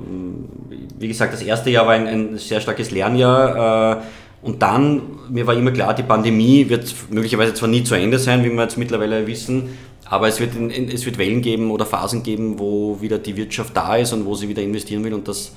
wie 0.99 1.07
gesagt, 1.07 1.33
das 1.33 1.41
erste 1.41 1.71
Jahr 1.71 1.87
war 1.87 1.93
ein, 1.93 2.05
ein 2.05 2.37
sehr 2.37 2.61
starkes 2.61 2.91
Lernjahr. 2.91 3.97
Äh, 3.97 4.01
und 4.43 4.61
dann, 4.61 5.01
mir 5.29 5.47
war 5.47 5.55
immer 5.55 5.71
klar, 5.71 5.95
die 5.95 6.03
Pandemie 6.03 6.69
wird 6.69 6.93
möglicherweise 7.09 7.55
zwar 7.55 7.69
nie 7.69 7.83
zu 7.83 7.95
Ende 7.95 8.19
sein, 8.19 8.43
wie 8.43 8.51
wir 8.51 8.61
jetzt 8.61 8.77
mittlerweile 8.77 9.25
wissen, 9.25 9.75
aber 10.05 10.27
es 10.27 10.39
wird, 10.39 10.51
es 10.93 11.05
wird 11.07 11.17
Wellen 11.17 11.41
geben 11.41 11.71
oder 11.71 11.87
Phasen 11.87 12.21
geben, 12.21 12.59
wo 12.59 13.01
wieder 13.01 13.17
die 13.17 13.35
Wirtschaft 13.35 13.75
da 13.75 13.95
ist 13.95 14.13
und 14.13 14.25
wo 14.25 14.35
sie 14.35 14.47
wieder 14.49 14.61
investieren 14.61 15.03
will 15.03 15.15
und 15.15 15.27
das 15.27 15.53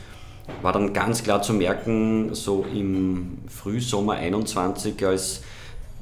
war 0.62 0.72
dann 0.72 0.92
ganz 0.92 1.22
klar 1.22 1.42
zu 1.42 1.52
merken, 1.52 2.34
so 2.34 2.64
im 2.74 3.38
Frühsommer 3.48 4.14
21, 4.14 5.04
als 5.06 5.42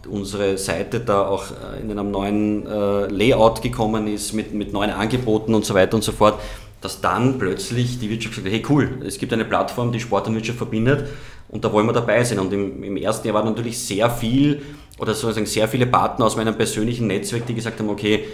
unsere 0.08 0.58
Seite 0.58 1.00
da 1.00 1.26
auch 1.26 1.44
äh, 1.50 1.80
in 1.80 1.90
einem 1.90 2.10
neuen 2.10 2.66
äh, 2.66 3.06
Layout 3.06 3.62
gekommen 3.62 4.06
ist, 4.08 4.32
mit, 4.32 4.52
mit 4.52 4.72
neuen 4.72 4.90
Angeboten 4.90 5.54
und 5.54 5.64
so 5.64 5.74
weiter 5.74 5.94
und 5.94 6.02
so 6.02 6.12
fort, 6.12 6.40
dass 6.80 7.00
dann 7.00 7.38
plötzlich 7.38 8.00
die 8.00 8.10
Wirtschaft 8.10 8.34
sagt, 8.34 8.48
hey 8.48 8.62
cool, 8.68 9.00
es 9.06 9.18
gibt 9.18 9.32
eine 9.32 9.44
Plattform, 9.44 9.92
die 9.92 10.00
Sport 10.00 10.26
und 10.26 10.34
Wirtschaft 10.34 10.58
verbindet 10.58 11.08
und 11.48 11.64
da 11.64 11.72
wollen 11.72 11.86
wir 11.86 11.92
dabei 11.92 12.24
sein. 12.24 12.38
Und 12.40 12.52
im, 12.52 12.82
im 12.82 12.96
ersten 12.96 13.26
Jahr 13.26 13.34
war 13.34 13.44
natürlich 13.44 13.78
sehr 13.78 14.10
viel 14.10 14.62
oder 14.98 15.14
sozusagen 15.14 15.46
sehr 15.46 15.68
viele 15.68 15.86
Partner 15.86 16.26
aus 16.26 16.36
meinem 16.36 16.56
persönlichen 16.56 17.06
Netzwerk, 17.06 17.46
die 17.46 17.54
gesagt 17.54 17.78
haben, 17.78 17.88
okay, 17.88 18.24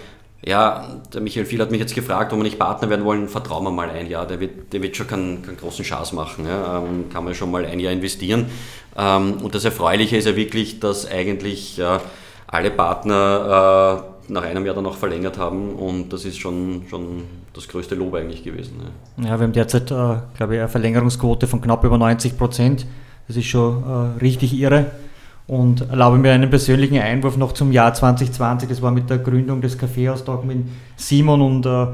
ja, 0.45 1.01
der 1.13 1.21
Michael 1.21 1.45
Viel 1.45 1.61
hat 1.61 1.71
mich 1.71 1.81
jetzt 1.81 1.95
gefragt, 1.95 2.31
ob 2.31 2.39
wir 2.39 2.43
nicht 2.43 2.57
Partner 2.59 2.89
werden 2.89 3.03
wollen, 3.03 3.27
vertrauen 3.27 3.63
wir 3.63 3.71
mal 3.71 3.89
ein 3.89 4.07
Jahr, 4.07 4.25
der 4.25 4.39
wird, 4.39 4.71
der 4.71 4.81
wird 4.81 4.95
schon 4.95 5.07
keinen, 5.07 5.41
keinen 5.41 5.57
großen 5.57 5.83
Chance 5.83 6.15
machen, 6.15 6.45
ja, 6.47 6.77
ähm, 6.77 7.09
kann 7.11 7.25
man 7.25 7.35
schon 7.35 7.51
mal 7.51 7.65
ein 7.65 7.79
Jahr 7.79 7.91
investieren. 7.91 8.45
Ähm, 8.97 9.33
und 9.43 9.53
das 9.53 9.65
Erfreuliche 9.65 10.17
ist 10.17 10.25
ja 10.25 10.35
wirklich, 10.35 10.79
dass 10.79 11.09
eigentlich 11.09 11.77
ja, 11.77 12.01
alle 12.47 12.71
Partner 12.71 14.05
äh, 14.29 14.31
nach 14.31 14.43
einem 14.43 14.65
Jahr 14.65 14.75
dann 14.75 14.85
auch 14.85 14.95
verlängert 14.95 15.37
haben 15.37 15.73
und 15.73 16.13
das 16.13 16.23
ist 16.23 16.37
schon, 16.37 16.83
schon 16.89 17.23
das 17.53 17.67
größte 17.67 17.95
Lob 17.95 18.15
eigentlich 18.15 18.43
gewesen. 18.43 18.75
Ja, 19.17 19.29
ja 19.29 19.39
wir 19.39 19.43
haben 19.43 19.53
derzeit, 19.53 19.91
äh, 19.91 20.17
glaube 20.37 20.55
ich, 20.55 20.59
eine 20.59 20.69
Verlängerungsquote 20.69 21.47
von 21.47 21.61
knapp 21.61 21.83
über 21.83 21.97
90 21.97 22.37
Prozent. 22.37 22.85
Das 23.27 23.35
ist 23.35 23.45
schon 23.45 23.83
äh, 23.83 24.19
richtig 24.21 24.53
irre. 24.53 24.91
Und 25.49 25.89
erlaube 25.89 26.19
mir 26.19 26.31
einen 26.31 26.47
persönlichen 26.47 26.99
Einwurf 26.99 27.35
noch 27.35 27.53
zum 27.53 27.71
Jahr 27.71 27.91
2020. 27.91 28.69
Das 28.69 28.83
war 28.83 28.91
mit 28.91 29.09
der 29.09 29.17
Gründung 29.17 29.61
des 29.61 29.79
Kaffeehaustag 29.79 30.45
mit 30.45 30.59
Simon 30.95 31.41
und 31.41 31.65
äh, 31.65 31.87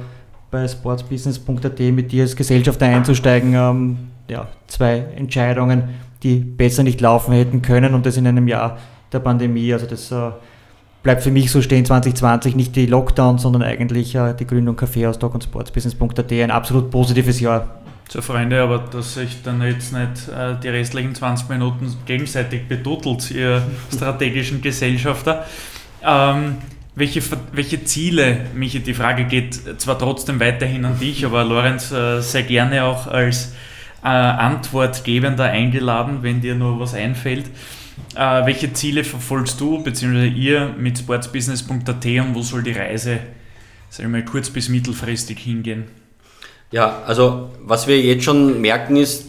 bei 0.52 0.68
sportsbusiness.at 0.68 1.80
mit 1.80 2.12
dir 2.12 2.24
als 2.24 2.36
Gesellschafter 2.36 2.86
einzusteigen. 2.86 3.54
Ähm, 3.54 3.98
ja, 4.28 4.50
zwei 4.68 4.98
Entscheidungen, 5.16 5.84
die 6.22 6.40
besser 6.40 6.84
nicht 6.84 7.00
laufen 7.00 7.34
hätten 7.34 7.62
können 7.62 7.94
und 7.94 8.06
das 8.06 8.18
in 8.18 8.28
einem 8.28 8.50
Jahr 8.50 8.78
der 9.14 9.20
Pandemie. 9.20 9.72
Also 9.72 9.86
das 9.86 10.12
äh, 10.12 10.32
bleibt 11.02 11.24
für 11.24 11.32
mich 11.32 11.50
so 11.50 11.62
stehen 11.62 11.86
2020 11.86 12.58
nicht 12.58 12.76
die 12.76 12.88
Lockdown, 12.88 13.38
sondern 13.38 13.64
eigentlich 13.64 14.16
äh, 14.16 14.34
die 14.34 14.48
Gründung 14.48 14.76
Kaffeehaustag 14.76 15.34
und 15.34 15.46
sportsbusiness.at 15.46 16.30
ein 16.34 16.52
absolut 16.52 16.92
positives 16.92 17.40
Jahr 17.40 17.85
so 18.10 18.22
Freunde, 18.22 18.62
aber 18.62 18.78
dass 18.80 19.16
sich 19.16 19.42
dann 19.44 19.62
jetzt 19.62 19.92
nicht 19.94 20.28
äh, 20.30 20.56
die 20.62 20.70
restlichen 20.70 21.16
20 21.16 21.50
Minuten 21.50 21.94
gegenseitig 22.06 22.68
betuttelt, 22.68 23.32
ihr 23.32 23.64
strategischen 23.94 24.62
Gesellschafter. 24.62 25.46
Ähm, 26.04 26.58
welche, 26.96 27.22
welche 27.52 27.84
Ziele, 27.84 28.46
Michi, 28.54 28.80
die 28.80 28.94
Frage 28.94 29.26
geht 29.26 29.60
zwar 29.82 30.00
trotzdem 30.00 30.40
weiterhin 30.40 30.86
an 30.86 30.98
dich, 31.00 31.26
aber 31.26 31.44
Lorenz, 31.44 31.92
äh, 31.92 32.22
sehr 32.22 32.44
gerne 32.44 32.86
auch 32.86 33.08
als 33.08 33.54
äh, 34.04 34.08
Antwortgebender 34.08 35.46
eingeladen, 35.46 36.20
wenn 36.22 36.40
dir 36.40 36.56
nur 36.56 36.80
was 36.80 36.94
einfällt. 36.94 37.48
Äh, 38.16 38.46
welche 38.46 38.72
Ziele 38.72 39.04
verfolgst 39.04 39.60
du 39.60 39.84
bzw. 39.84 40.28
ihr 40.28 40.74
mit 40.78 41.00
sportsbusiness.at 41.00 42.06
und 42.06 42.36
wo 42.36 42.42
soll 42.42 42.64
die 42.64 42.72
Reise, 42.72 43.20
sagen 43.90 44.14
wir 44.14 44.20
mal, 44.22 44.26
kurz- 44.26 44.50
bis 44.50 44.70
mittelfristig 44.70 45.40
hingehen? 45.40 45.86
Ja, 46.72 47.04
also 47.06 47.50
was 47.64 47.88
wir 47.88 48.00
jetzt 48.00 48.24
schon 48.24 48.62
merken 48.62 48.96
ist, 48.96 49.26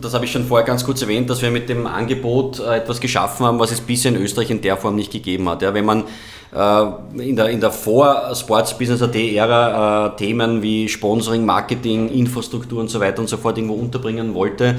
das 0.00 0.14
habe 0.14 0.24
ich 0.24 0.32
schon 0.32 0.44
vorher 0.44 0.66
ganz 0.66 0.84
kurz 0.84 1.02
erwähnt, 1.02 1.28
dass 1.30 1.42
wir 1.42 1.50
mit 1.50 1.68
dem 1.68 1.86
Angebot 1.86 2.60
äh, 2.60 2.76
etwas 2.76 3.00
geschaffen 3.00 3.44
haben, 3.46 3.58
was 3.58 3.72
es 3.72 3.80
bisher 3.80 4.12
in 4.12 4.20
Österreich 4.20 4.50
in 4.50 4.60
der 4.60 4.76
Form 4.76 4.96
nicht 4.96 5.12
gegeben 5.12 5.48
hat. 5.48 5.62
Ja, 5.62 5.72
wenn 5.74 5.84
man 5.84 6.04
äh, 6.54 7.22
in 7.22 7.36
der, 7.36 7.50
in 7.50 7.60
der 7.60 7.70
Vor-Sports-Business-AT-Ära 7.70 10.06
äh, 10.06 10.16
Themen 10.16 10.62
wie 10.62 10.88
Sponsoring, 10.88 11.44
Marketing, 11.44 12.08
Infrastruktur 12.08 12.80
und 12.80 12.88
so 12.88 12.98
weiter 13.00 13.20
und 13.20 13.28
so 13.28 13.36
fort 13.36 13.58
irgendwo 13.58 13.74
unterbringen 13.74 14.34
wollte, 14.34 14.76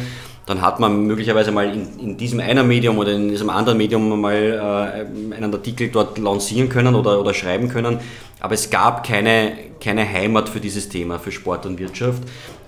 dann 0.49 0.63
hat 0.63 0.79
man 0.79 1.05
möglicherweise 1.05 1.51
mal 1.51 1.71
in, 1.71 1.99
in 1.99 2.17
diesem 2.17 2.39
einen 2.39 2.67
Medium 2.67 2.97
oder 2.97 3.11
in 3.11 3.29
diesem 3.29 3.51
anderen 3.51 3.77
Medium 3.77 4.19
mal 4.19 4.33
äh, 4.33 5.35
einen 5.35 5.53
Artikel 5.53 5.89
dort 5.89 6.17
lancieren 6.17 6.69
können 6.69 6.95
oder, 6.95 7.21
oder 7.21 7.35
schreiben 7.35 7.69
können. 7.69 7.99
Aber 8.39 8.55
es 8.55 8.71
gab 8.71 9.05
keine, 9.05 9.51
keine 9.79 10.11
Heimat 10.11 10.49
für 10.49 10.59
dieses 10.59 10.89
Thema, 10.89 11.19
für 11.19 11.31
Sport 11.31 11.67
und 11.67 11.77
Wirtschaft. 11.77 12.23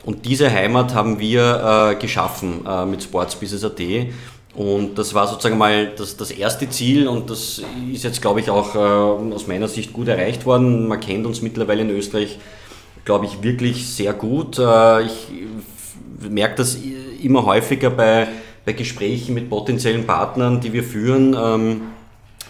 Und 0.05 0.27
diese 0.27 0.51
Heimat 0.51 0.93
haben 0.93 1.17
wir 1.17 1.93
äh, 1.93 1.95
geschaffen 1.95 2.63
äh, 2.67 2.85
mit 2.85 3.01
Sportsbusiness.at. 3.01 3.81
Und 4.53 4.99
das 4.99 5.15
war 5.15 5.25
sozusagen 5.25 5.57
mal 5.57 5.87
das, 5.97 6.15
das 6.15 6.29
erste 6.29 6.69
Ziel 6.69 7.07
und 7.07 7.31
das 7.31 7.63
ist 7.91 8.03
jetzt, 8.03 8.21
glaube 8.21 8.41
ich, 8.41 8.51
auch 8.51 8.75
äh, 8.75 9.33
aus 9.33 9.47
meiner 9.47 9.67
Sicht 9.67 9.91
gut 9.91 10.07
erreicht 10.07 10.45
worden. 10.45 10.87
Man 10.87 10.99
kennt 10.99 11.25
uns 11.25 11.41
mittlerweile 11.41 11.81
in 11.81 11.89
Österreich, 11.89 12.37
glaube 13.05 13.25
ich, 13.25 13.41
wirklich 13.41 13.89
sehr 13.89 14.13
gut. 14.13 14.59
Äh, 14.59 15.05
ich 15.05 15.29
merke 16.29 16.55
das 16.55 16.77
immer 17.21 17.45
häufiger 17.45 17.89
bei, 17.89 18.27
bei 18.65 18.73
Gesprächen 18.73 19.33
mit 19.33 19.49
potenziellen 19.49 20.05
Partnern, 20.05 20.61
die 20.61 20.73
wir 20.73 20.83
führen, 20.83 21.35
ähm, 21.39 21.81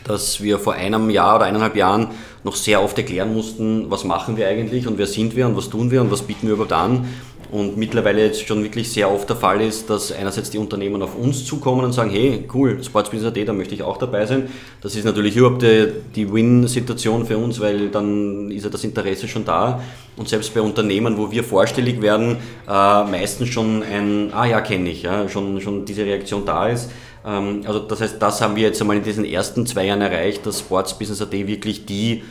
dass 0.04 0.42
wir 0.42 0.60
vor 0.60 0.74
einem 0.74 1.10
Jahr 1.10 1.36
oder 1.36 1.46
eineinhalb 1.46 1.76
Jahren 1.76 2.08
noch 2.44 2.56
sehr 2.56 2.82
oft 2.82 2.98
erklären 2.98 3.34
mussten, 3.34 3.92
was 3.92 4.04
machen 4.04 4.36
wir 4.36 4.48
eigentlich 4.48 4.88
und 4.88 4.98
wer 4.98 5.06
sind 5.06 5.36
wir 5.36 5.46
und 5.46 5.56
was 5.56 5.70
tun 5.70 5.92
wir 5.92 6.02
und 6.02 6.12
was 6.12 6.24
bieten 6.24 6.48
wir 6.48 6.54
überhaupt 6.54 6.74
an 6.74 7.08
und 7.52 7.76
mittlerweile 7.76 8.26
jetzt 8.26 8.48
schon 8.48 8.64
wirklich 8.64 8.92
sehr 8.92 9.12
oft 9.12 9.28
der 9.28 9.36
Fall 9.36 9.62
ist, 9.62 9.90
dass 9.90 10.12
einerseits 10.12 10.50
die 10.50 10.58
Unternehmen 10.58 11.02
auf 11.02 11.16
uns 11.18 11.46
zukommen 11.46 11.84
und 11.84 11.92
sagen, 11.92 12.10
hey, 12.10 12.46
cool, 12.54 12.82
Sportsbusiness.at, 12.82 13.48
da 13.48 13.52
möchte 13.52 13.76
ich 13.76 13.84
auch 13.84 13.98
dabei 13.98 14.26
sein. 14.26 14.50
Das 14.82 14.96
ist 14.96 15.04
natürlich 15.04 15.36
überhaupt 15.36 15.62
die, 15.62 15.88
die 16.16 16.32
Win-Situation 16.32 17.26
für 17.26 17.38
uns, 17.38 17.60
weil 17.60 17.90
dann 17.90 18.50
ist 18.52 18.64
ja 18.64 18.70
das 18.70 18.86
Interesse 18.86 19.28
schon 19.28 19.44
da. 19.44 19.82
Und 20.16 20.30
selbst 20.30 20.54
bei 20.54 20.62
Unternehmen, 20.62 21.18
wo 21.18 21.30
wir 21.30 21.44
vorstellig 21.44 22.02
werden, 22.02 22.38
äh, 22.68 23.04
meistens 23.04 23.50
schon 23.50 23.84
ein, 23.84 24.32
ah 24.34 24.46
ja, 24.46 24.62
kenne 24.62 24.90
ich, 24.90 25.04
ja, 25.04 25.28
schon, 25.28 25.60
schon 25.60 25.84
diese 25.84 26.06
Reaktion 26.06 26.46
da 26.46 26.70
ist. 26.70 26.90
Ähm, 27.26 27.64
also 27.66 27.80
das 27.80 28.00
heißt, 28.00 28.22
das 28.22 28.42
haben 28.42 28.56
wir 28.56 28.64
jetzt 28.64 28.80
einmal 28.80 28.98
in 28.98 29.04
diesen 29.04 29.26
ersten 29.26 29.66
zwei 29.66 29.86
Jahren 29.86 30.02
erreicht, 30.02 30.46
dass 30.46 30.60
Sportsbusiness.at 30.60 31.32
wirklich 31.32 31.86
die 31.86 32.24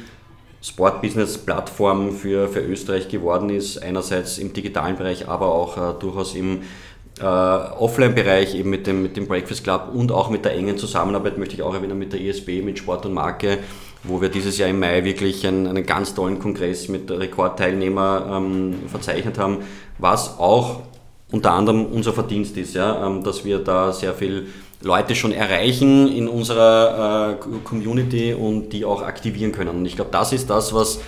Sport-Business-Plattform 0.62 2.12
für, 2.12 2.48
für 2.48 2.60
Österreich 2.60 3.08
geworden 3.08 3.50
ist, 3.50 3.82
einerseits 3.82 4.38
im 4.38 4.52
digitalen 4.52 4.96
Bereich, 4.96 5.28
aber 5.28 5.54
auch 5.54 5.76
äh, 5.76 5.98
durchaus 5.98 6.34
im 6.34 6.62
äh, 7.18 7.24
Offline-Bereich, 7.24 8.54
eben 8.54 8.70
mit 8.70 8.86
dem, 8.86 9.02
mit 9.02 9.16
dem 9.16 9.26
Breakfast 9.26 9.64
Club 9.64 9.90
und 9.94 10.12
auch 10.12 10.30
mit 10.30 10.44
der 10.44 10.54
engen 10.54 10.76
Zusammenarbeit, 10.78 11.38
möchte 11.38 11.54
ich 11.54 11.62
auch 11.62 11.74
erwähnen, 11.74 11.98
mit 11.98 12.12
der 12.12 12.20
ISB, 12.20 12.62
mit 12.62 12.78
Sport 12.78 13.06
und 13.06 13.14
Marke, 13.14 13.58
wo 14.02 14.20
wir 14.20 14.28
dieses 14.28 14.58
Jahr 14.58 14.68
im 14.68 14.80
Mai 14.80 15.04
wirklich 15.04 15.46
einen, 15.46 15.66
einen 15.66 15.84
ganz 15.84 16.14
tollen 16.14 16.38
Kongress 16.38 16.88
mit 16.88 17.10
Rekordteilnehmer 17.10 18.30
ähm, 18.36 18.74
verzeichnet 18.88 19.38
haben, 19.38 19.58
was 19.98 20.38
auch 20.38 20.80
unter 21.30 21.52
anderem 21.52 21.86
unser 21.86 22.12
Verdienst 22.12 22.56
ist, 22.56 22.74
ja, 22.74 23.06
ähm, 23.06 23.22
dass 23.22 23.44
wir 23.44 23.58
da 23.58 23.92
sehr 23.92 24.14
viel 24.14 24.48
Leute 24.82 25.14
schon 25.14 25.32
erreichen 25.32 26.08
in 26.08 26.26
unserer 26.28 27.38
äh, 27.42 27.58
Community 27.64 28.32
und 28.34 28.70
die 28.70 28.84
auch 28.84 29.02
aktivieren 29.02 29.52
können. 29.52 29.70
Und 29.70 29.86
ich 29.86 29.96
glaube, 29.96 30.10
das 30.10 30.32
ist 30.32 30.48
das, 30.48 30.72
was 30.72 31.00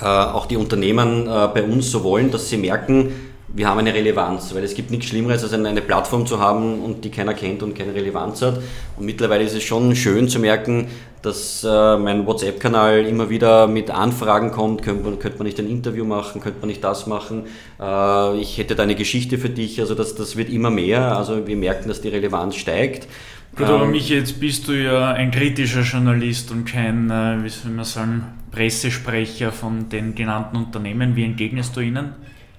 äh, 0.00 0.04
auch 0.04 0.46
die 0.46 0.56
Unternehmen 0.56 1.26
äh, 1.26 1.48
bei 1.54 1.62
uns 1.62 1.90
so 1.90 2.02
wollen, 2.02 2.30
dass 2.30 2.48
sie 2.48 2.56
merken, 2.56 3.12
wir 3.56 3.66
haben 3.66 3.78
eine 3.78 3.94
Relevanz, 3.94 4.54
weil 4.54 4.64
es 4.64 4.74
gibt 4.74 4.90
nichts 4.90 5.06
Schlimmeres, 5.06 5.42
als 5.42 5.54
eine 5.54 5.80
Plattform 5.80 6.26
zu 6.26 6.38
haben 6.38 6.82
und 6.82 7.04
die 7.04 7.10
keiner 7.10 7.32
kennt 7.32 7.62
und 7.62 7.74
keine 7.74 7.94
Relevanz 7.94 8.42
hat. 8.42 8.60
Und 8.98 9.06
mittlerweile 9.06 9.44
ist 9.44 9.54
es 9.54 9.62
schon 9.62 9.96
schön 9.96 10.28
zu 10.28 10.38
merken, 10.38 10.88
dass 11.22 11.64
äh, 11.64 11.96
mein 11.96 12.26
WhatsApp-Kanal 12.26 13.06
immer 13.06 13.30
wieder 13.30 13.66
mit 13.66 13.90
Anfragen 13.90 14.50
kommt, 14.50 14.82
könnte 14.82 15.04
man, 15.04 15.18
könnte 15.18 15.38
man 15.38 15.46
nicht 15.46 15.58
ein 15.58 15.70
Interview 15.70 16.04
machen, 16.04 16.42
könnte 16.42 16.60
man 16.60 16.68
nicht 16.68 16.84
das 16.84 17.06
machen, 17.06 17.44
äh, 17.80 18.38
ich 18.38 18.58
hätte 18.58 18.74
da 18.74 18.82
eine 18.82 18.94
Geschichte 18.94 19.38
für 19.38 19.48
dich, 19.48 19.80
also 19.80 19.94
das, 19.94 20.14
das 20.14 20.36
wird 20.36 20.50
immer 20.50 20.70
mehr, 20.70 21.16
also 21.16 21.46
wir 21.46 21.56
merken, 21.56 21.88
dass 21.88 22.02
die 22.02 22.08
Relevanz 22.08 22.56
steigt. 22.56 23.08
Gut, 23.56 23.66
aber 23.66 23.84
ähm, 23.84 23.92
mich 23.92 24.10
jetzt 24.10 24.38
bist 24.38 24.68
du 24.68 24.72
ja 24.72 25.12
ein 25.12 25.30
kritischer 25.30 25.80
Journalist 25.80 26.50
und 26.50 26.66
kein, 26.66 27.10
äh, 27.10 27.42
wie 27.42 27.48
soll 27.48 27.72
man 27.72 27.86
sagen, 27.86 28.24
Pressesprecher 28.52 29.50
von 29.50 29.88
den 29.88 30.14
genannten 30.14 30.56
Unternehmen. 30.56 31.16
Wie 31.16 31.24
entgegnest 31.24 31.74
du 31.74 31.80
ihnen? 31.80 32.10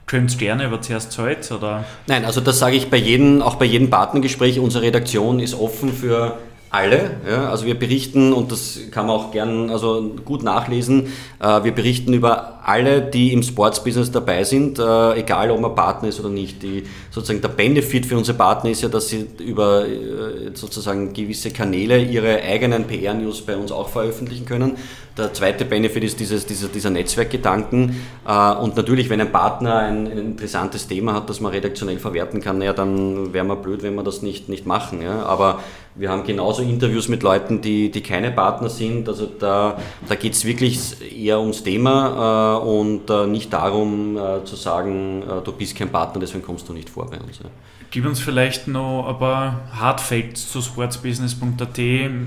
Könnt 0.07 0.39
gerne 0.39 0.65
über 0.65 0.81
zuerst 0.81 1.11
Zeit 1.11 1.51
oder? 1.51 1.83
Nein, 2.07 2.23
also 2.23 2.39
das 2.39 2.59
sage 2.59 2.77
ich 2.77 2.89
bei 2.89 2.95
jedem, 2.95 3.41
auch 3.41 3.55
bei 3.55 3.65
jedem 3.65 3.89
Partnergespräch. 3.89 4.57
Unsere 4.57 4.85
Redaktion 4.85 5.41
ist 5.41 5.53
offen 5.53 5.91
für 5.91 6.37
alle. 6.69 7.17
Ja, 7.27 7.49
also 7.49 7.65
wir 7.65 7.77
berichten, 7.77 8.33
und 8.33 8.51
das 8.51 8.79
kann 8.91 9.07
man 9.07 9.15
auch 9.15 9.31
gern 9.31 9.69
also 9.69 10.15
gut 10.25 10.43
nachlesen, 10.43 11.07
äh, 11.39 11.63
wir 11.63 11.71
berichten 11.71 12.13
über 12.13 12.59
alle, 12.63 13.01
die 13.01 13.31
im 13.31 13.43
Sportsbusiness 13.43 14.11
dabei 14.11 14.43
sind, 14.43 14.77
äh, 14.77 15.19
egal 15.19 15.51
ob 15.51 15.61
man 15.61 15.73
Partner 15.73 16.09
ist 16.09 16.19
oder 16.19 16.29
nicht. 16.29 16.61
Die 16.63 16.83
sozusagen 17.11 17.41
der 17.41 17.49
Benefit 17.49 18.05
für 18.05 18.17
unsere 18.17 18.37
Partner 18.37 18.69
ist 18.69 18.81
ja, 18.81 18.89
dass 18.89 19.07
sie 19.07 19.25
über 19.39 19.87
äh, 19.87 20.51
sozusagen 20.53 21.13
gewisse 21.13 21.51
Kanäle 21.51 21.97
ihre 21.97 22.41
eigenen 22.41 22.85
PR-News 22.85 23.43
bei 23.43 23.55
uns 23.55 23.71
auch 23.71 23.87
veröffentlichen 23.87 24.45
können. 24.45 24.77
Der 25.17 25.33
zweite 25.33 25.65
Benefit 25.65 26.03
ist 26.03 26.19
dieses, 26.19 26.45
dieser, 26.45 26.67
dieser 26.67 26.91
Netzwerkgedanken. 26.91 27.95
Äh, 28.27 28.51
und 28.55 28.75
natürlich, 28.75 29.09
wenn 29.09 29.19
ein 29.21 29.31
Partner 29.31 29.77
ein, 29.77 30.05
ein, 30.07 30.17
interessantes 30.17 30.87
Thema 30.87 31.13
hat, 31.13 31.29
das 31.29 31.39
man 31.39 31.53
redaktionell 31.53 31.97
verwerten 31.97 32.41
kann, 32.41 32.61
ja, 32.61 32.73
dann 32.73 33.33
wäre 33.33 33.45
man 33.45 33.61
blöd, 33.61 33.81
wenn 33.81 33.95
wir 33.95 34.03
das 34.03 34.21
nicht, 34.21 34.49
nicht 34.49 34.65
machen. 34.65 35.01
Ja. 35.01 35.23
Aber 35.23 35.59
wir 35.97 36.09
haben 36.09 36.23
genauso 36.23 36.61
Interviews 36.61 37.07
mit 37.07 37.23
Leuten, 37.23 37.61
die, 37.61 37.89
die 37.89 38.01
keine 38.01 38.31
Partner 38.31 38.69
sind. 38.69 39.07
Also 39.09 39.25
da, 39.25 39.77
da 40.07 40.15
geht 40.15 40.33
es 40.33 40.45
wirklich 40.45 40.95
eher 41.01 41.39
ums 41.39 41.63
Thema 41.63 42.59
äh, 42.61 42.67
und 42.67 43.09
äh, 43.09 43.27
nicht 43.27 43.51
darum 43.51 44.17
äh, 44.17 44.43
zu 44.45 44.55
sagen, 44.55 45.23
äh, 45.23 45.43
du 45.43 45.51
bist 45.51 45.75
kein 45.75 45.89
Partner, 45.89 46.19
deswegen 46.19 46.43
kommst 46.43 46.69
du 46.69 46.73
nicht 46.73 46.89
vor 46.89 47.09
bei 47.09 47.19
uns. 47.19 47.39
Ja. 47.39 47.49
Gib 47.89 48.05
uns 48.05 48.19
vielleicht 48.19 48.67
noch 48.67 49.07
ein 49.07 49.17
paar 49.17 49.61
Hard 49.71 50.01
Facts 50.01 50.51
zu 50.51 50.61
sportsbusiness.at, 50.61 51.79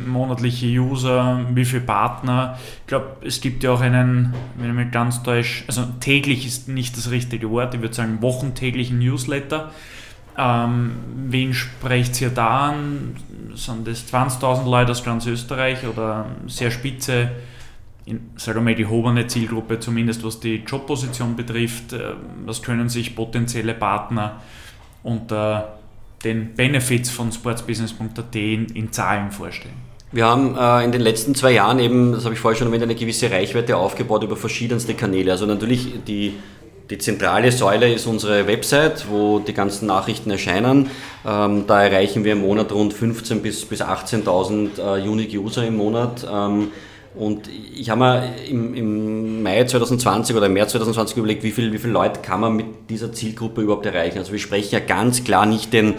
monatliche 0.06 0.66
User, 0.66 1.44
wie 1.52 1.66
viele 1.66 1.82
Partner. 1.82 2.58
Ich 2.80 2.86
glaube, 2.86 3.16
es 3.22 3.42
gibt 3.42 3.62
ja 3.62 3.72
auch 3.72 3.82
einen, 3.82 4.34
wenn 4.56 4.70
ich 4.70 4.74
mich 4.74 4.90
ganz 4.90 5.22
täusche, 5.22 5.64
also 5.68 5.84
täglich 6.00 6.46
ist 6.46 6.68
nicht 6.68 6.96
das 6.96 7.10
richtige 7.10 7.50
Wort, 7.50 7.74
ich 7.74 7.82
würde 7.82 7.94
sagen 7.94 8.18
wochенtäglichen 8.22 8.98
Newsletter. 9.00 9.70
Ähm, 10.40 10.92
wen 11.28 11.52
sprecht 11.52 12.20
ihr 12.20 12.30
da 12.30 12.70
an? 12.70 13.16
Sind 13.54 13.86
das 13.86 14.10
20.000 14.10 14.68
Leute 14.68 14.92
aus 14.92 15.04
ganz 15.04 15.26
Österreich 15.26 15.86
oder 15.86 16.26
sehr 16.46 16.70
spitze, 16.70 17.30
in, 18.06 18.30
sagen 18.36 18.58
wir 18.58 18.62
mal, 18.62 18.74
die 18.74 18.84
gehobene 18.84 19.26
Zielgruppe, 19.26 19.78
zumindest 19.78 20.24
was 20.24 20.40
die 20.40 20.56
Jobposition 20.66 21.36
betrifft? 21.36 21.92
Äh, 21.92 22.14
was 22.46 22.62
können 22.62 22.88
sich 22.88 23.14
potenzielle 23.14 23.74
Partner 23.74 24.40
unter 25.02 25.78
den 26.24 26.54
Benefits 26.54 27.10
von 27.10 27.32
sportsbusiness.at 27.32 28.34
in, 28.34 28.66
in 28.66 28.92
Zahlen 28.92 29.30
vorstellen? 29.30 29.90
Wir 30.12 30.26
haben 30.26 30.56
äh, 30.56 30.84
in 30.84 30.90
den 30.90 31.02
letzten 31.02 31.34
zwei 31.34 31.52
Jahren 31.52 31.78
eben, 31.78 32.12
das 32.12 32.24
habe 32.24 32.34
ich 32.34 32.40
vorher 32.40 32.58
schon 32.58 32.68
erwähnt, 32.68 32.82
eine 32.82 32.94
gewisse 32.94 33.30
Reichweite 33.30 33.76
aufgebaut 33.76 34.24
über 34.24 34.36
verschiedenste 34.36 34.94
Kanäle. 34.94 35.30
Also 35.30 35.46
natürlich 35.46 36.02
die, 36.06 36.34
die 36.90 36.98
zentrale 36.98 37.52
Säule 37.52 37.92
ist 37.92 38.06
unsere 38.06 38.46
Website, 38.48 39.06
wo 39.08 39.38
die 39.38 39.54
ganzen 39.54 39.86
Nachrichten 39.86 40.30
erscheinen. 40.30 40.90
Ähm, 41.24 41.64
da 41.66 41.84
erreichen 41.84 42.24
wir 42.24 42.32
im 42.32 42.40
Monat 42.40 42.72
rund 42.72 42.92
15.000 42.92 43.34
bis, 43.36 43.64
bis 43.64 43.80
18.000 43.80 44.78
äh, 44.78 45.08
Unique 45.08 45.38
User 45.38 45.64
im 45.64 45.76
Monat. 45.76 46.26
Ähm, 46.30 46.72
und 47.14 47.48
ich 47.48 47.90
habe 47.90 48.00
mir 48.00 48.34
im, 48.48 48.74
im, 48.74 49.42
Mai 49.42 49.64
2020 49.64 50.34
oder 50.36 50.46
im 50.46 50.52
März 50.52 50.72
2020 50.72 51.16
überlegt, 51.16 51.42
wie, 51.42 51.52
viel, 51.52 51.72
wie 51.72 51.78
viele 51.78 51.92
Leute 51.92 52.20
kann 52.20 52.40
man 52.40 52.56
mit 52.56 52.66
dieser 52.88 53.12
Zielgruppe 53.12 53.62
überhaupt 53.62 53.86
erreichen. 53.86 54.18
Also 54.18 54.32
wir 54.32 54.38
sprechen 54.38 54.72
ja 54.72 54.80
ganz 54.80 55.24
klar 55.24 55.46
nicht 55.46 55.72
den, 55.72 55.94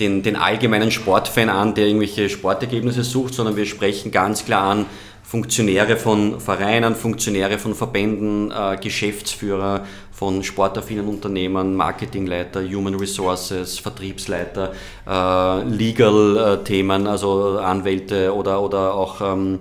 den, 0.00 0.22
den 0.22 0.36
allgemeinen 0.36 0.90
Sportfan 0.90 1.48
an, 1.48 1.74
der 1.74 1.86
irgendwelche 1.86 2.28
Sportergebnisse 2.28 3.04
sucht, 3.04 3.34
sondern 3.34 3.56
wir 3.56 3.66
sprechen 3.66 4.10
ganz 4.10 4.44
klar 4.44 4.70
an 4.70 4.86
Funktionäre 5.22 5.96
von 5.96 6.40
Vereinen, 6.40 6.94
Funktionäre 6.94 7.58
von 7.58 7.74
Verbänden, 7.74 8.50
äh, 8.50 8.76
Geschäftsführer 8.76 9.86
von 10.10 10.42
sportaffinen 10.42 11.08
Unternehmen, 11.08 11.74
Marketingleiter, 11.74 12.62
Human 12.62 12.94
Resources, 12.96 13.78
Vertriebsleiter, 13.78 14.72
äh, 15.08 15.62
Legal-Themen, 15.64 17.06
also 17.06 17.58
Anwälte 17.58 18.34
oder, 18.34 18.60
oder 18.62 18.94
auch 18.94 19.20
ähm, 19.20 19.58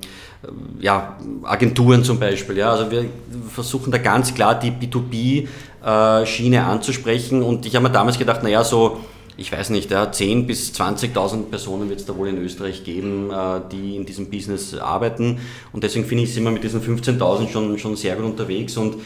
ja, 0.80 1.18
Agenturen 1.44 2.04
zum 2.04 2.20
Beispiel. 2.20 2.58
Ja. 2.58 2.72
Also 2.72 2.92
wir 2.92 3.06
versuchen 3.50 3.92
da 3.92 3.98
ganz 3.98 4.34
klar 4.34 4.60
die 4.60 4.72
B2B-Schiene 4.72 6.56
äh, 6.56 6.60
anzusprechen 6.60 7.44
und 7.44 7.66
ich 7.66 7.76
habe 7.76 7.88
mir 7.88 7.92
damals 7.92 8.18
gedacht, 8.18 8.44
naja, 8.44 8.64
so 8.64 9.00
ich 9.42 9.52
weiß 9.52 9.72
nicht, 9.72 9.90
ja, 9.92 10.04
10.000 10.04 10.46
bis 10.46 10.72
20.000 10.74 11.50
Personen 11.50 11.90
wird 11.90 12.00
es 12.00 12.06
da 12.06 12.16
wohl 12.16 12.30
in 12.30 12.38
Österreich 12.38 12.84
geben, 12.84 13.32
äh, 13.32 13.60
die 13.72 13.96
in 13.96 14.06
diesem 14.06 14.30
Business 14.30 14.76
arbeiten. 14.76 15.40
Und 15.74 15.84
deswegen 15.84 16.06
finde 16.06 16.24
ich, 16.24 16.34
sind 16.34 16.44
wir 16.44 16.52
mit 16.52 16.64
diesen 16.64 16.82
15.000 16.82 17.50
schon, 17.50 17.78
schon 17.78 17.96
sehr 17.96 18.16
gut 18.16 18.26
unterwegs. 18.26 18.78
Und 18.78 18.98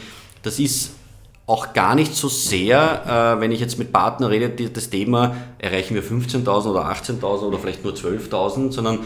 das 0.42 0.58
ist 0.58 0.92
auch 1.46 1.72
gar 1.72 1.94
nicht 1.94 2.14
so 2.14 2.28
sehr, 2.28 3.36
äh, 3.36 3.40
wenn 3.40 3.50
ich 3.50 3.60
jetzt 3.60 3.78
mit 3.78 3.92
Partnern 3.92 4.30
rede, 4.30 4.68
das 4.68 4.90
Thema, 4.90 5.36
erreichen 5.58 5.94
wir 5.94 6.04
15.000 6.04 6.70
oder 6.70 6.90
18.000 6.90 7.22
oder 7.22 7.58
vielleicht 7.58 7.82
nur 7.82 7.94
12.000, 7.94 8.72
sondern 8.72 8.98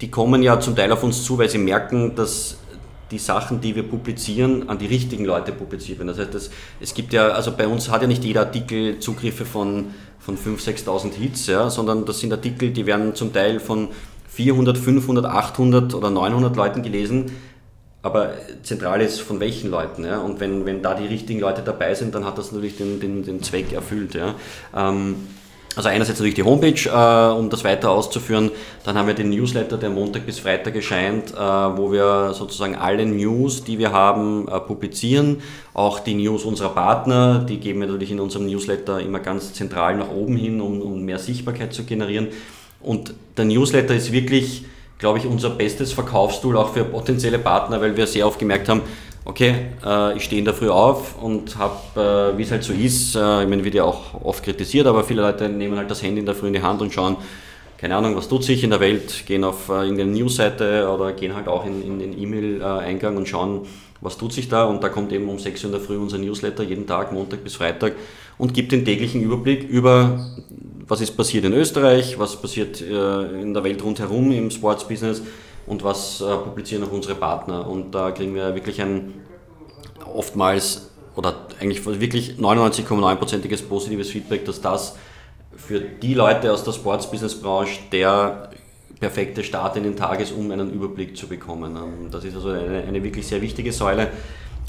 die 0.00 0.10
kommen 0.10 0.42
ja 0.42 0.58
zum 0.60 0.74
Teil 0.74 0.90
auf 0.92 1.02
uns 1.02 1.24
zu, 1.24 1.38
weil 1.38 1.48
sie 1.48 1.58
merken, 1.58 2.14
dass 2.16 2.58
die 3.10 3.18
Sachen, 3.18 3.60
die 3.60 3.76
wir 3.76 3.84
publizieren, 3.84 4.68
an 4.68 4.78
die 4.78 4.86
richtigen 4.86 5.24
Leute 5.24 5.52
publiziert 5.52 5.98
werden. 5.98 6.08
Das 6.08 6.18
heißt, 6.18 6.34
das, 6.34 6.50
es 6.80 6.92
gibt 6.92 7.12
ja, 7.12 7.28
also 7.28 7.52
bei 7.56 7.68
uns 7.68 7.88
hat 7.88 8.02
ja 8.02 8.08
nicht 8.08 8.24
jeder 8.24 8.40
Artikel 8.40 8.98
Zugriffe 8.98 9.44
von, 9.44 9.86
von 10.26 10.36
5.000, 10.36 10.84
6.000 10.84 11.12
Hits, 11.14 11.46
ja, 11.46 11.70
sondern 11.70 12.04
das 12.04 12.18
sind 12.18 12.32
Artikel, 12.32 12.70
die 12.70 12.84
werden 12.84 13.14
zum 13.14 13.32
Teil 13.32 13.60
von 13.60 13.88
400, 14.28 14.76
500, 14.76 15.24
800 15.24 15.94
oder 15.94 16.10
900 16.10 16.56
Leuten 16.56 16.82
gelesen. 16.82 17.30
Aber 18.02 18.34
zentral 18.62 19.00
ist 19.00 19.20
von 19.20 19.40
welchen 19.40 19.70
Leuten. 19.70 20.04
Ja? 20.04 20.18
Und 20.18 20.40
wenn, 20.40 20.66
wenn 20.66 20.82
da 20.82 20.94
die 20.94 21.06
richtigen 21.06 21.40
Leute 21.40 21.62
dabei 21.62 21.94
sind, 21.94 22.14
dann 22.14 22.24
hat 22.24 22.38
das 22.38 22.52
natürlich 22.52 22.76
den, 22.76 23.00
den, 23.00 23.24
den 23.24 23.42
Zweck 23.42 23.72
erfüllt. 23.72 24.14
Ja? 24.14 24.34
Ähm, 24.76 25.16
also 25.76 25.90
einerseits 25.90 26.18
natürlich 26.18 26.34
die 26.34 26.42
Homepage, 26.42 26.88
äh, 26.88 27.38
um 27.38 27.50
das 27.50 27.62
weiter 27.62 27.90
auszuführen. 27.90 28.50
Dann 28.84 28.96
haben 28.96 29.06
wir 29.06 29.14
den 29.14 29.28
Newsletter, 29.28 29.76
der 29.76 29.90
Montag 29.90 30.24
bis 30.24 30.38
Freitag 30.38 30.74
erscheint, 30.74 31.32
äh, 31.32 31.36
wo 31.36 31.92
wir 31.92 32.32
sozusagen 32.32 32.74
alle 32.74 33.04
News, 33.04 33.62
die 33.62 33.78
wir 33.78 33.92
haben, 33.92 34.48
äh, 34.48 34.58
publizieren. 34.58 35.42
Auch 35.74 36.00
die 36.00 36.14
News 36.14 36.44
unserer 36.44 36.70
Partner, 36.70 37.44
die 37.46 37.58
geben 37.58 37.80
wir 37.80 37.88
natürlich 37.88 38.10
in 38.10 38.20
unserem 38.20 38.46
Newsletter 38.46 39.00
immer 39.00 39.20
ganz 39.20 39.52
zentral 39.52 39.96
nach 39.98 40.10
oben 40.10 40.36
hin, 40.36 40.62
um, 40.62 40.80
um 40.80 41.04
mehr 41.04 41.18
Sichtbarkeit 41.18 41.74
zu 41.74 41.84
generieren. 41.84 42.28
Und 42.80 43.12
der 43.36 43.44
Newsletter 43.44 43.94
ist 43.94 44.12
wirklich, 44.12 44.64
glaube 44.98 45.18
ich, 45.18 45.26
unser 45.26 45.50
bestes 45.50 45.92
Verkaufstool 45.92 46.56
auch 46.56 46.72
für 46.72 46.84
potenzielle 46.84 47.38
Partner, 47.38 47.82
weil 47.82 47.94
wir 47.98 48.06
sehr 48.06 48.26
oft 48.26 48.38
gemerkt 48.38 48.70
haben, 48.70 48.80
okay, 49.26 49.54
äh, 49.84 50.16
ich 50.16 50.24
stehe 50.24 50.38
in 50.38 50.44
der 50.44 50.54
Früh 50.54 50.70
auf 50.70 51.20
und 51.22 51.58
habe, 51.58 52.32
äh, 52.34 52.38
wie 52.38 52.42
es 52.42 52.50
halt 52.50 52.64
so 52.64 52.72
ist, 52.72 53.14
äh, 53.14 53.42
ich 53.42 53.48
meine, 53.48 53.64
wird 53.64 53.74
ja 53.74 53.84
auch 53.84 54.24
oft 54.24 54.42
kritisiert, 54.42 54.86
aber 54.86 55.04
viele 55.04 55.22
Leute 55.22 55.48
nehmen 55.48 55.76
halt 55.76 55.90
das 55.90 56.02
Handy 56.02 56.20
in 56.20 56.26
der 56.26 56.34
Früh 56.34 56.46
in 56.46 56.54
die 56.54 56.62
Hand 56.62 56.80
und 56.80 56.92
schauen, 56.92 57.16
keine 57.76 57.96
Ahnung, 57.96 58.16
was 58.16 58.28
tut 58.28 58.42
sich 58.42 58.64
in 58.64 58.70
der 58.70 58.80
Welt, 58.80 59.26
gehen 59.26 59.44
auf 59.44 59.68
äh, 59.68 59.82
irgendeine 59.82 60.12
Newsseite 60.12 60.88
oder 60.88 61.12
gehen 61.12 61.34
halt 61.34 61.48
auch 61.48 61.66
in, 61.66 61.82
in 61.82 61.98
den 61.98 62.18
E-Mail-Eingang 62.18 63.16
und 63.16 63.28
schauen, 63.28 63.66
was 64.00 64.16
tut 64.16 64.32
sich 64.32 64.48
da. 64.48 64.64
Und 64.64 64.82
da 64.82 64.88
kommt 64.88 65.12
eben 65.12 65.28
um 65.28 65.38
6 65.38 65.62
Uhr 65.62 65.66
in 65.66 65.72
der 65.72 65.80
Früh 65.80 65.98
unser 65.98 66.18
Newsletter 66.18 66.62
jeden 66.62 66.86
Tag, 66.86 67.12
Montag 67.12 67.44
bis 67.44 67.56
Freitag 67.56 67.92
und 68.38 68.54
gibt 68.54 68.72
den 68.72 68.84
täglichen 68.84 69.22
Überblick 69.22 69.68
über, 69.68 70.26
was 70.86 71.00
ist 71.00 71.16
passiert 71.16 71.44
in 71.44 71.52
Österreich, 71.52 72.18
was 72.18 72.40
passiert 72.40 72.80
äh, 72.80 73.40
in 73.42 73.52
der 73.52 73.64
Welt 73.64 73.82
rundherum 73.82 74.30
im 74.32 74.50
Sportsbusiness, 74.50 75.22
und 75.66 75.84
was 75.84 76.20
äh, 76.20 76.36
publizieren 76.36 76.84
auch 76.84 76.92
unsere 76.92 77.14
Partner. 77.14 77.66
Und 77.66 77.94
da 77.94 78.10
kriegen 78.10 78.34
wir 78.34 78.54
wirklich 78.54 78.80
ein 78.80 79.14
oftmals 80.14 80.90
oder 81.16 81.34
eigentlich 81.60 81.84
wirklich 81.84 82.34
99,9%iges 82.38 83.62
positives 83.62 84.10
Feedback, 84.10 84.44
dass 84.44 84.60
das 84.60 84.96
für 85.56 85.80
die 85.80 86.14
Leute 86.14 86.52
aus 86.52 86.62
der 86.62 86.72
Sports-Business-Branche 86.72 87.80
der 87.90 88.50
perfekte 89.00 89.42
Start 89.42 89.76
in 89.76 89.82
den 89.82 89.96
Tag 89.96 90.20
ist, 90.20 90.32
um 90.32 90.50
einen 90.50 90.72
Überblick 90.72 91.16
zu 91.16 91.26
bekommen. 91.26 91.76
Ähm, 91.76 92.10
das 92.10 92.24
ist 92.24 92.34
also 92.34 92.50
eine, 92.50 92.84
eine 92.86 93.02
wirklich 93.02 93.26
sehr 93.26 93.42
wichtige 93.42 93.72
Säule. 93.72 94.08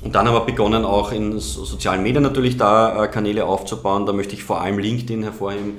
Und 0.03 0.13
dann 0.13 0.27
haben 0.27 0.35
wir 0.35 0.41
begonnen, 0.41 0.85
auch 0.85 1.11
in 1.11 1.39
sozialen 1.39 2.03
Medien 2.03 2.23
natürlich 2.23 2.57
da 2.57 3.03
äh, 3.03 3.07
Kanäle 3.07 3.45
aufzubauen. 3.45 4.05
Da 4.05 4.13
möchte 4.13 4.35
ich 4.35 4.43
vor 4.43 4.61
allem 4.61 4.77
LinkedIn 4.77 5.23
hervorheben, 5.23 5.77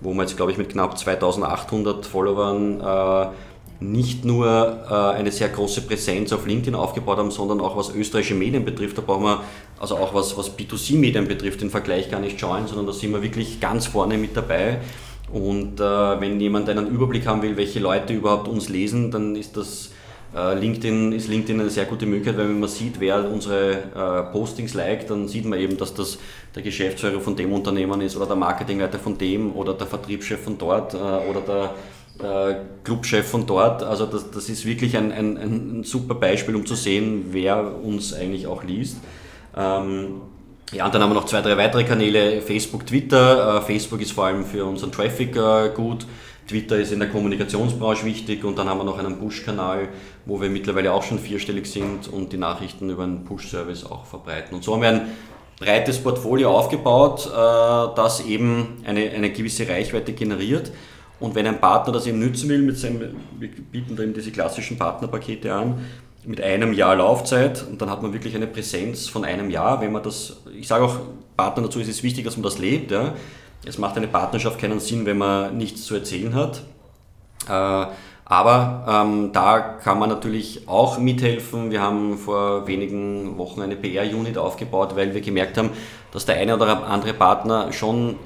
wo 0.00 0.12
wir 0.14 0.22
jetzt, 0.22 0.36
glaube 0.36 0.52
ich, 0.52 0.58
mit 0.58 0.70
knapp 0.70 0.98
2800 0.98 2.06
Followern 2.06 2.80
äh, 2.80 3.26
nicht 3.80 4.24
nur 4.24 4.46
äh, 4.90 4.92
eine 5.16 5.30
sehr 5.30 5.48
große 5.48 5.82
Präsenz 5.82 6.32
auf 6.32 6.46
LinkedIn 6.46 6.74
aufgebaut 6.74 7.18
haben, 7.18 7.30
sondern 7.30 7.60
auch 7.60 7.76
was 7.76 7.94
österreichische 7.94 8.34
Medien 8.34 8.64
betrifft. 8.64 8.98
Da 8.98 9.02
brauchen 9.02 9.24
wir, 9.24 9.42
also 9.78 9.96
auch 9.96 10.14
was, 10.14 10.36
was 10.36 10.56
B2C-Medien 10.56 11.28
betrifft, 11.28 11.60
den 11.60 11.70
Vergleich 11.70 12.10
gar 12.10 12.20
nicht 12.20 12.40
schauen, 12.40 12.66
sondern 12.66 12.86
da 12.86 12.92
sind 12.92 13.12
wir 13.12 13.22
wirklich 13.22 13.60
ganz 13.60 13.86
vorne 13.86 14.18
mit 14.18 14.36
dabei. 14.36 14.78
Und 15.32 15.78
äh, 15.78 16.20
wenn 16.20 16.40
jemand 16.40 16.68
einen 16.68 16.88
Überblick 16.88 17.26
haben 17.26 17.42
will, 17.42 17.56
welche 17.56 17.78
Leute 17.78 18.14
überhaupt 18.14 18.48
uns 18.48 18.68
lesen, 18.68 19.10
dann 19.10 19.36
ist 19.36 19.56
das 19.56 19.90
äh, 20.34 20.54
LinkedIn, 20.58 21.12
ist 21.12 21.28
LinkedIn 21.28 21.60
eine 21.60 21.70
sehr 21.70 21.84
gute 21.84 22.06
Möglichkeit, 22.06 22.38
weil 22.38 22.48
wenn 22.48 22.60
man 22.60 22.68
sieht, 22.68 22.98
wer 22.98 23.30
unsere 23.30 23.72
äh, 23.94 24.32
Postings 24.32 24.74
liked, 24.74 25.10
dann 25.10 25.28
sieht 25.28 25.44
man 25.44 25.58
eben, 25.58 25.76
dass 25.76 25.94
das 25.94 26.18
der 26.54 26.62
Geschäftsführer 26.62 27.20
von 27.20 27.36
dem 27.36 27.52
Unternehmen 27.52 28.00
ist 28.00 28.16
oder 28.16 28.26
der 28.26 28.36
Marketingleiter 28.36 28.98
von 28.98 29.16
dem 29.16 29.54
oder 29.54 29.74
der 29.74 29.86
Vertriebschef 29.86 30.42
von 30.42 30.58
dort 30.58 30.94
äh, 30.94 30.96
oder 30.96 31.40
der 31.46 31.74
äh, 32.22 32.54
Clubchef 32.84 33.28
von 33.28 33.46
dort. 33.46 33.82
Also 33.82 34.06
das, 34.06 34.30
das 34.30 34.48
ist 34.48 34.64
wirklich 34.64 34.96
ein, 34.96 35.12
ein, 35.12 35.36
ein, 35.36 35.84
super 35.84 36.14
Beispiel, 36.14 36.56
um 36.56 36.66
zu 36.66 36.74
sehen, 36.74 37.26
wer 37.30 37.82
uns 37.82 38.12
eigentlich 38.12 38.46
auch 38.46 38.64
liest. 38.64 38.96
Ähm, 39.56 40.20
ja, 40.72 40.84
und 40.84 40.94
dann 40.94 41.02
haben 41.02 41.10
wir 41.10 41.14
noch 41.14 41.26
zwei, 41.26 41.40
drei 41.40 41.56
weitere 41.56 41.84
Kanäle, 41.84 42.42
Facebook, 42.42 42.86
Twitter. 42.86 43.58
Äh, 43.58 43.62
Facebook 43.62 44.00
ist 44.00 44.12
vor 44.12 44.26
allem 44.26 44.44
für 44.44 44.64
unseren 44.64 44.92
Traffic 44.92 45.36
äh, 45.36 45.70
gut. 45.74 46.06
Twitter 46.46 46.78
ist 46.78 46.92
in 46.92 46.98
der 46.98 47.10
Kommunikationsbranche 47.10 48.06
wichtig 48.06 48.42
und 48.42 48.58
dann 48.58 48.68
haben 48.68 48.78
wir 48.78 48.84
noch 48.84 48.98
einen 48.98 49.18
Push-Kanal, 49.18 49.88
wo 50.24 50.40
wir 50.40 50.48
mittlerweile 50.48 50.92
auch 50.92 51.02
schon 51.02 51.18
vierstellig 51.18 51.66
sind 51.66 52.08
und 52.08 52.32
die 52.32 52.38
Nachrichten 52.38 52.88
über 52.88 53.04
einen 53.04 53.24
Push-Service 53.24 53.84
auch 53.84 54.06
verbreiten. 54.06 54.54
Und 54.54 54.64
so 54.64 54.74
haben 54.74 54.82
wir 54.82 54.88
ein 54.88 55.08
breites 55.58 56.02
Portfolio 56.02 56.56
aufgebaut, 56.56 57.26
äh, 57.26 57.94
das 57.96 58.24
eben 58.24 58.82
eine, 58.84 59.10
eine 59.10 59.30
gewisse 59.30 59.68
Reichweite 59.68 60.12
generiert. 60.14 60.72
Und 61.20 61.34
wenn 61.34 61.46
ein 61.46 61.60
Partner 61.60 61.92
das 61.92 62.06
eben 62.06 62.18
nützen 62.18 62.48
will, 62.48 62.62
mit 62.62 62.78
seinem, 62.78 63.16
wir 63.38 63.48
bieten 63.48 63.96
da 63.96 64.02
eben 64.02 64.14
diese 64.14 64.30
klassischen 64.30 64.78
Partnerpakete 64.78 65.52
an, 65.52 65.84
mit 66.24 66.40
einem 66.40 66.72
Jahr 66.72 66.96
Laufzeit 66.96 67.64
und 67.68 67.80
dann 67.80 67.90
hat 67.90 68.02
man 68.02 68.12
wirklich 68.12 68.34
eine 68.36 68.46
Präsenz 68.46 69.08
von 69.08 69.24
einem 69.24 69.50
Jahr. 69.50 69.80
Wenn 69.80 69.92
man 69.92 70.02
das, 70.02 70.42
ich 70.52 70.68
sage 70.68 70.84
auch 70.84 70.96
Partnern 71.36 71.66
dazu, 71.66 71.80
ist 71.80 71.88
es 71.88 72.02
wichtig, 72.02 72.24
dass 72.24 72.36
man 72.36 72.42
das 72.42 72.58
lebt. 72.58 72.90
Ja. 72.90 73.14
Es 73.64 73.78
macht 73.78 73.96
eine 73.96 74.08
Partnerschaft 74.08 74.60
keinen 74.60 74.80
Sinn, 74.80 75.06
wenn 75.06 75.18
man 75.18 75.56
nichts 75.56 75.84
zu 75.84 75.94
erzählen 75.94 76.34
hat. 76.34 76.62
Äh, 77.48 77.86
aber 78.30 78.84
ähm, 78.86 79.30
da 79.32 79.58
kann 79.58 79.98
man 79.98 80.10
natürlich 80.10 80.68
auch 80.68 80.98
mithelfen. 80.98 81.70
Wir 81.70 81.80
haben 81.80 82.18
vor 82.18 82.66
wenigen 82.66 83.38
Wochen 83.38 83.62
eine 83.62 83.74
PR-Unit 83.74 84.36
aufgebaut, 84.36 84.96
weil 84.96 85.14
wir 85.14 85.22
gemerkt 85.22 85.56
haben, 85.56 85.70
dass 86.12 86.26
der 86.26 86.36
eine 86.36 86.54
oder 86.54 86.86
andere 86.86 87.14
Partner 87.14 87.72
schon 87.72 88.16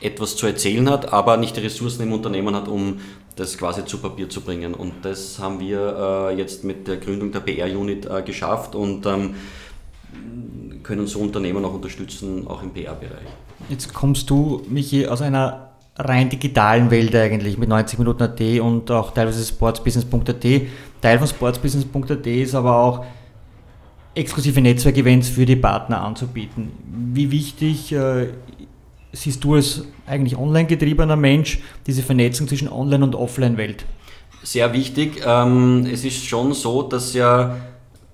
etwas 0.00 0.36
zu 0.36 0.46
erzählen 0.46 0.88
hat, 0.88 1.12
aber 1.12 1.36
nicht 1.36 1.56
die 1.56 1.60
Ressourcen 1.60 2.02
im 2.02 2.12
Unternehmen 2.12 2.54
hat, 2.54 2.68
um 2.68 3.00
das 3.36 3.56
quasi 3.56 3.84
zu 3.84 3.98
Papier 3.98 4.28
zu 4.28 4.40
bringen. 4.40 4.74
Und 4.74 4.92
das 5.02 5.38
haben 5.38 5.60
wir 5.60 6.30
äh, 6.30 6.36
jetzt 6.36 6.64
mit 6.64 6.88
der 6.88 6.96
Gründung 6.96 7.32
der 7.32 7.40
PR-Unit 7.40 8.06
äh, 8.06 8.22
geschafft 8.22 8.74
und 8.74 9.06
ähm, 9.06 9.34
können 10.82 11.06
so 11.06 11.20
Unternehmen 11.20 11.64
auch 11.64 11.74
unterstützen, 11.74 12.46
auch 12.46 12.62
im 12.62 12.70
PR-Bereich. 12.70 13.28
Jetzt 13.68 13.92
kommst 13.92 14.28
du, 14.30 14.62
Michi, 14.68 15.06
aus 15.06 15.22
einer 15.22 15.70
rein 15.96 16.28
digitalen 16.30 16.90
Welt 16.90 17.14
eigentlich 17.14 17.58
mit 17.58 17.68
90 17.68 17.98
Minuten 17.98 18.22
AT 18.22 18.40
und 18.60 18.90
auch 18.90 19.12
teilweise 19.12 19.44
sportsbusiness.at. 19.44 20.46
Teil 21.00 21.18
von 21.18 21.28
sportsbusiness.at 21.28 22.26
ist 22.26 22.54
aber 22.54 22.76
auch 22.76 23.04
exklusive 24.14 24.60
Netzwerkevents 24.60 25.28
für 25.28 25.46
die 25.46 25.56
Partner 25.56 26.02
anzubieten. 26.02 26.70
Wie 27.12 27.30
wichtig 27.30 27.92
äh, 27.92 28.28
siehst 29.12 29.42
du 29.44 29.54
als 29.54 29.84
eigentlich 30.06 30.36
online 30.36 30.66
getriebener 30.66 31.16
Mensch 31.16 31.60
diese 31.86 32.02
Vernetzung 32.02 32.48
zwischen 32.48 32.68
Online- 32.68 33.04
und 33.04 33.14
Offline-Welt? 33.14 33.84
Sehr 34.42 34.72
wichtig. 34.72 35.22
Ähm, 35.26 35.86
es 35.92 36.04
ist 36.04 36.24
schon 36.24 36.54
so, 36.54 36.82
dass 36.82 37.14
ja 37.14 37.56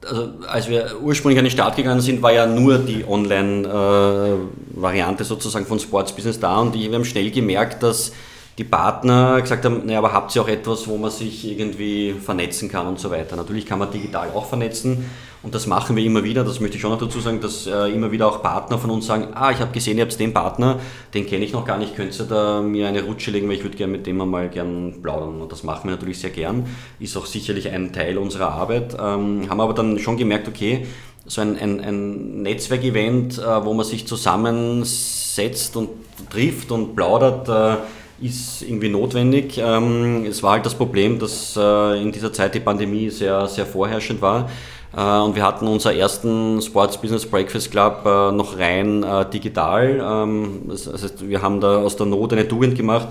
also 0.08 0.28
als 0.46 0.68
wir 0.68 1.00
ursprünglich 1.02 1.38
an 1.38 1.44
den 1.44 1.50
Start 1.50 1.76
gegangen 1.76 2.00
sind, 2.00 2.22
war 2.22 2.32
ja 2.32 2.46
nur 2.46 2.78
die 2.78 3.04
Online-Variante 3.06 5.22
äh, 5.22 5.26
sozusagen 5.26 5.66
von 5.66 5.78
Sports 5.78 6.12
Business 6.12 6.40
da 6.40 6.58
und 6.58 6.74
wir 6.74 6.92
haben 6.92 7.04
schnell 7.04 7.30
gemerkt, 7.30 7.82
dass 7.82 8.12
die 8.58 8.64
Partner 8.64 9.40
gesagt 9.40 9.64
haben, 9.64 9.82
naja, 9.84 9.98
aber 9.98 10.12
habt 10.12 10.34
ihr 10.34 10.42
auch 10.42 10.48
etwas, 10.48 10.88
wo 10.88 10.96
man 10.96 11.10
sich 11.10 11.46
irgendwie 11.46 12.14
vernetzen 12.14 12.70
kann 12.70 12.86
und 12.86 12.98
so 12.98 13.10
weiter. 13.10 13.36
Natürlich 13.36 13.66
kann 13.66 13.78
man 13.78 13.90
digital 13.90 14.30
auch 14.34 14.46
vernetzen 14.46 15.04
und 15.46 15.54
das 15.54 15.68
machen 15.68 15.94
wir 15.94 16.02
immer 16.02 16.24
wieder. 16.24 16.42
Das 16.42 16.58
möchte 16.58 16.74
ich 16.74 16.82
schon 16.82 16.90
noch 16.90 16.98
dazu 16.98 17.20
sagen, 17.20 17.40
dass 17.40 17.68
äh, 17.68 17.86
immer 17.94 18.10
wieder 18.10 18.26
auch 18.26 18.42
Partner 18.42 18.78
von 18.78 18.90
uns 18.90 19.06
sagen, 19.06 19.28
ah, 19.32 19.52
ich 19.52 19.60
habe 19.60 19.70
gesehen, 19.70 19.96
ihr 19.96 20.02
habt 20.02 20.18
den 20.18 20.34
Partner, 20.34 20.80
den 21.14 21.24
kenne 21.24 21.44
ich 21.44 21.52
noch 21.52 21.64
gar 21.64 21.78
nicht, 21.78 21.94
könnt 21.94 22.18
ihr 22.18 22.24
da 22.24 22.60
mir 22.62 22.88
eine 22.88 23.04
Rutsche 23.04 23.30
legen, 23.30 23.46
weil 23.46 23.54
ich 23.54 23.62
würde 23.62 23.76
gerne 23.76 23.92
mit 23.92 24.08
dem 24.08 24.16
mal 24.16 24.48
gern 24.48 25.00
plaudern. 25.00 25.40
Und 25.40 25.52
das 25.52 25.62
machen 25.62 25.84
wir 25.84 25.92
natürlich 25.92 26.18
sehr 26.18 26.30
gern. 26.30 26.66
Ist 26.98 27.16
auch 27.16 27.26
sicherlich 27.26 27.68
ein 27.68 27.92
Teil 27.92 28.18
unserer 28.18 28.48
Arbeit. 28.48 28.94
Ähm, 28.94 29.48
haben 29.48 29.60
aber 29.60 29.72
dann 29.72 30.00
schon 30.00 30.16
gemerkt, 30.16 30.48
okay, 30.48 30.84
so 31.26 31.40
ein, 31.40 31.56
ein, 31.56 31.78
ein 31.78 32.42
Netzwerkevent, 32.42 33.38
äh, 33.38 33.64
wo 33.64 33.72
man 33.72 33.86
sich 33.86 34.04
zusammensetzt 34.04 35.76
und 35.76 35.90
trifft 36.28 36.72
und 36.72 36.96
plaudert, 36.96 37.48
äh, 37.48 37.76
ist 38.20 38.62
irgendwie 38.62 38.88
notwendig. 38.88 39.58
Ähm, 39.58 40.24
es 40.28 40.42
war 40.42 40.52
halt 40.52 40.66
das 40.66 40.74
Problem, 40.74 41.20
dass 41.20 41.56
äh, 41.56 42.02
in 42.02 42.10
dieser 42.10 42.32
Zeit 42.32 42.56
die 42.56 42.60
Pandemie 42.60 43.10
sehr, 43.10 43.46
sehr 43.46 43.66
vorherrschend 43.66 44.20
war. 44.20 44.50
Äh, 44.94 45.18
und 45.20 45.34
wir 45.34 45.42
hatten 45.44 45.66
unser 45.66 45.94
ersten 45.94 46.60
Sports 46.60 47.00
Business 47.00 47.26
Breakfast 47.26 47.70
Club 47.70 48.02
äh, 48.04 48.32
noch 48.32 48.58
rein 48.58 49.04
digital. 49.32 50.00
Ähm, 50.02 50.62
das 50.68 50.86
heißt, 50.86 51.28
wir 51.28 51.40
haben 51.40 51.60
da 51.60 51.78
aus 51.78 51.96
der 51.96 52.06
Not 52.06 52.32
eine 52.32 52.46
Tugend 52.46 52.76
gemacht. 52.76 53.08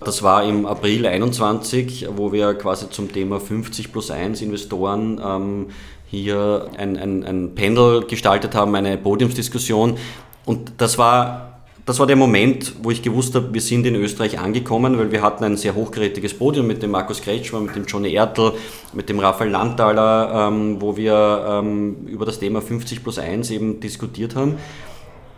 Das 0.00 0.22
war 0.22 0.44
im 0.44 0.64
April 0.64 1.06
21, 1.06 2.08
wo 2.14 2.30
wir 2.30 2.54
quasi 2.54 2.88
zum 2.88 3.12
Thema 3.12 3.40
50 3.40 3.90
plus 3.90 4.12
1 4.12 4.42
Investoren 4.42 5.20
ähm, 5.24 5.66
hier 6.06 6.68
ein, 6.76 6.96
ein, 6.96 7.24
ein 7.24 7.54
Panel 7.54 8.04
gestaltet 8.06 8.54
haben, 8.54 8.74
eine 8.76 8.96
Podiumsdiskussion. 8.96 9.98
Und 10.44 10.72
das 10.78 10.98
war 10.98 11.57
das 11.88 11.98
war 11.98 12.06
der 12.06 12.16
Moment, 12.16 12.74
wo 12.82 12.90
ich 12.90 13.00
gewusst 13.00 13.34
habe, 13.34 13.54
wir 13.54 13.62
sind 13.62 13.86
in 13.86 13.94
Österreich 13.94 14.38
angekommen, 14.38 14.98
weil 14.98 15.10
wir 15.10 15.22
hatten 15.22 15.42
ein 15.44 15.56
sehr 15.56 15.74
hochgerätiges 15.74 16.34
Podium 16.34 16.66
mit 16.66 16.82
dem 16.82 16.90
Markus 16.90 17.22
Kretschmer, 17.22 17.60
mit 17.60 17.74
dem 17.74 17.86
Johnny 17.86 18.12
Ertl, 18.12 18.52
mit 18.92 19.08
dem 19.08 19.18
Raphael 19.18 19.50
Landtaler, 19.50 20.48
ähm, 20.48 20.82
wo 20.82 20.98
wir 20.98 21.46
ähm, 21.48 22.06
über 22.06 22.26
das 22.26 22.40
Thema 22.40 22.60
50 22.60 23.02
plus 23.02 23.18
1 23.18 23.50
eben 23.52 23.80
diskutiert 23.80 24.36
haben 24.36 24.56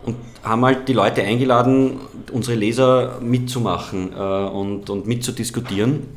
und 0.05 0.17
haben 0.43 0.65
halt 0.65 0.89
die 0.89 0.93
Leute 0.93 1.23
eingeladen, 1.23 2.01
unsere 2.33 2.57
Leser 2.57 3.21
mitzumachen 3.21 4.13
äh, 4.13 4.21
und, 4.21 4.91
und 4.91 5.07
mitzudiskutieren. 5.07 6.09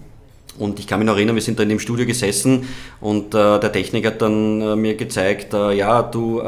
Und 0.60 0.80
ich 0.80 0.86
kann 0.86 1.00
mich 1.00 1.08
noch 1.08 1.16
erinnern, 1.16 1.36
wir 1.36 1.42
sind 1.42 1.58
da 1.58 1.64
in 1.64 1.70
dem 1.70 1.80
Studio 1.80 2.06
gesessen 2.06 2.68
und 3.02 3.34
äh, 3.34 3.60
der 3.60 3.72
Techniker 3.72 4.10
hat 4.10 4.22
dann 4.22 4.62
äh, 4.62 4.76
mir 4.76 4.96
gezeigt, 4.96 5.54
äh, 5.54 5.74
ja, 5.74 6.04
du, 6.04 6.40
äh, 6.40 6.44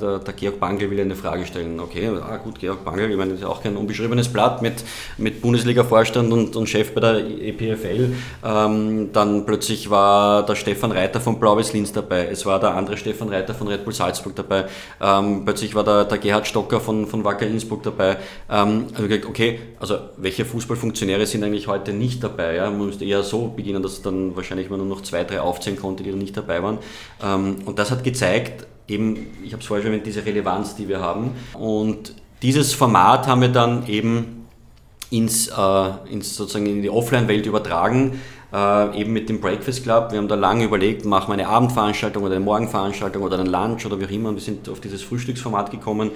der, 0.00 0.18
der, 0.20 0.34
Georg 0.34 0.58
Bangel 0.58 0.90
will 0.90 0.98
eine 0.98 1.14
Frage 1.14 1.44
stellen. 1.44 1.78
Okay, 1.78 2.08
ah, 2.08 2.38
gut, 2.38 2.58
Georg 2.58 2.84
Bangel, 2.84 3.10
ich 3.10 3.16
meine, 3.18 3.32
das 3.32 3.40
ist 3.40 3.46
auch 3.46 3.62
kein 3.62 3.76
unbeschriebenes 3.76 4.28
Blatt 4.28 4.62
mit, 4.62 4.82
mit 5.18 5.42
Bundesliga-Vorstand 5.42 6.32
und, 6.32 6.56
und, 6.56 6.68
Chef 6.70 6.94
bei 6.94 7.00
der 7.00 7.18
EPFL. 7.18 8.14
Ähm, 8.44 9.10
dann 9.12 9.44
plötzlich 9.44 9.90
war 9.90 10.46
der 10.46 10.54
Stefan 10.54 10.92
Reiter 10.92 11.20
von 11.20 11.38
Blaues 11.38 11.74
Linz 11.74 11.92
dabei, 11.92 12.28
es 12.30 12.46
war 12.46 12.60
der 12.60 12.74
andere 12.74 12.96
Stefan 12.96 13.28
Reiter 13.28 13.52
von 13.52 13.68
Red 13.68 13.84
Bull 13.84 13.92
Salzburg 13.92 14.34
dabei, 14.36 14.64
ähm, 15.02 15.44
plötzlich 15.44 15.74
war 15.74 15.84
der, 15.84 16.06
der 16.06 16.16
Gerhard 16.16 16.46
Stocker 16.46 16.80
von, 16.80 17.06
von 17.06 17.24
Wacker 17.24 17.46
Innsbruck 17.46 17.82
dabei. 17.82 18.16
Ähm, 18.50 18.86
also 18.94 19.06
okay, 19.28 19.58
also 19.78 19.98
welche 20.16 20.46
Fußballfunktionäre 20.46 21.26
sind 21.26 21.44
eigentlich 21.44 21.68
heute 21.68 21.92
nicht 21.92 22.24
dabei? 22.24 22.54
Ja? 22.54 22.70
Man 22.70 22.86
müsste 22.86 23.04
eher 23.04 23.22
so 23.22 23.49
beginnen, 23.56 23.82
dass 23.82 24.02
dann 24.02 24.36
wahrscheinlich 24.36 24.70
man 24.70 24.78
nur 24.78 24.88
noch 24.88 25.02
zwei, 25.02 25.24
drei 25.24 25.40
aufzählen 25.40 25.78
konnte, 25.78 26.02
die 26.02 26.12
nicht 26.12 26.36
dabei 26.36 26.62
waren. 26.62 26.78
Ähm, 27.22 27.56
und 27.64 27.78
das 27.78 27.90
hat 27.90 28.04
gezeigt, 28.04 28.66
eben, 28.88 29.26
ich 29.44 29.52
habe 29.52 29.60
es 29.60 29.66
vorher 29.66 29.82
schon 29.82 29.92
erwähnt, 29.92 30.06
diese 30.06 30.24
Relevanz, 30.24 30.76
die 30.76 30.88
wir 30.88 31.00
haben. 31.00 31.32
Und 31.54 32.14
dieses 32.42 32.72
Format 32.72 33.26
haben 33.26 33.40
wir 33.40 33.48
dann 33.48 33.86
eben 33.86 34.46
ins, 35.10 35.48
äh, 35.48 35.90
ins 36.10 36.36
sozusagen 36.36 36.66
in 36.66 36.82
die 36.82 36.90
Offline-Welt 36.90 37.46
übertragen, 37.46 38.20
äh, 38.52 39.00
eben 39.00 39.12
mit 39.12 39.28
dem 39.28 39.40
Breakfast 39.40 39.82
Club. 39.82 40.12
Wir 40.12 40.18
haben 40.18 40.28
da 40.28 40.34
lange 40.36 40.64
überlegt, 40.64 41.04
machen 41.04 41.28
wir 41.28 41.34
eine 41.34 41.48
Abendveranstaltung 41.48 42.22
oder 42.22 42.36
eine 42.36 42.44
Morgenveranstaltung 42.44 43.22
oder 43.22 43.38
einen 43.38 43.48
Lunch 43.48 43.86
oder 43.86 44.00
wie 44.00 44.06
auch 44.06 44.10
immer. 44.10 44.32
wir 44.32 44.40
sind 44.40 44.68
auf 44.68 44.80
dieses 44.80 45.02
Frühstücksformat 45.02 45.70
gekommen 45.70 46.10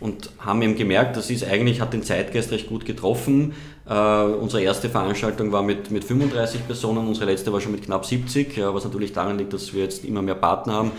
und 0.00 0.30
haben 0.38 0.60
eben 0.62 0.76
gemerkt, 0.76 1.16
das 1.16 1.30
ist 1.30 1.44
eigentlich, 1.44 1.80
hat 1.80 1.92
den 1.92 2.02
Zeitgeist 2.02 2.50
recht 2.50 2.68
gut 2.68 2.84
getroffen. 2.84 3.54
Uh, 3.86 4.40
unsere 4.40 4.62
erste 4.62 4.88
Veranstaltung 4.88 5.52
war 5.52 5.62
mit, 5.62 5.90
mit 5.90 6.04
35 6.04 6.66
Personen, 6.66 7.06
unsere 7.06 7.26
letzte 7.26 7.52
war 7.52 7.60
schon 7.60 7.72
mit 7.72 7.82
knapp 7.82 8.06
70, 8.06 8.58
uh, 8.58 8.74
was 8.74 8.84
natürlich 8.84 9.12
daran 9.12 9.36
liegt, 9.36 9.52
dass 9.52 9.74
wir 9.74 9.82
jetzt 9.82 10.06
immer 10.06 10.22
mehr 10.22 10.36
Partner 10.36 10.72
haben. 10.72 10.90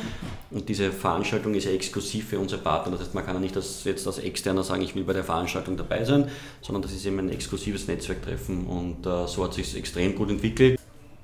Und 0.52 0.70
diese 0.70 0.92
Veranstaltung 0.92 1.56
ist 1.56 1.66
ja 1.66 1.72
exklusiv 1.72 2.30
für 2.30 2.38
unsere 2.38 2.62
Partner. 2.62 2.92
Das 2.92 3.02
heißt, 3.02 3.16
man 3.16 3.26
kann 3.26 3.34
ja 3.34 3.42
nicht 3.42 3.56
als, 3.56 3.84
jetzt 3.86 4.06
als 4.06 4.20
Externer 4.20 4.64
sagen, 4.64 4.84
ich 4.84 4.94
will 4.94 5.04
bei 5.04 5.14
der 5.14 5.24
Veranstaltung 5.24 5.78
dabei 5.78 6.04
sein, 6.04 6.30
sondern 6.62 6.84
das 6.84 6.92
ist 6.92 7.04
eben 7.08 7.18
ein 7.18 7.30
exklusives 7.30 7.88
Netzwerktreffen 7.88 8.68
und 8.68 9.08
uh, 9.08 9.26
so 9.26 9.44
hat 9.44 9.56
sich 9.56 9.76
extrem 9.76 10.14
gut 10.14 10.30
entwickelt. 10.30 10.80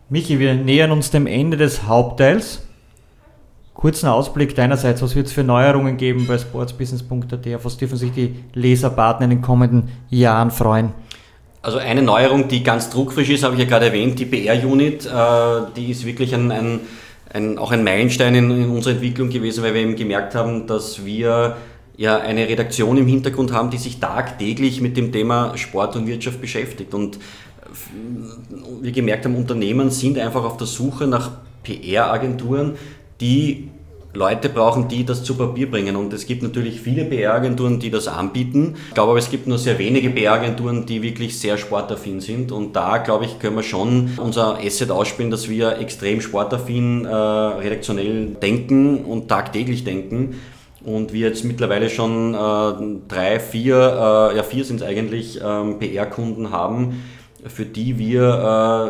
Michi, 0.09 0.39
wir 0.39 0.55
nähern 0.55 0.91
uns 0.91 1.11
dem 1.11 1.27
Ende 1.27 1.57
des 1.57 1.83
Hauptteils. 1.83 2.63
Kurzen 3.73 4.07
Ausblick 4.07 4.53
deinerseits, 4.53 5.01
was 5.01 5.15
wird 5.15 5.27
es 5.27 5.33
für 5.33 5.43
Neuerungen 5.43 5.97
geben 5.97 6.27
bei 6.27 6.37
sportsbusiness.at? 6.37 7.55
Auf 7.55 7.65
was 7.65 7.77
dürfen 7.77 7.97
sich 7.97 8.11
die 8.11 8.35
Leserpartner 8.53 9.23
in 9.25 9.29
den 9.29 9.41
kommenden 9.41 9.89
Jahren 10.09 10.51
freuen? 10.51 10.93
Also 11.63 11.77
eine 11.77 12.01
Neuerung, 12.01 12.47
die 12.47 12.63
ganz 12.63 12.89
druckfrisch 12.89 13.29
ist, 13.29 13.43
habe 13.43 13.53
ich 13.53 13.61
ja 13.61 13.65
gerade 13.65 13.87
erwähnt, 13.87 14.19
die 14.19 14.25
PR-Unit, 14.25 15.05
äh, 15.05 15.09
die 15.75 15.91
ist 15.91 16.05
wirklich 16.05 16.33
ein, 16.33 16.51
ein, 16.51 16.79
ein, 17.31 17.57
auch 17.57 17.71
ein 17.71 17.83
Meilenstein 17.83 18.33
in, 18.35 18.51
in 18.51 18.69
unserer 18.69 18.93
Entwicklung 18.93 19.29
gewesen, 19.29 19.63
weil 19.63 19.73
wir 19.73 19.81
eben 19.81 19.95
gemerkt 19.95 20.33
haben, 20.35 20.65
dass 20.65 21.05
wir 21.05 21.55
ja 21.97 22.17
eine 22.17 22.47
Redaktion 22.47 22.97
im 22.97 23.05
Hintergrund 23.05 23.53
haben, 23.53 23.69
die 23.69 23.77
sich 23.77 23.99
tagtäglich 23.99 24.81
mit 24.81 24.97
dem 24.97 25.11
Thema 25.11 25.55
Sport 25.55 25.95
und 25.95 26.07
Wirtschaft 26.07 26.41
beschäftigt. 26.41 26.95
Und 26.95 27.19
wir 28.81 28.91
gemerkt 28.91 29.25
haben, 29.25 29.35
Unternehmen 29.35 29.91
sind 29.91 30.17
einfach 30.17 30.43
auf 30.43 30.57
der 30.57 30.67
Suche 30.67 31.05
nach 31.05 31.29
PR-Agenturen, 31.63 32.75
die 33.21 33.69
Leute 34.13 34.49
brauchen, 34.49 34.87
die 34.87 35.05
das 35.05 35.23
zu 35.23 35.35
Papier 35.35 35.71
bringen. 35.71 35.95
Und 35.95 36.11
es 36.11 36.25
gibt 36.25 36.43
natürlich 36.43 36.81
viele 36.81 37.05
PR-Agenturen, 37.05 37.79
die 37.79 37.89
das 37.89 38.07
anbieten. 38.07 38.75
Ich 38.89 38.93
glaube 38.93 39.11
aber, 39.11 39.19
es 39.19 39.31
gibt 39.31 39.47
nur 39.47 39.57
sehr 39.57 39.79
wenige 39.79 40.09
PR-Agenturen, 40.09 40.85
die 40.85 41.01
wirklich 41.01 41.39
sehr 41.39 41.57
sportaffin 41.57 42.19
sind. 42.19 42.51
Und 42.51 42.75
da, 42.75 42.97
glaube 42.97 43.25
ich, 43.25 43.39
können 43.39 43.55
wir 43.55 43.63
schon 43.63 44.11
unser 44.17 44.57
Asset 44.57 44.91
ausspielen, 44.91 45.31
dass 45.31 45.49
wir 45.49 45.77
extrem 45.79 46.19
sportaffin, 46.19 47.05
äh, 47.05 47.09
redaktionell 47.09 48.27
denken 48.41 49.05
und 49.05 49.29
tagtäglich 49.29 49.85
denken. 49.85 50.35
Und 50.83 51.13
wir 51.13 51.27
jetzt 51.27 51.45
mittlerweile 51.45 51.89
schon 51.89 52.33
äh, 52.33 52.97
drei, 53.07 53.39
vier, 53.39 53.75
äh, 53.75 54.37
ja 54.37 54.43
vier 54.43 54.65
sind 54.65 54.81
es 54.81 54.87
eigentlich, 54.87 55.39
ähm, 55.41 55.77
PR-Kunden 55.77 56.49
haben, 56.49 57.03
für 57.47 57.65
die 57.65 57.97
wir 57.97 58.21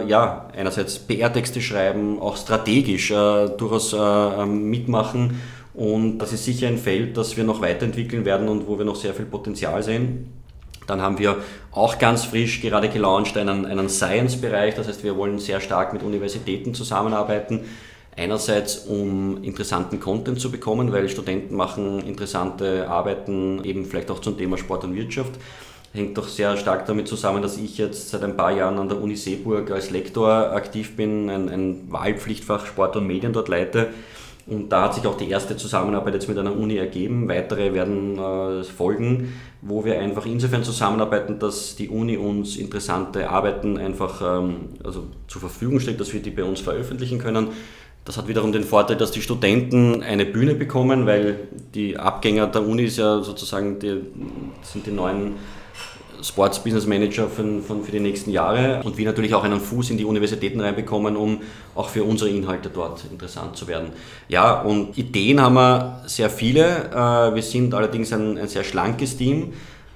äh, 0.03 0.09
ja, 0.09 0.49
einerseits 0.55 0.99
PR-Texte 0.99 1.61
schreiben, 1.61 2.19
auch 2.19 2.37
strategisch 2.37 3.11
äh, 3.11 3.49
durchaus 3.57 3.93
äh, 3.93 3.97
ähm, 3.97 4.69
mitmachen 4.69 5.39
Und 5.73 6.17
das 6.19 6.33
ist 6.33 6.45
sicher 6.45 6.67
ein 6.67 6.77
Feld, 6.77 7.15
das 7.17 7.37
wir 7.37 7.43
noch 7.43 7.61
weiterentwickeln 7.61 8.25
werden 8.25 8.49
und 8.49 8.67
wo 8.67 8.77
wir 8.77 8.85
noch 8.85 8.95
sehr 8.95 9.13
viel 9.13 9.25
Potenzial 9.25 9.81
sehen. 9.83 10.33
Dann 10.87 11.01
haben 11.01 11.19
wir 11.19 11.37
auch 11.71 11.99
ganz 11.99 12.25
frisch 12.25 12.61
gerade 12.61 12.89
gelauncht 12.89 13.37
einen, 13.37 13.65
einen 13.65 13.87
Science-Bereich, 13.87 14.75
das 14.75 14.87
heißt, 14.87 15.03
wir 15.03 15.15
wollen 15.15 15.39
sehr 15.39 15.61
stark 15.61 15.93
mit 15.93 16.03
Universitäten 16.03 16.73
zusammenarbeiten. 16.73 17.61
Einerseits, 18.17 18.79
um 18.87 19.41
interessanten 19.41 20.01
Content 20.01 20.41
zu 20.41 20.51
bekommen, 20.51 20.91
weil 20.91 21.07
Studenten 21.07 21.55
machen 21.55 22.01
interessante 22.01 22.89
Arbeiten 22.89 23.63
eben 23.63 23.85
vielleicht 23.85 24.11
auch 24.11 24.19
zum 24.19 24.37
Thema 24.37 24.57
Sport 24.57 24.83
und 24.83 24.95
Wirtschaft. 24.95 25.31
Hängt 25.93 26.17
doch 26.17 26.27
sehr 26.27 26.55
stark 26.55 26.85
damit 26.85 27.07
zusammen, 27.07 27.41
dass 27.41 27.57
ich 27.57 27.77
jetzt 27.77 28.09
seit 28.09 28.23
ein 28.23 28.37
paar 28.37 28.51
Jahren 28.51 28.79
an 28.79 28.87
der 28.87 29.01
Uni 29.01 29.15
Seeburg 29.15 29.71
als 29.71 29.89
Lektor 29.89 30.53
aktiv 30.53 30.95
bin, 30.95 31.29
ein, 31.29 31.49
ein 31.49 31.91
Wahlpflichtfach 31.91 32.65
Sport 32.65 32.95
und 32.95 33.07
Medien 33.07 33.33
dort 33.33 33.49
leite 33.49 33.89
und 34.47 34.69
da 34.71 34.83
hat 34.83 34.95
sich 34.95 35.05
auch 35.05 35.17
die 35.17 35.29
erste 35.29 35.55
Zusammenarbeit 35.55 36.15
jetzt 36.15 36.27
mit 36.27 36.37
einer 36.37 36.55
Uni 36.55 36.75
ergeben. 36.77 37.29
Weitere 37.29 37.73
werden 37.73 38.17
äh, 38.17 38.63
folgen, 38.63 39.33
wo 39.61 39.85
wir 39.85 39.99
einfach 39.99 40.25
insofern 40.25 40.63
zusammenarbeiten, 40.63 41.37
dass 41.37 41.75
die 41.75 41.89
Uni 41.89 42.17
uns 42.17 42.57
interessante 42.57 43.29
Arbeiten 43.29 43.77
einfach 43.77 44.21
ähm, 44.21 44.69
also 44.83 45.07
zur 45.27 45.41
Verfügung 45.41 45.79
stellt, 45.79 45.99
dass 45.99 46.11
wir 46.13 46.21
die 46.21 46.31
bei 46.31 46.43
uns 46.43 46.59
veröffentlichen 46.59 47.19
können. 47.19 47.49
Das 48.03 48.17
hat 48.17 48.27
wiederum 48.27 48.51
den 48.51 48.63
Vorteil, 48.63 48.97
dass 48.97 49.11
die 49.11 49.21
Studenten 49.21 50.01
eine 50.01 50.25
Bühne 50.25 50.55
bekommen, 50.55 51.05
weil 51.05 51.47
die 51.75 51.97
Abgänger 51.97 52.47
der 52.47 52.65
Uni 52.67 52.83
ist 52.83 52.97
ja 52.97 53.21
sozusagen 53.21 53.77
die, 53.77 54.01
sind 54.63 54.87
die 54.87 54.91
neuen 54.91 55.35
Sports 56.21 56.63
Business 56.63 56.85
Manager 56.85 57.27
für, 57.27 57.61
für, 57.61 57.83
für 57.83 57.91
die 57.91 57.99
nächsten 57.99 58.31
Jahre 58.31 58.81
und 58.83 58.97
wir 58.97 59.05
natürlich 59.05 59.33
auch 59.33 59.43
einen 59.43 59.59
Fuß 59.59 59.89
in 59.89 59.97
die 59.97 60.05
Universitäten 60.05 60.59
reinbekommen, 60.59 61.15
um 61.15 61.41
auch 61.75 61.89
für 61.89 62.03
unsere 62.03 62.29
Inhalte 62.29 62.69
dort 62.69 63.03
interessant 63.11 63.57
zu 63.57 63.67
werden. 63.67 63.89
Ja, 64.27 64.61
und 64.61 64.97
Ideen 64.97 65.41
haben 65.41 65.55
wir 65.55 66.01
sehr 66.05 66.29
viele. 66.29 66.89
Äh, 66.91 67.35
wir 67.35 67.43
sind 67.43 67.73
allerdings 67.73 68.13
ein, 68.13 68.37
ein 68.37 68.47
sehr 68.47 68.63
schlankes 68.63 69.17
Team 69.17 69.53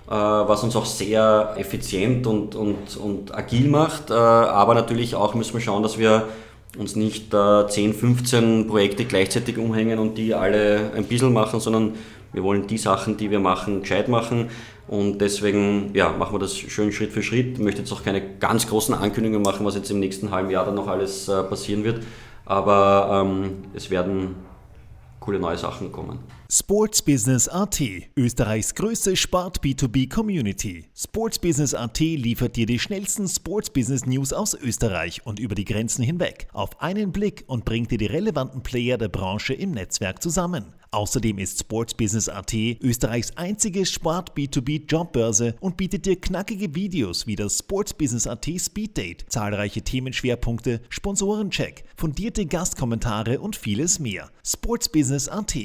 äh, 0.08 0.12
was 0.12 0.64
uns 0.64 0.76
auch 0.76 0.86
sehr 0.86 1.56
effizient 1.58 2.28
und, 2.28 2.54
und, 2.54 2.96
und 2.98 3.34
agil 3.34 3.68
macht. 3.68 4.12
Äh, 4.12 4.14
aber 4.14 4.76
natürlich 4.76 5.16
auch 5.16 5.34
müssen 5.34 5.56
wir 5.56 5.62
schauen, 5.62 5.82
dass 5.82 5.98
wir 5.98 6.28
uns 6.78 6.96
nicht 6.96 7.32
10, 7.32 7.94
15 7.94 8.68
Projekte 8.68 9.06
gleichzeitig 9.06 9.58
umhängen 9.58 9.98
und 9.98 10.18
die 10.18 10.34
alle 10.34 10.92
ein 10.96 11.06
bisschen 11.06 11.32
machen, 11.32 11.62
sondern 11.62 11.94
wir 12.34 12.44
wollen 12.44 12.68
die 12.68 12.78
Sachen, 12.78 13.16
die 13.16 13.32
wir 13.32 13.40
machen, 13.40 13.80
gescheit 13.80 14.10
machen. 14.10 14.50
Und 14.88 15.20
deswegen 15.20 15.92
ja, 15.96 16.12
machen 16.12 16.36
wir 16.36 16.40
das 16.40 16.56
schön 16.56 16.92
Schritt 16.92 17.12
für 17.12 17.24
Schritt. 17.24 17.54
Ich 17.54 17.60
möchte 17.60 17.82
jetzt 17.82 17.92
auch 17.92 18.04
keine 18.04 18.38
ganz 18.38 18.68
großen 18.68 18.94
Ankündigungen 18.94 19.44
machen, 19.44 19.66
was 19.66 19.76
jetzt 19.76 19.90
im 19.90 20.00
nächsten 20.00 20.32
halben 20.32 20.52
Jahr 20.52 20.66
dann 20.66 20.76
noch 20.76 20.88
alles 20.88 21.28
äh, 21.28 21.44
passieren 21.44 21.84
wird. 21.84 22.04
Aber 22.46 23.26
ähm, 23.26 23.64
es 23.74 23.90
werden 23.90 24.36
coole 25.26 25.40
neue 25.40 25.58
Sachen 25.58 25.92
kommen. 25.92 26.20
Sports 26.52 27.02
Business 27.02 27.48
AT, 27.48 27.82
Österreichs 28.16 28.76
größte 28.76 29.16
Sport 29.16 29.62
B2B 29.62 30.08
Community. 30.08 30.86
Sports 30.96 31.40
Business 31.40 31.74
AT 31.74 32.00
liefert 32.00 32.56
dir 32.56 32.68
die 32.68 32.78
schnellsten 32.78 33.28
Sports 33.28 33.72
Business 33.72 34.06
News 34.06 34.32
aus 34.32 34.54
Österreich 34.54 35.26
und 35.26 35.40
über 35.40 35.56
die 35.56 35.66
Grenzen 35.66 36.04
hinweg 36.04 36.48
auf 36.54 36.80
einen 36.80 37.12
Blick 37.12 37.44
und 37.48 37.66
bringt 37.66 37.90
dir 37.90 37.98
die 37.98 38.06
relevanten 38.06 38.62
Player 38.62 39.00
der 39.00 39.10
Branche 39.10 39.56
im 39.56 39.72
Netzwerk 39.72 40.22
zusammen. 40.22 40.76
Außerdem 40.96 41.40
ist 41.40 41.60
Sports 41.60 41.94
Business 41.94 42.30
AT 42.30 42.54
Österreichs 42.54 43.36
einzige 43.36 43.86
Sport 43.86 44.32
B2B 44.34 44.90
Jobbörse 44.90 45.56
und 45.60 45.76
bietet 45.76 46.06
dir 46.06 46.16
knackige 46.16 46.74
Videos 46.74 47.28
wie 47.28 47.36
das 47.36 47.60
Sports 47.60 47.94
Business 47.94 48.26
AT 48.26 48.48
Speed 48.58 48.96
Date, 48.96 49.26
zahlreiche 49.28 49.82
Themenschwerpunkte, 49.82 50.80
Sponsorencheck, 50.88 51.84
fundierte 51.98 52.46
Gastkommentare 52.46 53.42
und 53.42 53.58
vieles 53.58 54.00
mehr. 54.00 54.30
Sports 54.46 54.88
Business 54.88 55.28
AT. 55.28 55.58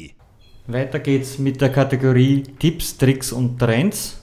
Weiter 0.67 0.99
geht's 0.99 1.39
mit 1.39 1.61
der 1.61 1.71
Kategorie 1.71 2.43
Tipps, 2.59 2.97
Tricks 2.97 3.31
und 3.31 3.61
Trends. 3.61 4.21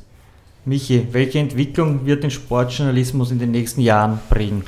Michi, 0.66 1.08
welche 1.14 1.40
Entwicklung 1.40 2.06
wird 2.06 2.24
den 2.24 2.32
Sportjournalismus 2.32 3.32
in 3.32 3.40
den 3.40 3.52
nächsten 3.52 3.80
Jahren 3.80 4.20
bringen? 4.30 4.66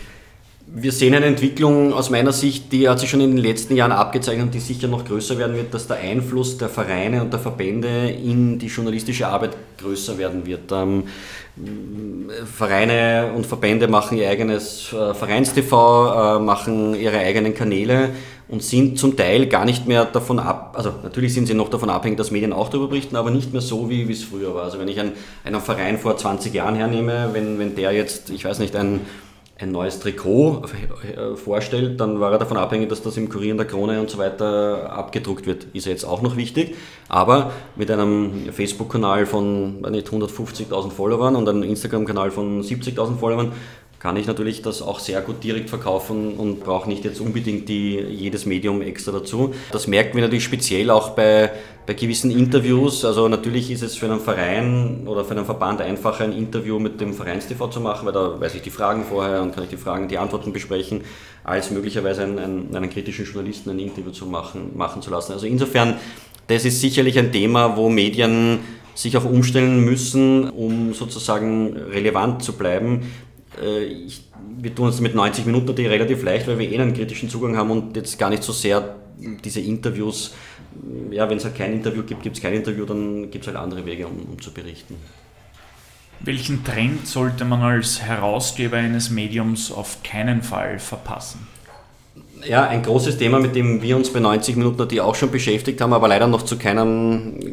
Wir 0.71 0.91
sehen 0.91 1.15
eine 1.15 1.25
Entwicklung 1.25 1.93
aus 1.93 2.11
meiner 2.11 2.31
Sicht, 2.31 2.71
die 2.71 2.87
hat 2.87 2.99
sich 2.99 3.09
schon 3.09 3.21
in 3.21 3.31
den 3.31 3.43
letzten 3.43 3.75
Jahren 3.75 3.91
abgezeichnet 3.91 4.45
und 4.45 4.53
die 4.53 4.59
sicher 4.59 4.87
noch 4.87 5.03
größer 5.03 5.39
werden 5.39 5.55
wird, 5.55 5.73
dass 5.73 5.87
der 5.87 5.97
Einfluss 5.97 6.59
der 6.59 6.69
Vereine 6.69 7.23
und 7.23 7.33
der 7.33 7.39
Verbände 7.39 8.09
in 8.09 8.59
die 8.59 8.67
journalistische 8.67 9.27
Arbeit 9.27 9.57
größer 9.79 10.19
werden 10.19 10.45
wird. 10.45 10.71
Ähm, 10.71 11.05
Vereine 12.45 13.31
und 13.35 13.47
Verbände 13.47 13.87
machen 13.87 14.19
ihr 14.19 14.29
eigenes 14.29 14.93
äh, 14.93 15.15
Vereinstv, 15.15 15.71
äh, 15.71 16.39
machen 16.39 16.93
ihre 16.93 17.17
eigenen 17.17 17.55
Kanäle 17.55 18.11
und 18.47 18.61
sind 18.61 18.99
zum 18.99 19.17
Teil 19.17 19.47
gar 19.47 19.65
nicht 19.65 19.87
mehr 19.87 20.05
davon 20.05 20.37
ab, 20.37 20.75
also 20.77 20.93
natürlich 21.01 21.33
sind 21.33 21.47
sie 21.47 21.55
noch 21.55 21.69
davon 21.69 21.89
abhängig, 21.89 22.17
dass 22.17 22.29
Medien 22.29 22.53
auch 22.53 22.69
darüber 22.69 22.89
berichten, 22.89 23.15
aber 23.15 23.31
nicht 23.31 23.53
mehr 23.53 23.61
so, 23.61 23.89
wie, 23.89 24.09
es 24.11 24.23
früher 24.23 24.53
war. 24.53 24.65
Also 24.65 24.79
wenn 24.79 24.87
ich 24.87 24.99
einen, 24.99 25.13
einen 25.43 25.61
Verein 25.61 25.97
vor 25.97 26.15
20 26.15 26.53
Jahren 26.53 26.75
hernehme, 26.75 27.29
wenn, 27.33 27.57
wenn 27.57 27.75
der 27.75 27.91
jetzt, 27.91 28.29
ich 28.29 28.45
weiß 28.45 28.59
nicht, 28.59 28.75
ein 28.75 29.01
ein 29.61 29.71
neues 29.71 29.99
Trikot 29.99 30.63
äh, 31.03 31.35
vorstellt, 31.35 31.99
dann 31.99 32.19
war 32.21 32.31
er 32.31 32.37
davon 32.37 32.55
abhängig, 32.55 32.87
dass 32.87 33.01
das 33.01 33.17
im 33.17 33.27
Kurier 33.27 33.51
in 33.51 33.57
der 33.57 33.67
Krone 33.67 33.99
und 33.99 34.09
so 34.09 34.17
weiter 34.17 34.91
abgedruckt 34.91 35.45
wird. 35.45 35.67
Ist 35.73 35.85
jetzt 35.85 36.05
auch 36.05 36.21
noch 36.21 36.37
wichtig, 36.37 36.75
aber 37.09 37.51
mit 37.75 37.91
einem 37.91 38.53
Facebook-Kanal 38.53 39.25
von 39.25 39.83
150.000 39.83 40.91
Followern 40.91 41.35
und 41.35 41.49
einem 41.49 41.63
Instagram-Kanal 41.63 42.31
von 42.31 42.63
70.000 42.63 43.17
Followern 43.17 43.51
kann 43.99 44.15
ich 44.15 44.27
natürlich 44.27 44.61
das 44.61 44.81
auch 44.81 44.99
sehr 44.99 45.19
gut 45.21 45.43
direkt 45.43 45.69
verkaufen 45.69 46.35
und 46.35 46.61
brauche 46.61 46.87
nicht 46.87 47.03
jetzt 47.03 47.19
unbedingt 47.19 47.67
die, 47.67 47.99
jedes 47.99 48.45
Medium 48.45 48.81
extra 48.81 49.11
dazu. 49.11 49.53
Das 49.73 49.87
merken 49.87 50.15
wir 50.15 50.21
natürlich 50.21 50.45
speziell 50.45 50.89
auch 50.89 51.09
bei, 51.09 51.51
bei 51.85 51.93
gewissen 51.93 52.31
Interviews. 52.31 53.03
Also 53.03 53.27
natürlich 53.27 53.69
ist 53.69 53.83
es 53.83 53.97
für 53.97 54.05
einen 54.05 54.21
Verein 54.21 55.05
oder 55.05 55.25
für 55.25 55.31
einen 55.31 55.43
Verband 55.43 55.81
einfacher, 55.81 56.23
ein 56.23 56.31
Interview 56.31 56.79
mit 56.79 57.01
dem 57.01 57.13
Vereinstv 57.13 57.69
zu 57.69 57.81
machen, 57.81 58.05
weil 58.05 58.13
da 58.13 58.39
weiß 58.39 58.55
ich 58.55 58.61
die 58.61 58.69
Fragen 58.69 59.03
vorher 59.03 59.41
und 59.41 59.53
kann 59.53 59.65
ich 59.65 59.69
die 59.69 59.77
Fragen, 59.77 60.07
die 60.07 60.17
Antworten 60.17 60.53
besprechen, 60.53 61.01
als 61.43 61.69
möglicherweise 61.69 62.23
einen, 62.23 62.39
einen, 62.39 62.75
einen 62.75 62.89
kritischen 62.89 63.25
Journalisten 63.25 63.71
ein 63.71 63.79
Interview 63.79 64.11
zu 64.11 64.25
machen, 64.25 64.77
machen 64.77 65.01
zu 65.01 65.11
lassen. 65.11 65.33
Also 65.33 65.45
insofern, 65.45 65.95
das 66.47 66.63
ist 66.63 66.79
sicherlich 66.79 67.19
ein 67.19 67.33
Thema, 67.33 67.75
wo 67.75 67.89
Medien 67.89 68.59
sich 68.95 69.17
auch 69.17 69.25
umstellen 69.25 69.83
müssen, 69.83 70.49
um 70.49 70.93
sozusagen 70.93 71.75
relevant 71.75 72.43
zu 72.43 72.53
bleiben. 72.53 73.03
Äh, 73.61 73.83
ich, 73.83 74.23
wir 74.57 74.73
tun 74.73 74.89
es 74.89 74.99
mit 74.99 75.15
90 75.15 75.45
Minuten 75.45 75.65
natürlich 75.65 75.91
relativ 75.91 76.23
leicht, 76.23 76.47
weil 76.47 76.59
wir 76.59 76.71
eh 76.71 76.79
einen 76.79 76.93
kritischen 76.93 77.29
Zugang 77.29 77.57
haben 77.57 77.71
und 77.71 77.95
jetzt 77.95 78.17
gar 78.19 78.29
nicht 78.29 78.43
so 78.43 78.51
sehr 78.51 78.95
diese 79.43 79.59
Interviews, 79.59 80.33
ja, 81.11 81.29
wenn 81.29 81.37
es 81.37 81.45
halt 81.45 81.55
kein 81.55 81.73
Interview 81.73 82.03
gibt, 82.03 82.23
gibt 82.23 82.37
es 82.37 82.41
kein 82.41 82.53
Interview, 82.53 82.85
dann 82.85 83.29
gibt 83.31 83.43
es 83.43 83.47
halt 83.47 83.57
andere 83.57 83.85
Wege, 83.85 84.07
um, 84.07 84.17
um 84.31 84.41
zu 84.41 84.51
berichten. 84.51 84.95
Welchen 86.21 86.63
Trend 86.63 87.07
sollte 87.07 87.45
man 87.45 87.61
als 87.61 88.01
Herausgeber 88.01 88.77
eines 88.77 89.09
Mediums 89.09 89.71
auf 89.71 90.03
keinen 90.03 90.41
Fall 90.41 90.79
verpassen? 90.79 91.47
Ja, 92.47 92.67
ein 92.67 92.83
großes 92.83 93.17
Thema, 93.17 93.39
mit 93.39 93.55
dem 93.55 93.81
wir 93.81 93.97
uns 93.97 94.11
bei 94.11 94.19
90 94.19 94.55
Minuten 94.55 94.77
natürlich 94.77 95.01
auch 95.01 95.15
schon 95.15 95.31
beschäftigt 95.31 95.81
haben, 95.81 95.91
aber 95.91 96.07
leider 96.07 96.27
noch 96.27 96.43
zu 96.43 96.57
keiner 96.57 96.85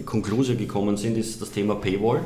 Konklusion 0.05 0.57
gekommen 0.57 0.97
sind, 0.97 1.17
ist 1.17 1.43
das 1.43 1.51
Thema 1.51 1.75
Paywall. 1.77 2.23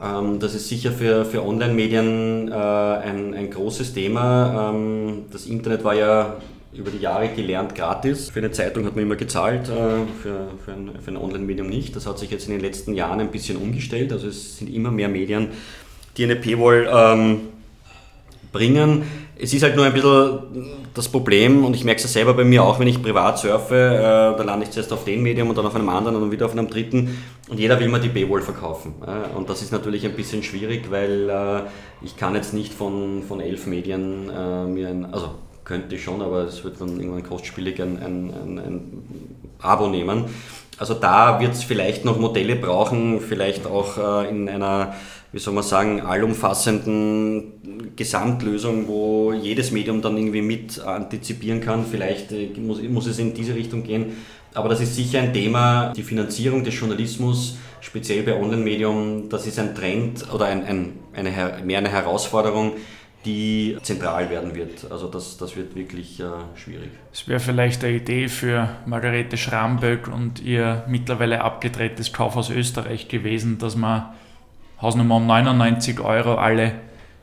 Ähm, 0.00 0.38
das 0.38 0.54
ist 0.54 0.68
sicher 0.68 0.92
für, 0.92 1.24
für 1.24 1.44
Online-Medien 1.44 2.48
äh, 2.48 2.54
ein, 2.54 3.34
ein 3.34 3.50
großes 3.50 3.94
Thema. 3.94 4.70
Ähm, 4.72 5.24
das 5.32 5.46
Internet 5.46 5.84
war 5.84 5.94
ja 5.94 6.36
über 6.72 6.90
die 6.90 6.98
Jahre 6.98 7.28
gelernt 7.28 7.74
gratis. 7.74 8.30
Für 8.30 8.38
eine 8.38 8.52
Zeitung 8.52 8.84
hat 8.84 8.94
man 8.94 9.04
immer 9.04 9.16
gezahlt, 9.16 9.68
äh, 9.68 10.06
für, 10.22 10.48
für 10.64 10.72
ein, 10.72 10.90
für 11.00 11.10
ein 11.10 11.16
Online-Medium 11.16 11.68
nicht. 11.68 11.96
Das 11.96 12.06
hat 12.06 12.18
sich 12.18 12.30
jetzt 12.30 12.46
in 12.46 12.52
den 12.52 12.60
letzten 12.60 12.94
Jahren 12.94 13.20
ein 13.20 13.30
bisschen 13.30 13.56
umgestellt. 13.56 14.12
Also 14.12 14.28
es 14.28 14.58
sind 14.58 14.72
immer 14.72 14.90
mehr 14.90 15.08
Medien, 15.08 15.48
die 16.16 16.24
eine 16.24 16.36
Paywall 16.36 16.88
ähm, 16.92 17.40
bringen. 18.52 19.02
Es 19.40 19.54
ist 19.54 19.62
halt 19.62 19.76
nur 19.76 19.84
ein 19.84 19.92
bisschen 19.92 20.88
das 20.94 21.08
Problem, 21.08 21.64
und 21.64 21.76
ich 21.76 21.84
merke 21.84 22.02
es 22.02 22.12
selber 22.12 22.34
bei 22.34 22.44
mir 22.44 22.64
auch, 22.64 22.80
wenn 22.80 22.88
ich 22.88 23.00
privat 23.00 23.38
surfe, 23.38 23.74
äh, 23.74 24.36
da 24.36 24.42
lande 24.42 24.64
ich 24.64 24.72
zuerst 24.72 24.92
auf 24.92 25.04
den 25.04 25.22
Medium 25.22 25.48
und 25.48 25.56
dann 25.56 25.64
auf 25.64 25.76
einem 25.76 25.88
anderen 25.88 26.16
und 26.16 26.22
dann 26.22 26.32
wieder 26.32 26.46
auf 26.46 26.52
einem 26.52 26.68
dritten 26.68 27.16
und 27.48 27.60
jeder 27.60 27.78
will 27.78 27.88
mir 27.88 28.00
die 28.00 28.08
Paywall 28.08 28.42
verkaufen. 28.42 28.94
Äh, 29.06 29.36
und 29.36 29.48
das 29.48 29.62
ist 29.62 29.70
natürlich 29.70 30.04
ein 30.04 30.14
bisschen 30.14 30.42
schwierig, 30.42 30.90
weil 30.90 31.30
äh, 31.30 31.60
ich 32.04 32.16
kann 32.16 32.34
jetzt 32.34 32.52
nicht 32.52 32.74
von, 32.74 33.22
von 33.22 33.40
elf 33.40 33.66
Medien 33.66 34.28
äh, 34.28 34.64
mir 34.64 34.88
ein, 34.88 35.06
also 35.12 35.30
könnte 35.64 35.94
ich 35.94 36.02
schon, 36.02 36.20
aber 36.20 36.44
es 36.44 36.64
wird 36.64 36.80
dann 36.80 36.98
irgendwann 36.98 37.22
kostspielig 37.22 37.80
ein, 37.80 37.98
ein, 37.98 38.32
ein, 38.34 38.58
ein 38.58 39.02
Abo 39.60 39.86
nehmen. 39.86 40.24
Also 40.78 40.94
da 40.94 41.40
wird 41.40 41.52
es 41.52 41.62
vielleicht 41.62 42.04
noch 42.04 42.18
Modelle 42.18 42.56
brauchen, 42.56 43.20
vielleicht 43.20 43.66
auch 43.66 43.98
äh, 43.98 44.28
in 44.30 44.48
einer 44.48 44.94
wie 45.32 45.38
soll 45.38 45.54
man 45.54 45.64
sagen, 45.64 46.00
allumfassenden 46.00 47.94
Gesamtlösung, 47.96 48.88
wo 48.88 49.32
jedes 49.32 49.70
Medium 49.70 50.00
dann 50.00 50.16
irgendwie 50.16 50.42
mit 50.42 50.80
antizipieren 50.80 51.60
kann. 51.60 51.84
Vielleicht 51.84 52.32
äh, 52.32 52.48
muss, 52.58 52.82
muss 52.82 53.06
es 53.06 53.18
in 53.18 53.34
diese 53.34 53.54
Richtung 53.54 53.82
gehen. 53.82 54.16
Aber 54.54 54.68
das 54.68 54.80
ist 54.80 54.94
sicher 54.94 55.20
ein 55.20 55.32
Thema, 55.34 55.92
die 55.94 56.02
Finanzierung 56.02 56.64
des 56.64 56.78
Journalismus, 56.78 57.58
speziell 57.80 58.22
bei 58.22 58.34
Online-Medium, 58.34 59.28
das 59.28 59.46
ist 59.46 59.58
ein 59.58 59.74
Trend 59.74 60.32
oder 60.32 60.46
ein, 60.46 60.64
ein, 60.64 60.92
eine, 61.14 61.62
mehr 61.64 61.78
eine 61.78 61.90
Herausforderung, 61.90 62.72
die 63.24 63.76
zentral 63.82 64.30
werden 64.30 64.54
wird. 64.54 64.90
Also 64.90 65.08
das, 65.08 65.36
das 65.36 65.54
wird 65.56 65.74
wirklich 65.74 66.18
äh, 66.20 66.24
schwierig. 66.54 66.88
Es 67.12 67.28
wäre 67.28 67.40
vielleicht 67.40 67.84
eine 67.84 67.96
Idee 67.96 68.28
für 68.28 68.70
Margarete 68.86 69.36
Schramböck 69.36 70.08
und 70.08 70.40
ihr 70.40 70.84
mittlerweile 70.88 71.42
abgedrehtes 71.42 72.12
Kaufhaus 72.12 72.48
Österreich 72.48 73.08
gewesen, 73.08 73.58
dass 73.58 73.76
man 73.76 74.14
Hausnummer 74.80 75.16
um 75.16 75.26
99 75.26 76.00
Euro 76.00 76.34
alle 76.34 76.72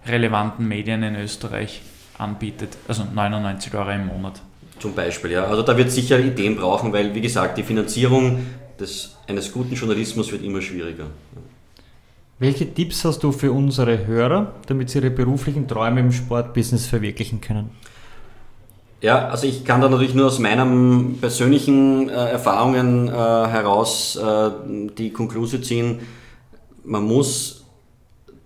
relevanten 0.06 0.68
Medien 0.68 1.04
in 1.04 1.16
Österreich 1.16 1.82
anbietet. 2.18 2.78
Also 2.88 3.04
99 3.14 3.74
Euro 3.74 3.92
im 3.92 4.08
Monat. 4.08 4.42
Zum 4.80 4.94
Beispiel, 4.94 5.32
ja. 5.32 5.46
Also 5.46 5.62
da 5.62 5.78
wird 5.78 5.88
es 5.88 5.96
sicher 5.96 6.20
Ideen 6.20 6.56
brauchen, 6.56 6.92
weil, 6.92 7.16
wie 7.16 7.22
gesagt, 7.22 7.58
die 7.58 7.64
Finanzierung 7.64 8.46
des, 8.80 9.16
eines 9.28 9.52
guten 9.52 9.74
Journalismus 9.74 10.32
wird 10.32 10.44
immer 10.44 10.62
schwieriger. 10.62 11.06
Welche 12.38 12.74
Tipps 12.74 13.06
hast 13.06 13.24
du 13.24 13.32
für 13.32 13.54
unsere 13.54 14.06
Hörer, 14.06 14.52
damit 14.68 14.90
sie 14.90 15.00
ihre 15.00 15.10
beruflichen 15.10 15.70
Träume 15.70 16.02
im 16.02 16.12
Sportbusiness 16.12 16.86
verwirklichen 16.86 17.40
können? 17.40 17.70
Ja, 19.02 19.30
also 19.30 19.48
ich 19.48 19.64
kann 19.64 19.80
da 19.80 19.88
natürlich 19.88 20.16
nur 20.16 20.28
aus 20.28 20.40
meinen 20.40 21.18
persönlichen 21.22 22.10
äh, 22.10 22.14
Erfahrungen 22.14 23.08
äh, 23.08 23.12
heraus 23.12 24.18
äh, 24.18 24.50
die 24.98 25.12
Konklusion 25.12 25.64
ziehen, 25.64 26.00
man 26.86 27.04
muss 27.04 27.66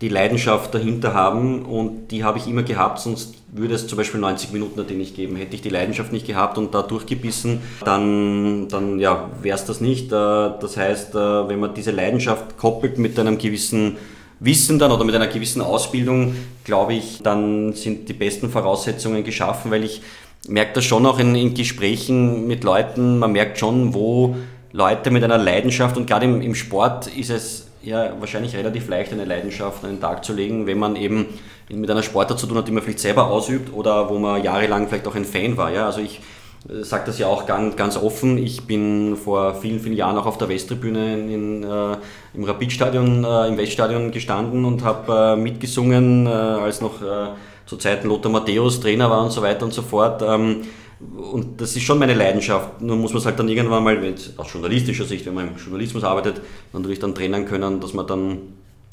die 0.02 0.10
Leidenschaft 0.10 0.74
dahinter 0.74 1.14
haben 1.14 1.66
und 1.66 2.08
die 2.10 2.24
habe 2.24 2.38
ich 2.38 2.48
immer 2.48 2.64
gehabt, 2.64 3.00
sonst 3.00 3.36
würde 3.52 3.74
es 3.74 3.88
zum 3.88 3.98
Beispiel 3.98 4.20
90 4.22 4.54
Minuten 4.54 4.80
AT 4.80 4.92
nicht 4.92 5.16
geben. 5.16 5.36
Hätte 5.36 5.56
ich 5.56 5.62
die 5.62 5.70
Leidenschaft 5.70 6.14
nicht 6.14 6.26
gehabt 6.26 6.58
und 6.58 6.74
da 6.74 6.84
durchgebissen, 6.84 7.62
dann, 7.84 8.70
dann 8.70 9.00
ja, 9.00 9.30
wäre 9.42 9.58
es 9.58 9.66
das 9.66 9.82
nicht. 9.82 10.12
Äh, 10.12 10.16
das 10.16 10.78
heißt, 10.78 11.16
äh, 11.16 11.50
wenn 11.50 11.60
man 11.60 11.74
diese 11.74 11.92
Leidenschaft 11.92 12.58
koppelt 12.58 12.98
mit 12.98 13.20
einem 13.20 13.38
gewissen 13.38 13.98
Wissen 14.40 14.80
dann 14.80 14.92
oder 14.92 15.04
mit 15.04 15.16
einer 15.16 15.28
gewissen 15.28 15.62
Ausbildung, 15.62 16.34
glaube 16.64 16.94
ich, 16.94 17.20
dann 17.22 17.74
sind 17.74 18.08
die 18.08 18.14
besten 18.14 18.50
Voraussetzungen 18.50 19.26
geschaffen, 19.26 19.70
weil 19.70 19.84
ich 19.84 20.02
merke 20.48 20.74
das 20.76 20.86
schon 20.86 21.06
auch 21.06 21.20
in, 21.20 21.36
in 21.36 21.54
Gesprächen 21.54 22.48
mit 22.48 22.64
Leuten, 22.64 23.20
man 23.20 23.34
merkt 23.34 23.60
schon, 23.60 23.94
wo 23.94 24.38
Leute 24.72 25.12
mit 25.12 25.26
einer 25.26 25.38
Leidenschaft 25.38 25.98
und 25.98 26.08
gerade 26.08 26.26
im, 26.26 26.42
im 26.42 26.56
Sport 26.56 27.08
ist 27.08 27.32
es 27.32 27.69
ja 27.82 28.14
wahrscheinlich 28.20 28.56
relativ 28.56 28.88
leicht, 28.90 29.12
eine 29.12 29.26
Leidenschaft 29.26 29.84
an 29.84 29.92
den 29.92 30.02
Tag 30.02 30.26
zu 30.26 30.34
legen, 30.34 30.68
wenn 30.68 30.80
man 30.80 30.96
eben 30.96 31.26
mit 31.70 31.90
einer 31.90 32.04
Sportart 32.04 32.40
zu 32.40 32.48
tun 32.48 32.58
hat, 32.58 32.68
die 32.68 32.72
man 32.72 32.84
vielleicht 32.84 33.00
selber 33.00 33.28
ausübt 33.28 33.74
oder 33.74 34.10
wo 34.10 34.18
man 34.18 34.44
jahrelang 34.44 34.88
vielleicht 34.88 35.08
auch 35.08 35.16
ein 35.16 35.26
Fan 35.26 35.58
war. 35.58 35.72
Ja? 35.72 35.86
Also 35.86 36.02
ich 36.02 36.20
äh, 36.68 36.84
sage 36.84 37.04
das 37.06 37.20
ja 37.20 37.28
auch 37.28 37.46
ganz, 37.46 37.76
ganz 37.76 37.98
offen. 37.98 38.38
Ich 38.38 38.66
bin 38.66 39.16
vor 39.16 39.56
vielen, 39.56 39.80
vielen 39.80 39.96
Jahren 39.96 40.18
auch 40.18 40.26
auf 40.26 40.38
der 40.38 40.50
Westtribüne 40.50 41.14
in, 41.20 41.64
äh, 41.64 41.98
im 42.34 42.44
Rapidstadion, 42.44 43.24
äh, 43.24 43.48
im 43.48 43.58
Weststadion 43.58 44.12
gestanden 44.12 44.66
und 44.66 44.84
habe 44.84 45.36
äh, 45.36 45.36
mitgesungen, 45.36 46.26
äh, 46.26 46.30
als 46.30 46.82
noch 46.82 47.02
äh, 47.02 47.30
zu 47.66 47.78
Zeiten 47.78 48.08
Lothar 48.08 48.32
Matthäus 48.32 48.80
Trainer 48.80 49.10
war 49.10 49.24
und 49.24 49.32
so 49.32 49.42
weiter 49.42 49.64
und 49.66 49.74
so 49.74 49.84
fort. 49.84 50.22
Ähm, 50.26 50.64
und 51.00 51.62
das 51.62 51.76
ist 51.76 51.84
schon 51.84 51.98
meine 51.98 52.14
Leidenschaft. 52.14 52.82
Nur 52.82 52.98
muss 52.98 53.12
man 53.12 53.20
es 53.20 53.26
halt 53.26 53.40
dann 53.40 53.48
irgendwann 53.48 53.84
mal, 53.84 54.16
aus 54.38 54.54
journalistischer 54.54 55.06
Sicht, 55.06 55.26
wenn 55.26 55.34
man 55.34 55.48
im 55.48 55.58
Journalismus 55.58 56.04
arbeitet, 56.04 56.42
natürlich 56.74 57.00
dann 57.00 57.16
trennen 57.16 57.46
können, 57.46 57.80
dass 57.80 57.94
man 57.94 58.06
dann 58.06 58.38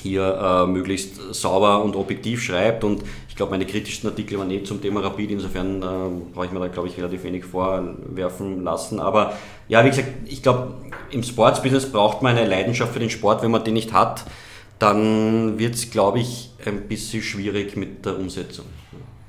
hier 0.00 0.38
äh, 0.40 0.66
möglichst 0.66 1.34
sauber 1.34 1.82
und 1.82 1.96
objektiv 1.96 2.42
schreibt. 2.42 2.84
Und 2.84 3.02
ich 3.28 3.34
glaube, 3.34 3.50
meine 3.50 3.66
kritischsten 3.66 4.08
Artikel 4.08 4.38
waren 4.38 4.50
eh 4.50 4.62
zum 4.62 4.80
Thema 4.80 5.00
Rapid. 5.00 5.32
Insofern 5.32 5.82
äh, 5.82 6.32
brauche 6.32 6.46
ich 6.46 6.52
mir 6.52 6.60
da, 6.60 6.68
glaube 6.68 6.88
ich, 6.88 6.96
relativ 6.96 7.24
wenig 7.24 7.44
vorwerfen 7.44 8.62
lassen. 8.62 9.00
Aber 9.00 9.32
ja, 9.68 9.84
wie 9.84 9.88
gesagt, 9.88 10.08
ich 10.26 10.42
glaube, 10.42 10.74
im 11.10 11.24
Sportsbusiness 11.24 11.90
braucht 11.90 12.22
man 12.22 12.36
eine 12.36 12.48
Leidenschaft 12.48 12.92
für 12.92 13.00
den 13.00 13.10
Sport. 13.10 13.42
Wenn 13.42 13.50
man 13.50 13.64
den 13.64 13.74
nicht 13.74 13.92
hat, 13.92 14.24
dann 14.78 15.58
wird 15.58 15.74
es, 15.74 15.90
glaube 15.90 16.20
ich, 16.20 16.50
ein 16.64 16.82
bisschen 16.88 17.22
schwierig 17.22 17.76
mit 17.76 18.04
der 18.04 18.18
Umsetzung. 18.18 18.66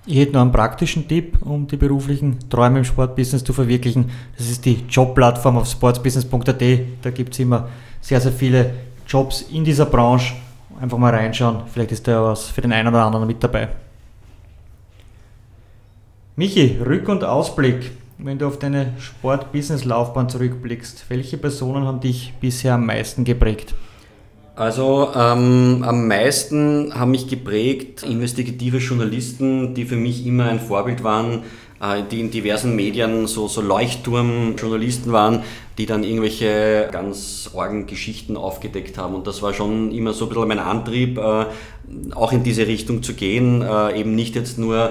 Ich 0.10 0.18
hätte 0.18 0.32
noch 0.32 0.42
einen 0.42 0.54
praktischen 0.54 1.06
Tipp, 1.06 1.38
um 1.42 1.68
die 1.68 1.76
beruflichen 1.76 2.50
Träume 2.50 2.80
im 2.80 2.86
Sportbusiness 2.86 3.44
zu 3.44 3.52
verwirklichen. 3.52 4.10
Das 4.38 4.50
ist 4.50 4.64
die 4.64 4.86
Jobplattform 4.90 5.58
auf 5.58 5.70
sportsbusiness.at. 5.70 6.64
Da 7.02 7.10
gibt 7.10 7.34
es 7.34 7.40
immer 7.40 7.68
sehr, 8.00 8.22
sehr 8.22 8.32
viele 8.32 8.74
Jobs 9.06 9.42
in 9.42 9.66
dieser 9.66 9.86
Branche. 9.86 10.34
Einfach 10.80 10.98
mal 10.98 11.14
reinschauen. 11.14 11.64
Vielleicht 11.74 11.92
ist 11.92 12.08
da 12.08 12.24
was 12.24 12.46
für 12.46 12.62
den 12.62 12.72
einen 12.72 12.88
oder 12.88 13.04
anderen 13.04 13.28
mit 13.28 13.44
dabei. 13.44 13.68
Michi, 16.38 16.80
Rück- 16.82 17.10
und 17.10 17.26
Ausblick. 17.26 17.92
Wenn 18.18 18.40
du 18.40 18.48
auf 18.48 18.60
deine 18.60 18.94
Sport-Business-Laufbahn 19.00 20.30
zurückblickst, 20.30 21.06
welche 21.10 21.38
Personen 21.38 21.86
haben 21.86 22.00
dich 22.00 22.34
bisher 22.40 22.76
am 22.76 22.86
meisten 22.86 23.26
geprägt? 23.26 23.76
Also 24.58 25.12
ähm, 25.16 25.84
am 25.86 26.08
meisten 26.08 26.92
haben 26.96 27.12
mich 27.12 27.28
geprägt 27.28 28.02
investigative 28.02 28.80
Journalisten, 28.80 29.76
die 29.76 29.86
für 29.86 29.98
mich 29.98 30.26
immer 30.26 30.46
ein 30.46 30.60
Vorbild 30.60 31.04
waren, 31.04 31.44
äh, 31.80 32.02
die 32.10 32.22
in 32.22 32.32
diversen 32.32 32.76
Medien 32.76 33.28
so, 33.28 33.48
so 33.48 33.62
Leuchtturm-Journalisten 33.62 35.12
waren, 35.12 35.44
die 35.78 35.86
dann 35.86 36.04
irgendwelche 36.04 36.90
ganz 36.92 37.52
orgen 37.54 37.86
Geschichten 37.86 38.36
aufgedeckt 38.36 38.98
haben. 38.98 39.14
Und 39.14 39.28
das 39.28 39.44
war 39.44 39.54
schon 39.54 39.92
immer 39.92 40.14
so 40.14 40.26
ein 40.26 40.30
bisschen 40.30 40.48
mein 40.48 40.58
Antrieb, 40.58 41.20
äh, 41.20 41.46
auch 42.16 42.32
in 42.32 42.42
diese 42.42 42.66
Richtung 42.66 43.04
zu 43.04 43.14
gehen, 43.14 43.62
äh, 43.62 44.00
eben 44.00 44.16
nicht 44.16 44.36
jetzt 44.36 44.58
nur 44.58 44.90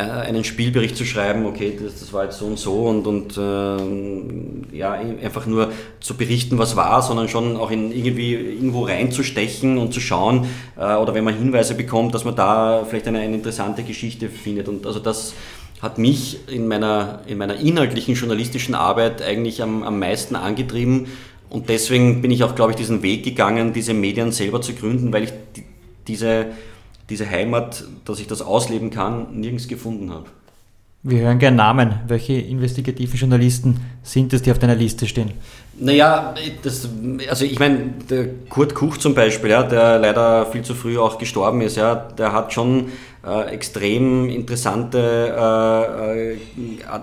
einen 0.00 0.42
Spielbericht 0.44 0.96
zu 0.96 1.04
schreiben, 1.04 1.44
okay, 1.44 1.78
das, 1.78 2.00
das 2.00 2.12
war 2.14 2.24
jetzt 2.24 2.38
so 2.38 2.46
und 2.46 2.58
so 2.58 2.84
und, 2.86 3.06
und 3.06 3.36
äh, 3.36 4.76
ja, 4.76 4.92
einfach 4.92 5.44
nur 5.44 5.70
zu 6.00 6.16
berichten, 6.16 6.56
was 6.56 6.76
war, 6.76 7.02
sondern 7.02 7.28
schon 7.28 7.56
auch 7.56 7.70
in 7.70 7.92
irgendwie 7.92 8.34
irgendwo 8.34 8.84
reinzustechen 8.84 9.76
und 9.76 9.92
zu 9.92 10.00
schauen, 10.00 10.46
äh, 10.78 10.94
oder 10.94 11.14
wenn 11.14 11.24
man 11.24 11.36
Hinweise 11.36 11.74
bekommt, 11.74 12.14
dass 12.14 12.24
man 12.24 12.34
da 12.34 12.86
vielleicht 12.88 13.06
eine, 13.06 13.18
eine 13.18 13.34
interessante 13.34 13.82
Geschichte 13.82 14.30
findet. 14.30 14.68
Und 14.68 14.86
also 14.86 14.98
das 14.98 15.34
hat 15.82 15.98
mich 15.98 16.38
in 16.48 16.68
meiner, 16.68 17.20
in 17.26 17.36
meiner 17.36 17.56
inhaltlichen 17.56 18.14
journalistischen 18.14 18.74
Arbeit 18.74 19.20
eigentlich 19.20 19.62
am, 19.62 19.82
am 19.82 19.98
meisten 19.98 20.36
angetrieben. 20.36 21.08
Und 21.50 21.68
deswegen 21.68 22.22
bin 22.22 22.30
ich 22.30 22.44
auch, 22.44 22.54
glaube 22.54 22.70
ich, 22.70 22.76
diesen 22.76 23.02
Weg 23.02 23.24
gegangen, 23.24 23.74
diese 23.74 23.92
Medien 23.92 24.32
selber 24.32 24.62
zu 24.62 24.72
gründen, 24.72 25.12
weil 25.12 25.24
ich 25.24 25.32
die, 25.54 25.64
diese 26.06 26.46
diese 27.12 27.28
Heimat, 27.28 27.84
dass 28.06 28.20
ich 28.20 28.26
das 28.26 28.40
ausleben 28.40 28.90
kann, 28.90 29.38
nirgends 29.38 29.68
gefunden 29.68 30.10
habe. 30.10 30.24
Wir 31.02 31.18
hören 31.18 31.38
gerne 31.38 31.56
Namen. 31.56 31.94
Welche 32.06 32.34
investigativen 32.34 33.18
Journalisten 33.18 33.80
sind 34.02 34.32
es, 34.32 34.42
die 34.42 34.50
auf 34.50 34.58
deiner 34.58 34.76
Liste 34.76 35.06
stehen? 35.06 35.32
Naja, 35.78 36.34
das, 36.62 36.88
also 37.28 37.44
ich 37.44 37.58
meine, 37.58 37.92
der 38.08 38.28
Kurt 38.48 38.74
Kuch 38.74 38.96
zum 38.96 39.14
Beispiel, 39.14 39.50
ja, 39.50 39.62
der 39.62 39.98
leider 39.98 40.46
viel 40.46 40.62
zu 40.62 40.74
früh 40.74 40.98
auch 40.98 41.18
gestorben 41.18 41.60
ist, 41.60 41.76
ja, 41.76 41.94
der 41.96 42.32
hat 42.32 42.52
schon 42.52 42.86
äh, 43.26 43.50
extrem 43.52 44.28
interessante 44.30 44.98
äh, 45.36 46.32
äh, 46.32 46.36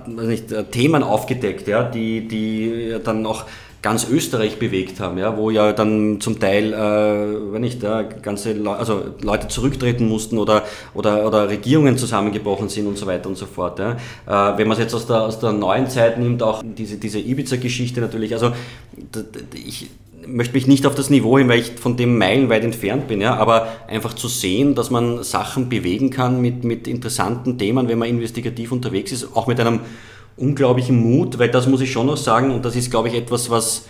nicht, 0.08 0.52
äh, 0.52 0.64
Themen 0.64 1.04
aufgedeckt, 1.04 1.68
ja, 1.68 1.84
die, 1.84 2.28
die 2.28 2.96
dann 3.04 3.26
auch 3.26 3.46
ganz 3.82 4.10
Österreich 4.10 4.60
bewegt 4.60 5.00
haben, 5.00 5.18
ja, 5.18 5.38
wo 5.38 5.50
ja 5.50 5.72
dann 5.72 6.20
zum 6.20 6.40
Teil, 6.40 6.74
äh, 6.74 7.54
wenn 7.54 7.62
nicht, 7.62 7.82
ja, 7.82 8.04
ganze 8.04 8.54
Le 8.54 8.72
also 8.72 9.04
Leute 9.22 9.48
zurücktreten 9.48 10.08
mussten 10.08 10.38
oder, 10.38 10.64
oder, 10.94 11.26
oder 11.26 11.50
Regierungen 11.50 11.98
zusammengebrochen 11.98 12.68
sind 12.68 12.88
und 12.88 12.98
so 12.98 13.08
weiter 13.08 13.30
und 13.30 13.38
so 13.38 13.46
fort. 13.46 13.80
Ja. 13.80 13.92
Äh, 14.28 14.58
wenn 14.58 14.68
man 14.68 14.78
es 14.78 14.80
jetzt 14.80 14.94
aus 14.94 15.08
der, 15.08 15.22
aus 15.22 15.40
der 15.40 15.54
neuen 15.54 15.88
Zeit 15.88 16.20
nimmt, 16.20 16.44
auch 16.44 16.62
diese, 16.64 16.98
diese 16.98 17.20
Ibiza-Geschichte 17.20 18.02
natürlich, 18.02 18.34
also 18.34 18.52
ich 19.54 19.90
möchte 20.28 20.54
mich 20.54 20.68
nicht 20.68 20.86
auf 20.86 20.96
das 20.96 21.10
Niveau 21.10 21.38
hin, 21.38 21.48
weil 21.48 21.60
ich 21.60 21.72
von 21.72 21.96
dem 21.98 22.18
meilenweit 22.18 22.64
entfernt 22.64 23.08
bin, 23.08 23.22
ja, 23.22 23.36
aber 23.36 23.68
einfach 23.88 24.14
zu 24.14 24.28
sehen, 24.28 24.76
dass 24.76 24.90
man 24.90 25.24
Sachen 25.24 25.70
bewegen 25.70 26.10
kann 26.10 26.42
mit, 26.42 26.64
mit 26.64 26.88
interessanten 26.88 27.58
Themen, 27.58 27.88
wenn 27.88 27.98
man 27.98 28.10
investigativ 28.10 28.72
unterwegs 28.72 29.12
ist, 29.12 29.36
auch 29.36 29.48
mit 29.48 29.60
einem 29.60 29.80
unglaublichen 30.40 31.00
Mut, 31.00 31.38
weil 31.38 31.50
das 31.50 31.68
muss 31.68 31.82
ich 31.82 31.92
schon 31.92 32.08
noch 32.08 32.18
sagen 32.18 32.52
und 32.52 32.64
das 32.66 32.76
ist, 32.76 32.90
glaube 32.90 33.10
ich, 33.10 33.16
etwas, 33.16 33.50
was 33.50 33.86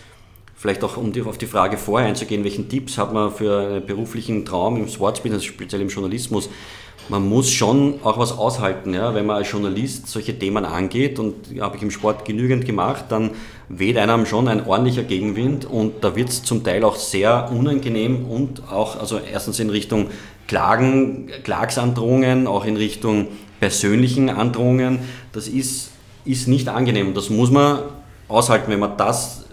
vielleicht 0.55 0.83
auch 0.83 0.97
um 0.97 1.13
auf 1.25 1.37
die 1.37 1.45
Frage 1.45 1.77
vorher 1.77 2.09
einzugehen, 2.09 2.43
welchen 2.43 2.67
Tipps 2.67 2.97
hat 2.97 3.13
man 3.13 3.31
für 3.31 3.59
einen 3.59 3.85
beruflichen 3.85 4.43
Traum 4.43 4.75
im 4.77 4.89
Sportsbusiness, 4.89 5.45
speziell 5.45 5.81
im 5.81 5.87
Journalismus. 5.87 6.49
Man 7.07 7.27
muss 7.27 7.49
schon 7.49 7.95
auch 8.03 8.19
was 8.19 8.37
aushalten, 8.37 8.93
ja? 8.93 9.15
wenn 9.15 9.25
man 9.25 9.37
als 9.37 9.49
Journalist 9.49 10.07
solche 10.07 10.37
Themen 10.37 10.65
angeht 10.65 11.17
und 11.17 11.35
habe 11.59 11.77
ich 11.77 11.81
im 11.81 11.91
Sport 11.91 12.25
genügend 12.25 12.65
gemacht, 12.65 13.05
dann 13.09 13.31
weht 13.69 13.97
einem 13.97 14.25
schon 14.25 14.47
ein 14.47 14.67
ordentlicher 14.67 15.03
Gegenwind 15.03 15.65
und 15.65 16.03
da 16.03 16.15
wird 16.15 16.29
es 16.29 16.43
zum 16.43 16.63
Teil 16.63 16.83
auch 16.83 16.97
sehr 16.97 17.51
unangenehm 17.51 18.25
und 18.25 18.69
auch, 18.69 18.99
also 18.99 19.17
erstens 19.17 19.59
in 19.59 19.69
Richtung 19.69 20.09
Klagen, 20.47 21.29
Klagsandrohungen, 21.43 22.47
auch 22.47 22.65
in 22.65 22.75
Richtung 22.75 23.27
persönlichen 23.59 24.29
Androhungen. 24.29 24.99
Das 25.31 25.47
ist 25.47 25.91
ist 26.29 26.47
nicht 26.47 26.67
angenehm. 26.69 27.13
Das 27.13 27.29
muss 27.29 27.51
man 27.51 27.79
aushalten. 28.27 28.71
Wenn 28.71 28.79
man 28.79 28.97
das 28.97 29.45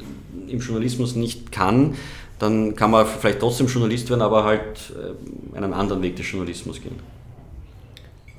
im 0.48 0.60
Journalismus 0.60 1.14
nicht 1.14 1.52
kann, 1.52 1.94
dann 2.38 2.76
kann 2.76 2.90
man 2.90 3.06
vielleicht 3.06 3.40
trotzdem 3.40 3.66
Journalist 3.66 4.10
werden, 4.10 4.22
aber 4.22 4.44
halt 4.44 4.92
äh, 4.94 5.56
einen 5.56 5.72
anderen 5.72 6.02
Weg 6.02 6.16
des 6.16 6.30
Journalismus 6.30 6.80
gehen. 6.80 6.96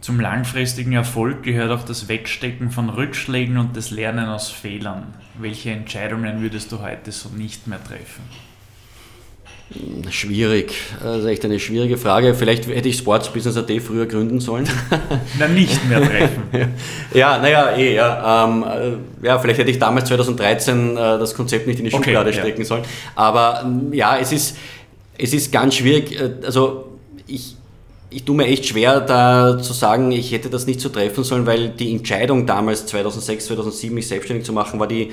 Zum 0.02 0.20
langfristigen 0.20 0.94
Erfolg 0.94 1.44
gehört 1.44 1.72
auch 1.72 1.84
das 1.84 2.08
Wegstecken 2.08 2.70
von 2.70 2.90
Rückschlägen 2.90 3.58
und 3.58 3.76
das 3.76 3.90
Lernen 3.90 4.30
aus 4.30 4.50
Fehlern. 4.50 5.16
Welche 5.40 5.72
Entscheidungen 5.72 6.42
würdest 6.42 6.72
du 6.72 6.80
heute 6.80 7.12
so 7.12 7.30
nicht 7.30 7.68
mehr 7.68 7.84
treffen? 7.84 8.24
Schwierig. 10.10 10.76
Das 11.04 11.20
ist 11.20 11.26
echt 11.26 11.44
eine 11.44 11.60
schwierige 11.60 11.98
Frage. 11.98 12.34
Vielleicht 12.34 12.68
hätte 12.68 12.88
ich 12.88 12.98
Sports 12.98 13.28
Business 13.34 13.58
AT 13.58 13.70
früher 13.82 14.06
gründen 14.06 14.40
sollen. 14.40 14.68
Na, 15.38 15.48
nicht 15.50 15.88
mehr 15.90 16.02
treffen. 16.02 16.44
ja, 17.14 17.38
naja, 17.38 17.76
eh, 17.76 17.96
ja. 17.96 18.46
Ähm, 18.46 18.64
äh, 19.22 19.26
ja, 19.26 19.38
vielleicht 19.40 19.60
hätte 19.60 19.70
ich 19.70 19.78
damals 19.78 20.08
2013 20.08 20.92
äh, 20.92 20.96
das 20.96 21.34
Konzept 21.34 21.68
nicht 21.68 21.80
in 21.80 21.86
die 21.86 21.94
okay, 21.94 22.06
Schublade 22.06 22.32
ja. 22.32 22.40
stecken 22.40 22.64
sollen. 22.64 22.84
Aber 23.16 23.62
ähm, 23.66 23.92
ja, 23.92 24.18
es 24.18 24.32
ist, 24.32 24.58
es 25.18 25.34
ist 25.34 25.52
ganz 25.52 25.76
schwierig. 25.76 26.18
Äh, 26.18 26.46
also 26.46 26.86
ich, 27.28 27.58
ich 28.10 28.24
tue 28.24 28.38
mir 28.38 28.46
echt 28.46 28.68
schwer, 28.68 29.02
da 29.02 29.62
zu 29.62 29.74
sagen, 29.74 30.14
ich 30.14 30.32
hätte 30.32 30.50
das 30.50 30.66
nicht 30.66 30.80
so 30.80 30.88
treffen 30.88 31.26
sollen, 31.26 31.46
weil 31.46 31.70
die 31.70 31.92
Entscheidung 31.92 32.46
damals, 32.46 32.86
2006, 32.86 33.48
2007, 33.48 33.94
mich 33.94 34.08
selbstständig 34.08 34.46
zu 34.46 34.54
machen, 34.54 34.80
war 34.80 34.88
die 34.88 35.12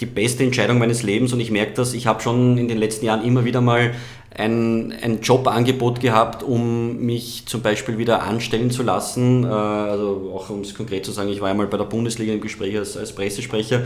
die 0.00 0.06
beste 0.06 0.42
Entscheidung 0.42 0.78
meines 0.78 1.02
Lebens 1.02 1.32
und 1.32 1.40
ich 1.40 1.50
merke 1.50 1.74
das, 1.74 1.94
ich 1.94 2.06
habe 2.06 2.20
schon 2.20 2.58
in 2.58 2.68
den 2.68 2.78
letzten 2.78 3.06
Jahren 3.06 3.24
immer 3.24 3.44
wieder 3.44 3.60
mal 3.60 3.92
ein, 4.34 4.94
ein 5.02 5.20
Jobangebot 5.20 6.00
gehabt, 6.00 6.42
um 6.42 6.98
mich 6.98 7.44
zum 7.46 7.62
Beispiel 7.62 7.98
wieder 7.98 8.22
anstellen 8.22 8.70
zu 8.70 8.82
lassen. 8.82 9.44
Äh, 9.44 9.48
also 9.48 10.32
auch 10.34 10.50
um 10.50 10.60
es 10.60 10.74
konkret 10.74 11.04
zu 11.04 11.12
sagen, 11.12 11.28
ich 11.28 11.40
war 11.40 11.50
einmal 11.50 11.66
bei 11.66 11.76
der 11.76 11.84
Bundesliga 11.84 12.32
im 12.32 12.40
Gespräch 12.40 12.76
als, 12.76 12.96
als 12.96 13.14
Pressesprecher 13.14 13.82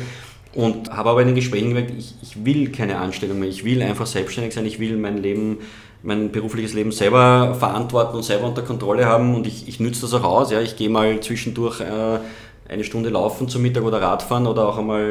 und 0.55 0.90
habe 0.90 1.10
aber 1.10 1.20
in 1.20 1.28
den 1.28 1.35
Gesprächen 1.35 1.68
gemerkt, 1.68 1.93
ich, 1.98 2.14
ich 2.23 2.44
will 2.44 2.70
keine 2.70 2.98
Anstellung 2.98 3.40
mehr, 3.40 3.48
ich 3.48 3.64
will 3.64 3.82
einfach 3.82 4.06
selbstständig 4.06 4.55
sein, 4.55 4.64
ich 4.64 4.78
will 4.78 4.97
mein 4.97 5.18
Leben 5.18 5.59
mein 6.02 6.31
berufliches 6.31 6.73
Leben 6.73 6.93
selber 6.93 7.56
verantworten 7.59 8.16
und 8.16 8.23
selber 8.23 8.47
unter 8.47 8.62
Kontrolle 8.62 9.06
haben 9.06 9.35
und 9.35 9.47
ich, 9.47 9.66
ich 9.66 9.81
nütze 9.81 10.02
das 10.02 10.14
auch 10.14 10.23
aus. 10.23 10.52
Ja. 10.52 10.60
Ich 10.60 10.77
gehe 10.77 10.89
mal 10.89 11.18
zwischendurch 11.20 11.81
äh, 11.81 12.20
eine 12.68 12.84
Stunde 12.84 13.10
laufen 13.10 13.48
zum 13.48 13.62
Mittag 13.62 13.84
oder 13.84 14.02
Radfahren 14.02 14.47
oder 14.47 14.68
auch 14.68 14.78
einmal, 14.78 15.02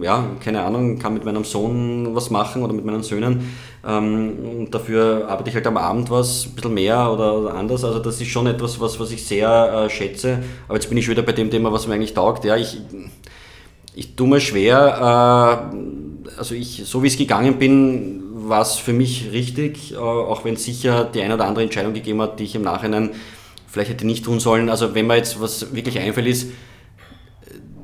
äh, 0.00 0.04
ja, 0.04 0.24
keine 0.44 0.62
Ahnung, 0.62 0.98
kann 0.98 1.14
mit 1.14 1.24
meinem 1.24 1.44
Sohn 1.44 2.14
was 2.14 2.30
machen 2.30 2.62
oder 2.62 2.72
mit 2.72 2.84
meinen 2.84 3.02
Söhnen. 3.02 3.52
Ähm, 3.86 4.68
dafür 4.70 5.26
arbeite 5.28 5.48
ich 5.48 5.54
halt 5.54 5.66
am 5.66 5.76
Abend 5.76 6.10
was, 6.10 6.46
ein 6.46 6.54
bisschen 6.54 6.74
mehr 6.74 7.10
oder, 7.10 7.54
anders. 7.54 7.84
Also 7.84 7.98
das 7.98 8.20
ist 8.20 8.28
schon 8.28 8.46
etwas, 8.46 8.80
was, 8.80 9.00
was 9.00 9.10
ich 9.10 9.24
sehr 9.24 9.86
äh, 9.86 9.90
schätze. 9.90 10.42
Aber 10.68 10.76
jetzt 10.76 10.88
bin 10.88 10.98
ich 10.98 11.08
wieder 11.08 11.22
bei 11.22 11.32
dem 11.32 11.50
Thema, 11.50 11.72
was 11.72 11.86
mir 11.86 11.94
eigentlich 11.94 12.14
taugt. 12.14 12.44
Ja, 12.44 12.56
ich, 12.56 12.78
ich 13.94 14.14
tue 14.14 14.28
mir 14.28 14.40
schwer, 14.40 15.70
äh, 15.72 16.36
also 16.38 16.54
ich, 16.54 16.82
so 16.84 17.02
wie 17.02 17.06
es 17.06 17.16
gegangen 17.16 17.58
bin, 17.58 18.22
war 18.34 18.60
es 18.60 18.74
für 18.74 18.92
mich 18.92 19.30
richtig, 19.32 19.94
äh, 19.94 19.96
auch 19.96 20.44
wenn 20.44 20.54
es 20.54 20.64
sicher 20.64 21.04
die 21.04 21.22
eine 21.22 21.34
oder 21.34 21.46
andere 21.46 21.64
Entscheidung 21.64 21.94
gegeben 21.94 22.20
hat, 22.20 22.38
die 22.38 22.44
ich 22.44 22.54
im 22.54 22.62
Nachhinein 22.62 23.10
vielleicht 23.66 23.90
hätte 23.90 24.06
nicht 24.06 24.24
tun 24.24 24.40
sollen. 24.40 24.68
Also 24.68 24.94
wenn 24.94 25.06
mir 25.06 25.16
jetzt 25.16 25.40
was 25.40 25.74
wirklich 25.74 25.98
einfällt 25.98 26.26
ist, 26.26 26.48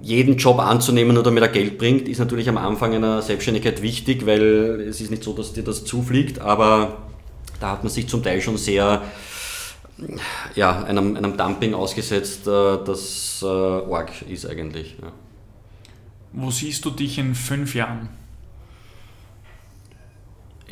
jeden 0.03 0.37
Job 0.37 0.59
anzunehmen, 0.59 1.15
nur 1.15 1.23
damit 1.23 1.43
er 1.43 1.49
Geld 1.49 1.79
bringt, 1.79 2.09
ist 2.09 2.19
natürlich 2.19 2.49
am 2.49 2.59
Anfang 2.59 2.95
einer 2.95 3.23
Selbstständigkeit 3.23 3.83
wichtig, 3.83 4.27
weil 4.27 4.85
es 4.89 5.01
ist 5.01 5.11
nicht 5.11 5.23
so, 5.23 5.33
dass 5.33 5.53
dir 5.53 5.63
das 5.63 5.85
zufliegt, 5.85 6.41
aber 6.41 6.99
da 7.61 7.71
hat 7.71 7.85
man 7.85 7.93
sich 7.93 8.09
zum 8.09 8.23
Teil 8.23 8.41
schon 8.41 8.57
sehr 8.57 9.03
ja, 10.55 10.83
einem, 10.85 11.17
einem 11.17 11.37
Dumping 11.37 11.75
ausgesetzt, 11.75 12.47
äh, 12.47 12.79
das 12.85 13.43
äh, 13.43 13.47
arg 13.47 14.11
ist 14.29 14.47
eigentlich. 14.47 14.97
Ja. 15.01 15.13
Wo 16.33 16.51
siehst 16.51 16.85
du 16.85 16.91
dich 16.91 17.19
in 17.19 17.35
fünf 17.35 17.75
Jahren? 17.75 18.09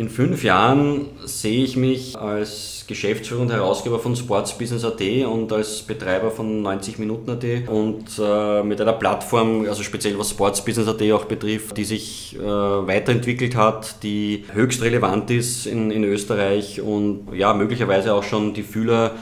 In 0.01 0.09
fünf 0.09 0.45
Jahren 0.45 1.09
sehe 1.27 1.63
ich 1.63 1.77
mich 1.77 2.17
als 2.17 2.87
Geschäftsführer 2.89 3.43
und 3.43 3.53
Herausgeber 3.53 3.99
von 3.99 4.17
Sportsbusiness.at 4.17 5.27
und 5.27 5.53
als 5.53 5.83
Betreiber 5.83 6.31
von 6.31 6.63
90 6.63 6.99
Minuten.at 6.99 7.69
und 7.69 8.07
äh, 8.19 8.63
mit 8.63 8.81
einer 8.81 8.95
Plattform, 8.95 9.67
also 9.69 9.83
speziell 9.83 10.19
was 10.19 10.31
Sportsbusiness.at 10.31 11.03
auch 11.13 11.27
betrifft, 11.27 11.77
die 11.77 11.85
sich 11.85 12.35
äh, 12.35 12.41
weiterentwickelt 12.41 13.57
hat, 13.57 14.03
die 14.03 14.45
höchst 14.55 14.81
relevant 14.81 15.31
ist 15.31 15.67
in, 15.67 15.91
in 15.91 16.05
Österreich 16.05 16.81
und 16.81 17.35
ja, 17.35 17.53
möglicherweise 17.53 18.15
auch 18.15 18.25
schon 18.25 18.55
die 18.55 18.63
Fühler 18.63 19.17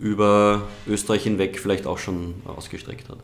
über 0.00 0.62
Österreich 0.88 1.22
hinweg 1.22 1.60
vielleicht 1.60 1.86
auch 1.86 1.98
schon 1.98 2.34
ausgestreckt 2.44 3.08
hat. 3.08 3.18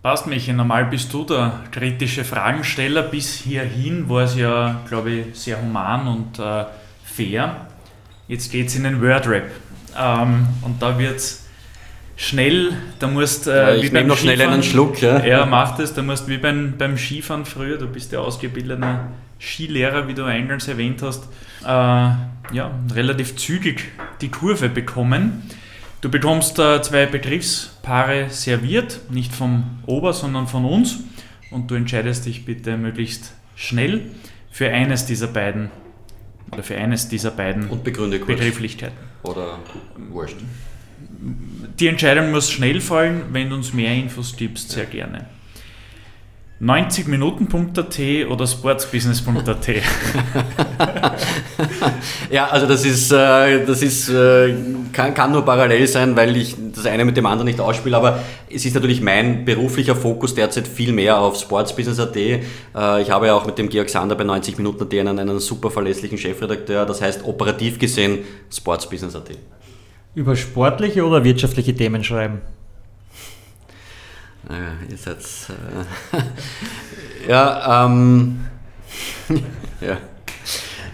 Passt, 0.00 0.28
Michi, 0.28 0.52
normal 0.52 0.84
bist 0.84 1.12
du 1.12 1.24
der 1.24 1.60
kritische 1.72 2.24
Fragensteller. 2.24 3.02
Bis 3.02 3.34
hierhin 3.34 4.08
war 4.08 4.22
es 4.22 4.36
ja, 4.36 4.80
glaube 4.86 5.10
ich, 5.10 5.38
sehr 5.38 5.60
human 5.60 6.06
und 6.06 6.38
äh, 6.38 6.66
fair. 7.04 7.66
Jetzt 8.28 8.52
geht 8.52 8.68
es 8.68 8.76
in 8.76 8.84
den 8.84 9.02
Wordrap. 9.02 9.50
Ähm, 9.98 10.46
und 10.62 10.80
da 10.80 10.96
wird 10.98 11.16
es 11.16 11.48
schnell, 12.14 12.74
da 13.00 13.08
musst 13.08 13.48
äh, 13.48 13.50
ja, 13.50 13.74
ich 13.74 13.90
nehme 13.90 14.08
noch 14.08 14.16
Skifahren, 14.16 14.36
schnell 14.36 14.48
einen 14.48 14.62
Schluck. 14.62 15.00
Ja, 15.00 15.24
ja 15.24 15.46
macht 15.46 15.80
es, 15.80 15.94
da 15.94 16.02
musst 16.02 16.28
wie 16.28 16.38
beim, 16.38 16.74
beim 16.78 16.96
Skifahren 16.96 17.44
früher, 17.44 17.76
du 17.76 17.86
bist 17.88 18.12
ja 18.12 18.20
ausgebildeter 18.20 19.08
Skilehrer, 19.40 20.06
wie 20.06 20.14
du 20.14 20.24
eingangs 20.24 20.68
erwähnt 20.68 21.02
hast, 21.02 21.24
äh, 21.64 21.66
ja, 21.66 22.70
relativ 22.94 23.36
zügig 23.36 23.84
die 24.20 24.30
Kurve 24.30 24.68
bekommen. 24.68 25.48
Du 26.00 26.08
bekommst 26.10 26.58
äh, 26.60 26.80
zwei 26.80 27.06
Begriffspaare 27.06 28.30
serviert, 28.30 29.00
nicht 29.10 29.34
vom 29.34 29.80
Ober, 29.86 30.12
sondern 30.12 30.46
von 30.46 30.64
uns. 30.64 31.00
Und 31.50 31.70
du 31.70 31.74
entscheidest 31.74 32.26
dich 32.26 32.44
bitte 32.44 32.76
möglichst 32.76 33.32
schnell 33.56 34.02
für 34.50 34.70
eines 34.70 35.06
dieser 35.06 35.26
beiden 35.26 35.70
oder 36.52 36.62
für 36.62 36.76
eines 36.76 37.08
dieser 37.08 37.32
beiden 37.32 37.68
und 37.68 37.82
begründe 37.82 38.20
kurz. 38.20 38.38
Begrifflichkeiten. 38.38 38.96
Oder 39.24 39.58
wurscht. 40.10 40.36
Die 41.80 41.88
Entscheidung 41.88 42.30
muss 42.30 42.50
schnell 42.50 42.80
fallen. 42.80 43.22
Wenn 43.32 43.50
du 43.50 43.56
uns 43.56 43.72
mehr 43.72 43.92
Infos 43.92 44.36
gibst, 44.36 44.70
sehr 44.70 44.86
gerne. 44.86 45.26
90minuten.at 46.60 48.26
oder 48.28 48.46
sportsbusiness.at? 48.46 49.68
ja, 52.30 52.48
also 52.48 52.66
das 52.66 52.84
ist, 52.84 53.12
äh, 53.12 53.64
das 53.64 53.80
ist 53.80 54.08
äh, 54.08 54.54
kann, 54.92 55.14
kann 55.14 55.30
nur 55.30 55.44
parallel 55.44 55.86
sein, 55.86 56.16
weil 56.16 56.36
ich 56.36 56.56
das 56.74 56.86
eine 56.86 57.04
mit 57.04 57.16
dem 57.16 57.26
anderen 57.26 57.46
nicht 57.46 57.60
ausspiele, 57.60 57.96
aber 57.96 58.24
es 58.50 58.64
ist 58.64 58.74
natürlich 58.74 59.00
mein 59.00 59.44
beruflicher 59.44 59.94
Fokus 59.94 60.34
derzeit 60.34 60.66
viel 60.66 60.92
mehr 60.92 61.20
auf 61.20 61.38
sportsbusiness.at. 61.38 62.16
Äh, 62.16 62.40
ich 63.02 63.10
habe 63.10 63.26
ja 63.26 63.34
auch 63.34 63.46
mit 63.46 63.56
dem 63.56 63.68
Georg 63.68 63.88
Sander 63.88 64.16
bei 64.16 64.24
90 64.24 64.58
Minuten.at 64.58 64.92
einen, 64.92 65.16
einen 65.16 65.38
super 65.38 65.70
verlässlichen 65.70 66.18
Chefredakteur, 66.18 66.86
das 66.86 67.00
heißt 67.00 67.24
operativ 67.24 67.78
gesehen 67.78 68.18
sportsbusiness.at. 68.52 69.30
Über 70.16 70.34
sportliche 70.34 71.06
oder 71.06 71.22
wirtschaftliche 71.22 71.76
Themen 71.76 72.02
schreiben? 72.02 72.40
Naja, 74.46 74.72
ihr 74.88 74.96
seid. 74.96 75.18
Äh, 75.22 77.26
ja, 77.28 77.86
ähm. 77.86 78.46
ja. 79.80 79.98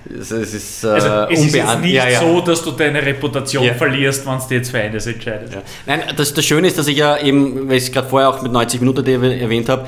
Es, 0.07 0.31
ist, 0.31 0.85
äh, 0.85 0.89
also 0.89 1.09
es 1.33 1.47
ist 1.47 1.55
jetzt 1.55 1.81
nicht 1.81 1.95
ja, 1.95 2.09
ja. 2.09 2.21
so, 2.21 2.41
dass 2.41 2.63
du 2.63 2.73
deine 2.73 3.05
Reputation 3.05 3.65
ja. 3.65 3.75
verlierst, 3.75 4.27
wenn 4.27 4.39
du 4.39 4.55
jetzt 4.55 4.71
für 4.71 4.79
eines 4.79 5.07
entscheidest. 5.07 5.57
Nein, 5.87 6.03
das, 6.15 6.35
das 6.35 6.45
Schöne 6.45 6.67
ist, 6.67 6.77
dass 6.77 6.87
ich 6.89 6.99
ja 6.99 7.17
eben, 7.19 7.69
weil 7.69 7.79
ich 7.79 7.85
es 7.85 7.93
gerade 7.93 8.09
vorher 8.09 8.29
auch 8.29 8.43
mit 8.43 8.53
90 8.53 8.81
Minuten 8.81 9.07
erwähnt 9.07 9.69
habe, 9.69 9.87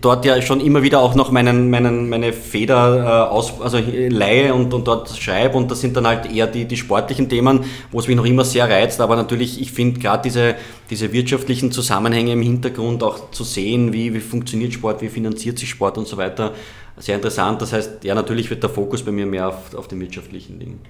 dort 0.00 0.24
ja 0.24 0.40
schon 0.42 0.60
immer 0.60 0.82
wieder 0.82 1.00
auch 1.00 1.14
noch 1.14 1.32
meinen, 1.32 1.70
meinen, 1.70 2.08
meine 2.08 2.32
Feder 2.32 3.28
äh, 3.28 3.32
aus, 3.32 3.60
also 3.60 3.78
leihe 3.78 4.54
und, 4.54 4.72
und 4.72 4.86
dort 4.86 5.10
schreibe 5.10 5.56
und 5.56 5.70
das 5.70 5.80
sind 5.80 5.96
dann 5.96 6.06
halt 6.06 6.32
eher 6.32 6.46
die, 6.46 6.64
die 6.64 6.76
sportlichen 6.76 7.28
Themen, 7.28 7.64
wo 7.90 7.98
es 7.98 8.06
mich 8.06 8.16
noch 8.16 8.24
immer 8.26 8.44
sehr 8.44 8.68
reizt, 8.70 9.00
aber 9.00 9.16
natürlich, 9.16 9.60
ich 9.60 9.72
finde 9.72 9.98
gerade 9.98 10.22
diese, 10.22 10.54
diese 10.88 11.12
wirtschaftlichen 11.12 11.72
Zusammenhänge 11.72 12.32
im 12.32 12.42
Hintergrund 12.42 13.02
auch 13.02 13.30
zu 13.32 13.44
sehen, 13.44 13.92
wie, 13.92 14.14
wie 14.14 14.20
funktioniert 14.20 14.72
Sport, 14.72 15.02
wie 15.02 15.08
finanziert 15.08 15.58
sich 15.58 15.68
Sport 15.68 15.98
und 15.98 16.06
so 16.06 16.16
weiter, 16.16 16.54
sehr 16.98 17.16
interessant. 17.16 17.62
Das 17.62 17.72
heißt, 17.72 18.04
ja, 18.04 18.14
natürlich 18.14 18.50
wird 18.50 18.62
der 18.62 18.70
Fokus 18.70 19.02
bei 19.02 19.12
mir 19.12 19.26
mehr 19.26 19.48
auf, 19.48 19.74
auf 19.74 19.88
den 19.88 20.00
wirtschaftlichen 20.00 20.58
Dingen. 20.58 20.80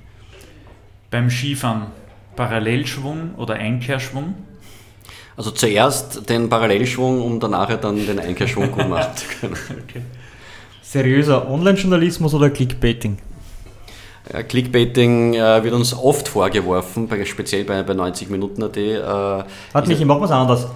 Beim 1.10 1.30
Skifahren 1.30 1.86
Parallelschwung 2.36 3.34
oder 3.36 3.54
Einkehrschwung? 3.54 4.34
Also 5.36 5.50
zuerst 5.50 6.28
den 6.28 6.48
Parallelschwung, 6.48 7.22
um 7.22 7.40
danach 7.40 7.74
dann 7.80 8.06
den 8.06 8.18
Einkehrschwung 8.18 8.70
gut 8.70 8.88
machen 8.88 9.16
zu 9.16 9.26
können. 9.40 9.56
Okay. 9.88 10.02
Seriöser 10.82 11.50
Online-Journalismus 11.50 12.32
oder 12.32 12.48
Clickbaiting? 12.48 13.18
Ja, 14.32 14.42
Clickbaiting 14.42 15.34
äh, 15.34 15.62
wird 15.62 15.74
uns 15.74 15.94
oft 15.94 16.28
vorgeworfen, 16.28 17.08
bei, 17.08 17.24
speziell 17.24 17.64
bei, 17.64 17.82
bei 17.82 17.94
90 17.94 18.30
Minuten 18.30 18.62
AT. 18.62 18.76
Äh, 18.76 18.98
Hat 19.74 19.86
mich, 19.86 20.00
ich 20.00 20.06
mach 20.06 20.20
was 20.20 20.30
anderes. 20.30 20.66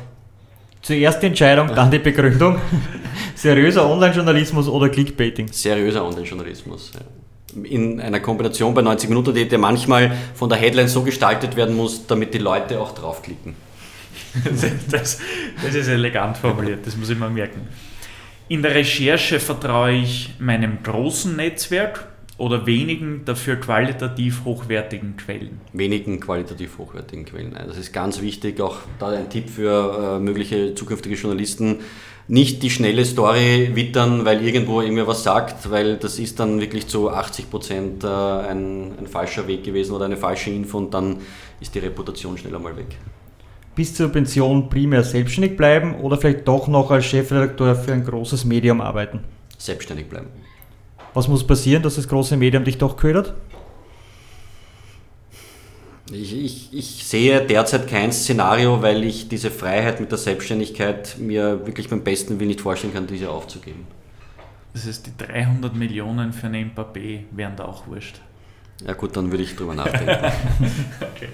Zuerst 0.82 1.22
die 1.22 1.26
Entscheidung, 1.26 1.68
dann 1.74 1.90
die 1.90 2.00
Begründung. 2.00 2.60
Seriöser 3.36 3.88
Online-Journalismus 3.88 4.68
oder 4.68 4.88
Clickbaiting? 4.88 5.46
Seriöser 5.52 6.04
Online-Journalismus. 6.04 6.90
Ja. 6.94 7.62
In 7.64 8.00
einer 8.00 8.18
Kombination 8.18 8.74
bei 8.74 8.82
90 8.82 9.08
Minuten, 9.08 9.34
die 9.34 9.58
manchmal 9.58 10.10
von 10.34 10.48
der 10.48 10.58
Headline 10.58 10.88
so 10.88 11.02
gestaltet 11.02 11.54
werden 11.54 11.76
muss, 11.76 12.06
damit 12.06 12.34
die 12.34 12.38
Leute 12.38 12.80
auch 12.80 12.92
draufklicken. 12.92 13.54
das, 14.90 15.18
das 15.62 15.74
ist 15.74 15.88
elegant 15.88 16.38
formuliert, 16.38 16.86
das 16.86 16.96
muss 16.96 17.10
ich 17.10 17.18
mal 17.18 17.30
merken. 17.30 17.68
In 18.48 18.62
der 18.62 18.74
Recherche 18.74 19.38
vertraue 19.38 19.92
ich 19.92 20.34
meinem 20.38 20.82
großen 20.82 21.36
Netzwerk 21.36 22.11
oder 22.38 22.66
wenigen 22.66 23.24
dafür 23.24 23.56
qualitativ 23.56 24.44
hochwertigen 24.44 25.16
Quellen? 25.16 25.60
Wenigen 25.72 26.20
qualitativ 26.20 26.78
hochwertigen 26.78 27.24
Quellen. 27.24 27.54
Das 27.54 27.76
ist 27.76 27.92
ganz 27.92 28.20
wichtig, 28.20 28.60
auch 28.60 28.78
da 28.98 29.08
ein 29.08 29.28
Tipp 29.30 29.50
für 29.50 30.16
äh, 30.16 30.20
mögliche 30.20 30.74
zukünftige 30.74 31.14
Journalisten. 31.14 31.80
Nicht 32.28 32.62
die 32.62 32.70
schnelle 32.70 33.04
Story 33.04 33.72
wittern, 33.74 34.24
weil 34.24 34.42
irgendwo 34.42 34.80
irgendwer 34.80 35.06
was 35.06 35.24
sagt, 35.24 35.70
weil 35.70 35.96
das 35.96 36.18
ist 36.18 36.40
dann 36.40 36.60
wirklich 36.60 36.86
zu 36.86 37.10
80 37.10 37.50
Prozent 37.50 38.04
äh, 38.04 38.06
ein, 38.06 38.92
ein 38.98 39.06
falscher 39.06 39.46
Weg 39.46 39.64
gewesen 39.64 39.92
oder 39.92 40.06
eine 40.06 40.16
falsche 40.16 40.50
Info 40.50 40.78
und 40.78 40.94
dann 40.94 41.18
ist 41.60 41.74
die 41.74 41.80
Reputation 41.80 42.38
schneller 42.38 42.58
mal 42.58 42.76
weg. 42.76 42.96
Bis 43.74 43.94
zur 43.94 44.08
Pension 44.08 44.68
primär 44.68 45.02
selbstständig 45.02 45.56
bleiben 45.56 45.94
oder 45.96 46.16
vielleicht 46.16 46.46
doch 46.46 46.68
noch 46.68 46.90
als 46.90 47.06
Chefredakteur 47.06 47.74
für 47.74 47.92
ein 47.92 48.04
großes 48.04 48.44
Medium 48.44 48.80
arbeiten? 48.80 49.20
Selbstständig 49.58 50.08
bleiben. 50.08 50.28
Was 51.14 51.28
muss 51.28 51.46
passieren, 51.46 51.82
dass 51.82 51.96
das 51.96 52.08
große 52.08 52.36
Medium 52.36 52.64
dich 52.64 52.78
doch 52.78 52.96
ködert? 52.96 53.34
Ich, 56.10 56.36
ich, 56.36 56.74
ich, 56.74 57.04
sehe 57.06 57.40
derzeit 57.40 57.86
kein 57.88 58.12
Szenario, 58.12 58.82
weil 58.82 59.02
ich 59.04 59.28
diese 59.28 59.50
Freiheit 59.50 60.00
mit 60.00 60.10
der 60.10 60.18
Selbstständigkeit 60.18 61.16
mir 61.18 61.66
wirklich 61.66 61.88
beim 61.88 62.02
besten 62.02 62.38
Willen 62.38 62.48
nicht 62.48 62.60
vorstellen 62.60 62.92
kann, 62.92 63.06
diese 63.06 63.30
aufzugeben. 63.30 63.86
Das 64.74 64.86
heißt, 64.86 65.06
die 65.06 65.16
300 65.16 65.74
Millionen 65.74 66.32
für 66.32 66.46
einen 66.46 66.70
Mbappé 66.70 67.20
wären 67.30 67.56
da 67.56 67.64
auch 67.64 67.86
wurscht. 67.86 68.20
Ja 68.86 68.94
gut, 68.94 69.16
dann 69.16 69.30
würde 69.30 69.44
ich 69.44 69.54
drüber 69.54 69.74
nachdenken. 69.74 70.10
okay. 71.00 71.28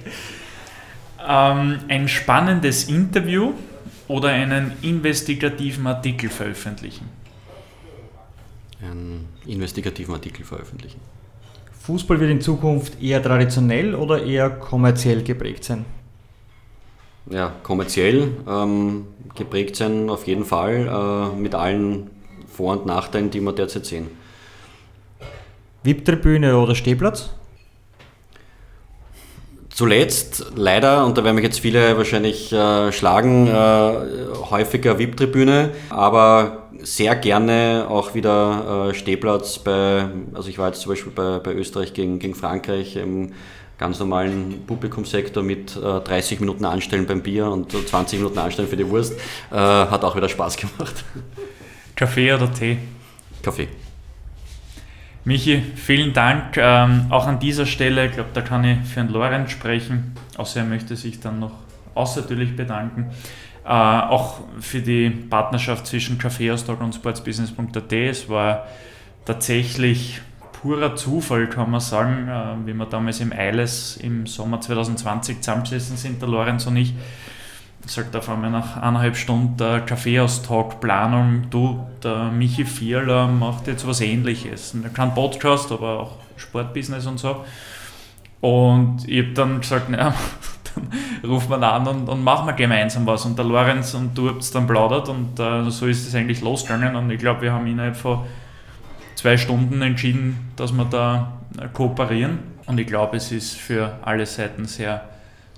ähm, 1.27 1.79
ein 1.89 2.09
spannendes 2.09 2.85
Interview 2.85 3.55
oder 4.07 4.29
einen 4.29 4.73
investigativen 4.83 5.87
Artikel 5.87 6.31
veröffentlichen? 6.31 7.09
Einen 8.81 9.29
investigativen 9.47 10.15
Artikel 10.15 10.45
veröffentlichen. 10.45 11.01
Fußball 11.81 12.21
wird 12.21 12.31
in 12.31 12.41
Zukunft 12.41 13.03
eher 13.03 13.23
traditionell 13.23 13.95
oder 13.95 14.23
eher 14.23 14.51
kommerziell 14.51 15.23
geprägt 15.23 15.65
sein? 15.65 15.85
Ja, 17.31 17.53
kommerziell 17.63 18.31
ähm, 18.49 19.07
geprägt 19.35 19.77
sein 19.77 20.09
auf 20.09 20.27
jeden 20.27 20.45
Fall, 20.45 20.87
äh, 20.87 21.37
mit 21.37 21.55
allen 21.55 22.11
Vor- 22.47 22.73
und 22.73 22.87
Nachteilen, 22.87 23.31
die 23.31 23.41
wir 23.41 23.53
derzeit 23.53 23.87
sehen. 23.87 24.09
VIP-Tribüne 25.83 26.59
oder 26.59 26.75
Stehplatz? 26.75 27.31
Zuletzt 29.71 30.47
leider, 30.57 31.07
und 31.07 31.17
da 31.17 31.23
werden 31.23 31.37
mich 31.37 31.45
jetzt 31.45 31.61
viele 31.61 31.97
wahrscheinlich 31.97 32.53
äh, 32.53 32.91
schlagen, 32.91 33.47
äh, 33.47 33.93
häufiger 34.51 34.99
VIP-Tribüne, 34.99 35.71
aber 35.91 36.68
sehr 36.83 37.17
gerne 37.17 37.87
auch 37.89 38.15
wieder 38.15 38.89
äh, 38.91 38.95
Stehplatz 38.95 39.59
bei, 39.59 40.09
also 40.35 40.49
ich 40.49 40.59
war 40.59 40.69
jetzt 40.69 40.81
zum 40.81 40.93
Beispiel 40.93 41.13
bei, 41.13 41.39
bei 41.39 41.53
Österreich 41.53 41.93
gegen, 41.93 42.19
gegen 42.19 42.35
Frankreich 42.35 42.97
im 42.97 43.33
ganz 43.79 43.99
normalen 43.99 44.67
Publikumssektor 44.67 45.43
mit 45.43 45.77
äh, 45.77 46.01
30 46.01 46.41
Minuten 46.41 46.65
Anstellen 46.65 47.07
beim 47.07 47.23
Bier 47.23 47.47
und 47.51 47.73
20 47.73 48.19
Minuten 48.19 48.39
Anstellen 48.39 48.69
für 48.69 48.77
die 48.77 48.89
Wurst. 48.89 49.15
Äh, 49.51 49.57
hat 49.57 50.05
auch 50.05 50.17
wieder 50.17 50.29
Spaß 50.29 50.57
gemacht. 50.57 51.05
Kaffee 51.97 52.33
oder 52.33 52.53
Tee? 52.53 52.79
Kaffee. 53.43 53.69
Michi, 55.25 55.63
vielen 55.77 56.13
Dank. 56.13 56.57
Ähm, 56.57 57.07
auch 57.11 57.27
an 57.27 57.39
dieser 57.39 57.67
Stelle, 57.67 58.07
ich 58.07 58.13
glaube, 58.13 58.31
da 58.33 58.41
kann 58.41 58.65
ich 58.65 58.79
für 58.89 59.01
den 59.01 59.11
Lorenz 59.11 59.51
sprechen, 59.51 60.15
außer 60.37 60.61
er 60.61 60.67
möchte 60.67 60.97
sich 60.97 61.21
dann 61.21 61.39
noch 61.39 61.53
außertürlich 61.95 62.57
bedanken. 62.57 63.11
Äh, 63.69 63.71
auch 63.71 64.41
für 64.61 64.81
die 64.81 65.11
Partnerschaft 65.11 65.87
zwischen 65.87 66.17
Kaffeeaustausch 66.17 66.81
und 66.81 66.95
sportsbusiness.at. 66.95 67.93
Es 67.93 68.27
war 68.31 68.67
tatsächlich 69.27 70.23
purer 70.53 70.97
Zufall, 70.97 71.49
kann 71.49 71.71
man 71.71 71.81
sagen, 71.81 72.29
äh, 72.29 72.67
wie 72.67 72.73
wir 72.73 72.87
damals 72.87 73.21
im 73.21 73.31
Eiles 73.31 73.99
im 73.99 74.27
Sommer 74.27 74.63
2020 74.63 75.43
zusammengesessen 75.43 75.99
sind, 75.99 76.23
der 76.23 76.31
Lorenz 76.31 76.67
und 76.67 76.79
ich. 76.79 76.95
Sagt 77.87 78.17
auf 78.17 78.31
einmal 78.31 78.51
nach 78.51 78.79
eineinhalb 78.79 79.17
Stunden 79.17 79.59
der 79.59 79.81
Kaffeeaustausch-Planung, 79.81 81.51
du, 81.51 81.87
der 82.03 82.31
Michi 82.31 82.65
Vierler 82.65 83.29
macht 83.29 83.67
jetzt 83.67 83.87
was 83.87 84.01
ähnliches. 84.01 84.75
Kein 84.95 85.15
Podcast, 85.15 85.71
aber 85.73 86.01
auch 86.01 86.13
Sportbusiness 86.39 87.07
und 87.07 87.19
so. 87.19 87.45
Und 88.41 89.07
ich 89.07 89.25
habe 89.25 89.35
dann 89.35 89.61
gesagt, 89.61 89.91
naja, 89.91 90.15
ruft 91.27 91.49
man 91.49 91.63
an 91.63 91.87
und, 91.87 92.09
und 92.09 92.23
machen 92.23 92.47
wir 92.47 92.53
gemeinsam 92.55 93.07
was. 93.07 93.25
Und 93.25 93.39
der 93.39 93.45
Lorenz 93.45 93.95
und 93.95 94.17
du 94.17 94.29
habt 94.29 94.43
es 94.43 94.51
dann 94.51 94.67
plaudert 94.67 95.09
und 95.09 95.39
äh, 95.39 95.71
so 95.71 95.87
ist 95.87 96.07
es 96.07 96.15
eigentlich 96.15 96.41
losgegangen. 96.41 96.97
Und 96.97 97.11
ich 97.11 97.19
glaube, 97.19 97.43
wir 97.43 97.53
haben 97.53 97.67
innerhalb 97.67 97.97
von 97.97 98.21
zwei 99.15 99.37
Stunden 99.37 99.83
entschieden, 99.83 100.53
dass 100.57 100.73
wir 100.73 100.85
da 100.85 101.33
äh, 101.61 101.69
kooperieren. 101.73 102.39
Und 102.67 102.79
ich 102.79 102.87
glaube, 102.87 103.17
es 103.17 103.33
ist 103.33 103.57
für 103.57 103.99
alle 104.03 104.27
Seiten 104.27 104.67
sehr 104.67 105.03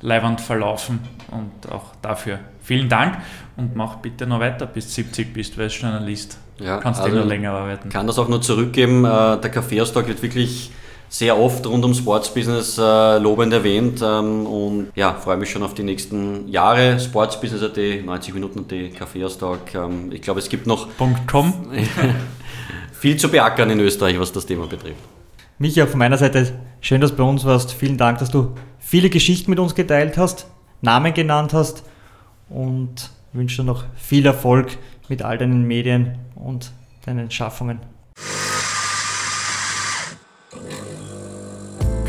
leibend 0.01 0.41
verlaufen 0.41 1.01
und 1.31 1.71
auch 1.71 1.95
dafür 2.01 2.39
vielen 2.63 2.89
Dank 2.89 3.19
und 3.57 3.77
mach 3.77 3.97
bitte 3.97 4.27
noch 4.27 4.41
weiter, 4.41 4.67
bis 4.67 4.87
du 4.87 4.93
70 4.93 5.33
bist, 5.35 5.59
weil 5.59 5.69
du 5.69 5.75
Journalist 5.75 6.39
ja, 6.59 6.79
kannst 6.79 7.01
also 7.01 7.15
du 7.15 7.23
noch 7.23 7.29
länger 7.29 7.53
arbeiten. 7.53 7.89
kann 7.89 8.07
das 8.07 8.19
auch 8.19 8.29
nur 8.29 8.41
zurückgeben. 8.41 9.05
Äh, 9.05 9.41
der 9.41 9.51
Kaffeeaustausch 9.51 10.07
wird 10.07 10.23
wirklich 10.23 10.71
sehr 11.11 11.37
oft 11.37 11.67
rund 11.67 11.85
um 11.85 11.93
Sportsbusiness 11.93 12.79
äh, 12.79 13.19
lobend 13.19 13.53
erwähnt 13.53 14.01
ähm, 14.01 14.47
und 14.47 14.93
ja, 14.95 15.13
freue 15.15 15.37
mich 15.37 15.51
schon 15.51 15.65
auf 15.65 15.75
die 15.75 15.83
nächsten 15.83 16.49
Jahre. 16.49 17.01
Sportsbusiness.at, 17.01 18.05
90 18.05 18.33
Minuten 18.33 18.67
die 18.69 18.91
Kaffeeaustausch. 18.91 19.75
Ähm, 19.75 20.13
ich 20.13 20.23
glaube, 20.23 20.39
es 20.39 20.49
gibt 20.49 20.69
noch 20.69 20.89
.com. 21.27 21.53
viel 22.93 23.17
zu 23.17 23.29
beackern 23.29 23.71
in 23.71 23.81
Österreich, 23.81 24.21
was 24.21 24.31
das 24.31 24.47
Thema 24.47 24.69
betrifft. 24.69 25.01
Micha, 25.59 25.87
von 25.87 25.99
meiner 25.99 26.17
Seite 26.17 26.59
schön, 26.81 27.01
dass 27.01 27.11
du 27.11 27.17
bei 27.17 27.25
uns 27.25 27.45
warst. 27.45 27.73
Vielen 27.73 27.99
Dank, 27.99 28.19
dass 28.19 28.31
du 28.31 28.55
viele 28.79 29.11
Geschichten 29.11 29.51
mit 29.51 29.59
uns 29.59 29.75
geteilt 29.75 30.17
hast, 30.17 30.47
Namen 30.81 31.13
genannt 31.13 31.53
hast 31.53 31.83
und 32.49 33.11
wünsche 33.33 33.63
dir 33.63 33.67
noch 33.67 33.85
viel 33.97 34.25
Erfolg 34.27 34.79
mit 35.09 35.23
all 35.23 35.39
deinen 35.39 35.65
Medien 35.65 36.19
und 36.37 36.71
deinen 37.05 37.33
Schaffungen. 37.33 37.81